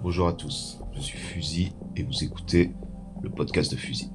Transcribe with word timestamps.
Bonjour 0.00 0.28
à 0.28 0.32
tous, 0.32 0.80
je 0.92 1.00
suis 1.00 1.18
Fusil 1.18 1.72
et 1.96 2.04
vous 2.04 2.22
écoutez 2.22 2.72
le 3.20 3.30
podcast 3.30 3.72
de 3.72 3.76
Fusil. 3.76 4.12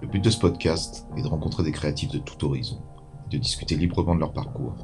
Le 0.00 0.06
but 0.06 0.22
de 0.22 0.30
ce 0.30 0.38
podcast 0.38 1.08
est 1.16 1.22
de 1.22 1.26
rencontrer 1.26 1.64
des 1.64 1.72
créatifs 1.72 2.12
de 2.12 2.18
tout 2.18 2.44
horizon 2.44 2.80
de 3.30 3.38
discuter 3.38 3.74
librement 3.74 4.14
de 4.14 4.20
leur 4.20 4.32
parcours, 4.32 4.76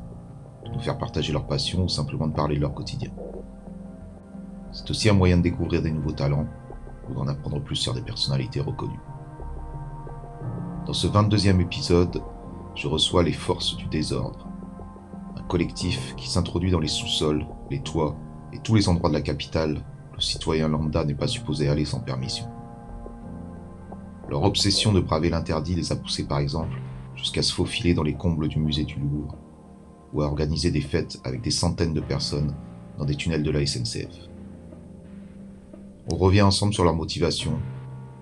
de 0.65 0.71
nous 0.71 0.81
faire 0.81 0.99
partager 0.99 1.33
leur 1.33 1.47
passion 1.47 1.85
ou 1.85 1.89
simplement 1.89 2.27
de 2.27 2.35
parler 2.35 2.57
de 2.57 2.61
leur 2.61 2.75
quotidien. 2.75 3.11
C'est 4.73 4.91
aussi 4.91 5.09
un 5.09 5.15
moyen 5.15 5.37
de 5.37 5.43
découvrir 5.43 5.83
des 5.83 5.93
nouveaux 5.93 6.11
talents 6.11 6.47
ou 7.09 7.15
d'en 7.15 7.29
apprendre 7.29 7.63
plus 7.63 7.77
sur 7.77 7.95
des 7.95 8.03
personnalités 8.03 8.61
reconnues. 8.61 9.01
Dans 10.85 10.93
ce 10.93 11.07
22e 11.07 11.61
épisode, 11.61 12.21
je 12.75 12.89
reçois 12.89 13.23
les 13.23 13.33
Forces 13.33 13.77
du 13.77 13.87
Désordre, 13.87 14.49
un 15.37 15.43
collectif 15.43 16.17
qui 16.17 16.29
s'introduit 16.29 16.73
dans 16.73 16.81
les 16.81 16.89
sous-sols, 16.89 17.47
les 17.71 17.83
toits 17.83 18.17
et 18.53 18.59
tous 18.59 18.75
les 18.75 18.89
endroits 18.89 19.11
de 19.11 19.15
la 19.15 19.21
capitale 19.21 19.83
le 20.15 20.21
citoyen 20.21 20.69
lambda 20.69 21.05
n'est 21.05 21.15
pas 21.15 21.27
supposé 21.27 21.69
aller 21.69 21.85
sans 21.85 22.01
permission. 22.01 22.47
Leur 24.29 24.43
obsession 24.43 24.93
de 24.93 25.01
braver 25.01 25.31
l'interdit 25.31 25.75
les 25.75 25.93
a 25.93 25.97
poussés 25.97 26.25
par 26.25 26.39
exemple 26.39 26.79
jusqu'à 27.17 27.43
se 27.43 27.53
faufiler 27.53 27.95
dans 27.95 28.03
les 28.03 28.15
combles 28.15 28.49
du 28.49 28.59
musée 28.59 28.85
du 28.85 28.99
Louvre 28.99 29.37
ou 30.13 30.23
à 30.23 30.27
organiser 30.27 30.71
des 30.71 30.81
fêtes 30.81 31.21
avec 31.25 31.41
des 31.41 31.51
centaines 31.51 31.95
de 31.95 32.01
personnes 32.01 32.55
dans 32.99 33.05
des 33.05 33.17
tunnels 33.17 33.43
de 33.43 33.51
la 33.51 33.65
SNCF. 33.65 34.29
On 36.13 36.17
revient 36.17 36.43
ensemble 36.43 36.75
sur 36.75 36.85
leur 36.85 36.95
motivation, 36.95 37.59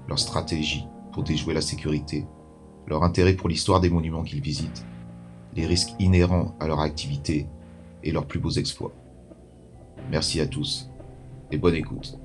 leur 0.08 0.18
stratégie 0.18 0.86
pour 1.12 1.22
déjouer 1.22 1.54
la 1.54 1.60
sécurité, 1.60 2.26
leur 2.86 3.02
intérêt 3.02 3.34
pour 3.34 3.48
l'histoire 3.48 3.80
des 3.80 3.90
monuments 3.90 4.22
qu'ils 4.22 4.42
visitent, 4.42 4.84
les 5.54 5.66
risques 5.66 5.94
inhérents 5.98 6.54
à 6.60 6.66
leur 6.66 6.80
activité 6.80 7.46
et 8.02 8.12
leurs 8.12 8.26
plus 8.26 8.40
beaux 8.40 8.50
exploits. 8.50 8.92
Merci 10.10 10.40
à 10.40 10.46
tous 10.46 10.88
et 11.52 11.58
bonne 11.58 11.74
écoute. 11.74 12.18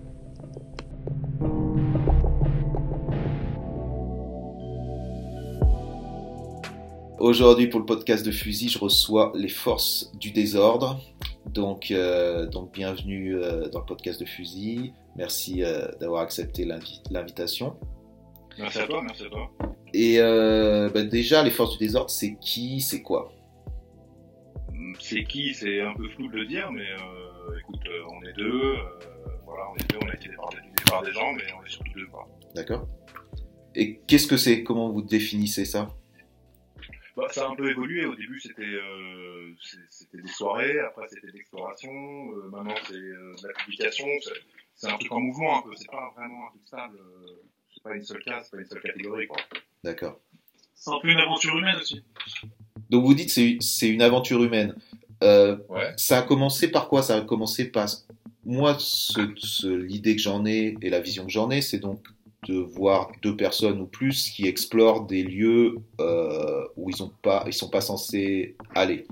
Aujourd'hui, 7.20 7.68
pour 7.68 7.82
le 7.82 7.86
podcast 7.86 8.26
de 8.26 8.32
Fusil, 8.32 8.70
je 8.70 8.80
reçois 8.80 9.34
les 9.36 9.50
forces 9.50 10.12
du 10.18 10.32
désordre. 10.32 11.02
Donc, 11.46 11.92
euh, 11.92 12.48
donc 12.48 12.74
bienvenue 12.74 13.36
euh, 13.36 13.68
dans 13.68 13.80
le 13.80 13.86
podcast 13.86 14.20
de 14.20 14.26
Fusil. 14.26 14.94
Merci 15.18 15.64
euh, 15.64 15.88
d'avoir 16.00 16.22
accepté 16.22 16.66
l'invitation. 17.12 17.76
Merci 18.58 18.80
à 18.80 18.88
toi, 18.88 19.02
merci 19.02 19.26
à 19.26 19.30
toi. 19.30 19.52
Et 19.94 20.20
bah, 20.94 21.04
déjà, 21.04 21.44
les 21.44 21.52
forces 21.52 21.78
du 21.78 21.86
désordre, 21.86 22.10
c'est 22.10 22.38
qui, 22.40 22.80
c'est 22.80 23.02
quoi? 23.02 23.34
C'est 25.00 25.26
qui, 25.26 25.54
c'est 25.54 25.82
un 25.82 25.94
peu 25.96 26.08
flou 26.10 26.30
de 26.30 26.38
le 26.38 26.46
dire, 26.46 26.72
mais 26.72 26.88
écoute, 27.60 27.82
euh, 27.88 28.04
on 28.10 28.22
est 28.24 28.34
deux. 28.34 28.76
voilà, 29.46 29.70
on 29.72 29.76
est 29.76 29.92
deux, 29.92 29.98
on 30.02 30.10
a 30.10 30.14
été 30.14 30.30
du 30.30 30.72
départ 30.78 31.04
des 31.04 31.12
gens, 31.12 31.34
mais 31.34 31.44
on 31.60 31.66
est 31.66 31.70
surtout 31.70 31.92
deux. 31.94 32.08
D'accord. 32.56 32.88
Et 33.76 34.00
qu'est-ce 34.08 34.28
que 34.28 34.38
c'est? 34.38 34.64
Comment 34.64 34.90
vous 34.90 35.02
définissez 35.02 35.66
ça? 35.66 35.90
Bah, 37.16 37.28
ça 37.30 37.46
a 37.46 37.50
un 37.50 37.56
peu 37.56 37.70
évolué. 37.70 38.06
Au 38.06 38.16
début, 38.16 38.40
c'était 38.40 38.64
des 40.14 40.28
soirées, 40.28 40.80
après 40.80 41.08
c'était 41.10 41.28
de 41.28 41.34
l'exploration, 41.34 41.92
maintenant 42.52 42.76
c'est 42.88 42.94
de 42.94 43.48
la 43.48 43.54
publication. 43.54 44.08
C'est 44.76 44.88
un 44.90 44.98
truc 44.98 45.12
en 45.12 45.20
mouvement 45.20 45.60
un 45.60 45.62
peu. 45.62 45.76
C'est 45.76 45.90
pas 45.90 46.12
vraiment 46.16 46.48
un 46.48 46.50
truc 46.50 46.62
stable. 46.66 47.00
c'est 47.74 47.84
pas 47.84 47.96
une 47.96 48.04
seule 48.04 48.24
case, 48.24 48.46
c'est 48.46 48.58
pas 48.58 48.62
une 48.62 48.68
seule 48.68 48.82
catégorie. 48.82 49.28
Quoi. 49.28 49.38
D'accord. 49.84 50.20
C'est 50.76 50.92
un 50.92 51.00
peu 51.00 51.10
une 51.10 51.20
aventure 51.20 51.58
humaine 51.58 51.76
aussi. 51.78 52.04
Donc 52.90 53.06
vous 53.06 53.14
dites 53.14 53.30
c'est 53.30 53.90
une 53.90 54.02
aventure 54.02 54.44
humaine. 54.44 54.76
Euh, 55.24 55.58
Ça 55.98 56.20
a 56.20 56.22
commencé 56.22 56.70
par 56.70 56.88
quoi? 56.88 57.02
Ça 57.02 57.16
a 57.18 57.22
commencé 57.22 57.72
par 57.72 57.88
moi 58.46 58.76
ce, 58.80 59.68
l'idée 59.68 60.16
que 60.16 60.22
j'en 60.22 60.46
ai 60.46 60.76
et 60.82 60.90
la 60.90 61.00
vision 61.00 61.26
que 61.26 61.32
j'en 61.32 61.50
ai, 61.50 61.62
c'est 61.62 61.80
donc 61.80 62.06
de 62.48 62.56
voir 62.56 63.10
deux 63.22 63.38
personnes 63.38 63.80
ou 63.80 63.86
plus 63.86 64.30
qui 64.30 64.48
explorent 64.48 65.06
des 65.06 65.24
lieux 65.24 65.78
euh, 66.02 66.66
où 66.76 66.90
ils 66.90 67.02
ont 67.02 67.12
pas 67.22 67.46
ils 67.48 67.54
sont 67.54 67.70
pas 67.70 67.80
censés 67.80 68.58
aller. 68.76 69.08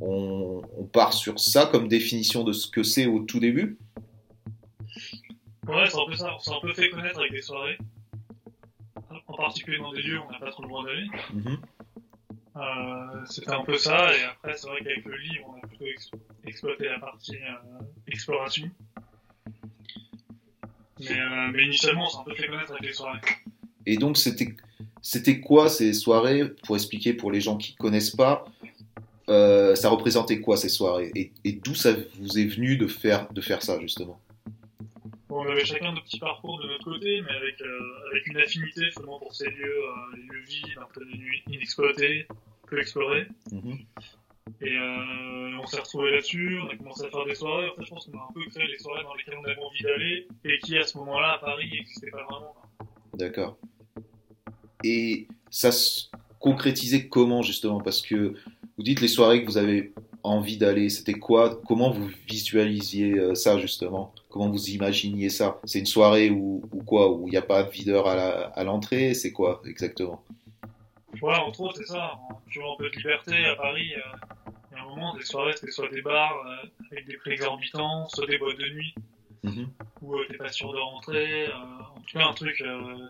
On, 0.00 0.62
on 0.78 0.84
part 0.84 1.12
sur 1.12 1.38
ça 1.38 1.66
comme 1.66 1.88
définition 1.88 2.42
de 2.42 2.52
ce 2.54 2.66
que 2.66 2.82
c'est 2.82 3.06
au 3.06 3.20
tout 3.20 3.38
début. 3.38 3.76
Ouais, 5.68 5.84
c'est 5.90 6.00
un 6.00 6.06
peu 6.08 6.16
ça. 6.16 6.34
On 6.34 6.38
s'est 6.38 6.52
un 6.52 6.60
peu 6.62 6.72
fait 6.72 6.88
connaître 6.88 7.18
avec 7.18 7.32
des 7.32 7.42
soirées 7.42 7.76
en 9.26 9.36
particulier 9.36 9.78
dans 9.78 9.92
des 9.92 10.02
lieux 10.02 10.18
où 10.18 10.22
on 10.28 10.32
n'a 10.32 10.38
pas 10.38 10.50
trop 10.50 10.62
le 10.62 10.68
droit 10.68 10.84
d'aller. 10.84 11.06
Mhm. 11.34 11.58
Euh, 12.56 13.24
c'était 13.26 13.52
un 13.52 13.62
peu 13.64 13.78
ça, 13.78 14.12
et 14.16 14.24
après, 14.24 14.56
c'est 14.56 14.68
vrai 14.68 14.80
qu'avec 14.82 15.04
le 15.04 15.16
livre, 15.16 15.54
on 15.54 15.64
a 15.64 15.68
plutôt 15.68 15.84
exploité 16.44 16.88
la 16.88 16.98
partie 16.98 17.36
euh, 17.36 17.82
exploration. 18.08 18.68
Euh, 21.00 21.50
mais, 21.52 21.64
initialement, 21.64 22.06
on 22.06 22.10
s'est 22.10 22.18
un 22.18 22.24
peu 22.24 22.34
fait 22.34 22.48
connaître 22.48 22.72
avec 22.72 22.82
les 22.82 22.92
soirées. 22.92 23.20
Et 23.86 23.96
donc, 23.96 24.16
c'était, 24.16 24.54
c'était 25.00 25.40
quoi 25.40 25.68
ces 25.68 25.92
soirées 25.92 26.48
Pour 26.64 26.76
expliquer 26.76 27.14
pour 27.14 27.30
les 27.30 27.40
gens 27.40 27.56
qui 27.56 27.72
ne 27.72 27.78
connaissent 27.78 28.16
pas, 28.16 28.44
ça 29.28 29.88
représentait 29.88 30.40
quoi 30.40 30.56
ces 30.56 30.68
soirées? 30.68 31.12
Et, 31.14 31.32
et 31.44 31.52
d'où 31.52 31.74
ça 31.74 31.92
vous 32.18 32.38
est 32.38 32.46
venu 32.46 32.76
de 32.76 32.88
faire, 32.88 33.32
de 33.32 33.40
faire 33.40 33.62
ça, 33.62 33.78
justement? 33.80 34.20
On 35.36 35.48
avait 35.48 35.64
chacun 35.64 35.92
nos 35.92 36.00
petits 36.00 36.18
parcours 36.18 36.60
de 36.60 36.68
notre 36.68 36.84
côté, 36.84 37.22
mais 37.22 37.30
avec, 37.30 37.60
euh, 37.60 38.10
avec 38.10 38.26
une 38.26 38.36
affinité 38.38 38.86
justement 38.86 39.18
pour 39.18 39.34
ces 39.34 39.48
lieux, 39.50 39.64
euh, 39.64 40.16
les 40.16 40.22
lieux 40.22 40.44
vides, 40.46 40.78
un 40.78 40.88
peu 40.92 41.04
inexploités, 41.48 42.26
peu 42.66 42.80
explorés. 42.80 43.26
Mhm. 43.52 43.78
Et 44.62 44.76
euh, 44.76 45.58
on 45.62 45.66
s'est 45.66 45.78
retrouvés 45.78 46.10
là-dessus, 46.10 46.58
on 46.60 46.68
a 46.68 46.76
commencé 46.76 47.04
à 47.04 47.10
faire 47.10 47.24
des 47.24 47.34
soirées. 47.34 47.68
En 47.68 47.76
fait, 47.76 47.84
je 47.84 47.90
pense 47.90 48.06
qu'on 48.06 48.18
a 48.18 48.28
un 48.28 48.32
peu 48.32 48.44
créé 48.50 48.66
les 48.66 48.78
soirées 48.78 49.04
dans 49.04 49.14
lesquelles 49.14 49.38
on 49.40 49.44
avait 49.44 49.60
envie 49.60 49.82
d'aller 49.82 50.28
et 50.44 50.58
qui, 50.58 50.76
à 50.76 50.84
ce 50.84 50.98
moment-là, 50.98 51.34
à 51.34 51.38
Paris, 51.38 51.70
n'existaient 51.70 52.10
pas 52.10 52.24
vraiment. 52.24 52.54
D'accord. 53.14 53.58
Et 54.82 55.28
ça 55.50 55.70
se 55.72 56.08
concrétisait 56.40 57.08
comment, 57.08 57.42
justement? 57.42 57.80
Parce 57.80 58.02
que 58.02 58.34
vous 58.76 58.82
dites 58.82 59.00
les 59.00 59.08
soirées 59.08 59.42
que 59.42 59.46
vous 59.46 59.58
avez 59.58 59.92
envie 60.22 60.56
d'aller, 60.56 60.88
c'était 60.88 61.14
quoi? 61.14 61.60
Comment 61.66 61.90
vous 61.90 62.10
visualisiez 62.28 63.34
ça, 63.34 63.58
justement? 63.58 64.12
Comment 64.30 64.48
vous 64.48 64.70
imaginiez 64.70 65.28
ça? 65.28 65.60
C'est 65.64 65.80
une 65.80 65.86
soirée 65.86 66.30
où, 66.30 66.62
quoi? 66.86 67.12
Où 67.12 67.26
il 67.26 67.32
n'y 67.32 67.36
a 67.36 67.42
pas 67.42 67.64
de 67.64 67.70
videur 67.70 68.06
à 68.08 68.64
l'entrée? 68.64 69.12
C'est 69.12 69.32
quoi 69.32 69.60
exactement? 69.66 70.22
Ouais, 71.22 71.34
entre 71.34 71.60
autres, 71.60 71.76
c'est 71.78 71.86
ça. 71.86 72.18
Tu 72.48 72.60
vois 72.60 72.72
un 72.72 72.76
peu 72.76 72.88
de 72.88 72.96
liberté 72.96 73.44
à 73.46 73.56
Paris. 73.56 73.92
Euh, 73.94 74.52
il 74.70 74.76
y 74.76 74.80
a 74.80 74.84
un 74.84 74.86
moment, 74.86 75.14
des 75.14 75.24
soirées, 75.24 75.52
c'était 75.54 75.72
soit 75.72 75.88
des 75.88 76.02
bars 76.02 76.34
euh, 76.46 76.68
avec 76.92 77.06
des 77.06 77.16
prix 77.16 77.32
exorbitants, 77.32 78.08
soit 78.08 78.26
des 78.26 78.38
boîtes 78.38 78.58
de 78.58 78.68
nuit 78.68 78.94
mm-hmm. 79.44 79.66
où 80.02 80.16
tu 80.16 80.20
euh, 80.20 80.26
t'es 80.30 80.36
pas 80.36 80.52
sûr 80.52 80.72
de 80.72 80.78
rentrer. 80.78 81.48
en 81.52 82.00
tout 82.00 82.18
cas, 82.18 82.26
un 82.26 82.32
truc 82.32 82.62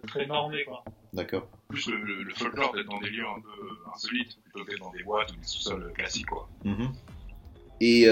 très 0.06 0.26
normé, 0.26 0.64
quoi. 0.64 0.82
D'accord. 1.12 1.47
Plus 1.69 1.88
le, 1.88 2.32
folklore 2.34 2.72
d'être 2.72 2.88
dans 2.88 3.00
des 3.00 3.10
lieux 3.10 3.26
un 3.26 3.41
peu 3.41 3.91
insolites 3.94 4.38
plutôt 4.42 4.64
que 4.64 4.76
dans 4.78 4.91
des 4.91 5.02
boîtes 5.02 5.32
ou 5.32 5.37
des 5.37 5.47
sous-sols 5.47 5.92
classiques, 5.92 6.26
quoi. 6.26 6.48
Mm-hmm. 6.64 6.92
Et 7.82 8.06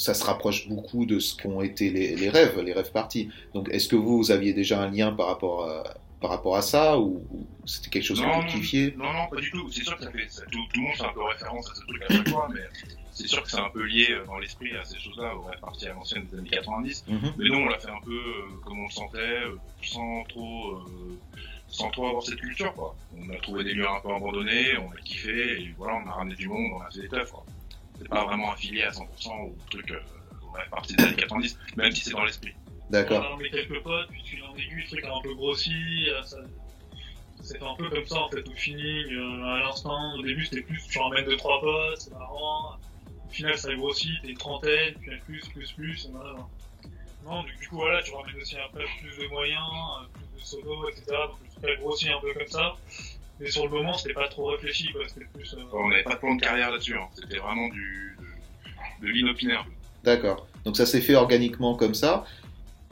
ça 0.00 0.14
se 0.14 0.24
rapproche 0.24 0.66
beaucoup 0.66 1.04
de 1.04 1.18
ce 1.18 1.36
qu'ont 1.36 1.60
été 1.60 1.90
les, 1.90 2.30
rêves, 2.30 2.58
les 2.60 2.72
rêves 2.72 2.90
partis. 2.90 3.28
Donc, 3.52 3.68
est-ce 3.70 3.86
que 3.86 3.96
vous, 3.96 4.16
vous, 4.16 4.30
aviez 4.30 4.54
déjà 4.54 4.80
un 4.80 4.90
lien 4.90 5.12
par 5.12 5.26
rapport 5.26 5.68
à, 5.68 5.84
par 6.22 6.30
rapport 6.30 6.56
à 6.56 6.62
ça 6.62 6.98
ou, 6.98 7.22
c'était 7.66 7.90
quelque 7.90 8.04
chose 8.04 8.20
que 8.20 8.26
vous 8.26 8.46
kiffiez? 8.48 8.94
Non, 8.96 9.12
non, 9.12 9.26
pas 9.28 9.36
du 9.36 9.50
tout. 9.50 9.70
C'est 9.70 9.84
sûr 9.84 9.96
que 9.98 10.04
ça 10.04 10.10
fait, 10.10 10.26
tout, 10.50 10.58
le 10.74 10.80
monde 10.80 10.94
fait 10.96 11.04
un 11.04 11.12
peu 11.12 11.22
référence 11.22 11.70
à 11.70 11.74
ce 11.74 11.80
truc 11.82 12.02
à 12.08 12.14
chaque 12.14 12.28
fois, 12.30 12.48
mais 12.52 12.62
c'est 13.12 13.28
sûr 13.28 13.42
que 13.42 13.50
c'est 13.50 13.60
un 13.60 13.68
peu 13.68 13.84
lié 13.84 14.08
euh, 14.10 14.24
dans 14.24 14.38
l'esprit 14.38 14.74
à 14.74 14.84
ces 14.86 14.98
choses-là, 14.98 15.36
aux 15.36 15.42
rêves 15.42 15.60
partis 15.60 15.86
à 15.86 15.92
l'ancienne 15.92 16.26
des 16.32 16.38
années 16.38 16.48
90. 16.48 17.04
Mhm. 17.06 17.20
Mais 17.36 17.48
nous, 17.50 17.56
on 17.56 17.68
l'a 17.68 17.78
fait 17.78 17.90
un 17.90 18.00
peu 18.02 18.16
euh, 18.16 18.56
comme 18.64 18.80
on 18.80 18.86
le 18.86 18.90
sentait, 18.90 19.18
euh, 19.18 19.56
sans 19.82 20.24
trop, 20.30 20.78
sans 21.68 21.90
trop 21.90 22.06
avoir 22.08 22.22
cette 22.22 22.40
culture, 22.40 22.72
quoi. 22.72 22.96
On 23.18 23.28
a 23.34 23.36
trouvé 23.36 23.64
des 23.64 23.74
lieux 23.74 23.86
un 23.86 24.00
peu 24.00 24.14
abandonnés, 24.14 24.78
on 24.78 24.90
a 24.92 25.00
kiffé, 25.04 25.60
et 25.60 25.74
voilà, 25.76 26.00
on 26.02 26.08
a 26.08 26.12
ramené 26.12 26.36
du 26.36 26.48
monde, 26.48 26.72
on 26.74 26.80
a 26.80 26.90
fait 26.90 27.02
des 27.02 27.08
teufs, 27.08 27.30
quoi 27.30 27.44
c'est 28.00 28.08
pas 28.08 28.24
vraiment 28.24 28.52
affilié 28.52 28.82
à 28.82 28.90
100% 28.90 29.04
au 29.42 29.56
truc, 29.70 29.90
euh, 29.90 30.00
au 30.42 30.70
partie 30.70 30.94
des 30.96 31.04
années 31.04 31.16
90, 31.16 31.58
même 31.76 31.92
si 31.92 32.04
c'est 32.04 32.12
dans 32.12 32.24
l'esprit. 32.24 32.54
D'accord. 32.88 33.20
On 33.20 33.32
a 33.32 33.34
emmené 33.34 33.50
quelques 33.50 33.82
potes, 33.82 34.08
puis 34.08 34.22
tu 34.22 34.36
l'as 34.36 34.46
aigu, 34.56 34.80
le 34.80 34.86
truc 34.86 35.04
a 35.04 35.14
un 35.14 35.20
peu 35.20 35.34
grossi, 35.34 36.08
euh, 36.08 36.22
ça... 36.22 36.38
c'était 37.42 37.62
un 37.62 37.74
peu 37.76 37.88
comme 37.90 38.06
ça 38.06 38.20
en 38.20 38.28
fait 38.30 38.46
au 38.48 38.52
feeling, 38.52 39.12
euh, 39.12 39.44
à 39.44 39.60
l'instant. 39.60 40.14
Au 40.18 40.22
début 40.22 40.46
c'était 40.46 40.62
plus 40.62 40.82
tu 40.88 40.98
emmènes 40.98 41.26
deux 41.26 41.36
trois 41.36 41.60
potes, 41.60 42.00
c'est 42.00 42.12
marrant. 42.12 42.76
Au 43.28 43.32
final 43.32 43.58
ça 43.58 43.74
grossit, 43.74 44.20
t'es 44.22 44.28
une 44.28 44.38
trentaine, 44.38 44.94
puis 44.94 45.16
plus, 45.26 45.48
plus, 45.50 45.72
plus, 45.72 46.06
et 46.06 46.08
voilà. 46.10 46.36
Non, 47.24 47.42
du 47.42 47.68
coup 47.68 47.76
voilà, 47.76 48.02
tu 48.02 48.12
ramènes 48.14 48.36
aussi 48.36 48.56
après 48.56 48.84
plus 49.00 49.22
de 49.22 49.28
moyens, 49.28 49.60
plus 50.14 50.40
de 50.40 50.46
solos, 50.46 50.88
etc. 50.88 51.04
Donc 51.28 51.38
le 51.44 51.50
truc 51.50 51.70
a 51.70 51.76
grossi 51.76 52.08
un 52.08 52.18
peu 52.18 52.32
comme 52.32 52.48
ça. 52.48 52.76
Mais 53.40 53.50
sur 53.50 53.64
le 53.64 53.70
moment, 53.70 53.94
c'était 53.94 54.14
pas 54.14 54.28
trop 54.28 54.46
réfléchi, 54.46 54.92
quoi. 54.92 55.02
C'était 55.08 55.26
plus. 55.32 55.54
Euh, 55.54 55.62
on 55.72 55.88
n'avait 55.88 56.02
pas 56.02 56.14
de 56.14 56.18
plan 56.18 56.34
de 56.34 56.40
carrière 56.40 56.70
là-dessus. 56.70 56.94
Hein. 56.94 57.08
C'était 57.14 57.38
vraiment 57.38 57.68
du 57.68 58.16
de, 59.00 59.06
de 59.06 59.12
l'inopinaire. 59.12 59.66
D'accord. 60.04 60.46
Donc 60.64 60.76
ça 60.76 60.86
s'est 60.86 61.00
fait 61.00 61.14
organiquement 61.14 61.74
comme 61.74 61.94
ça. 61.94 62.24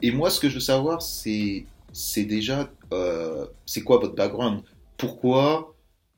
Et 0.01 0.11
moi, 0.11 0.29
ce 0.29 0.39
que 0.39 0.49
je 0.49 0.55
veux 0.55 0.59
savoir, 0.59 1.01
c'est 1.01 1.65
c'est 1.93 2.23
déjà 2.23 2.69
euh, 2.93 3.45
c'est 3.65 3.81
quoi 3.81 3.99
votre 3.99 4.15
background? 4.15 4.63
Pourquoi 4.97 5.75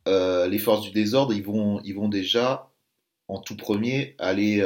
euh, 0.07 0.47
les 0.47 0.59
forces 0.59 0.81
du 0.81 0.91
désordre 0.91 1.33
ils 1.33 1.43
vont 1.43 1.81
ils 1.83 1.93
vont 1.93 2.07
déjà 2.07 2.69
en 3.27 3.39
tout 3.39 3.55
premier 3.55 4.15
aller 4.17 4.65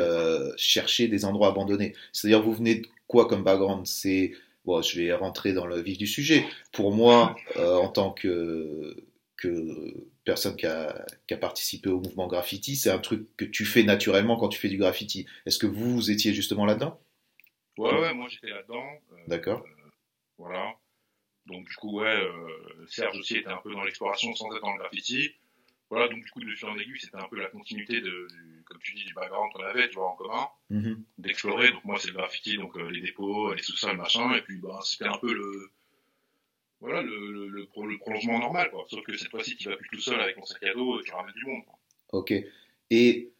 chercher 0.58 1.08
des 1.08 1.26
endroits 1.26 1.50
abandonnés? 1.50 1.94
C'est-à-dire 2.12 2.42
vous 2.42 2.54
venez 2.54 2.84
quoi 3.08 3.28
comme 3.28 3.44
background? 3.44 3.86
C'est 3.88 4.34
bon, 4.66 4.82
je 4.82 5.00
vais 5.00 5.14
rentrer 5.14 5.54
dans 5.54 5.66
le 5.66 5.82
vif 5.82 5.98
du 5.98 6.08
sujet. 6.08 6.46
Pour 6.72 6.92
moi, 6.92 7.36
euh, 7.58 7.78
en 7.78 7.90
tant 7.90 8.12
que 8.12 8.96
que 9.38 10.08
personne 10.24 10.56
qui 10.56 10.66
a, 10.66 11.06
qui 11.28 11.34
a 11.34 11.38
participé 11.38 11.90
au 11.90 12.00
mouvement 12.00 12.28
graffiti, 12.28 12.76
c'est 12.76 12.90
un 12.92 13.00
truc 13.00 13.28
que 13.38 13.46
tu 13.46 13.66
fais 13.66 13.84
naturellement 13.84 14.38
quand 14.38 14.50
tu 14.50 14.60
fais 14.60 14.70
du 14.70 14.78
graffiti. 14.78 15.26
Est-ce 15.46 15.60
que 15.60 15.68
vous, 15.68 15.94
vous 15.94 16.12
étiez 16.12 16.34
justement 16.34 16.66
là-dedans? 16.66 17.00
Ouais, 17.78 18.00
ouais, 18.00 18.14
moi 18.14 18.28
j'étais 18.30 18.48
là-dedans. 18.50 18.86
Euh, 19.12 19.16
D'accord. 19.28 19.64
euh, 19.66 19.90
voilà. 20.38 20.74
Donc 21.46 21.68
du 21.68 21.76
coup, 21.76 22.00
ouais, 22.00 22.08
euh, 22.08 22.86
Serge 22.88 23.18
aussi 23.20 23.38
était 23.38 23.50
un 23.50 23.58
peu 23.58 23.72
dans 23.72 23.84
l'exploration 23.84 24.34
sans 24.36 24.54
être 24.56 24.62
dans 24.62 24.74
le 24.74 24.80
graffiti. 24.80 25.32
Voilà, 25.92 26.08
donc 26.08 26.24
du 26.24 26.32
coup, 26.32 26.40
de 26.44 26.56
fil 26.56 26.68
en 26.68 26.78
aiguille, 26.80 27.00
c'était 27.00 27.18
un 27.18 27.28
peu 27.30 27.40
la 27.40 27.48
continuité 27.48 28.02
de, 28.02 28.28
du, 28.28 28.64
comme 28.66 28.80
tu 28.82 28.96
dis, 28.96 29.04
du 29.06 29.14
background 29.14 29.52
qu'on 29.54 29.64
avait, 29.64 29.88
tu 29.90 29.96
vois, 29.96 30.10
en 30.10 30.16
commun, 30.16 30.48
Mhm. 30.72 31.04
d'explorer. 31.20 31.72
Donc 31.72 31.86
moi, 31.86 32.00
c'est 32.00 32.08
le 32.08 32.14
graffiti, 32.16 32.58
donc 32.58 32.76
euh, 32.76 32.90
les 32.90 33.02
dépôts, 33.02 33.54
les 33.54 33.62
sous-sols, 33.62 33.96
machin, 33.96 34.34
et 34.34 34.42
puis 34.42 34.58
bah, 34.58 34.80
c'était 34.84 35.06
un 35.06 35.18
peu 35.20 35.32
le, 35.32 35.70
voilà, 36.82 37.02
le, 37.02 37.32
le, 37.32 37.48
le, 37.48 37.66
pro- 37.68 37.86
le 37.86 37.98
prolongement 37.98 38.40
normal, 38.40 38.70
quoi. 38.72 38.86
Sauf 38.90 39.04
que 39.04 39.16
cette 39.18 39.30
fois-ci, 39.30 39.56
tu 39.58 39.70
vas 39.70 39.76
plus 39.78 39.90
tout 39.92 40.02
seul 40.02 40.20
avec 40.20 40.36
ton 40.36 40.46
sac 40.46 40.64
à 40.64 40.74
dos, 40.74 41.00
et 41.00 41.04
tu 41.04 41.12
ramènes 41.14 41.34
du 41.36 41.46
monde. 41.46 41.64
Quoi. 41.66 41.80
Ok. 42.20 42.34
Et 42.92 43.32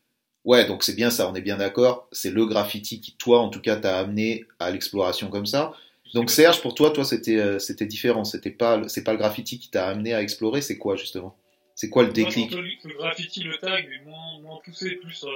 ouais, 0.44 0.66
donc 0.66 0.84
c'est 0.84 0.96
bien 0.96 1.10
ça, 1.10 1.30
on 1.30 1.36
est 1.36 1.42
bien 1.42 1.58
d'accord. 1.58 2.08
C'est 2.12 2.32
le 2.32 2.46
graffiti 2.46 3.02
qui, 3.02 3.16
toi, 3.18 3.40
en 3.40 3.50
tout 3.50 3.62
cas, 3.62 3.76
t'a 3.76 4.00
amené 4.00 4.46
à 4.60 4.72
l'exploration 4.72 5.30
comme 5.30 5.46
ça. 5.46 5.74
Donc 6.14 6.30
Serge, 6.30 6.62
pour 6.62 6.76
toi, 6.76 6.92
toi, 6.92 7.04
c'était 7.04 7.38
euh, 7.38 7.60
c'était 7.60 7.86
différent. 7.86 8.24
C'était 8.24 8.52
pas 8.52 8.78
le- 8.78 8.88
c'est 8.88 9.04
pas 9.04 9.12
le 9.12 9.18
graffiti 9.18 9.60
qui 9.60 9.70
t'a 9.70 9.88
amené 9.88 10.14
à 10.14 10.22
explorer. 10.22 10.62
C'est 10.62 10.78
quoi 10.78 10.96
justement? 10.96 11.36
C'est 11.74 11.90
quoi 11.90 12.04
le 12.04 12.14
déclic? 12.14 12.52
le 12.54 12.94
graffiti, 12.98 13.44
le 13.44 13.58
tag, 13.58 13.86
mais 13.90 14.10
moins, 14.10 14.40
moins 14.42 14.60
poussé, 14.64 14.96
plus 14.96 15.26
euh, 15.26 15.30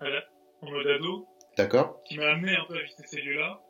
à 0.00 0.08
la- 0.08 0.24
en 0.62 0.70
mode 0.70 0.86
ado, 0.88 1.28
D'accord 1.56 2.02
qui 2.08 2.16
m'a 2.16 2.30
amené 2.32 2.56
un 2.56 2.64
peu 2.64 2.76
à 2.76 2.82
visiter 2.82 3.04
ces 3.06 3.20
lieux-là. 3.22 3.60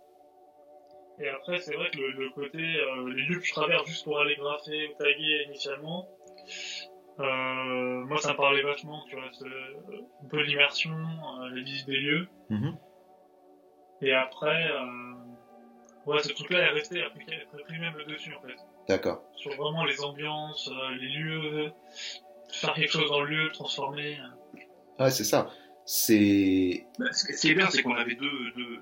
Et 1.20 1.28
après, 1.28 1.61
c'est 1.61 1.75
vrai 1.75 1.90
que 1.90 1.99
le, 1.99 2.11
le 2.11 2.31
côté, 2.31 2.58
euh, 2.58 3.12
les 3.14 3.22
lieux 3.22 3.38
que 3.38 3.46
je 3.46 3.52
traverse 3.52 3.87
juste 3.87 4.05
pour 4.05 4.19
aller 4.20 4.34
graffer 4.37 4.88
ou 4.88 4.93
taguer 4.99 5.44
initialement, 5.46 6.08
euh, 7.20 8.05
moi 8.05 8.19
ça 8.19 8.32
me 8.32 8.37
parlait 8.37 8.62
vachement, 8.62 9.05
tu 9.08 9.14
vois, 9.14 9.25
un 9.26 10.28
peu 10.28 10.43
l'immersion, 10.43 10.90
euh, 10.93 11.49
la 11.55 11.62
visite 11.62 11.87
des 11.87 11.96
lieux. 11.99 12.28
Mhm. 12.50 12.76
Et 14.02 14.12
après, 14.12 14.70
euh, 14.72 15.14
ouais, 16.06 16.20
ce 16.22 16.32
truc-là 16.32 16.58
est 16.58 16.70
resté, 16.70 17.02
a 17.02 17.11
pris, 17.11 17.25
a 17.32 17.62
pris 17.62 17.78
même 17.78 17.94
le 17.96 18.05
dessus 18.06 18.34
en 18.34 18.40
fait. 18.46 18.56
D'accord. 18.88 19.22
Sur 19.37 19.55
vraiment 19.55 19.84
les 19.84 20.02
ambiances, 20.02 20.69
euh, 20.69 20.96
les 20.96 21.08
lieux, 21.08 21.72
faire 22.50 22.75
quelque 22.75 22.90
chose 22.90 23.08
dans 23.08 23.20
le 23.20 23.28
lieu, 23.28 23.50
transformer. 23.52 24.19
Ouais, 24.99 25.11
c'est 25.11 25.25
ça. 25.25 25.49
C'est 25.87 26.87
Bah, 26.99 27.12
ce 27.12 27.32
ce 27.32 27.40
qui 27.40 27.50
est 27.52 27.55
bien, 27.55 27.70
c'est 27.70 27.82
qu'on 27.82 27.94
avait 27.94 28.14
deux, 28.16 28.50
deux, 28.56 28.81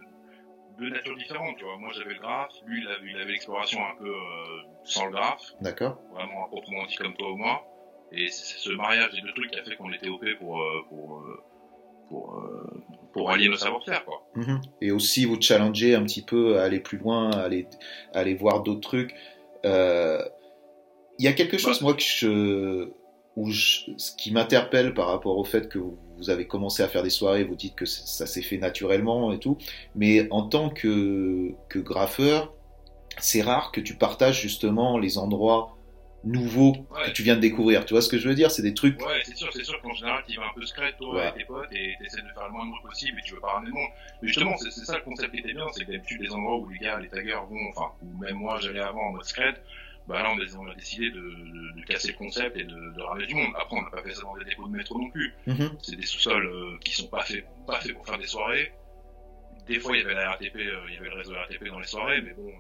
deux 0.79 0.91
natures 0.91 1.17
différentes, 1.17 1.57
tu 1.57 1.65
vois. 1.65 1.77
Moi, 1.79 1.91
j'avais 1.97 2.15
le 2.15 2.21
graphe, 2.21 2.53
lui, 2.67 2.83
il 2.83 3.17
avait 3.17 3.25
l'exploration 3.33 3.79
un 3.81 3.97
peu 3.99 4.09
euh, 4.09 4.63
sans 4.85 5.07
le 5.07 5.13
graphe. 5.13 5.43
d'accord. 5.61 5.99
vraiment 6.13 6.45
à 6.45 6.49
proprement 6.49 6.87
dit 6.87 6.97
comme 6.97 7.15
toi 7.15 7.31
ou 7.33 7.37
moi. 7.37 7.65
Et 8.13 8.29
c'est 8.29 8.59
ce 8.59 8.71
mariage 8.75 9.11
des 9.13 9.21
deux 9.23 9.33
trucs 9.33 9.51
qui 9.51 9.59
a 9.59 9.65
fait 9.65 9.75
qu'on 9.77 9.91
était 9.93 10.09
OP 10.09 10.25
pour, 10.39 10.61
euh, 10.61 10.83
pour, 10.89 11.19
euh, 11.21 11.43
pour, 12.09 12.43
pour 13.13 13.31
allier 13.31 13.49
nos 13.49 13.57
savoir-faire, 13.57 14.05
quoi. 14.05 14.23
Mhm. 14.35 14.61
Et 14.83 14.91
aussi 14.91 15.25
vous 15.25 15.41
challenger 15.41 15.95
un 15.95 16.03
petit 16.03 16.23
peu 16.23 16.59
à 16.59 16.65
aller 16.65 16.81
plus 16.81 16.99
loin, 16.99 17.31
à 17.31 17.41
aller, 17.43 17.67
à 18.13 18.19
aller 18.21 18.35
voir 18.35 18.63
d'autres 18.63 18.81
trucs. 18.87 19.15
Euh, 19.65 20.23
Il 21.19 21.25
y 21.25 21.29
a 21.29 21.33
quelque 21.35 21.57
chose, 21.59 21.79
Bah. 21.81 21.85
moi, 21.87 21.95
que 21.95 22.03
je, 22.03 22.91
où 23.37 23.51
je- 23.51 23.93
ce 23.97 24.15
qui 24.17 24.33
m'interpelle 24.33 24.93
par 24.95 25.07
rapport 25.07 25.37
au 25.39 25.45
fait 25.45 25.69
que 25.69 25.79
vous 25.79 25.97
avez 26.31 26.47
commencé 26.47 26.83
à 26.83 26.89
faire 26.89 27.03
des 27.03 27.11
soirées, 27.11 27.45
vous 27.45 27.55
dites 27.57 27.75
que 27.75 27.87
ça 27.87 28.27
s'est 28.27 28.43
fait 28.43 28.59
naturellement 28.59 29.33
et 29.33 29.39
tout, 29.39 29.59
mais 29.95 30.29
en 30.31 30.43
tant 30.43 30.71
que, 30.71 31.53
que 31.69 31.79
graffeur, 31.79 32.53
c'est 33.19 33.43
rare 33.43 33.73
que 33.73 33.81
tu 33.81 33.95
partages 33.95 34.41
justement 34.41 34.99
les 34.99 35.19
endroits 35.19 35.77
nouveaux 36.25 36.75
que 37.05 37.11
tu 37.11 37.25
viens 37.25 37.35
de 37.35 37.41
découvrir. 37.41 37.85
Tu 37.85 37.95
vois 37.95 38.01
ce 38.01 38.09
que 38.09 38.17
je 38.17 38.29
veux 38.29 38.35
dire? 38.37 38.53
C'est 38.53 38.63
des 38.63 38.75
trucs. 38.75 39.01
ouais 39.05 39.23
c'est 39.25 39.37
sûr, 39.37 39.49
c'est 39.53 39.65
sûr 39.65 39.81
qu'en 39.83 39.93
général, 39.93 40.23
tu 40.29 40.37
vas 40.37 40.45
un 40.45 40.55
peu 40.55 40.65
secret, 40.65 40.95
toi, 40.97 41.15
Ouais. 41.17 41.23
avec 41.23 41.35
tes 41.39 41.45
potes, 41.45 41.67
et 41.73 41.95
t'essaies 42.01 42.23
de 42.23 42.29
faire 42.33 42.47
le 42.47 42.53
moins 42.53 42.65
de 42.65 42.71
monde 42.71 42.83
possible, 42.85 43.19
et 43.19 43.23
tu 43.27 43.35
veux 43.35 43.41
pas 43.41 43.55
ramener 43.55 43.71
le 43.71 43.75
monde. 43.75 43.89
Mais 44.23 44.29
justement, 44.29 44.57
c'est 44.57 44.71
c'est 44.71 44.85
ça 44.85 44.97
le 44.99 45.03
concept 45.03 45.33
qui 45.33 45.41
était 45.41 45.53
bien, 45.53 45.67
c'est 45.73 45.85
que 45.85 45.91
d'habitude, 45.91 46.23
les 46.23 46.31
endroits 46.31 46.59
où 46.59 46.69
les 46.69 46.79
gars, 46.79 47.01
les 47.01 47.09
taggers 47.09 47.41
vont, 47.51 47.69
enfin, 47.75 47.91
ou 48.03 48.19
même 48.19 48.37
moi, 48.37 48.59
j'allais 48.63 48.79
avant 48.81 49.09
en 49.09 49.13
mode 49.15 49.25
secret, 49.25 49.55
bah 50.09 50.23
là, 50.23 50.31
on 50.35 50.39
a, 50.41 50.57
on 50.59 50.71
a 50.71 50.75
décidé 50.75 51.11
de, 51.11 51.21
de, 51.21 51.81
de 51.81 51.85
casser 51.87 52.09
le 52.09 52.15
concept 52.19 52.57
et 52.57 52.65
de, 52.65 52.93
de 52.93 53.01
ramener 53.03 53.27
du 53.27 53.35
monde. 53.35 53.53
Après, 53.57 53.77
on 53.77 53.83
n'a 53.83 53.91
pas 53.91 54.03
fait 54.03 54.15
ça 54.15 54.23
dans 54.23 54.37
des 54.37 54.45
dépôts 54.45 54.67
de 54.69 54.77
métro 54.77 54.99
non 54.99 55.11
plus. 55.11 55.33
Mhm. 55.47 55.71
c'est 55.83 55.97
des 55.97 56.07
sous-sols 56.07 56.47
euh, 56.47 56.79
qui 56.85 56.93
sont 56.93 57.09
pas 57.09 57.23
faits, 57.25 57.45
pas 57.67 57.81
faits 57.81 57.95
pour 57.95 58.07
faire 58.07 58.19
des 58.19 58.27
soirées. 58.27 58.73
Des 59.69 59.79
fois, 59.79 59.97
il 59.97 60.03
y 60.03 60.05
avait 60.05 60.15
la 60.15 60.31
RATP, 60.31 60.57
euh, 60.57 60.81
il 60.89 60.95
y 60.95 60.99
avait 60.99 61.09
le 61.09 61.17
réseau 61.17 61.35
RATP 61.35 61.69
dans 61.69 61.79
les 61.79 61.87
soirées, 61.87 62.21
mais 62.23 62.33
bon, 62.35 62.49
euh, 62.49 62.53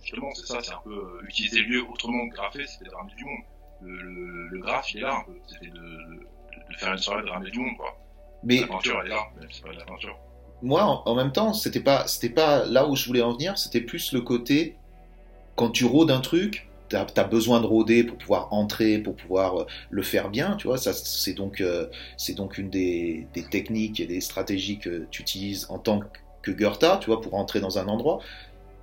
justement, 0.00 0.30
c'est 0.34 0.46
ça, 0.46 0.60
c'est 0.62 0.72
un 0.72 0.80
peu 0.84 0.92
euh, 0.94 1.26
utiliser 1.26 1.60
le 1.62 1.68
lieu 1.68 1.82
autrement 1.90 2.28
que 2.28 2.34
graffer, 2.36 2.66
c'était 2.66 2.88
de 2.88 2.94
ramener 2.94 3.14
du 3.16 3.24
monde. 3.24 3.42
Le, 3.82 3.96
le, 3.96 4.48
le 4.48 4.58
graphe, 4.60 4.92
il 4.94 4.98
est 4.98 5.02
là 5.02 5.16
un 5.16 5.24
peu, 5.24 5.36
c'était 5.46 5.70
de, 5.70 6.20
faire 6.78 6.92
une 6.92 6.98
soirée, 6.98 7.24
de 7.24 7.28
ramener 7.30 7.50
du 7.50 7.58
monde, 7.58 7.76
quoi. 7.76 7.96
Mais 8.44 8.60
La 8.60 8.68
peinture, 8.68 9.00
elle 9.00 9.06
est 9.08 9.14
là, 9.14 9.24
c'est 9.50 9.62
pas 9.64 9.72
de 9.72 9.78
la 9.78 9.84
peinture. 9.84 10.16
moi, 10.62 10.84
en, 10.84 11.02
en 11.04 11.14
même 11.14 11.32
temps, 11.32 11.52
c'était 11.52 11.80
pas, 11.80 12.06
c'était 12.06 12.32
pas 12.32 12.64
là 12.64 12.86
où 12.86 12.94
je 12.96 13.06
voulais 13.06 13.22
en 13.22 13.32
venir. 13.32 13.58
C'était 13.58 13.80
plus 13.80 14.12
le 14.12 14.20
côté 14.20 14.76
quand 15.60 15.68
tu 15.68 15.84
rôdes 15.84 16.10
un 16.10 16.20
truc, 16.20 16.66
t'as 16.88 17.04
as 17.16 17.24
besoin 17.24 17.60
de 17.60 17.66
rôder 17.66 18.02
pour 18.02 18.16
pouvoir 18.16 18.50
entrer, 18.50 18.96
pour 18.96 19.14
pouvoir 19.14 19.60
euh, 19.60 19.66
le 19.90 20.00
faire 20.00 20.30
bien. 20.30 20.56
Tu 20.56 20.66
vois, 20.66 20.78
ça, 20.78 20.94
c'est 20.94 21.34
donc, 21.34 21.60
euh, 21.60 21.86
c'est 22.16 22.32
donc 22.32 22.56
une 22.56 22.70
des, 22.70 23.26
des 23.34 23.42
techniques 23.42 24.00
et 24.00 24.06
des 24.06 24.22
stratégies 24.22 24.78
que 24.78 25.06
tu 25.10 25.20
utilises 25.20 25.66
en 25.68 25.78
tant 25.78 26.00
que 26.40 26.50
Goethe, 26.50 27.00
tu 27.00 27.08
vois, 27.08 27.20
pour 27.20 27.34
entrer 27.34 27.60
dans 27.60 27.78
un 27.78 27.88
endroit. 27.88 28.20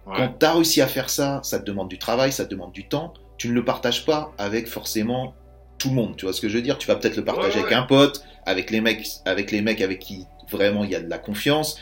Ouais. 0.05 0.17
Quand 0.17 0.35
tu 0.39 0.45
as 0.45 0.53
réussi 0.53 0.81
à 0.81 0.87
faire 0.87 1.09
ça, 1.09 1.39
ça 1.43 1.57
te 1.57 1.65
demande 1.65 1.89
du 1.89 1.97
travail, 1.97 2.31
ça 2.31 2.45
te 2.45 2.51
demande 2.51 2.73
du 2.73 2.87
temps. 2.87 3.11
Tu 3.39 3.49
ne 3.49 3.53
le 3.53 3.65
partages 3.65 4.05
pas 4.05 4.31
avec 4.37 4.67
forcément 4.67 5.33
tout 5.79 5.89
le 5.89 5.95
monde. 5.95 6.15
Tu 6.15 6.25
vois 6.25 6.33
ce 6.33 6.41
que 6.41 6.47
je 6.47 6.57
veux 6.57 6.63
dire 6.63 6.77
Tu 6.77 6.85
vas 6.85 6.95
peut-être 6.95 7.17
le 7.17 7.25
partager 7.25 7.57
Ouais, 7.57 7.65
avec 7.65 7.73
un 7.73 7.81
pote, 7.81 8.23
avec 8.45 8.69
les 8.69 8.81
mecs, 8.81 9.07
avec 9.25 9.51
les 9.51 9.63
mecs 9.63 9.81
avec 9.81 9.97
qui 9.97 10.27
vraiment 10.51 10.83
il 10.83 10.91
y 10.91 10.95
a 10.95 10.99
de 10.99 11.09
la 11.09 11.17
confiance, 11.17 11.79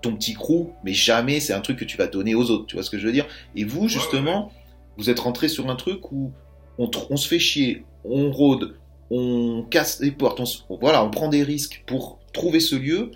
ton 0.00 0.14
petit 0.14 0.34
crew, 0.34 0.68
mais 0.84 0.92
jamais 0.92 1.40
c'est 1.40 1.52
un 1.52 1.60
truc 1.60 1.78
que 1.78 1.84
tu 1.84 1.96
vas 1.96 2.06
donner 2.06 2.34
aux 2.34 2.50
autres. 2.50 2.66
Tu 2.66 2.76
vois 2.76 2.82
ce 2.82 2.90
que 2.90 2.98
je 2.98 3.06
veux 3.06 3.12
dire? 3.12 3.26
Et 3.56 3.64
vous, 3.64 3.82
Ouais, 3.82 3.88
justement, 3.88 4.52
vous 4.96 5.10
êtes 5.10 5.20
rentré 5.20 5.48
sur 5.48 5.68
un 5.70 5.76
truc 5.76 6.12
où 6.12 6.32
on, 6.78 7.16
se 7.16 7.26
fait 7.28 7.38
chier, 7.38 7.84
on 8.04 8.30
rôde, 8.30 8.76
on 9.10 9.64
casse 9.70 10.00
les 10.00 10.12
portes, 10.12 10.40
on, 10.40 10.76
voilà, 10.78 11.04
on 11.04 11.10
prend 11.10 11.28
des 11.28 11.42
risques 11.42 11.82
pour 11.86 12.20
trouver 12.32 12.60
ce 12.60 12.76
lieu, 12.76 13.10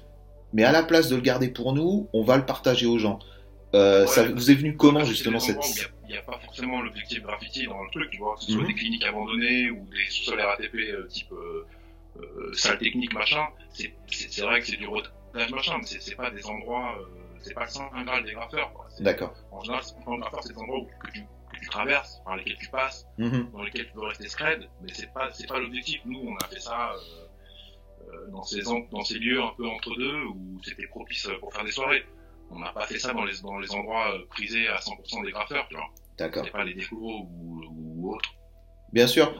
mais 0.53 0.65
à 0.65 0.72
la 0.72 0.82
place 0.82 1.08
de 1.08 1.17
le 1.17 1.22
garder 1.22 1.48
pour 1.48 1.72
nous, 1.72 2.08
on 2.12 2.22
va 2.24 2.36
le 2.36 2.44
partager 2.46 2.86
aux 2.86 2.98
gens. 2.98 3.19
Euh, 3.74 4.03
Ouais, 4.03 4.06
ça 4.08 4.24
vous 4.24 4.51
est 4.51 4.55
venu 4.55 4.77
comment 4.77 5.05
justement 5.05 5.39
cette... 5.39 5.58
Il 6.08 6.12
n'y 6.12 6.19
a, 6.19 6.22
pas 6.22 6.39
forcément 6.44 6.82
l'objectif 6.82 7.22
graffiti 7.22 7.67
dans 7.67 7.82
le 7.82 7.91
truc, 7.91 8.10
tu 8.10 8.19
vois, 8.19 8.34
que 8.34 8.43
ce 8.43 8.53
soit 8.53 8.60
Mhm. 8.60 8.67
des 8.67 8.74
cliniques 8.74 9.05
abandonnées 9.05 9.70
ou 9.70 9.86
des 9.91 10.10
sous-sols 10.10 10.41
RATP 10.41 10.74
euh, 10.74 11.06
type 11.08 11.32
euh, 11.32 11.65
euh, 12.20 12.53
salle 12.53 12.77
technique, 12.79 13.15
machin. 13.15 13.46
C'est 13.72 14.43
vrai 14.43 14.60
que 14.60 14.67
c'est 14.67 14.77
du 14.77 14.86
machin, 15.34 15.79
mais 15.79 15.86
c'est 15.86 16.15
pas 16.17 16.31
des 16.31 16.44
endroits, 16.46 16.96
euh, 16.98 17.05
c'est 17.41 17.55
pas 17.55 17.65
le 17.65 17.70
saint 17.70 17.89
graal 18.05 18.24
des 18.24 18.32
graffeurs. 18.32 18.70
D'accord. 19.01 19.32
En 19.51 19.62
général, 19.62 19.82
un 20.06 20.19
graffeur, 20.19 20.41
c'est 20.43 20.53
des 20.53 20.58
endroits 20.58 20.79
où- 20.81 20.89
que 21.01 21.10
tu, 21.12 21.20
que 21.53 21.58
tu 21.60 21.69
traverses, 21.69 22.20
par 22.24 22.36
lesquels 22.36 22.56
tu 22.58 22.69
passes, 22.69 23.06
Mhm. 23.19 23.51
dans 23.53 23.62
lesquels 23.62 23.86
tu 23.91 23.94
veux 23.96 24.06
rester 24.06 24.29
scred, 24.29 24.69
mais 24.82 24.93
c'est 24.93 25.12
pas, 25.12 25.31
pas 25.48 25.58
l'objectif. 25.58 26.01
Nous, 26.05 26.20
on 26.20 26.36
a 26.36 26.48
fait 26.48 26.60
ça 26.60 26.93
euh, 26.93 28.08
euh, 28.12 28.31
dans, 28.31 28.43
ces, 28.43 28.62
dans 28.62 29.05
ces 29.05 29.19
lieux 29.19 29.41
un 29.43 29.53
peu 29.56 29.67
entre 29.69 29.94
deux 29.96 30.24
où 30.24 30.60
c'était 30.65 30.86
propice 30.86 31.29
pour 31.41 31.53
faire 31.53 31.65
des 31.65 31.72
soirées. 31.72 32.05
On 32.51 32.58
n'a 32.58 32.72
pas 32.72 32.86
fait 32.86 32.98
ça 32.98 33.12
dans 33.15 33.24
les, 33.24 33.41
dans 33.43 33.58
les 33.58 33.70
endroits 33.72 34.12
prisés 34.31 34.69
à 34.69 34.77
100% 34.79 35.24
des 35.24 35.31
graffeurs, 35.31 35.67
tu 35.69 35.74
vois. 35.77 35.86
D'accord. 36.19 36.44
C'est 36.44 36.51
pas 36.51 36.65
les 36.65 36.74
décos 36.74 36.96
ou, 37.31 37.62
ou 37.74 38.15
autres. 38.15 38.31
Bien 38.93 39.06
sûr. 39.06 39.32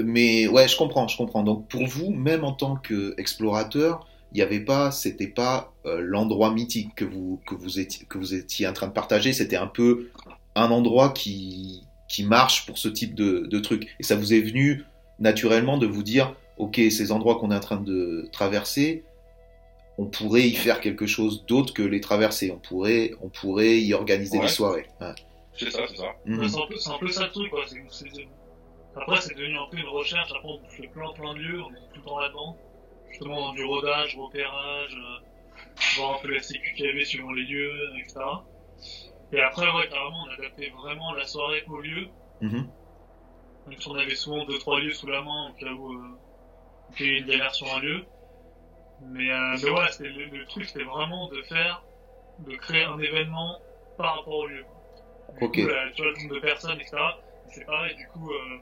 Mais 0.00 0.46
ouais, 0.46 0.68
je 0.68 0.76
comprends, 0.76 1.08
je 1.08 1.16
comprends. 1.16 1.42
Donc 1.42 1.68
pour 1.68 1.84
vous, 1.86 2.10
même 2.10 2.44
en 2.44 2.52
tant 2.52 2.76
qu'explorateur, 2.76 4.06
il 4.32 4.36
n'y 4.36 4.42
avait 4.42 4.60
pas, 4.60 4.90
c'était 4.90 5.26
pas 5.28 5.72
euh, 5.86 6.00
l'endroit 6.00 6.52
mythique 6.52 6.94
que 6.94 7.04
vous 7.04 7.40
que 7.46 7.54
vous 7.54 7.80
étiez 7.80 8.04
que 8.06 8.18
vous 8.18 8.34
étiez 8.34 8.66
en 8.68 8.72
train 8.72 8.86
de 8.88 8.92
partager. 8.92 9.32
C'était 9.32 9.56
un 9.56 9.66
peu 9.66 10.10
un 10.54 10.70
endroit 10.70 11.10
qui 11.10 11.82
qui 12.08 12.24
marche 12.24 12.66
pour 12.66 12.78
ce 12.78 12.88
type 12.88 13.14
de, 13.14 13.46
de 13.50 13.58
truc. 13.60 13.86
Et 14.00 14.02
ça 14.02 14.16
vous 14.16 14.32
est 14.34 14.40
venu 14.40 14.84
naturellement 15.18 15.76
de 15.78 15.86
vous 15.86 16.02
dire, 16.02 16.34
ok, 16.58 16.76
ces 16.76 17.12
endroits 17.12 17.36
qu'on 17.38 17.50
est 17.50 17.56
en 17.56 17.60
train 17.60 17.80
de 17.80 18.28
traverser, 18.32 19.04
on 19.98 20.06
pourrait 20.06 20.46
y 20.48 20.54
faire 20.54 20.80
quelque 20.80 21.06
chose 21.06 21.44
d'autre 21.46 21.72
que 21.74 21.82
les 21.82 22.00
traverser. 22.00 22.50
On 22.50 22.58
pourrait 22.58 23.12
on 23.20 23.28
pourrait 23.28 23.80
y 23.80 23.92
organiser 23.94 24.38
Ouais. 24.38 24.44
des 24.44 24.50
soirées. 24.50 24.86
Ouais. 25.00 25.12
C'est 25.58 25.70
ça, 25.70 25.80
c'est 25.88 25.96
ça. 25.96 26.04
Mhm. 26.24 26.48
C'est 26.48 26.56
un, 26.56 26.66
peu- 26.68 26.76
c'est 26.78 26.90
un 26.90 26.98
peu 26.98 27.08
ça 27.08 27.24
le 27.24 27.30
truc, 27.32 27.50
quoi. 27.50 27.64
C'est- 27.66 28.06
Après, 28.96 29.20
c'est 29.20 29.34
devenu 29.36 29.56
un 29.58 29.66
peu 29.70 29.76
une 29.76 29.88
recherche. 29.88 30.30
Après, 30.36 30.48
on 30.48 30.60
fait 30.68 30.88
plein 30.88 31.10
plein 31.14 31.34
de 31.34 31.38
lieux, 31.40 31.60
on 31.62 31.70
est 31.70 31.92
tout 31.94 32.00
le 32.00 32.02
temps 32.02 32.18
là-dedans. 32.20 32.56
Justement, 33.10 33.40
dans 33.40 33.52
du 33.54 33.64
rodage, 33.64 34.16
repérage, 34.16 34.94
euh, 34.94 35.18
voir 35.96 36.16
un 36.16 36.18
peu 36.22 36.28
la 36.32 36.40
sécu 36.42 36.72
qu'il 36.74 36.86
y 36.86 36.88
avait 36.88 37.04
suivant 37.04 37.32
les 37.32 37.44
lieux, 37.44 37.90
etc. 37.98 38.46
Et 39.32 39.40
après, 39.40 39.70
ouais, 39.70 39.88
carrément, 39.88 40.24
on 40.26 40.30
adaptait 40.30 40.70
vraiment 40.70 41.12
la 41.14 41.26
soirée 41.26 41.62
au 41.66 41.80
lieu. 41.80 42.08
Mhm. 42.40 42.72
Si 43.78 43.88
on 43.88 43.94
avait 43.94 44.14
souvent 44.14 44.44
deux 44.46 44.58
trois 44.58 44.80
lieux 44.80 44.92
sous 44.94 45.06
la 45.06 45.20
main, 45.22 45.50
au 45.50 45.52
cas 45.54 45.72
où 45.72 45.92
euh, 45.92 46.18
il 46.98 47.06
y 47.06 47.10
a 47.10 47.18
une 47.18 47.26
galère 47.26 47.54
sur 47.54 47.72
un 47.74 47.80
lieu. 47.80 48.06
Mais, 49.00 49.30
euh, 49.30 49.56
mais 49.62 49.70
ouais, 49.70 49.92
c'était- 49.92 50.08
le, 50.10 50.24
le 50.26 50.46
truc, 50.46 50.64
c'était 50.66 50.84
vraiment 50.84 51.28
de 51.28 51.42
faire 51.42 51.86
de 52.38 52.54
créer 52.56 52.84
un 52.84 52.98
événement 52.98 53.60
par 53.96 54.16
rapport 54.16 54.34
au 54.34 54.46
lieu. 54.46 54.64
Du 55.32 55.38
coup, 55.40 55.52
tu 55.94 56.02
vois, 56.02 56.12
le 56.12 56.22
nombre 56.22 56.34
de 56.36 56.40
personnes, 56.40 56.80
etc. 56.80 57.22
C'est 57.50 57.64
pareil, 57.64 57.94
du 57.96 58.06
coup, 58.08 58.30
euh, 58.32 58.58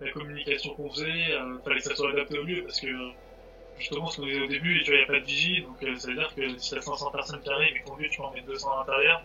la 0.00 0.10
communication 0.12 0.74
qu'on 0.74 0.90
faisait, 0.92 1.32
euh, 1.32 1.60
fallait 1.62 1.76
que 1.78 1.84
ça 1.84 1.94
soit 1.94 2.10
adapté 2.10 2.38
au 2.38 2.44
lieu 2.44 2.62
parce 2.64 2.80
que 2.80 2.86
justement, 3.80 4.08
ce 4.08 4.20
qu'on 4.20 4.26
disait 4.26 4.42
au 4.42 4.46
début, 4.46 4.82
tu 4.84 4.90
vois, 4.90 5.00
il 5.00 5.04
n'y 5.04 5.04
a 5.04 5.18
pas 5.18 5.20
de 5.20 5.24
vigie, 5.24 5.62
donc 5.62 5.82
euh, 5.82 5.96
ça 5.96 6.08
veut 6.08 6.14
dire 6.14 6.32
que 6.34 6.58
si 6.58 6.70
t'as 6.70 6.80
500 6.80 7.10
personnes 7.10 7.40
qui 7.40 7.48
arrivent 7.48 7.76
et 7.76 7.80
qu'on 7.80 7.96
tu 7.96 8.20
en 8.20 8.32
mets 8.32 8.42
200 8.42 8.70
à 8.70 8.78
l'intérieur, 8.80 9.22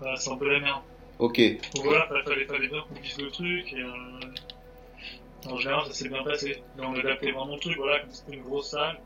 bah, 0.00 0.14
c'est 0.16 0.30
un 0.30 0.36
peu 0.36 0.50
la 0.50 0.60
merde. 0.60 0.82
Ok. 1.18 1.40
Donc 1.74 1.84
voilà, 1.84 2.06
fallait, 2.06 2.44
fallait, 2.44 2.68
bien 2.68 2.80
qu'on 2.82 3.00
vise 3.00 3.18
le 3.18 3.30
truc 3.30 3.72
et 3.72 3.82
euh, 3.82 5.50
en 5.50 5.56
général, 5.56 5.86
ça 5.86 5.92
s'est 5.92 6.08
bien 6.08 6.22
passé. 6.24 6.62
Là, 6.76 6.84
on 6.88 6.98
adaptait 6.98 7.30
vraiment 7.30 7.54
le 7.54 7.60
truc, 7.60 7.76
voilà, 7.76 8.00
comme 8.00 8.10
c'était 8.10 8.36
une 8.36 8.42
grosse 8.42 8.70
salle, 8.70 9.00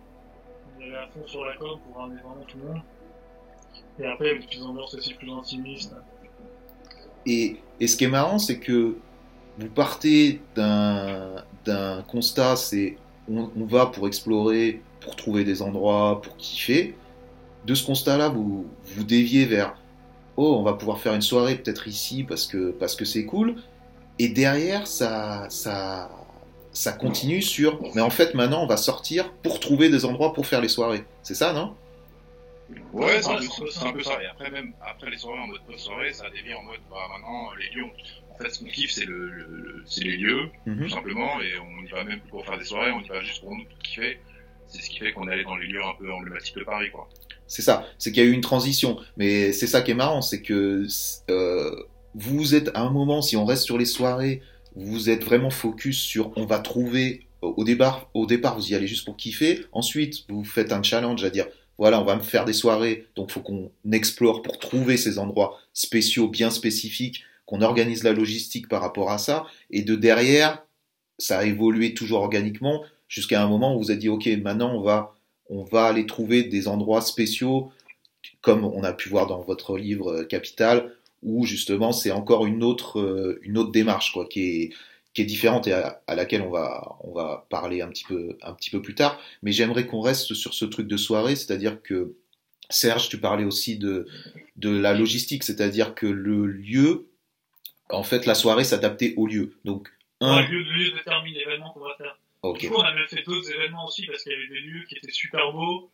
on 0.77 0.81
y 0.81 0.85
allait 0.85 0.97
à 0.97 1.07
fond 1.09 1.27
sur 1.27 1.45
la 1.45 1.57
com 1.57 1.79
pour 1.87 2.01
ramener 2.01 2.21
vraiment 2.23 2.45
tout 2.49 2.59
le 2.59 2.65
monde. 2.65 2.83
Et 4.01 4.07
après, 4.07 4.25
il 4.25 4.29
y 4.29 4.31
avait 4.31 4.41
des 4.41 4.47
petites 4.47 4.63
ambiances 4.63 4.95
aussi 4.95 5.15
plus 5.15 5.31
intimistes. 5.31 5.95
Et, 7.27 7.57
et 7.81 7.87
ce 7.87 7.97
qui 7.97 8.05
est 8.05 8.09
marrant, 8.09 8.39
c'est 8.39 8.59
que 8.59 8.97
vous 9.59 9.69
partez 9.69 10.41
d'un 10.55 11.45
d'un 11.65 12.03
constat, 12.03 12.57
c'est 12.57 12.97
on, 13.31 13.51
on 13.57 13.65
va 13.67 13.87
pour 13.87 14.07
explorer, 14.07 14.83
pour 15.01 15.17
trouver 15.17 15.45
des 15.45 15.63
endroits, 15.63 16.21
pour 16.23 16.37
kiffer. 16.37 16.95
De 17.67 17.75
ce 17.75 17.85
constat-là, 17.87 18.29
vous 18.29 18.67
vous 18.85 19.05
déviez 19.05 19.47
vers 19.47 19.77
oh, 20.37 20.57
on 20.59 20.63
va 20.63 20.75
pouvoir 20.75 21.01
faire 21.01 21.15
une 21.15 21.23
soirée 21.23 21.57
peut-être 21.57 21.89
ici 21.89 22.25
parce 22.25 22.47
que 22.47 22.71
parce 22.73 22.97
que 22.97 23.05
c'est 23.05 23.25
cool. 23.25 23.57
Et 24.19 24.29
derrière, 24.29 24.87
ça 24.87 25.47
ça 25.51 26.11
ça 26.73 26.93
continue 26.93 27.43
sur 27.43 27.81
mais 27.95 28.03
en 28.03 28.11
fait 28.11 28.35
maintenant 28.35 28.63
on 28.65 28.67
va 28.67 28.77
sortir 28.77 29.33
pour 29.43 29.61
trouver 29.61 29.89
des 29.91 30.05
endroits 30.05 30.33
pour 30.33 30.47
faire 30.47 30.61
les 30.61 30.69
soirées. 30.69 31.05
C'est 31.23 31.35
ça, 31.35 31.53
non? 31.53 31.75
Ouais, 32.93 33.21
c'est 33.21 33.31
un, 33.31 33.37
peu- 33.37 33.99
un 33.99 34.03
ça. 34.03 34.23
Et 34.23 34.27
après, 34.27 34.51
même 34.51 34.73
après 34.81 35.11
les 35.11 35.19
soirées 35.19 35.41
en 35.41 35.47
mode 35.47 35.61
post-soirée, 35.67 36.13
ça 36.13 36.31
dévie 36.31 36.55
en 36.55 36.63
mode 36.63 36.81
bah 36.91 36.97
maintenant 37.11 37.53
les 37.59 37.71
lieux. 37.71 37.91
En 38.35 38.43
fait, 38.43 38.51
ce 38.51 38.59
qu'on 38.61 38.67
kiffe, 38.67 38.91
c'est 38.93 39.05
le, 39.07 39.31
le- 39.31 39.85
les 39.99 40.17
lieux, 40.17 40.49
Mhm. 40.67 40.85
tout 40.85 40.89
simplement, 40.91 41.41
et 41.41 41.53
on 41.59 41.83
n'y 41.83 41.89
va 41.89 42.05
même 42.05 42.21
plus 42.21 42.31
pour 42.31 42.45
faire 42.45 42.59
des 42.59 42.65
soirées, 42.65 42.91
on 42.91 43.01
y 43.01 43.09
va 43.09 43.21
juste 43.23 43.41
pour 43.41 43.51
nous 43.57 43.65
pour 43.65 43.79
kiffer. 43.79 44.19
C'est 44.67 44.83
ce 44.83 44.91
qui 44.91 44.99
fait 44.99 45.13
qu'on 45.13 45.29
est 45.29 45.33
allé 45.33 45.45
dans 45.45 45.57
les 45.57 45.67
lieux 45.69 45.83
un 45.85 45.95
peu 45.99 46.13
emblématiques 46.13 46.57
de 46.57 46.65
Paris, 46.65 46.91
quoi. 46.91 47.09
C'est 47.47 47.63
ça, 47.63 47.87
c'est 47.99 48.11
qu'il 48.11 48.23
y 48.23 48.27
a 48.27 48.29
eu 48.29 48.33
une 48.33 48.41
transition. 48.41 48.99
Mais 49.17 49.53
c'est 49.53 49.67
ça 49.67 49.83
qui 49.83 49.91
est 49.91 49.95
marrant, 49.95 50.23
c'est 50.23 50.41
que 50.43 50.87
euh, 51.31 51.77
vous 52.15 52.55
êtes 52.55 52.71
à 52.75 52.81
un 52.81 52.91
moment, 52.91 53.23
si 53.23 53.37
on 53.37 53.45
reste 53.45 53.65
sur 53.65 53.77
les 53.79 53.85
soirées, 53.85 54.41
vous 54.75 55.11
êtes 55.11 55.23
vraiment 55.23 55.51
focus 55.51 56.01
sur 56.01 56.33
on 56.37 56.47
va 56.47 56.59
trouver 56.59 57.27
au 57.43 57.63
départ, 57.63 58.09
au 58.15 58.25
départ 58.27 58.57
vous 58.59 58.73
y 58.73 58.75
allez 58.75 58.87
juste 58.89 59.05
pour 59.05 59.17
kiffer. 59.17 59.67
Ensuite, 59.73 60.25
vous 60.31 60.43
faites 60.45 60.73
un 60.73 60.83
challenge 60.83 61.23
à 61.23 61.31
dire 61.31 61.47
voilà, 61.77 62.01
on 62.01 62.05
va 62.05 62.17
me 62.17 62.23
faire 62.23 62.45
des 62.47 62.53
soirées, 62.55 63.07
donc 63.17 63.31
faut 63.31 63.41
qu'on 63.41 63.71
explore 63.93 64.43
pour 64.43 64.59
trouver 64.59 64.97
ces 64.97 65.19
endroits 65.19 65.59
spéciaux, 65.75 66.29
bien 66.29 66.51
spécifiques, 66.51 67.23
qu'on 67.47 67.63
organise 67.63 68.05
la 68.05 68.13
logistique 68.13 68.69
par 68.69 68.81
rapport 68.81 69.11
à 69.11 69.19
ça. 69.19 69.47
Et 69.71 69.83
de 69.83 69.95
derrière, 69.95 70.65
ça 71.19 71.39
a 71.39 71.45
évolué 71.45 71.95
toujours 71.95 72.21
organiquement 72.21 72.83
jusqu'à 73.09 73.43
un 73.43 73.49
moment 73.49 73.77
où 73.77 73.79
vous 73.79 73.91
avez 73.91 74.01
dit 74.01 74.09
ok, 74.09 74.27
maintenant 74.43 74.75
on 74.75 74.83
va 74.83 75.15
on 75.51 75.65
va 75.65 75.85
aller 75.85 76.07
trouver 76.07 76.45
des 76.45 76.69
endroits 76.69 77.03
spéciaux, 77.03 77.71
comme 78.41 78.65
on 78.65 78.83
a 78.83 78.93
pu 78.93 79.09
voir 79.09 79.27
dans 79.27 79.41
votre 79.41 79.77
livre 79.77 80.13
euh, 80.13 80.25
Capital, 80.25 80.93
où 81.23 81.47
justement 81.47 81.93
c'est 81.93 82.11
encore 82.11 82.47
une 82.47 82.63
autre, 82.63 83.01
euh, 83.01 83.39
une 83.43 83.59
autre 83.59 83.73
démarche 83.73 84.13
quoi, 84.13 84.27
qui 84.27 84.41
est, 84.43 84.71
qui 85.13 85.23
est 85.23 85.27
différente 85.27 85.67
et 85.67 85.73
à, 85.73 86.01
laquelle 86.15 86.43
on 86.43 86.51
va, 86.51 86.97
on 87.01 87.13
va 87.13 87.47
parler 87.51 87.83
un 87.83 87.89
petit 87.89 88.05
peu, 88.05 88.37
un 88.43 88.53
petit 88.53 88.71
peu 88.71 88.83
plus 88.83 88.95
tard. 88.95 89.19
Mais 89.43 89.53
j'aimerais 89.53 89.87
qu'on 89.87 90.01
reste 90.01 90.35
sur 90.35 90.55
ce 90.55 90.65
truc 90.65 90.89
de 90.89 90.97
soirée, 90.97 91.37
c'est-à-dire 91.37 91.83
que 91.83 92.15
Serge, 92.71 93.09
tu 93.09 93.19
parlais 93.19 93.45
aussi 93.45 93.77
de, 93.77 94.07
de 94.57 94.71
la 94.71 94.95
logistique, 94.95 95.45
c'est-à-dire 95.45 95.95
que 95.95 96.07
le 96.07 96.47
lieu, 96.47 97.07
en 97.91 98.03
fait, 98.03 98.27
la 98.27 98.35
soirée 98.35 98.65
s'adaptait 98.65 99.15
au 99.17 99.27
lieu. 99.27 99.57
Donc, 99.65 99.91
un, 100.21 100.41
Le 100.43 100.49
lieu, 100.49 100.63
lieu 100.63 100.91
détermine 100.93 101.35
l'événement 101.35 101.73
qu'on 101.73 101.81
va 101.81 101.95
faire. 101.97 102.19
ok, 102.43 102.59
Du 102.61 102.69
coup, 102.71 102.77
on 102.77 102.83
a 102.83 102.95
même 102.95 103.07
fait 103.09 103.23
d'autres 103.23 103.51
événements 103.51 103.87
aussi 103.87 104.07
parce 104.07 104.23
qu'il 104.23 104.33
y 104.33 104.35
avait 104.37 104.49
des 104.49 104.61
lieux 104.61 104.85
qui 104.89 104.97
étaient 104.97 105.11
super 105.13 105.53
beaux. 105.53 105.91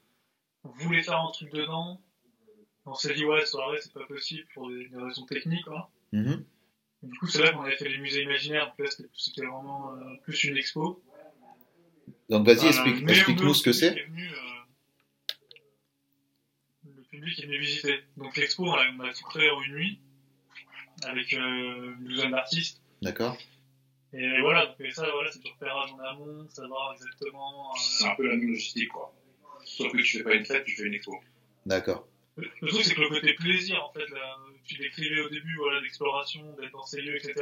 On 0.65 0.69
voulait 0.71 1.03
faire 1.03 1.19
un 1.21 1.31
truc 1.33 1.53
dedans. 1.53 2.01
On 2.87 2.95
s'est 2.95 3.15
dit, 3.15 3.25
ouais, 3.25 3.45
soirée, 3.47 3.79
c'est 3.81 3.93
pas 3.93 4.05
possible 4.07 4.47
pour 4.55 4.69
des, 4.71 4.89
des 4.89 4.97
raisons 4.97 5.27
techniques. 5.27 5.67
Mhm. 6.13 6.45
Du 7.03 7.19
coup, 7.19 7.27
c'est 7.29 7.43
là 7.43 7.53
qu'on 7.53 7.63
avait 7.63 7.77
fait 7.77 7.89
les 7.89 7.99
musées 7.99 8.23
imaginaires. 8.23 8.75
C'était- 9.15 9.47
vraiment 9.47 9.93
euh, 9.95 10.17
plus 10.23 10.45
une 10.45 10.57
expo. 10.57 11.03
donc 12.29 12.47
vas-y, 12.47 12.67
explique, 12.69 13.09
explique-nous 13.09 13.55
ce 13.55 13.63
que 13.63 13.73
c'est. 13.73 13.99
euh, 13.99 14.05
Le 16.85 17.03
public 17.05 17.39
est 17.43 17.47
venu 17.47 17.59
visiter. 17.59 18.01
Donc 18.17 18.37
l'expo, 18.37 18.65
on 18.67 18.73
on 18.73 19.01
a 19.01 19.13
tout 19.15 19.25
créé 19.25 19.51
en 19.51 19.63
une 19.63 19.75
nuit 19.75 20.01
avec 21.07 21.33
euh, 21.35 21.95
une 21.99 22.05
douzaine 22.05 22.31
d'artistes. 22.33 22.83
D'accord 23.03 23.37
Et 24.13 24.41
voilà, 24.41 24.67
donc 24.67 24.81
et 24.81 24.91
ça, 24.91 25.09
voilà, 25.11 25.31
c'est 25.33 25.43
du 25.43 25.51
repérage 25.51 25.93
en 25.93 25.99
amont, 26.01 26.49
savoir 26.51 26.93
exactement. 26.95 27.71
euh, 27.71 27.79
C'est 27.79 28.07
un 28.09 28.15
peu 28.17 28.27
la 28.27 28.37
même 28.37 28.49
logistique, 28.49 28.89
quoi. 28.89 29.13
Sauf 29.65 29.93
que 29.93 29.99
tu 29.99 30.19
fais 30.19 30.25
pas 30.25 30.35
une 30.35 30.45
fête, 30.45 30.65
tu 30.65 30.77
fais 30.77 30.85
une 30.85 30.95
expo. 30.95 31.19
D'accord. 31.67 32.07
Le 32.37 32.49
le 32.61 32.69
truc, 32.69 32.83
c'est 32.85 32.95
que 32.95 33.01
le 33.01 33.09
côté 33.09 33.35
plaisir, 33.35 33.83
en 33.85 33.93
fait, 33.93 34.09
là, 34.11 34.37
tu 34.65 34.77
décrivais 34.77 35.21
au 35.21 35.29
début, 35.29 35.57
voilà, 35.57 35.81
l'exploration, 35.81 36.55
d'être 36.61 36.73
dans 36.73 36.87
ces 36.87 37.03
lieux, 37.03 37.17
etc. 37.17 37.35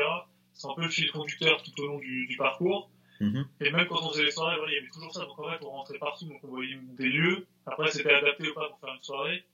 C'est 0.53 0.67
un 0.67 0.75
peu 0.75 0.83
le 0.83 0.89
fil 0.89 1.11
conducteur 1.13 1.63
tout 1.63 1.81
au 1.83 1.87
long 1.87 1.99
du, 1.99 2.27
du 2.27 2.37
parcours. 2.37 2.91
Mhm. 3.21 3.49
Et 3.61 3.71
même 3.71 3.87
quand 3.89 4.01
on 4.03 4.11
faisait 4.11 4.25
les 4.25 4.31
soirées, 4.31 4.57
voilà, 4.57 4.73
il 4.73 4.77
y 4.77 4.79
avait 4.79 4.89
toujours 4.89 5.13
ça. 5.13 5.25
Donc 5.25 5.39
en 5.39 5.51
fait, 5.51 5.65
on 5.65 5.71
rentrait 5.71 5.99
partout, 5.99 6.27
donc 6.27 6.39
on 6.43 6.49
voyait 6.49 6.79
des 6.97 7.09
lieux. 7.09 7.47
Après, 7.67 7.91
c'était 7.91 8.13
adapté 8.13 8.49
ou 8.51 8.55
pas 8.55 8.69
pour 8.69 8.79
faire 8.81 8.95
une 8.95 9.03
soirée. 9.03 9.45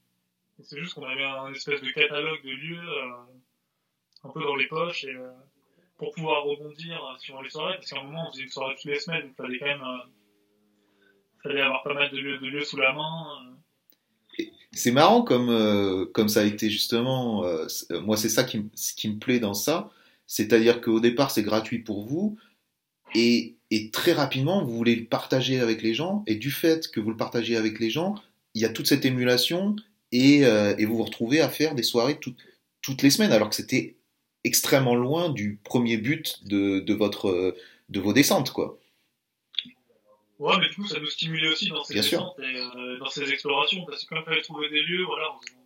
Et 0.59 0.63
c'est 0.63 0.79
juste 0.79 0.95
qu'on 0.95 1.05
avait 1.05 1.25
un 1.25 1.53
espèce 1.53 1.81
de 1.83 1.91
catalogue 1.91 2.43
de 2.45 2.51
lieux, 2.51 2.79
euh, 2.79 3.11
un 4.25 4.29
peu 4.31 4.43
dans 4.43 4.57
les 4.57 4.67
poches, 4.67 5.05
et 5.05 5.15
euh, 5.15 5.31
pour 5.99 6.13
pouvoir 6.13 6.45
rebondir 6.45 6.97
euh, 6.97 7.19
sur 7.19 7.41
les 7.43 7.51
soirées, 7.51 7.77
parce 7.77 7.91
qu'à 7.91 8.01
un 8.01 8.05
moment, 8.05 8.29
on 8.29 8.33
faisait 8.33 8.45
une 8.45 8.51
soirée 8.51 8.75
toutes 8.75 8.91
les 8.91 8.99
semaines, 8.99 9.27
il 9.29 9.35
fallait 9.35 9.59
quand 9.59 9.67
même, 9.67 9.83
euh, 9.83 11.43
fallait 11.43 11.61
avoir 11.61 11.83
pas 11.83 11.95
mal 11.95 12.11
de 12.11 12.17
lieux, 12.19 12.39
de 12.39 12.47
lieux 12.47 12.65
sous 12.65 12.79
la 12.79 12.93
main. 12.93 13.57
C'est 14.73 14.91
marrant 14.91 15.23
comme, 15.23 16.09
comme 16.13 16.29
ça 16.29 16.41
a 16.41 16.45
été 16.45 16.69
justement. 16.69 17.45
moi, 18.03 18.17
c'est 18.17 18.29
ça 18.29 18.43
qui, 18.43 18.69
ce 18.75 18.93
qui 18.93 19.09
me 19.09 19.21
plaît 19.21 19.39
dans 19.39 19.55
ça. 19.55 19.89
C'est-à-dire 20.27 20.81
qu'au 20.81 20.99
départ, 20.99 21.31
c'est 21.31 21.45
gratuit 21.45 21.79
pour 21.79 22.05
vous. 22.05 22.37
Et, 23.15 23.55
et 23.71 23.93
très 23.93 24.13
rapidement, 24.13 24.65
vous 24.65 24.75
voulez 24.75 24.97
le 24.97 25.05
partager 25.05 25.61
avec 25.61 25.81
les 25.81 25.95
gens. 25.95 26.25
Et 26.27 26.35
du 26.35 26.51
fait 26.51 26.91
que 26.91 26.99
vous 26.99 27.11
le 27.11 27.17
partagez 27.17 27.57
avec 27.57 27.79
les 27.79 27.91
gens, 27.91 28.17
il 28.55 28.63
y 28.63 28.65
a 28.65 28.69
toute 28.69 28.89
cette 28.89 29.05
émulation. 29.05 29.77
Et, 30.11 30.41
et 30.41 30.85
vous 30.87 30.97
vous 30.97 31.05
retrouvez 31.05 31.41
à 31.41 31.49
faire 31.49 31.77
des 31.77 31.85
soirées 31.85 32.19
tout- 32.19 32.35
toutes 32.83 33.03
les 33.03 33.11
semaines. 33.11 33.31
Alors 33.31 33.51
que 33.51 33.55
c'était 33.55 33.94
extrêmement 34.45 34.95
loin 34.95 35.31
du 35.31 35.59
premier 35.65 35.97
but 35.97 36.45
de, 36.47 36.81
de, 36.81 36.95
votre, 36.95 37.29
euh, 37.29 37.57
de 37.89 38.01
vos 38.01 38.13
descentes. 38.13 38.51
quoi. 38.53 38.79
Ouais, 40.39 40.57
mais 40.59 40.69
du 40.69 40.75
coup, 40.75 40.87
ça 40.87 41.01
nous 41.01 41.07
stimulait 41.11 41.49
aussi 41.49 41.69
dans 41.69 41.83
ces 41.85 41.95
Bien 41.95 42.03
sûr. 42.03 42.19
descentes 42.19 42.39
et 42.41 42.57
euh, 42.79 42.99
dans 42.99 43.09
ces 43.09 43.31
explorations, 43.31 43.85
parce 43.87 44.05
que 44.05 44.15
quand 44.15 44.21
il 44.21 44.25
fallait 44.25 44.43
trouver 44.43 44.69
des 44.69 44.83
lieux, 44.83 45.05
voilà, 45.05 45.33
on 45.35 45.41
faisait, 45.41 45.57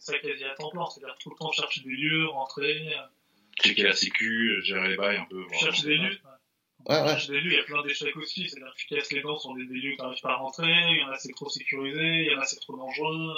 ça 0.00 0.18
quasi 0.18 0.44
à 0.44 0.54
temps 0.54 0.70
plein, 0.70 0.86
c'est-à-dire 0.86 1.16
tout 1.20 1.30
le 1.30 1.36
temps 1.36 1.52
chercher 1.52 1.82
des 1.82 1.90
lieux, 1.90 2.26
rentrer, 2.26 2.88
euh, 2.88 3.02
Checker 3.62 3.82
la 3.82 3.92
sécu, 3.92 4.60
gérer 4.62 4.88
les 4.90 4.96
bails 4.96 5.16
un 5.16 5.24
peu. 5.26 5.44
chercher 5.52 5.86
des 5.88 5.96
ça 5.96 6.02
lieux. 6.04 6.18
Ouais, 6.88 7.00
ouais. 7.02 7.08
Chercher 7.08 7.32
des 7.32 7.40
lieux, 7.40 7.52
il 7.52 7.56
y 7.56 7.60
a 7.60 7.64
plein 7.64 7.82
d'échecs 7.82 8.16
aussi, 8.16 8.48
c'est-à-dire 8.48 8.72
que 8.72 8.78
tu 8.78 8.86
casses 8.86 9.12
les 9.12 9.20
dents 9.20 9.38
sur 9.38 9.54
des, 9.54 9.66
des 9.66 9.74
lieux 9.74 9.92
que 9.92 9.96
t'arrives 9.98 10.20
pas 10.22 10.32
à 10.32 10.36
rentrer, 10.36 10.66
il 10.90 10.98
y 10.98 11.02
en 11.04 11.08
a 11.10 11.18
c'est 11.18 11.32
trop 11.32 11.48
sécurisé, 11.50 12.00
il 12.00 12.32
y 12.32 12.34
en 12.34 12.40
a 12.40 12.44
c'est 12.44 12.60
trop 12.60 12.76
dangereux. 12.76 13.34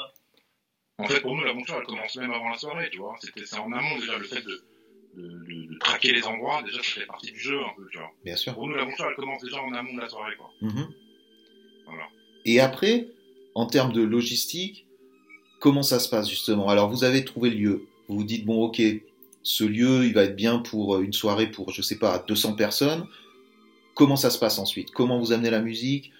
En 0.99 1.07
fait, 1.07 1.21
pour 1.21 1.35
nous, 1.35 1.43
l'aventure, 1.43 1.77
elle 1.81 1.87
commence 1.87 2.15
même 2.17 2.31
avant 2.31 2.51
la 2.51 2.59
soirée, 2.59 2.91
tu 2.91 2.99
vois. 2.99 3.17
C'était, 3.23 3.47
c'est 3.47 3.57
en 3.57 3.73
amont, 3.73 3.99
déjà, 3.99 4.19
le 4.19 4.25
fait 4.25 4.43
de, 4.43 4.63
de, 5.17 5.23
de, 5.23 5.73
de 5.75 5.79
traquer 5.79 6.13
les 6.13 6.25
endroits, 6.25 6.63
déjà, 6.63 6.79
ça 6.79 7.01
fait 7.01 7.07
partie 7.07 7.33
du 7.33 7.39
jeu, 7.39 7.59
un 7.59 7.75
peu, 7.77 7.87
tu 7.91 7.99
vois. 7.99 8.11
Bien 8.25 8.37
sûr. 8.37 8.55
Pour 8.55 8.67
nous, 8.67 8.75
l'aventure, 8.75 9.07
elle 9.09 9.17
commence 9.17 9.43
déjà 9.43 9.61
en 9.61 9.73
amont 9.73 9.95
de 9.95 10.01
la 10.01 10.09
soirée, 10.09 10.37
quoi. 10.37 10.51
Mhm. 10.61 10.89
Voilà. 11.87 12.05
Et 12.45 12.61
après, 12.61 13.09
en 13.55 13.67
termes 13.67 13.93
de 13.93 14.03
logistique, 14.03 14.87
comment 15.61 15.83
ça 15.83 15.99
se 15.99 16.09
passe 16.09 16.29
justement? 16.29 16.69
Alors 16.69 16.89
vous 16.89 17.05
avez 17.05 17.25
trouvé 17.25 17.51
le 17.51 17.57
lieu, 17.57 17.87
vous 18.09 18.19
vous 18.19 18.25
dites 18.25 18.45
bon 18.45 18.65
ok, 18.65 18.81
ce 19.43 19.65
lieu 19.65 20.05
il 20.07 20.15
va 20.15 20.25
être 20.25 20.37
bien 20.37 20.59
pour 20.59 20.97
euh, 20.97 21.03
une 21.03 21.13
soirée 21.13 21.51
pour 21.51 21.71
je 21.73 21.83
sais 21.83 21.99
pas 21.99 22.25
200 22.27 22.55
personnes. 22.55 23.07
Comment 23.95 24.17
ça 24.17 24.31
se 24.31 24.39
passe 24.39 24.59
ensuite? 24.59 24.93
Comment 24.93 25.19
vous 25.19 25.33
amenez 25.33 25.51
la 25.51 25.61
musique? 25.61 26.13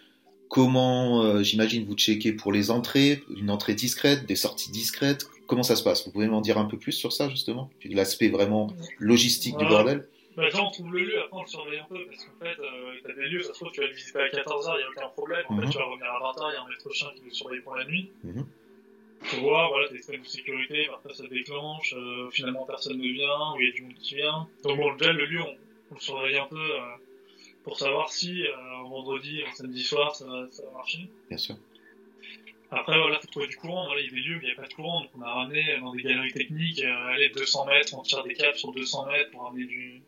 Comment, 0.49 1.23
euh, 1.23 1.43
j'imagine, 1.45 1.87
vous 1.87 1.95
checkez 1.95 2.33
pour 2.33 2.51
les 2.53 2.73
entrées, 2.73 3.23
une 3.37 3.51
entrée 3.51 3.75
discrète, 3.75 4.27
des 4.27 4.35
sorties 4.35 4.73
discrètes? 4.73 5.29
Comment 5.51 5.65
ça 5.65 5.75
se 5.75 5.83
passe? 5.83 6.07
Vous 6.07 6.13
pouvez 6.13 6.29
m'en 6.29 6.41
dire 6.41 6.59
un 6.59 6.67
peu 6.67 6.79
plus 6.79 6.93
sur 6.93 7.13
ça 7.13 7.29
justement? 7.29 7.73
L'aspect 7.85 8.29
vraiment 8.29 8.73
logistique 9.01 9.57
du 9.59 9.67
bordel? 9.67 10.09
Bah, 10.37 10.45
déjà, 10.45 10.63
on 10.63 10.71
trouve 10.71 10.93
le 10.93 11.01
lieu, 11.01 11.19
après 11.21 11.37
on 11.39 11.43
le 11.43 11.49
surveille 11.49 11.81
un 11.81 11.87
peu, 11.87 12.07
parce 12.07 12.25
qu'en 12.25 12.45
fait, 12.45 12.57
euh, 12.61 12.95
t'as 13.03 13.13
des 13.15 13.29
lieux, 13.29 13.43
ça 13.43 13.49
se 13.53 13.59
trouve, 13.59 13.73
tu 13.73 13.81
vas 13.81 13.89
le 13.89 13.93
visiter 13.93 14.21
à 14.21 14.29
14h, 14.29 14.75
il 14.77 14.79
n'y 14.79 14.85
a 14.85 14.91
aucun 14.91 15.09
problème. 15.09 15.45
En 15.49 15.55
Mhm. 15.55 15.65
fait, 15.65 15.71
tu 15.71 15.79
vas 15.79 15.85
revenir 15.87 16.07
à 16.07 16.21
20h, 16.21 16.51
il 16.51 16.55
y 16.55 16.57
a 16.57 16.63
un 16.63 16.69
maître 16.69 16.93
chien 16.93 17.09
qui 17.17 17.25
le 17.25 17.33
surveille 17.33 17.61
pour 17.63 17.75
la 17.75 17.85
nuit. 17.85 18.13
Mhm. 18.23 18.47
Faut 19.23 19.41
voir, 19.41 19.71
voilà, 19.71 19.89
des 19.89 19.97
systèmes 19.97 20.23
de 20.23 20.27
sécurité, 20.29 20.87
parfois 20.87 21.13
ça 21.15 21.27
déclenche, 21.27 21.95
euh, 21.99 22.31
finalement 22.31 22.65
personne 22.65 22.97
ne 22.97 23.09
vient, 23.13 23.53
ou 23.57 23.61
il 23.61 23.67
y 23.67 23.71
a 23.71 23.73
du 23.75 23.83
monde 23.83 23.95
qui 24.01 24.15
vient. 24.15 24.47
Donc 24.63 24.77
bon, 24.79 24.95
déjà, 24.95 25.13
le 25.13 25.25
lieu, 25.27 25.41
on, 25.43 25.57
on 25.91 25.95
le 25.95 26.01
surveille 26.01 26.39
un 26.39 26.47
peu 26.47 26.57
euh, 26.75 26.79
pour 27.65 27.77
savoir 27.77 28.13
si 28.13 28.47
euh, 28.47 28.55
un 28.57 28.89
vendredi, 28.89 29.43
un 29.47 29.53
samedi 29.53 29.83
soir, 29.83 30.15
ça 30.15 30.25
va 30.27 30.71
marcher. 30.75 31.11
Bien 31.29 31.39
sûr. 31.39 31.57
Après, 32.71 32.97
voilà, 32.99 33.19
faut 33.21 33.27
trouver 33.27 33.49
du 33.49 33.57
courant. 33.57 33.87
Voilà, 33.87 34.01
il 34.01 34.07
y 34.07 34.09
a 34.09 34.13
des 34.13 34.21
lieux 34.21 34.37
où 34.37 34.41
il 34.43 34.47
n'y 34.47 34.53
a 34.53 34.55
pas 34.55 34.69
de 34.69 34.75
courant, 34.75 35.01
donc 35.01 35.11
on 35.17 35.23
a 35.23 35.33
ramené 35.33 35.79
dans 35.81 35.93
des 35.93 36.03
galeries 36.03 36.33
techniques, 36.33 36.83
euh, 36.83 37.07
aller 37.09 37.29
200 37.31 37.67
mètres, 37.67 37.95
on 37.99 38.03
tire 38.03 38.23
des 38.23 38.35
câbles 38.35 38.57
sur 38.57 38.73
200 38.73 39.07
mètres 39.07 39.31
pour 39.31 39.43
ramener 39.43 39.65
du, 39.65 40.03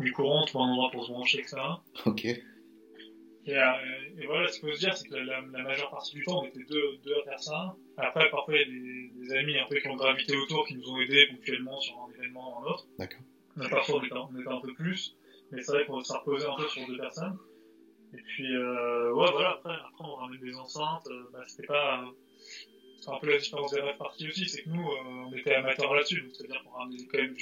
du 0.00 0.12
courant, 0.12 0.44
trouver 0.44 0.64
un 0.64 0.68
endroit 0.68 0.90
pour 0.90 1.04
se 1.04 1.10
brancher, 1.10 1.38
etc. 1.40 1.56
Ok. 2.06 2.24
Et, 3.46 3.58
euh, 3.58 3.72
et 4.18 4.26
voilà, 4.26 4.48
ce 4.48 4.58
qu'il 4.58 4.70
faut 4.70 4.74
se 4.74 4.80
dire, 4.80 4.96
c'est 4.96 5.06
que 5.06 5.14
la, 5.14 5.22
la, 5.22 5.40
la, 5.52 5.62
majeure 5.62 5.90
partie 5.90 6.14
du 6.14 6.24
temps, 6.24 6.42
on 6.42 6.46
était 6.46 6.64
deux, 6.64 6.96
deux 7.04 7.14
à 7.20 7.24
faire 7.24 7.40
ça. 7.40 7.76
Après, 7.98 8.30
parfois, 8.30 8.54
il 8.54 8.60
y 8.60 8.62
a 8.62 8.66
des, 8.66 9.26
des, 9.26 9.36
amis 9.36 9.58
un 9.58 9.66
peu 9.68 9.76
qui 9.76 9.88
ont 9.88 9.96
gravité 9.96 10.34
autour, 10.36 10.66
qui 10.66 10.76
nous 10.76 10.90
ont 10.90 10.98
aidés 11.00 11.26
ponctuellement 11.30 11.78
sur 11.78 11.94
un 11.98 12.14
événement 12.14 12.54
ou 12.54 12.64
un 12.64 12.70
autre. 12.70 12.86
D'accord. 12.98 13.20
Parfois, 13.70 13.96
on 14.00 14.04
était, 14.04 14.14
on 14.14 14.40
était 14.40 14.48
un 14.48 14.60
peu 14.60 14.72
plus, 14.72 15.16
mais 15.50 15.62
c'est 15.62 15.72
vrai 15.72 15.84
qu'on 15.84 16.02
s'est 16.02 16.16
reposé 16.16 16.46
un 16.46 16.56
peu 16.56 16.66
sur 16.68 16.86
deux 16.86 16.96
personnes. 16.96 17.38
Et 18.16 18.22
puis, 18.22 18.54
euh, 18.54 19.12
ouais, 19.12 19.28
voilà, 19.32 19.50
après, 19.50 19.72
après, 19.74 20.04
on 20.04 20.14
ramène 20.14 20.40
des 20.40 20.54
enceintes, 20.56 21.06
euh, 21.10 21.24
bah, 21.32 21.40
c'était 21.46 21.66
pas, 21.66 22.04
c'est 23.00 23.10
un 23.10 23.18
peu 23.20 23.30
la 23.30 23.38
différence 23.38 23.72
des 23.72 23.80
rêves 23.80 23.96
parties 23.96 24.28
aussi, 24.28 24.48
c'est 24.48 24.62
que 24.62 24.68
nous, 24.70 24.86
euh, 24.88 25.26
on 25.28 25.32
était 25.36 25.54
amateurs 25.54 25.92
là-dessus, 25.94 26.20
donc 26.22 26.30
c'est-à-dire 26.34 26.62
qu'on 26.64 26.78
ramenait 26.78 27.04
quand 27.10 27.18
même 27.18 27.36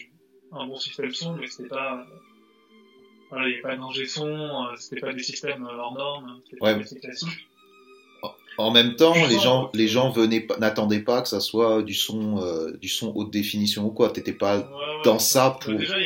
un 0.53 0.67
bon 0.67 0.77
système 0.79 1.13
son, 1.13 1.35
mais 1.37 1.47
c'était 1.47 1.69
pas, 1.69 2.07
voilà, 3.31 3.47
il 3.47 3.49
n'y 3.49 3.55
avait 3.55 3.63
pas 3.63 3.77
d'ingé 3.77 4.07
son, 4.07 4.27
euh, 4.29 4.77
c'était 4.77 5.01
pas 5.01 5.13
des 5.13 5.23
systèmes 5.23 5.65
hors 5.65 5.93
normes, 5.95 6.41
c'était 6.45 6.63
Ouais. 6.63 6.75
pas 6.75 6.81
assez 6.81 6.99
classique. 7.01 7.49
En 8.59 8.71
même 8.71 8.97
temps, 8.97 9.15
les 9.15 9.39
gens, 9.39 9.71
les 9.73 9.89
gens 9.89 10.11
venaient, 10.11 10.47
n'attendaient 10.59 11.01
pas 11.01 11.23
que 11.23 11.29
ça 11.29 11.41
soit 11.41 11.83
du 11.83 11.95
son, 11.95 12.39
euh, 12.43 12.73
du 12.77 12.89
son 12.89 13.11
haute 13.17 13.31
définition 13.31 13.87
ou 13.87 13.91
quoi. 13.91 14.11
T'étais 14.11 14.35
pas, 14.35 14.59
Ouais, 14.59 14.65
ouais. 14.65 15.03
dans 15.05 15.19
ça 15.19 15.57
pour- 15.59 15.73
Déjà, 15.73 15.97
le, 15.99 16.05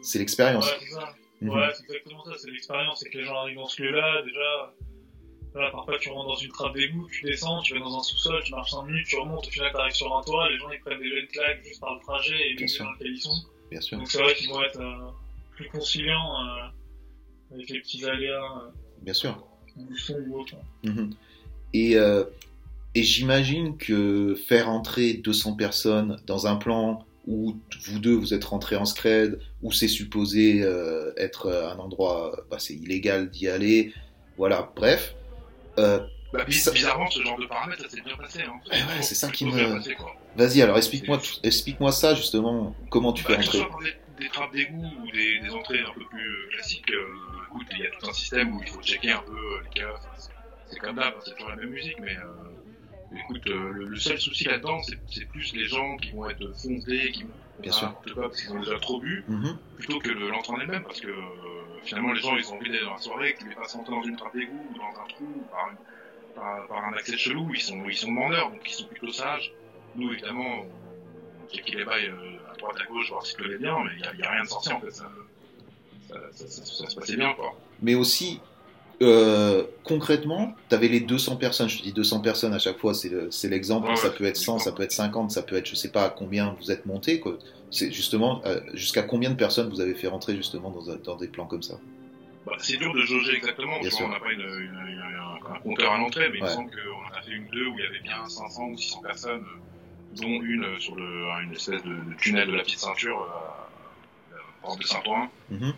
c'est 0.00 0.18
l'expérience. 0.18 0.66
Ouais, 0.72 0.78
ça. 1.50 1.56
Mhm. 1.66 1.70
C'est 1.74 1.84
exactement 1.84 2.24
ça, 2.24 2.32
c'est 2.38 2.50
l'expérience. 2.50 3.00
C'est 3.00 3.10
que 3.10 3.18
les 3.18 3.24
gens 3.24 3.36
arrivent 3.36 3.56
dans 3.56 3.66
ce 3.66 3.82
lieu-là, 3.82 4.22
déjà. 4.22 4.74
Voilà, 5.54 5.70
parfois 5.70 5.98
tu 5.98 6.08
rentres 6.08 6.28
dans 6.28 6.36
une 6.36 6.50
trappe 6.50 6.72
d'égout, 6.74 7.06
tu 7.12 7.24
descends, 7.26 7.60
tu 7.60 7.74
vas 7.74 7.80
dans 7.80 7.98
un 7.98 8.02
sous-sol, 8.02 8.40
tu 8.42 8.52
marches 8.52 8.70
5 8.70 8.84
minutes, 8.86 9.06
tu 9.06 9.16
remontes, 9.18 9.46
au 9.46 9.50
final 9.50 9.70
t'arrives 9.70 9.92
sur 9.92 10.16
un 10.16 10.22
toit, 10.22 10.48
les 10.48 10.56
gens 10.56 10.70
ils 10.70 10.80
prennent 10.80 10.98
déjà 10.98 11.16
une 11.16 11.26
claque 11.26 11.62
juste 11.62 11.78
par 11.78 11.94
le 11.94 12.00
trajet 12.00 12.34
et 12.50 12.54
Bien 12.54 12.62
le 12.62 12.68
sûr. 12.68 12.84
dans 12.86 12.92
lequel 12.92 13.08
ils 13.08 13.20
sont. 13.20 13.34
Bien 13.70 13.80
sûr. 13.82 13.98
Donc 13.98 14.10
c'est 14.10 14.22
vrai 14.22 14.34
qu'ils 14.34 14.48
vont 14.48 14.62
être 14.62 14.80
euh, 14.80 15.10
plus 15.50 15.68
conciliants 15.68 16.34
euh, 16.40 17.54
avec 17.54 17.68
les 17.68 17.80
petits 17.80 18.02
aléas 18.06 18.40
Bien 19.02 19.12
sûr. 19.12 19.46
euh, 19.76 19.82
du 19.90 19.98
son 19.98 20.14
ou 20.26 20.40
autre. 20.40 20.54
Mhm. 20.84 21.10
Et, 21.74 21.96
euh, 21.98 22.24
et 22.94 23.02
j'imagine 23.02 23.76
que 23.76 24.34
faire 24.34 24.70
entrer 24.70 25.12
200 25.12 25.52
personnes 25.56 26.18
dans 26.26 26.46
un 26.46 26.56
plan 26.56 27.04
où 27.26 27.58
vous 27.88 27.98
deux 27.98 28.14
vous 28.14 28.32
êtes 28.32 28.44
rentrés 28.44 28.76
en 28.76 28.86
scred, 28.86 29.38
où 29.62 29.72
c'est 29.72 29.88
supposé 29.88 30.62
euh, 30.62 31.12
être 31.16 31.50
un 31.52 31.78
endroit, 31.78 32.36
bah, 32.50 32.58
c'est 32.58 32.74
illégal 32.74 33.30
d'y 33.30 33.48
aller, 33.48 33.92
voilà, 34.36 34.72
bref. 34.76 35.14
Euh, 35.78 36.00
Bah, 36.32 36.44
bizarrement, 36.44 37.08
ce 37.10 37.22
genre 37.22 37.38
de 37.38 37.46
paramètres, 37.46 37.82
ça 37.82 37.88
s'est 37.88 38.00
bien 38.02 38.16
passé. 38.16 38.40
Hein. 38.42 38.58
Ouais, 38.70 38.76
ouais, 38.78 39.02
c'est 39.02 39.14
ça 39.14 39.30
qui 39.30 39.44
me-. 39.44 39.80
Vas-y, 40.34 40.62
alors 40.62 40.78
explique-moi, 40.78 41.20
explique-moi 41.42 41.92
ça 41.92 42.14
justement, 42.14 42.74
comment 42.90 43.12
tu 43.12 43.22
fais 43.22 43.36
Bah, 43.36 43.42
ce 43.42 43.58
entrer. 43.58 43.90
des, 44.16 44.24
des 44.24 44.30
trappes 44.30 44.52
d'égout 44.52 44.90
ou 45.02 45.10
des, 45.12 45.40
des 45.40 45.50
entrées 45.50 45.80
un 45.80 45.92
peu 45.92 46.04
plus 46.06 46.26
euh, 46.26 46.48
classiques, 46.54 46.90
euh, 46.90 47.06
écoute, 47.48 47.66
il 47.72 47.78
y 47.80 47.86
a 47.86 47.90
tout 47.90 48.08
un 48.08 48.12
système 48.14 48.56
où 48.56 48.62
il 48.62 48.68
faut 48.68 48.82
checker 48.82 49.10
un 49.12 49.22
peu 49.22 49.32
euh, 49.32 49.60
les 49.64 49.80
cas. 49.80 49.94
C'est- 50.66 50.78
comme 50.78 50.96
d'hab, 50.96 51.14
c'est 51.22 51.32
toujours 51.34 51.50
la 51.50 51.56
même 51.56 51.68
musique, 51.68 52.00
mais 52.00 52.16
euh, 52.16 53.18
écoute, 53.20 53.46
euh, 53.48 53.70
le, 53.72 53.84
le 53.88 53.96
seul 53.98 54.18
souci 54.18 54.44
là-dedans, 54.44 54.80
c'est 55.06 55.26
plus 55.26 55.52
les 55.54 55.66
gens 55.66 55.98
qui 55.98 56.12
vont 56.12 56.30
être 56.30 56.50
foncés, 56.54 57.10
qui 57.12 57.24
vont 57.24 57.30
Bien 57.62 57.72
sûr. 57.72 57.94
quoi 58.14 58.22
parce 58.28 58.40
qu'ils 58.42 58.52
ont 58.52 58.60
déjà 58.60 58.78
trop 58.78 59.00
bu, 59.00 59.24
Mhm. 59.28 59.56
plutôt 59.76 59.98
que 60.00 60.08
le- 60.10 60.28
l'entrée 60.30 60.52
en 60.54 60.60
elle-même, 60.60 60.82
parce 60.82 61.00
que 61.00 61.08
euh, 61.08 61.20
finalement, 61.84 62.12
les 62.12 62.20
gens, 62.20 62.36
ils 62.36 62.48
ont 62.50 62.56
envie 62.56 62.70
d'aller 62.70 62.84
dans 62.84 62.92
la 62.94 62.98
soirée, 62.98 63.34
qu'ils 63.34 63.48
les 63.48 63.54
fassent 63.54 63.74
rentrer 63.74 63.94
dans 63.94 64.02
une 64.02 64.16
trappe 64.16 64.34
d'égout 64.36 64.66
ou 64.70 64.74
dans 64.78 65.00
un 65.00 65.06
trou, 65.08 65.24
ou 65.36 65.42
par, 65.50 65.68
une- 65.70 65.76
par, 66.34 66.66
par 66.66 66.84
un 66.86 66.92
accès 66.94 67.16
chelou, 67.16 67.50
ils 67.54 67.60
sont, 67.60 67.82
ils 67.88 67.94
sont 67.96 68.08
demandeurs, 68.08 68.50
donc 68.50 68.60
ils 68.66 68.72
sont 68.72 68.86
plutôt 68.86 69.12
sages. 69.12 69.52
Nous, 69.94 70.12
évidemment, 70.12 70.64
on 71.44 71.48
checkait 71.54 71.76
les 71.76 71.84
bails 71.84 72.06
euh, 72.06 72.52
à 72.52 72.56
droite, 72.56 72.76
à 72.80 72.84
gauche, 72.86 73.10
voir 73.10 73.24
si 73.24 73.34
tout 73.36 73.44
allait 73.44 73.58
bien, 73.58 73.76
mais 73.84 73.90
il 73.96 74.16
n'y 74.18 74.22
a, 74.24 74.30
rien 74.30 74.42
de 74.42 74.48
sorti 74.48 74.72
en 74.72 74.80
fait. 74.80 74.90
Ça, 74.90 75.08
ça- 76.32 76.46
ça 76.48 76.90
se 76.90 76.94
passait 76.96 77.16
bien, 77.16 77.32
quoi. 77.34 77.54
Mais 77.80 77.94
aussi, 77.94 78.40
euh, 79.02 79.64
concrètement, 79.84 80.54
tu 80.68 80.74
avais 80.74 80.88
les 80.88 81.00
200 81.00 81.36
personnes, 81.36 81.68
je 81.68 81.78
te 81.78 81.82
dis 81.82 81.92
200 81.92 82.20
personnes 82.20 82.54
à 82.54 82.58
chaque 82.58 82.78
fois, 82.78 82.94
c'est 82.94 83.08
le- 83.08 83.30
c'est 83.30 83.48
l'exemple, 83.48 83.94
ça 83.96 84.10
peut 84.10 84.24
être 84.24 84.36
100, 84.36 84.58
ça 84.58 84.72
peut 84.72 84.82
être 84.82 84.92
50, 84.92 85.30
ça 85.30 85.42
peut 85.42 85.56
être 85.56 85.66
je 85.66 85.74
sais 85.74 85.90
pas 85.90 86.04
à 86.04 86.10
combien 86.10 86.56
vous 86.60 86.70
êtes 86.70 86.86
monté. 86.86 87.22
C'est 87.70 87.90
justement, 87.92 88.42
euh, 88.44 88.60
jusqu'à 88.74 89.02
combien 89.02 89.30
de 89.30 89.36
personnes 89.36 89.68
vous 89.70 89.80
avez 89.80 89.94
fait 89.94 90.06
rentrer 90.08 90.36
justement 90.36 90.70
dans, 91.04 91.16
des 91.16 91.28
plans 91.28 91.46
comme 91.46 91.62
ça? 91.62 91.78
Bah, 92.44 92.52
c'est 92.58 92.76
dur 92.76 92.92
de 92.92 93.00
jauger 93.02 93.34
exactement, 93.36 93.78
Bien 93.80 93.88
tu 93.88 93.94
sûr. 93.96 94.06
vois, 94.06 94.16
on 94.16 94.18
n'a 94.18 94.20
pas 94.20 94.32
une, 94.32 94.40
une- 94.40 94.88
une- 94.88 95.02
un, 95.48 95.58
compteur 95.60 95.92
à 95.92 95.98
l'entrée, 95.98 96.28
mais 96.30 96.38
il 96.38 96.44
me 96.44 96.48
semble 96.48 96.70
qu'on 96.70 97.04
en 97.06 97.18
a 97.18 97.22
fait 97.22 97.30
une 97.30 97.46
deux 97.48 97.66
où 97.66 97.78
il 97.78 97.84
y 97.84 97.86
avait 97.86 98.00
bien 98.00 98.28
500 98.28 98.68
ou 98.68 98.76
600 98.76 99.00
personnes, 99.00 99.44
dont 100.12 100.42
une 100.42 100.64
euh, 100.64 100.78
sur 100.78 100.96
le, 100.96 101.28
une 101.44 101.52
espèce 101.52 101.82
de, 101.82 101.90
de 101.94 102.14
tunnel 102.20 102.48
de 102.48 102.56
la 102.56 102.62
petite 102.62 102.80
ceinture, 102.80 103.22
euh, 103.22 104.76
de 104.76 104.84
Saint-Ouen. 104.84 105.28
Mhm. 105.50 105.72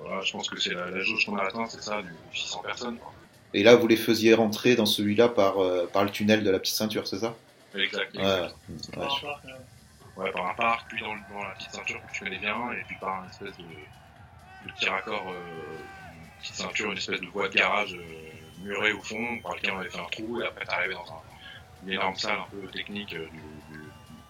Voilà, 0.00 0.22
je 0.22 0.32
pense 0.32 0.48
que 0.48 0.58
c'est 0.60 0.74
la, 0.74 0.90
la 0.90 1.00
jauge 1.02 1.26
qu'on 1.26 1.36
a 1.36 1.44
atteint, 1.44 1.66
c'est 1.68 1.82
ça, 1.82 2.00
du 2.02 2.08
600 2.38 2.62
personnes. 2.62 2.98
Quoi. 2.98 3.12
Et 3.52 3.62
là, 3.62 3.76
vous 3.76 3.86
les 3.86 3.96
faisiez 3.96 4.34
rentrer 4.34 4.74
dans 4.76 4.86
celui-là 4.86 5.28
par, 5.28 5.58
euh, 5.62 5.86
par 5.92 6.04
le 6.04 6.10
tunnel 6.10 6.42
de 6.44 6.50
la 6.50 6.58
petite 6.58 6.76
ceinture, 6.76 7.06
c'est 7.06 7.18
ça? 7.18 7.34
Exact. 7.74 8.14
Ouais, 8.16 8.22
exact. 8.22 8.96
ouais, 8.96 8.96
Par 8.96 9.04
un 9.04 9.20
parc, 9.20 9.44
euh, 9.46 9.50
Ouais, 10.16 10.30
par 10.32 10.46
un 10.50 10.54
parc, 10.54 10.88
puis 10.90 11.00
dans, 11.00 11.14
le- 11.14 11.20
dans 11.32 11.42
la 11.42 11.50
petite 11.50 11.70
ceinture 11.72 12.00
que 12.06 12.12
tu 12.12 12.24
connais 12.24 12.38
bien, 12.38 12.54
et 12.72 12.82
puis 12.86 12.96
par 13.00 13.22
une 13.24 13.30
espèce 13.30 13.56
de, 13.56 13.62
de 14.66 14.72
petit 14.74 14.88
raccord, 14.88 15.24
euh, 15.30 15.34
une 15.34 16.40
petite 16.40 16.54
ceinture, 16.56 16.90
une 16.92 16.98
espèce 16.98 17.20
de 17.20 17.26
voie 17.28 17.48
de 17.48 17.54
garage 17.54 17.94
euh, 17.94 18.62
murée 18.64 18.92
au 18.92 19.00
fond, 19.02 19.38
par 19.42 19.54
lequel 19.54 19.72
on 19.72 19.78
avait 19.80 19.88
fait 19.90 20.00
un 20.00 20.04
trou, 20.10 20.42
et 20.42 20.46
après 20.46 20.64
t'arrivais 20.66 20.94
dans 20.94 21.04
un, 21.12 21.86
une 21.86 21.92
énorme 21.92 22.16
salle 22.16 22.38
un 22.38 22.46
peu 22.50 22.66
technique, 22.68 23.14
euh, 23.14 23.26
du, 23.30 23.38
du- 23.76 23.84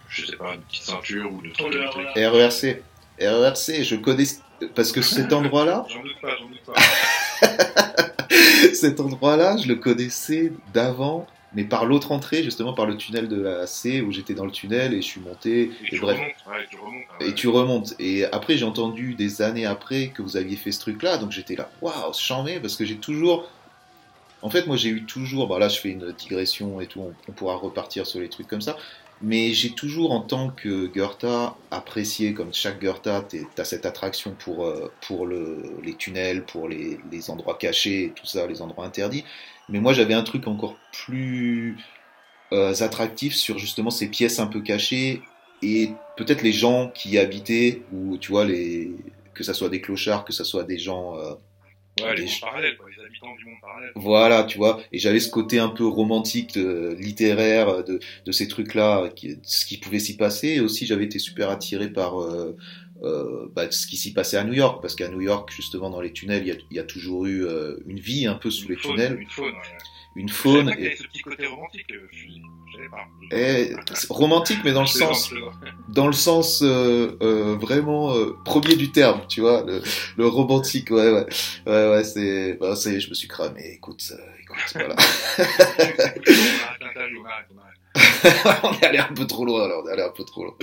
je 0.09 0.25
sais 0.27 0.35
pas, 0.37 0.53
une 0.55 0.61
petite 0.61 0.83
ceinture 0.83 1.31
ou 1.31 1.41
de 1.41 1.49
trucs. 1.51 1.73
RERC. 1.73 2.81
RERC, 3.27 3.83
je 3.83 3.95
connais. 3.95 4.23
Parce 4.75 4.91
que 4.91 5.01
cet 5.01 5.33
endroit-là, 5.33 5.85
J'en 5.89 6.01
doute 6.03 6.21
pas, 6.21 6.35
j'en 6.37 6.47
doute 6.47 6.61
pas. 6.65 6.73
cet 8.73 8.99
endroit-là, 8.99 9.57
je 9.57 9.67
le 9.67 9.75
connaissais 9.75 10.51
d'avant, 10.73 11.25
mais 11.53 11.63
par 11.63 11.85
l'autre 11.85 12.11
entrée, 12.11 12.43
justement 12.43 12.73
par 12.73 12.85
le 12.85 12.95
tunnel 12.95 13.27
de 13.27 13.41
la 13.41 13.67
C, 13.67 14.01
où 14.01 14.11
j'étais 14.11 14.33
dans 14.33 14.45
le 14.45 14.51
tunnel 14.51 14.93
et 14.93 14.97
je 15.01 15.07
suis 15.07 15.21
monté. 15.21 15.63
Et, 15.63 15.71
Et 15.87 15.89
tu 15.89 15.99
bref. 15.99 16.17
remontes, 16.17 16.35
ouais, 16.47 16.67
tu 16.69 16.77
remontes. 16.77 17.03
hein, 17.19 17.25
Et 17.25 17.33
tu 17.33 17.47
remontes. 17.47 17.93
Et 17.99 18.25
après, 18.25 18.57
j'ai 18.57 18.65
entendu 18.65 19.15
des 19.15 19.41
années 19.41 19.65
après 19.65 20.07
que 20.09 20.21
vous 20.21 20.37
aviez 20.37 20.55
fait 20.57 20.71
ce 20.71 20.79
truc-là, 20.79 21.17
donc 21.17 21.31
j'étais 21.31 21.55
là, 21.55 21.69
waouh, 21.81 22.13
charmé, 22.13 22.59
parce 22.59 22.75
que 22.75 22.85
j'ai 22.85 22.97
toujours. 22.97 23.49
En 24.43 24.49
fait, 24.49 24.65
moi, 24.65 24.75
j'ai 24.75 24.89
eu 24.89 25.03
toujours. 25.05 25.47
Bah 25.47 25.59
là, 25.59 25.67
je 25.69 25.79
fais 25.79 25.89
une 25.89 26.11
digression 26.13 26.81
et 26.81 26.87
tout, 26.87 26.99
on, 27.01 27.13
on 27.29 27.31
pourra 27.31 27.55
repartir 27.55 28.07
sur 28.07 28.19
les 28.19 28.29
trucs 28.29 28.47
comme 28.47 28.61
ça. 28.61 28.75
Mais 29.23 29.53
j'ai 29.53 29.71
toujours, 29.71 30.11
en 30.11 30.21
tant 30.21 30.49
que 30.49 30.87
Goethe, 30.87 31.25
apprécié, 31.69 32.33
comme 32.33 32.53
chaque 32.53 32.81
Goethe, 32.81 33.07
tu 33.29 33.61
as 33.61 33.65
cette 33.65 33.85
attraction 33.85 34.35
pour, 34.37 34.65
euh, 34.65 34.91
pour 35.01 35.27
le, 35.27 35.61
les 35.83 35.93
tunnels, 35.93 36.43
pour 36.43 36.67
les, 36.67 36.99
les 37.11 37.29
endroits 37.29 37.57
cachés, 37.57 38.13
tout 38.15 38.25
ça, 38.25 38.47
les 38.47 38.61
endroits 38.63 38.85
interdits. 38.85 39.23
Mais 39.69 39.79
moi, 39.79 39.93
j'avais 39.93 40.15
un 40.15 40.23
truc 40.23 40.47
encore 40.47 40.75
plus 40.91 41.77
euh, 42.51 42.73
attractif 42.81 43.35
sur 43.35 43.59
justement 43.59 43.91
ces 43.91 44.07
pièces 44.07 44.39
un 44.39 44.47
peu 44.47 44.61
cachées 44.61 45.21
et 45.61 45.91
peut-être 46.17 46.41
les 46.41 46.51
gens 46.51 46.89
qui 46.89 47.11
y 47.11 47.17
habitaient, 47.19 47.83
ou 47.93 48.17
tu 48.17 48.31
vois, 48.31 48.45
les, 48.45 48.91
que 49.35 49.43
ça 49.43 49.53
soit 49.53 49.69
des 49.69 49.81
clochards, 49.81 50.25
que 50.25 50.33
ça 50.33 50.43
soit 50.43 50.63
des 50.63 50.79
gens. 50.79 51.15
Euh, 52.03 52.09
Ouais, 52.09 52.15
des- 52.15 52.21
les 52.23 52.27
mondes 52.27 52.39
parallèles, 52.41 52.77
quoi, 52.77 52.87
les 52.95 53.03
habitants 53.03 53.35
du 53.35 53.45
monde 53.45 53.59
parallèle. 53.61 53.91
voilà, 53.95 54.43
tu 54.43 54.57
vois, 54.57 54.81
et 54.91 54.99
j'avais 54.99 55.19
ce 55.19 55.29
côté 55.29 55.59
un 55.59 55.69
peu 55.69 55.85
romantique, 55.85 56.57
euh, 56.57 56.95
littéraire 56.95 57.83
de, 57.83 57.99
de 58.25 58.31
ces 58.31 58.47
trucs-là, 58.47 59.09
ce 59.43 59.65
qui 59.65 59.77
pouvait 59.77 59.99
s'y 59.99 60.17
passer. 60.17 60.47
Et 60.49 60.59
aussi, 60.61 60.85
j'avais 60.85 61.05
été 61.05 61.19
super 61.19 61.49
attiré 61.49 61.91
par 61.91 62.21
euh, 62.21 62.55
euh, 63.03 63.47
bah, 63.55 63.69
ce 63.71 63.87
qui 63.87 63.97
s'y 63.97 64.13
passait 64.13 64.37
à 64.37 64.43
New 64.43 64.53
York, 64.53 64.81
parce 64.81 64.95
qu'à 64.95 65.07
New 65.09 65.21
York, 65.21 65.51
justement, 65.55 65.89
dans 65.89 66.01
les 66.01 66.13
tunnels, 66.13 66.43
il 66.43 66.47
y 66.49 66.51
a, 66.51 66.55
il 66.71 66.77
y 66.77 66.79
a 66.79 66.83
toujours 66.83 67.25
eu 67.25 67.45
euh, 67.45 67.77
une 67.87 67.99
vie 67.99 68.27
un 68.27 68.35
peu 68.35 68.49
sous 68.51 68.69
les 68.69 68.75
faune, 68.75 68.93
tunnels, 68.95 69.17
Une 69.19 69.29
faune, 69.29 69.47
ouais. 69.47 69.77
Une 70.15 70.29
faune. 70.29 70.69
pas 70.69 70.79
Et, 70.79 70.95
ce 70.95 71.03
petit 71.03 71.21
côté 71.21 71.45
romantique, 71.47 71.85
euh, 71.91 72.07
je 72.11 72.89
pas. 72.89 73.07
et- 73.35 73.73
c'est 73.93 74.09
romantique, 74.09 74.59
mais 74.63 74.71
dans 74.71 74.81
le 74.81 74.87
sens 74.87 75.33
dans 75.89 76.07
le 76.07 76.13
sens 76.13 76.61
euh, 76.63 77.17
euh, 77.21 77.55
vraiment 77.59 78.13
euh, 78.15 78.35
premier 78.45 78.75
du 78.75 78.91
terme, 78.91 79.21
tu 79.27 79.41
vois, 79.41 79.63
le, 79.65 79.81
le 80.17 80.27
romantique, 80.27 80.89
ouais, 80.91 81.11
ouais, 81.11 81.25
ouais, 81.67 81.89
ouais, 81.91 82.03
c'est, 82.03 82.53
bah, 82.59 82.75
c'est, 82.75 82.99
je 82.99 83.09
me 83.09 83.13
suis 83.13 83.27
cramé. 83.27 83.61
Écoute, 83.73 84.01
euh, 84.11 84.17
écoute, 84.41 84.57
voilà, 84.73 84.95
on 88.63 88.73
est 88.73 88.85
allé 88.85 88.97
un 88.99 89.13
peu 89.13 89.25
trop 89.27 89.45
loin, 89.45 89.67
là, 89.67 89.75
on 89.83 89.87
est 89.87 89.91
allé 89.93 90.03
un 90.03 90.09
peu 90.09 90.23
trop 90.23 90.43
loin. 90.45 90.53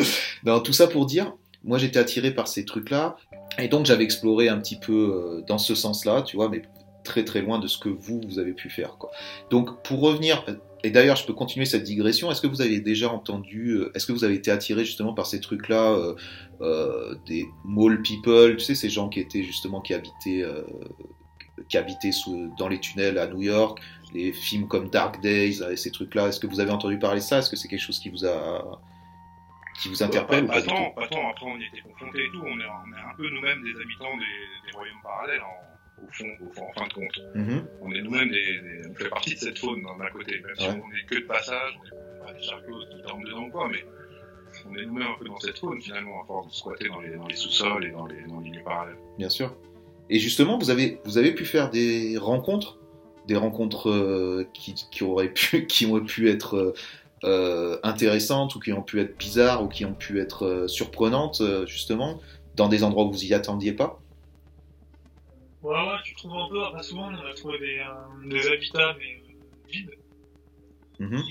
Non, 0.45 0.61
tout 0.61 0.73
ça 0.73 0.87
pour 0.87 1.07
dire, 1.07 1.33
moi 1.65 1.79
j'étais 1.79 1.99
attiré 1.99 2.31
par 2.33 2.49
ces 2.49 2.65
trucs-là, 2.65 3.17
et 3.59 3.69
donc 3.69 3.87
j'avais 3.87 4.05
exploré 4.05 4.49
un 4.49 4.59
petit 4.59 4.79
peu 4.79 4.93
euh, 4.93 5.45
dans 5.47 5.59
ce 5.59 5.75
sens-là, 5.75 6.23
tu 6.23 6.37
vois, 6.37 6.49
mais 6.49 6.63
très 7.05 7.25
très 7.25 7.43
loin 7.43 7.59
de 7.59 7.67
ce 7.67 7.79
que 7.79 7.89
vous 7.89 8.21
vous 8.27 8.39
avez 8.39 8.53
pu 8.53 8.71
faire, 8.71 8.99
quoi. 8.99 9.11
Donc 9.51 9.83
pour 9.83 10.01
revenir. 10.01 10.45
Et 10.85 10.91
d'ailleurs, 10.91 11.17
je 11.17 11.27
peux 11.27 11.33
continuer 11.33 11.67
cette 11.67 11.83
digression. 11.83 12.31
Est-ce 12.31 12.41
que 12.41 12.47
vous 12.47 12.63
avez 12.63 12.81
déjà 12.81 13.11
entendu, 13.11 13.71
euh, 13.71 13.91
est-ce 13.95 14.07
que 14.07 14.13
vous 14.13 14.23
avez 14.23 14.35
été 14.35 14.53
attiré 14.53 14.85
justement 14.85 15.13
par 15.13 15.27
ces 15.27 15.41
trucs-là, 15.41 15.91
euh, 15.91 16.15
euh, 16.61 17.17
des 17.27 17.47
mall 17.65 18.01
people, 18.03 18.57
tu 18.57 18.65
sais, 18.65 18.77
ces 18.77 18.89
gens 18.89 19.09
qui 19.09 19.19
étaient 19.19 19.43
justement 19.43 19.81
qui 19.81 19.93
habitaient, 19.93 20.43
euh, 20.43 20.63
qui 21.69 21.79
habitaient 21.79 22.13
sous, 22.13 22.55
dans 22.59 22.69
les 22.69 22.79
tunnels 22.79 23.19
à 23.19 23.27
New 23.27 23.43
York, 23.43 23.81
les 24.15 24.33
films 24.33 24.69
comme 24.69 24.89
Dark 24.89 25.21
Days 25.21 25.63
et 25.69 25.77
ces 25.77 25.91
trucs-là. 25.91 26.29
Est-ce 26.29 26.39
que 26.39 26.47
vous 26.47 26.61
avez 26.61 26.71
entendu 26.71 26.97
parler 26.97 27.19
de 27.19 27.25
ça? 27.25 27.39
Est-ce 27.39 27.51
que 27.51 27.57
c'est 27.57 27.69
quelque 27.69 27.83
chose 27.83 27.99
qui 27.99 28.11
vous 28.11 28.25
a 28.25 28.81
qui 29.83 29.89
vous 29.89 30.03
interpelle 30.03 30.47
pas, 30.47 30.61
tant, 30.61 30.91
pas 30.91 31.07
tant, 31.07 31.31
après 31.31 31.47
on 31.47 31.57
y 31.57 31.65
était 31.65 31.81
confrontés 31.81 32.25
et 32.25 32.31
tout, 32.33 32.43
on 32.43 32.59
est, 32.59 32.65
on 32.65 32.97
est 32.97 33.01
un 33.01 33.15
peu 33.17 33.31
nous-mêmes 33.31 33.63
des 33.63 33.81
habitants 33.81 34.17
des, 34.17 34.71
des 34.71 34.77
royaumes 34.77 35.03
parallèles 35.05 35.41
en, 35.41 35.68
au, 36.03 36.13
fond, 36.13 36.29
au 36.47 36.53
fond, 36.53 36.67
en 36.69 36.81
fin 36.81 36.87
de 36.87 36.93
compte. 36.93 37.21
Mhm. 37.35 37.67
On 37.81 37.93
est 37.93 38.03
nous-mêmes 38.03 38.31
on 38.91 38.95
fait 38.95 39.09
partie 39.09 39.35
de 39.35 39.41
cette 39.41 39.59
faune 39.59 39.83
d'un 39.83 40.11
côté, 40.11 40.41
même 40.41 40.55
si 40.57 40.67
on 40.67 40.97
est 40.97 41.07
que 41.07 41.17
de 41.17 41.27
passage, 41.27 41.79
on 41.81 41.87
est 41.87 42.27
pas 42.27 42.33
des 42.33 42.43
charclos 42.43 42.81
qui 42.91 43.03
dorment 43.03 43.25
dedans 43.25 43.51
quoi, 43.51 43.69
mais 43.69 43.85
on 44.69 44.75
est 44.77 44.87
nous-mêmes 44.87 45.09
un 45.09 45.19
peu 45.19 45.27
dans 45.27 45.39
cette 45.39 45.59
faune 45.59 45.81
finalement, 45.81 46.23
à 46.23 46.27
force 46.27 46.49
de 46.49 46.55
squatter 46.55 46.89
dans 46.89 47.01
les, 47.01 47.17
dans 47.17 47.27
les 47.27 47.37
sous-sols 47.37 47.85
et 47.85 47.91
dans 47.91 48.07
les, 48.07 48.23
dans 48.27 48.41
les 48.41 48.51
lieux 48.51 48.65
parallèles. 48.65 48.99
Bien 49.19 49.29
sûr. 49.29 49.55
Et 50.11 50.19
justement, 50.19 50.59
vous 50.59 50.71
avez, 50.71 51.01
vous 51.05 51.19
avez 51.19 51.35
pu 51.35 51.45
faire 51.45 51.71
des 51.71 52.17
rencontres, 52.17 52.79
des 53.27 53.37
rencontres 53.37 53.91
euh, 53.91 54.49
qui, 54.55 54.75
qui 54.91 55.05
auraient 55.05 55.33
pu, 55.33 55.67
qui 55.69 55.87
ont 55.87 56.03
pu 56.03 56.31
être 56.31 56.57
euh, 56.57 56.75
euh, 57.25 57.79
intéressantes 57.83 58.55
ou 58.55 58.61
qui 58.61 58.73
ont 58.73 58.83
pu 58.83 59.01
être 59.01 59.19
bizarres 59.19 59.65
ou 59.65 59.67
qui 59.67 59.85
ont 59.85 59.95
pu 59.95 60.21
être 60.21 60.47
euh, 60.47 60.69
surprenantes 60.69 61.41
euh, 61.41 61.67
justement 61.67 62.21
dans 62.55 62.69
des 62.69 62.85
endroits 62.85 63.07
où 63.07 63.11
vous 63.11 63.25
y 63.25 63.35
attendiez 63.35 63.73
pas? 63.73 64.01
Ouais, 65.63 65.75
ouais, 65.75 65.97
tu 66.05 66.15
trouves 66.15 66.37
un 66.37 66.49
peu, 66.49 66.65
après 66.65 66.83
souvent 66.83 67.11
on 67.11 67.27
a 67.27 67.35
trouvé 67.35 67.59
des, 67.59 67.79
euh, 67.79 68.29
des 68.29 68.47
habitats 68.47 68.95
mais 68.95 69.17
euh, 69.17 69.67
vides. 69.67 69.91
Mhm. 71.01 71.23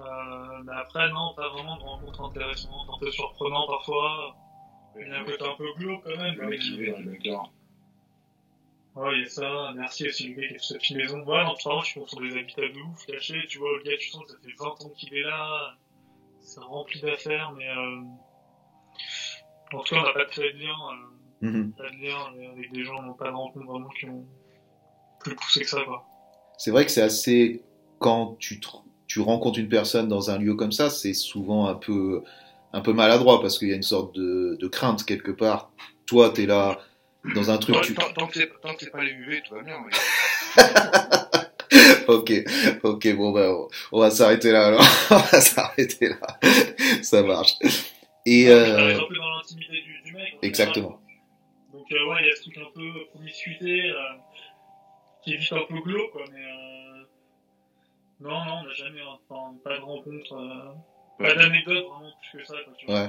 Euh, 0.00 0.62
mais 0.64 0.72
après, 0.72 1.10
non, 1.10 1.34
pas 1.34 1.48
vraiment 1.50 1.76
de 1.76 1.82
rencontres 1.82 2.22
intéressantes, 2.22 2.88
un 2.92 2.98
peu 2.98 3.10
surprenantes 3.10 3.68
parfois. 3.68 4.36
Il 4.98 5.06
y 5.06 5.10
a 5.10 5.20
un 5.20 5.24
côté 5.24 5.44
un 5.44 5.56
peu 5.56 5.72
glauque 5.74 6.02
quand 6.04 6.16
même. 6.16 6.34
Le 6.34 6.48
mec 6.48 6.60
qui 6.60 6.76
bunker. 6.76 7.52
Ouais, 8.96 9.16
il 9.16 9.22
y 9.22 9.24
a 9.24 9.28
ça. 9.28 9.72
Merci 9.76 10.08
aussi 10.08 10.28
le 10.28 10.40
gars 10.40 10.48
qui 10.48 10.54
a 10.54 10.58
fait 10.58 10.64
cette 10.64 10.78
petite 10.78 10.96
maison. 10.96 11.18
Ouais, 11.20 11.44
non, 11.44 11.54
vraiment, 11.64 11.82
je 11.82 11.98
pense 11.98 12.10
sur 12.10 12.20
des 12.20 12.36
habitats 12.36 12.62
de 12.62 12.80
ouf 12.80 13.06
cachés. 13.06 13.46
Tu 13.48 13.58
vois, 13.58 13.76
le 13.76 13.82
gars, 13.82 13.96
tu 13.98 14.08
sens 14.08 14.24
que 14.24 14.32
ça 14.32 14.38
fait 14.42 14.54
20 14.58 14.66
ans 14.66 14.90
qu'il 14.96 15.14
est 15.14 15.22
là. 15.22 15.74
C'est 16.40 16.60
rempli 16.60 17.00
d'affaires, 17.00 17.52
mais 17.52 17.68
euh... 17.68 18.00
en 19.72 19.82
tout 19.82 19.94
cas, 19.94 20.00
on 20.00 20.04
n'a 20.04 20.12
pas 20.12 20.24
de 20.24 20.58
lien, 20.58 20.70
euh, 20.70 21.19
Mhm. 21.40 21.72
de 21.78 21.82
lien 22.06 22.50
avec 22.52 22.72
des 22.72 22.84
gens, 22.84 23.12
pas 23.14 23.30
de 23.30 23.34
rencontres 23.34 23.66
vraiment 23.66 23.88
qui 23.98 24.06
ont 24.06 24.24
plus 25.20 25.34
poussé 25.34 25.60
que 25.60 25.68
ça. 25.68 25.78
C'est 26.58 26.70
vrai 26.70 26.84
que 26.84 26.90
c'est 26.90 27.02
assez 27.02 27.62
quand 27.98 28.36
tu 28.38 28.60
te- 28.60 28.68
tu 29.06 29.20
rencontres 29.20 29.58
une 29.58 29.68
personne 29.68 30.08
dans 30.08 30.30
un 30.30 30.38
lieu 30.38 30.54
comme 30.54 30.72
ça, 30.72 30.90
c'est 30.90 31.14
souvent 31.14 31.66
un 31.66 31.74
peu 31.74 32.22
un 32.72 32.80
peu 32.82 32.92
maladroit 32.92 33.40
parce 33.40 33.58
qu'il 33.58 33.68
y 33.68 33.72
a 33.72 33.76
une 33.76 33.82
sorte 33.82 34.14
de, 34.14 34.56
de 34.60 34.68
crainte 34.68 35.04
quelque 35.04 35.32
part. 35.32 35.72
Toi, 36.06 36.30
t'es 36.30 36.46
là 36.46 36.78
dans 37.34 37.50
un 37.50 37.58
truc. 37.58 37.74
Tant, 37.74 37.80
tu- 37.82 37.94
tant- 37.94 38.12
tant 38.14 38.26
que 38.28 38.34
c'est 38.38 38.50
tant 38.62 38.74
que 38.74 38.84
c'est 38.84 38.90
pas 38.90 39.02
les 39.02 39.10
UV, 39.12 39.42
tout 39.46 39.54
va 39.54 39.62
bien. 39.62 39.76
Mais... 39.84 40.62
Ok, 42.08 42.32
ok, 42.82 43.14
bon 43.16 43.30
ben 43.30 43.54
on, 43.92 44.00
va 44.00 44.10
s'arrêter 44.10 44.50
là 44.50 44.66
alors. 44.66 44.84
on 45.10 45.16
va 45.16 45.40
s'arrêter 45.40 46.08
là. 46.08 46.40
Ça 47.02 47.22
marche. 47.22 47.54
Et 48.26 48.48
euh, 48.48 48.98
exactement. 50.42 50.99
Ouais, 51.94 52.16
il 52.22 52.26
y 52.26 52.30
a 52.30 52.36
ce 52.36 52.42
truc 52.42 52.58
un 52.58 52.70
peu 52.74 53.06
promiscuité, 53.10 53.90
euh, 53.90 53.96
qui 55.24 55.34
est 55.34 55.36
vite 55.36 55.52
un 55.52 55.64
peu 55.68 55.80
glauque, 55.80 56.10
quoi, 56.12 56.24
mais 56.32 56.44
euh... 56.44 57.04
non, 58.20 58.44
non, 58.44 58.60
on 58.62 58.64
n'a 58.66 58.72
jamais, 58.74 59.00
enfin, 59.02 59.54
pas 59.64 59.76
de 59.78 59.82
rencontre, 59.82 60.32
euh... 60.34 60.72
pas 61.24 61.34
d'anecdote 61.34 61.84
vraiment 61.84 62.12
plus 62.30 62.38
que 62.40 62.46
ça, 62.46 62.54
quoi, 62.64 62.74
tu 62.78 62.86
vois. 62.86 62.94
Ouais. 63.02 63.08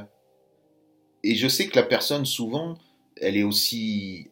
Et 1.24 1.36
je 1.36 1.48
sais 1.48 1.68
que 1.68 1.76
la 1.76 1.84
personne, 1.84 2.26
souvent, 2.26 2.78
elle 3.18 3.38
est 3.38 3.44
aussi, 3.44 4.32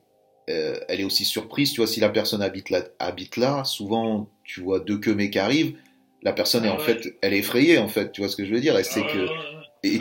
euh, 0.49 0.79
elle 0.87 1.01
est 1.01 1.03
aussi 1.03 1.23
surprise. 1.23 1.71
Tu 1.71 1.77
vois, 1.81 1.87
si 1.87 1.99
la 1.99 2.09
personne 2.09 2.41
habite 2.41 2.71
là, 2.71 2.81
habite 2.97 3.37
là, 3.37 3.63
souvent, 3.63 4.27
tu 4.43 4.61
vois 4.61 4.79
deux 4.79 4.97
queues 4.97 5.13
mais 5.13 5.29
qui 5.29 5.37
arrivent. 5.37 5.77
La 6.23 6.33
personne 6.33 6.65
est 6.65 6.69
Ah 6.69 6.73
en 6.73 6.77
ouais. 6.79 6.83
fait, 6.83 7.17
elle 7.21 7.33
est 7.33 7.39
effrayée 7.39 7.77
en 7.77 7.87
fait. 7.87 8.11
Tu 8.11 8.21
vois 8.21 8.29
ce 8.29 8.35
que 8.35 8.43
je 8.43 8.51
veux 8.53 8.59
dire 8.59 8.75
Elle 8.75 8.83
sait 8.85 9.03
Ah, 9.05 9.07
que 9.13 9.17
ouais, 9.19 9.27
ouais, 9.27 9.55
ouais. 9.55 9.65
et 9.83 9.99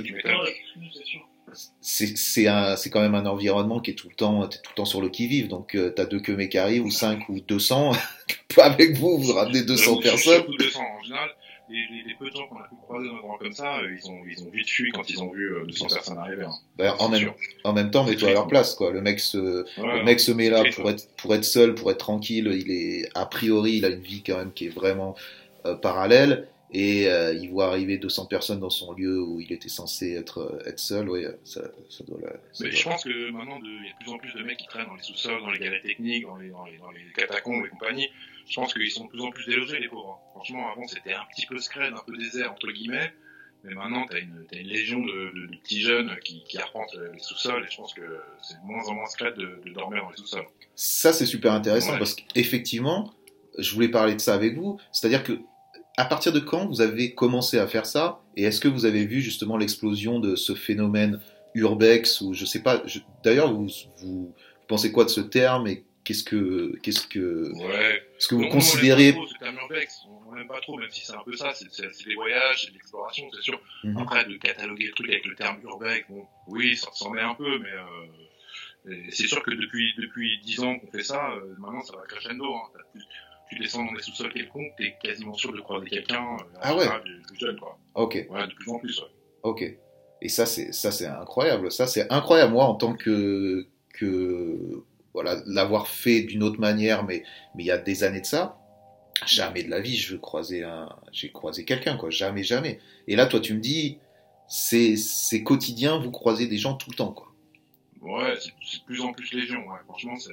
Tu 1.53 1.61
c'est 1.81 2.07
c'est 2.07 2.17
c'est 2.17 2.47
un, 2.49 2.77
c'est 2.77 2.91
quand 2.91 3.01
même 3.01 3.15
un 3.15 3.27
environnement 3.27 3.81
qui 3.81 3.91
est 3.93 3.95
tout 3.95 4.09
le 4.09 4.15
temps, 4.15 4.47
t'es 4.49 4.59
tout 4.59 4.71
le 4.71 4.77
temps 4.77 4.85
sur 4.85 5.01
le 5.01 5.09
qui 5.09 5.27
vive. 5.27 5.49
Donc 5.49 5.75
euh, 5.75 5.91
t'as 5.91 6.05
deux 6.07 6.21
queues 6.21 6.37
qui 6.47 6.59
arrivent 6.59 6.85
ou 6.85 6.91
cinq 6.91 7.29
ou 7.29 7.41
200 7.41 7.93
Avec 8.59 8.97
vous, 8.97 9.19
vous 9.19 9.33
ramenez 9.33 9.63
200 9.63 9.83
Surtout- 9.83 10.01
personnes. 10.03 10.35
Surtout 10.35 10.57
200 10.57 10.81
en 10.81 11.03
général. 11.03 11.29
Les, 11.71 11.77
les, 11.77 12.03
les 12.09 12.15
peu 12.15 12.31
de 12.31 12.35
gens 12.35 12.47
qu'on 12.47 12.57
a 12.57 12.63
pu 12.67 12.77
croiser 12.83 13.09
dans 13.09 13.15
un 13.15 13.19
endroit 13.19 13.37
comme 13.39 13.53
ça, 13.53 13.77
euh, 13.81 13.95
ils 13.95 14.11
ont, 14.11 14.21
ils 14.27 14.43
ont 14.43 14.49
vite 14.51 14.71
fui 14.71 14.91
quand 14.91 15.09
ils 15.11 15.23
ont 15.23 15.31
vu 15.31 15.53
euh, 15.55 15.67
200 15.67 15.87
personnes 15.93 16.17
arriver. 16.17 16.45
Hein. 16.45 16.55
Ben, 16.79 16.95
en 16.99 17.11
même, 17.11 17.31
en 17.65 17.75
même 17.75 17.91
temps, 17.91 18.05
mets-toi 18.05 18.31
à 18.31 18.33
leur 18.33 18.47
place, 18.47 18.75
quoi. 18.75 18.91
Le 18.91 19.03
mec 19.03 19.21
se, 19.21 19.65
Ouais, 19.79 19.99
Le 19.99 20.03
mec 20.03 20.19
se 20.19 20.33
met 20.33 20.49
là 20.49 20.65
pour 20.75 20.89
être, 20.89 21.07
pour 21.19 21.35
être 21.35 21.45
seul, 21.45 21.75
pour 21.75 21.91
être 21.91 21.99
tranquille. 21.99 22.49
Il 22.55 22.71
est, 22.71 23.11
a 23.15 23.27
priori, 23.27 23.73
il 23.77 23.85
a 23.85 23.89
une 23.89 24.01
vie 24.01 24.23
quand 24.23 24.39
même 24.39 24.53
qui 24.55 24.65
est 24.69 24.71
vraiment 24.71 25.15
euh, 25.67 25.75
parallèle. 25.75 26.49
Et 26.70 27.09
euh, 27.09 27.33
il 27.33 27.48
voit 27.50 27.68
arriver 27.68 27.96
200 27.96 28.26
personnes 28.26 28.61
dans 28.61 28.68
son 28.70 28.92
lieu 28.92 29.22
où 29.22 29.40
il 29.40 29.50
était 29.52 29.70
censé 29.70 30.12
être, 30.12 30.38
euh, 30.38 30.68
être 30.68 30.78
seul. 30.78 31.09
Oui, 31.09 31.24
ça, 31.44 31.62
ça 31.88 32.04
doit 32.04 32.18
la- 32.22 32.33
ça 32.52 32.64
Mais 32.64 32.68
doit- 32.70 32.78
je 32.78 32.85
pense 32.85 33.04
que 33.04 33.31
maintenant, 33.31 33.59
il 33.62 33.87
y 33.87 33.88
a 33.88 33.92
de 33.92 33.98
plus 34.04 34.12
en 34.12 34.18
plus 34.18 34.35
de 34.35 34.42
mecs 34.42 34.59
qui 34.59 34.66
traînent 34.66 34.87
dans 34.87 34.94
les 34.96 35.02
sous-sols, 35.02 35.40
dans 35.40 35.50
les 35.50 35.59
galeries 35.59 35.81
techniques, 35.81 36.24
dans 36.26 36.37
les, 36.37 36.50
dans 36.50 36.64
les, 36.66 36.76
dans 36.78 36.90
les 36.90 37.00
catacombes 37.16 37.64
et 37.64 37.68
compagnie. 37.70 38.09
Je 38.46 38.54
pense 38.54 38.72
qu'ils 38.74 38.90
sont 38.90 39.04
de 39.07 39.11
plus 39.11 39.20
en 39.22 39.31
plus 39.31 39.46
délogés, 39.46 39.78
les 39.78 39.88
pauvres. 39.88 40.20
hein. 40.22 40.31
Franchement, 40.33 40.70
avant, 40.70 40.87
c'était 40.87 41.12
un 41.14 41.24
petit 41.35 41.46
peu 41.46 41.59
scred, 41.59 41.92
un 41.94 42.02
peu 42.07 42.16
désert, 42.16 42.52
entre 42.52 42.70
guillemets. 42.70 43.12
Mais 43.64 43.74
maintenant, 43.74 44.07
t'as 44.09 44.20
une, 44.20 44.46
t'as 44.50 44.59
une 44.59 44.68
légion 44.68 45.00
de, 45.00 45.33
de, 45.35 45.46
de 45.46 45.57
petits 45.57 45.81
jeunes 45.81 46.14
qui, 46.24 46.44
qui 46.44 46.59
arpentent 46.59 46.94
les 47.12 47.18
sous-sols 47.18 47.64
et 47.66 47.70
je 47.70 47.76
pense 47.76 47.92
que 47.92 48.02
c'est 48.42 48.54
de 48.61 48.64
moins 48.66 48.85
en 48.87 48.94
moins 48.94 49.07
scred 49.07 49.35
de, 49.35 49.61
de 49.64 49.72
dormir 49.72 50.02
dans 50.04 50.11
les 50.11 50.16
sous-sols. 50.16 50.46
Ça, 50.76 51.12
c'est 51.12 51.26
super 51.26 51.52
intéressant 51.52 51.92
Ouais. 51.92 51.98
parce 51.98 52.14
qu'effectivement, 52.14 53.12
je 53.59 53.74
voulais 53.74 53.88
parler 53.88 54.14
de 54.14 54.20
ça 54.20 54.35
avec 54.35 54.54
vous. 54.54 54.78
C'est-à-dire 54.92 55.24
que, 55.24 55.40
à 55.99 56.05
partir 56.07 56.33
de 56.33 56.41
quand 56.41 56.67
vous 56.67 56.81
avez 56.81 57.15
commencé 57.15 57.59
à 57.59 57.67
faire 57.67 57.85
ça 57.87 58.21
Et 58.37 58.45
est-ce 58.45 58.61
que 58.61 58.69
vous 58.69 58.85
avez 58.87 59.05
vu 59.05 59.21
justement 59.21 59.57
l'explosion 59.57 60.21
de 60.21 60.37
ce 60.37 60.55
phénomène 60.55 61.21
urbex 61.55 62.21
ou 62.21 62.33
je 62.35 62.45
sais 62.45 62.63
pas. 62.63 62.83
je- 62.87 63.01
D'ailleurs, 63.25 63.53
vous, 63.53 63.67
vous, 63.99 64.03
vous 64.03 64.35
pensez 64.69 64.93
quoi 64.93 65.05
de 65.05 65.11
ce 65.11 65.21
terme 65.21 65.67
et 65.67 65.85
qu'est-ce 66.05 66.23
que, 66.25 66.75
qu'est-ce 66.83 67.07
que, 67.07 67.53
Ouais. 67.55 68.03
est-ce 68.17 68.29
que 68.29 68.35
vous 68.37 68.45
on 68.45 68.49
considérez 68.49 69.09
aime 69.09 69.15
pas 69.15 69.21
trop 69.21 69.27
ce 69.27 69.39
terme 69.39 69.57
urbex. 69.57 69.95
On 70.31 70.35
n'aime 70.37 70.47
pas 70.49 70.61
trop, 70.61 70.77
même 70.79 70.91
si 70.91 71.05
c'est 71.05 71.15
un 71.15 71.23
peu 71.25 71.37
ça. 71.37 71.53
C'est, 71.55 71.67
c'est, 71.73 71.93
c'est 71.93 72.07
des 72.09 72.15
voyages, 72.15 72.63
c'est 72.63 72.69
de 72.71 72.75
l'exploration, 72.75 73.25
c'est 73.35 73.43
sûr. 73.43 73.61
Mhm. 73.85 73.99
Après, 73.99 74.25
de 74.25 74.37
cataloguer 74.37 74.87
le 74.87 74.93
truc 74.93 75.09
avec 75.11 75.27
le 75.27 75.35
terme 75.35 75.59
urbex, 75.65 76.07
bon, 76.09 76.25
oui, 76.47 76.77
ça 76.77 76.91
ressemblait 76.91 77.23
un 77.23 77.35
peu, 77.35 77.59
mais 77.59 77.73
euh, 78.91 78.97
c'est 79.11 79.27
sûr 79.27 79.43
que 79.43 79.51
depuis 79.51 79.95
depuis 79.99 80.39
dix 80.45 80.61
ans 80.61 80.79
qu'on 80.79 80.91
fait 80.91 81.03
ça, 81.03 81.33
euh, 81.33 81.55
maintenant 81.59 81.83
ça 81.83 81.95
va 81.97 82.03
crescendo. 82.07 82.45
Hein. 82.55 82.79
Tu 83.51 83.59
descends 83.59 83.85
dans 83.85 83.93
des 83.93 84.03
sous-sols 84.03 84.33
quelconques, 84.33 84.73
t'es 84.77 84.95
quasiment 85.03 85.35
sûr 85.35 85.53
de 85.53 85.61
croiser 85.61 85.89
quelqu'un. 85.89 86.37
euh, 86.41 86.59
Ah 86.61 86.77
ouais. 86.77 86.87
Plus, 87.03 87.39
jeune, 87.39 87.59
quoi. 87.59 87.79
Ok, 87.95 88.27
Ouais, 88.31 88.47
de 88.47 88.53
plus 88.55 88.71
en 88.71 88.79
plus. 88.79 88.99
Ouais. 89.01 89.07
ok. 89.43 89.77
Et 90.21 90.29
ça, 90.29 90.47
c'est 90.47 90.73
ça, 90.73 90.91
c'est 90.91 91.07
incroyable. 91.07 91.71
Ça, 91.71 91.87
c'est 91.87 92.11
incroyable. 92.13 92.53
Moi, 92.53 92.65
en 92.65 92.75
tant 92.75 92.95
que 92.95 93.67
que 93.95 94.83
voilà, 95.15 95.37
l'avoir 95.47 95.89
fait 95.89 96.23
d'une 96.23 96.43
autre 96.43 96.61
manière, 96.61 97.05
mais 97.05 97.23
mais 97.55 97.63
il 97.65 97.67
y 97.67 97.71
a 97.71 97.79
des 97.79 98.03
années 98.05 98.21
de 98.21 98.27
ça, 98.27 98.59
jamais 99.27 99.63
de 99.63 99.71
la 99.71 99.81
vie 99.81 99.97
je 99.97 100.13
veux 100.15 100.19
croiser 100.19 100.63
un, 100.65 100.89
j'ai 101.13 101.31
croisé 101.33 101.65
quelqu'un 101.65 101.97
quoi, 101.97 102.11
jamais, 102.11 102.43
jamais. 102.45 102.81
Et 103.07 103.17
là, 103.17 103.27
toi, 103.27 103.41
tu 103.41 103.55
me 103.55 103.61
dis, 103.61 103.99
c'est 104.49 104.97
c'est 104.97 105.43
quotidien, 105.45 105.99
vous 105.99 106.11
croisez 106.11 106.47
des 106.49 106.59
gens 106.59 106.75
tout 106.75 106.91
le 106.91 106.97
temps 106.97 107.13
quoi. 107.13 107.29
Ouais, 108.01 108.35
c'est, 108.41 108.53
c'est 108.65 108.79
de 108.81 108.85
plus 108.85 109.01
en 109.01 109.13
plus 109.13 109.33
légion. 109.33 109.59
Ouais. 109.69 109.79
Franchement, 109.89 110.17
c'est 110.17 110.33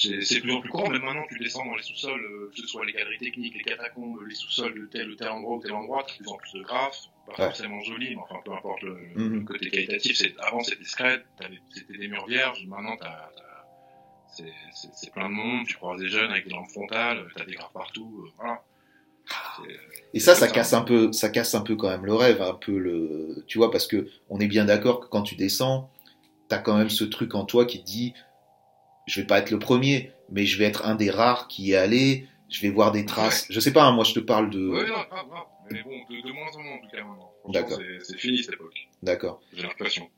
c'est 0.00 0.40
plus 0.40 0.52
en 0.52 0.60
plus 0.60 0.68
courant. 0.70 0.90
Même 0.90 1.02
maintenant, 1.02 1.26
tu 1.28 1.38
descends 1.38 1.64
dans 1.64 1.74
les 1.74 1.82
sous-sols, 1.82 2.20
euh, 2.24 2.50
que 2.54 2.60
ce 2.60 2.66
soit 2.66 2.84
les 2.84 2.92
galeries 2.92 3.18
techniques, 3.18 3.54
les 3.54 3.62
catacombes, 3.62 4.18
les 4.28 4.34
sous-sols 4.34 4.74
de 4.80 4.86
tel 4.86 5.10
ou 5.10 5.14
tel 5.14 5.28
endroit 5.28 5.56
ou 5.56 5.60
tel 5.60 5.72
endroit, 5.72 6.04
plus 6.06 6.26
en 6.28 6.36
plus 6.36 6.52
de 6.58 6.62
graphes, 6.62 7.00
pas 7.26 7.32
Ouais. 7.32 7.48
forcément 7.48 7.80
jolis, 7.82 8.14
mais 8.16 8.22
enfin, 8.22 8.40
peu 8.44 8.52
importe 8.52 8.82
le, 8.82 8.94
Mhm. 9.14 9.34
le 9.34 9.40
côté 9.44 9.70
qualitatif. 9.70 10.16
C'est, 10.16 10.34
avant, 10.40 10.62
c'était 10.62 10.84
t'avais- 11.36 11.60
c'était 11.70 11.98
des 11.98 12.08
murs 12.08 12.26
vierges. 12.26 12.66
Maintenant, 12.66 12.96
t'as, 12.96 13.30
c'est, 14.32 15.12
plein 15.12 15.28
de 15.28 15.34
monde. 15.34 15.66
Tu 15.66 15.74
croises 15.74 16.00
des 16.00 16.08
jeunes 16.08 16.30
avec 16.30 16.44
des 16.44 16.50
lampes 16.54 16.70
frontales, 16.70 17.26
t'as 17.36 17.44
des 17.44 17.54
graphes 17.54 17.72
partout. 17.72 18.24
euh, 18.26 18.30
voilà. 18.36 18.62
Et 20.14 20.20
ça 20.20 20.34
ça. 20.34 20.48
casse 20.48 20.72
un 20.72 20.82
peu, 20.82 21.12
ça 21.12 21.28
casse 21.28 21.54
un 21.54 21.60
peu 21.60 21.76
quand 21.76 21.88
même 21.88 22.04
le 22.04 22.14
rêve, 22.14 22.42
un 22.42 22.54
peu 22.54 22.76
le, 22.78 23.44
tu 23.46 23.58
vois, 23.58 23.70
parce 23.70 23.86
que 23.86 24.08
on 24.28 24.40
est 24.40 24.48
bien 24.48 24.64
d'accord 24.64 25.00
que 25.00 25.06
quand 25.06 25.22
tu 25.22 25.36
descends, 25.36 25.90
t'as 26.48 26.58
quand 26.58 26.76
même 26.76 26.90
ce 26.90 27.04
truc 27.04 27.34
en 27.34 27.44
toi 27.44 27.64
qui 27.66 27.80
te 27.80 27.84
dit, 27.86 28.14
je 29.10 29.20
vais 29.20 29.26
pas 29.26 29.38
être 29.38 29.50
le 29.50 29.58
premier, 29.58 30.12
mais 30.30 30.46
je 30.46 30.58
vais 30.58 30.64
être 30.64 30.86
un 30.86 30.94
des 30.94 31.10
rares 31.10 31.48
qui 31.48 31.64
y 31.64 31.72
est 31.72 31.76
allé, 31.76 32.26
je 32.48 32.60
vais 32.60 32.70
voir 32.70 32.92
des 32.92 33.04
traces. 33.04 33.46
Je 33.50 33.60
sais 33.60 33.72
pas, 33.72 33.84
hein, 33.84 33.92
moi 33.92 34.04
je 34.04 34.14
te 34.14 34.20
parle 34.20 34.50
de, 34.50 34.68
Ouais, 34.68 34.86
non, 34.88 34.94
grave, 35.10 35.28
grave. 35.28 35.44
Mais 35.70 35.82
bon, 35.82 35.90
de, 36.10 36.26
de 36.28 36.32
moins 36.32 36.50
en 36.56 36.62
moins 36.62 36.74
en 36.74 36.78
tout 36.78 36.88
cas 36.96 36.98
maintenant. 37.04 37.32
D'accord. 37.48 37.78
c'est, 38.02 38.18
fini 38.18 38.42
cette 38.42 38.54
époque. 38.54 38.74
d'accord. 39.02 39.40
J'ai 39.54 39.62
l'impression. 39.62 40.08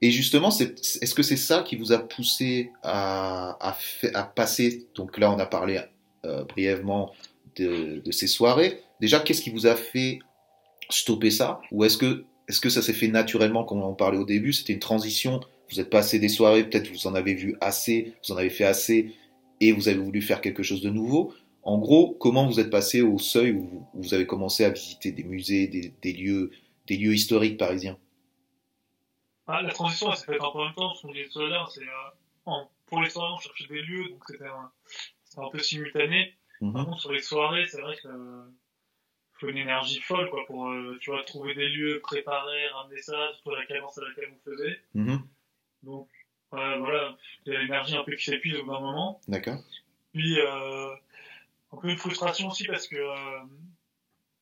Et 0.00 0.10
justement, 0.12 0.50
est-ce 0.50 1.14
que 1.14 1.22
c'est 1.24 1.36
ça 1.36 1.62
qui 1.62 1.74
vous 1.76 1.92
a 1.92 1.98
poussé 1.98 2.70
à, 2.82 3.56
à, 3.66 3.72
fa- 3.72 4.08
à 4.14 4.22
passer? 4.22 4.86
Donc 4.94 5.18
là, 5.18 5.32
on 5.32 5.38
a 5.40 5.46
parlé 5.46 5.80
euh, 6.24 6.44
brièvement 6.44 7.12
de, 7.56 8.00
de 8.04 8.12
ces 8.12 8.28
soirées. 8.28 8.80
Déjà, 9.00 9.18
qu'est-ce 9.20 9.42
qui 9.42 9.50
vous 9.50 9.66
a 9.66 9.74
fait 9.74 10.20
stopper 10.88 11.30
ça? 11.32 11.60
Ou 11.72 11.84
est-ce 11.84 11.98
que, 11.98 12.24
est-ce 12.48 12.60
que 12.60 12.68
ça 12.70 12.80
s'est 12.80 12.92
fait 12.92 13.08
naturellement, 13.08 13.64
comme 13.64 13.80
on 13.82 13.86
en 13.86 13.94
parlait 13.94 14.18
au 14.18 14.24
début? 14.24 14.52
C'était 14.52 14.72
une 14.72 14.78
transition. 14.78 15.40
Vous 15.70 15.80
êtes 15.80 15.90
passé 15.90 16.18
des 16.18 16.28
soirées, 16.28 16.64
peut-être 16.68 16.90
vous 16.90 17.06
en 17.06 17.14
avez 17.14 17.34
vu 17.34 17.56
assez, 17.60 18.14
vous 18.26 18.34
en 18.34 18.36
avez 18.36 18.50
fait 18.50 18.64
assez, 18.64 19.14
et 19.60 19.72
vous 19.72 19.88
avez 19.88 19.98
voulu 19.98 20.22
faire 20.22 20.40
quelque 20.40 20.62
chose 20.62 20.82
de 20.82 20.90
nouveau. 20.90 21.34
En 21.62 21.78
gros, 21.78 22.14
comment 22.14 22.46
vous 22.46 22.60
êtes 22.60 22.70
passé 22.70 23.02
au 23.02 23.18
seuil 23.18 23.52
où 23.52 23.86
vous 23.94 24.14
avez 24.14 24.26
commencé 24.26 24.64
à 24.64 24.70
visiter 24.70 25.12
des 25.12 25.24
musées, 25.24 25.66
des, 25.66 26.12
lieux, 26.12 26.50
des 26.86 26.96
lieux 26.96 27.12
historiques 27.12 27.58
parisiens? 27.58 27.98
Ah, 29.46 29.62
La 29.62 29.70
transition, 29.70 30.10
elle 30.10 30.16
s'est 30.16 30.26
faite 30.26 30.40
un 30.40 30.50
peu 30.50 30.58
en 30.58 30.64
même 30.64 30.74
temps, 30.74 30.88
parce 30.88 31.02
qu'on 31.02 31.12
dit 31.12 31.24
c'est 31.30 31.40
euh, 31.40 32.64
pour 32.86 33.02
les 33.02 33.10
soirées, 33.10 33.32
on 33.34 33.38
cherchait 33.38 33.66
des 33.66 33.82
lieux, 33.82 34.08
donc 34.08 34.24
c'était 34.26 34.46
un, 34.46 34.70
un, 35.36 35.50
peu 35.50 35.58
simultané. 35.58 36.34
Mhm. 36.60 36.72
Par 36.72 36.84
contre, 36.86 37.00
sur 37.00 37.12
les 37.12 37.20
soirées, 37.20 37.66
c'est 37.66 37.80
vrai 37.80 37.96
que 37.96 38.08
euh, 38.08 38.44
faut 39.34 39.48
une 39.48 39.58
énergie 39.58 40.00
folle, 40.00 40.30
quoi, 40.30 40.44
pour, 40.46 40.68
euh, 40.68 40.96
tu 41.00 41.10
vois, 41.10 41.22
trouver 41.24 41.54
des 41.54 41.68
lieux, 41.68 42.00
préparer, 42.00 42.66
ramener 42.68 43.00
ça, 43.02 43.32
surtout 43.34 43.50
la 43.50 43.66
cadence 43.66 43.98
à 43.98 44.02
laquelle 44.08 44.32
on 44.34 44.50
faisait. 44.50 44.80
Mhm. 44.94 45.22
Donc, 45.82 46.08
voilà, 46.50 47.16
il 47.46 47.52
y 47.52 47.56
a 47.56 47.60
l'énergie 47.60 47.96
un 47.96 48.04
peu 48.04 48.14
qui 48.16 48.24
s'épuise 48.24 48.56
au 48.56 48.64
bout 48.64 48.72
d'un 48.72 48.80
moment. 48.80 49.20
D'accord. 49.28 49.58
Puis, 50.12 50.40
euh, 50.40 50.94
un 51.72 51.76
peu 51.76 51.88
une 51.88 51.98
frustration 51.98 52.48
aussi 52.48 52.64
parce 52.64 52.88
que 52.88 52.96
euh, 52.96 53.44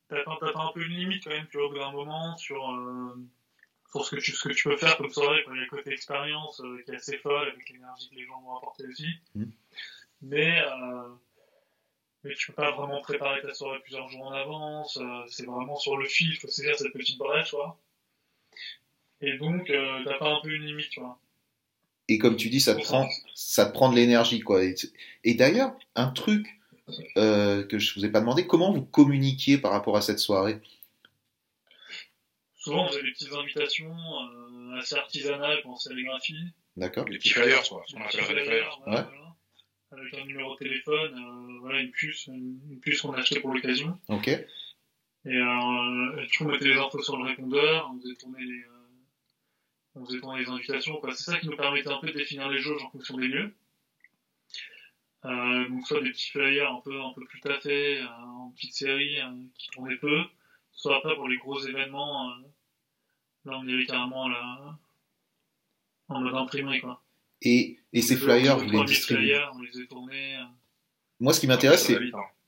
t'as 0.08 0.22
un 0.26 0.72
peu 0.72 0.82
une 0.82 0.96
limite 0.96 1.24
quand 1.24 1.30
même, 1.30 1.46
tu 1.48 1.58
vois, 1.58 1.66
au 1.66 1.70
bout 1.70 1.78
d'un 1.78 1.92
moment 1.92 2.36
sur, 2.36 2.70
euh, 2.70 3.14
sur 3.90 4.04
ce, 4.04 4.14
que 4.14 4.20
tu, 4.20 4.32
ce 4.32 4.48
que 4.48 4.54
tu 4.54 4.68
peux 4.68 4.76
faire 4.76 4.96
comme 4.96 5.10
soirée. 5.10 5.44
Il 5.48 5.56
y 5.56 5.58
a 5.58 5.62
le 5.62 5.68
côté 5.68 5.92
expérience 5.92 6.60
euh, 6.60 6.82
qui 6.84 6.92
est 6.92 6.96
assez 6.96 7.18
folle 7.18 7.48
avec 7.48 7.68
l'énergie 7.68 8.08
que 8.10 8.14
les 8.14 8.24
gens 8.24 8.40
vont 8.40 8.56
apporter 8.56 8.86
aussi. 8.86 9.08
Mmh. 9.34 9.44
Mais, 10.22 10.60
euh, 10.60 11.08
mais 12.24 12.34
tu 12.34 12.46
peux 12.48 12.54
pas 12.54 12.70
vraiment 12.72 13.00
préparer 13.00 13.42
ta 13.42 13.52
soirée 13.54 13.80
plusieurs 13.80 14.08
jours 14.08 14.26
en 14.26 14.32
avance. 14.32 14.96
Euh, 14.98 15.24
c'est 15.28 15.46
vraiment 15.46 15.76
sur 15.76 15.96
le 15.96 16.06
fil, 16.06 16.36
faut 16.38 16.48
saisir 16.48 16.76
cette 16.76 16.92
petite 16.92 17.18
brèche, 17.18 17.50
quoi. 17.50 17.78
Et 19.20 19.36
donc, 19.38 19.70
euh, 19.70 20.04
t'as 20.04 20.18
pas 20.18 20.30
un 20.30 20.40
peu 20.42 20.50
une 20.50 20.64
limite, 20.64 20.90
tu 20.90 21.00
vois. 21.00 21.18
Et 22.08 22.18
comme 22.18 22.36
tu 22.36 22.48
dis, 22.50 22.60
ça 22.60 22.74
te 22.74 22.82
prend, 22.82 23.08
ça 23.34 23.66
te 23.66 23.72
prend 23.72 23.90
de 23.90 23.96
l'énergie, 23.96 24.40
quoi. 24.40 24.62
Et, 25.24 25.34
d'ailleurs, 25.34 25.76
un 25.94 26.10
truc 26.10 26.46
euh, 27.16 27.64
que 27.64 27.78
je 27.78 27.94
vous 27.94 28.04
ai 28.04 28.10
pas 28.10 28.20
demandé, 28.20 28.46
comment 28.46 28.72
vous 28.72 28.84
communiquiez 28.84 29.58
par 29.58 29.72
rapport 29.72 29.96
à 29.96 30.02
cette 30.02 30.20
soirée? 30.20 30.60
Souvent, 32.54 32.86
vous 32.86 32.94
avez 32.94 33.04
des 33.04 33.12
petites 33.12 33.32
invitations 33.32 33.94
euh, 33.94 34.78
assez 34.78 34.94
artisanales 34.94 35.62
pour 35.62 35.80
sérigraphie. 35.80 36.52
D'accord. 36.76 37.04
Des 37.06 37.18
petits 37.18 37.30
flyers, 37.30 37.62
quoi. 37.68 37.84
On 37.94 38.00
appelle 38.00 38.36
des 38.36 38.44
flyers. 38.44 38.80
Ouais. 38.86 39.04
Avec 39.92 40.14
un 40.14 40.24
numéro 40.26 40.54
de 40.54 40.58
téléphone, 40.58 41.14
euh, 41.14 41.58
voilà, 41.60 41.80
une 41.80 41.90
puce, 41.90 42.26
une 42.26 42.78
puce 42.80 43.02
qu'on 43.02 43.12
a 43.12 43.20
achetée 43.20 43.40
pour 43.40 43.52
l'occasion. 43.52 43.98
Ok. 44.08 44.28
Et 44.28 44.44
euh, 45.26 46.26
tu 46.30 46.44
mettais 46.44 46.66
les 46.66 46.76
infos 46.76 47.02
sur 47.02 47.16
le 47.16 47.24
répondeur, 47.24 47.90
on 47.92 48.00
faisait 48.00 48.14
tourner 48.14 48.44
les 48.44 48.62
on 49.96 50.04
faisait 50.04 50.20
tourner 50.20 50.40
les 50.40 50.48
invitations. 50.48 51.00
C'est 51.14 51.30
ça 51.30 51.38
qui 51.38 51.48
nous 51.48 51.56
permettait 51.56 51.90
un 51.90 51.98
peu 51.98 52.08
de 52.08 52.12
définir 52.12 52.48
les 52.48 52.60
jauges 52.60 52.82
en 52.82 52.90
fonction 52.90 53.16
des 53.16 53.28
lieux. 53.28 53.54
Euh, 55.24 55.68
donc 55.68 55.86
soit 55.86 56.00
des 56.02 56.10
petits 56.10 56.30
flyers 56.30 56.70
un 56.70 56.80
peu 56.82 57.00
un 57.00 57.12
peu 57.12 57.24
plus 57.24 57.40
taffés, 57.40 57.98
euh, 58.00 58.06
en 58.06 58.50
petite 58.50 58.74
série 58.74 59.20
euh, 59.20 59.32
qui 59.58 59.68
tournaient 59.70 59.96
peu, 59.96 60.22
soit 60.70 60.98
après 60.98 61.16
pour 61.16 61.26
les 61.26 61.36
gros 61.38 61.58
événements. 61.66 62.30
Euh, 62.30 62.34
là 63.46 63.58
on 63.58 63.66
est 63.66 63.86
carrément 63.86 64.28
là 64.28 64.78
en 66.08 66.20
mode 66.20 66.34
imprimé 66.34 66.80
quoi. 66.80 67.02
Et, 67.42 67.78
et 67.92 68.02
ces 68.02 68.16
flyers, 68.16 68.58
vous 68.58 68.70
les 68.70 68.84
distribuez 68.84 69.42
on 69.54 69.60
les 69.62 69.80
a 69.80 69.86
tournés. 69.86 70.38
Moi, 71.18 71.32
ce 71.32 71.40
qui 71.40 71.46
m'intéresse, 71.46 71.86
c'est 71.86 71.98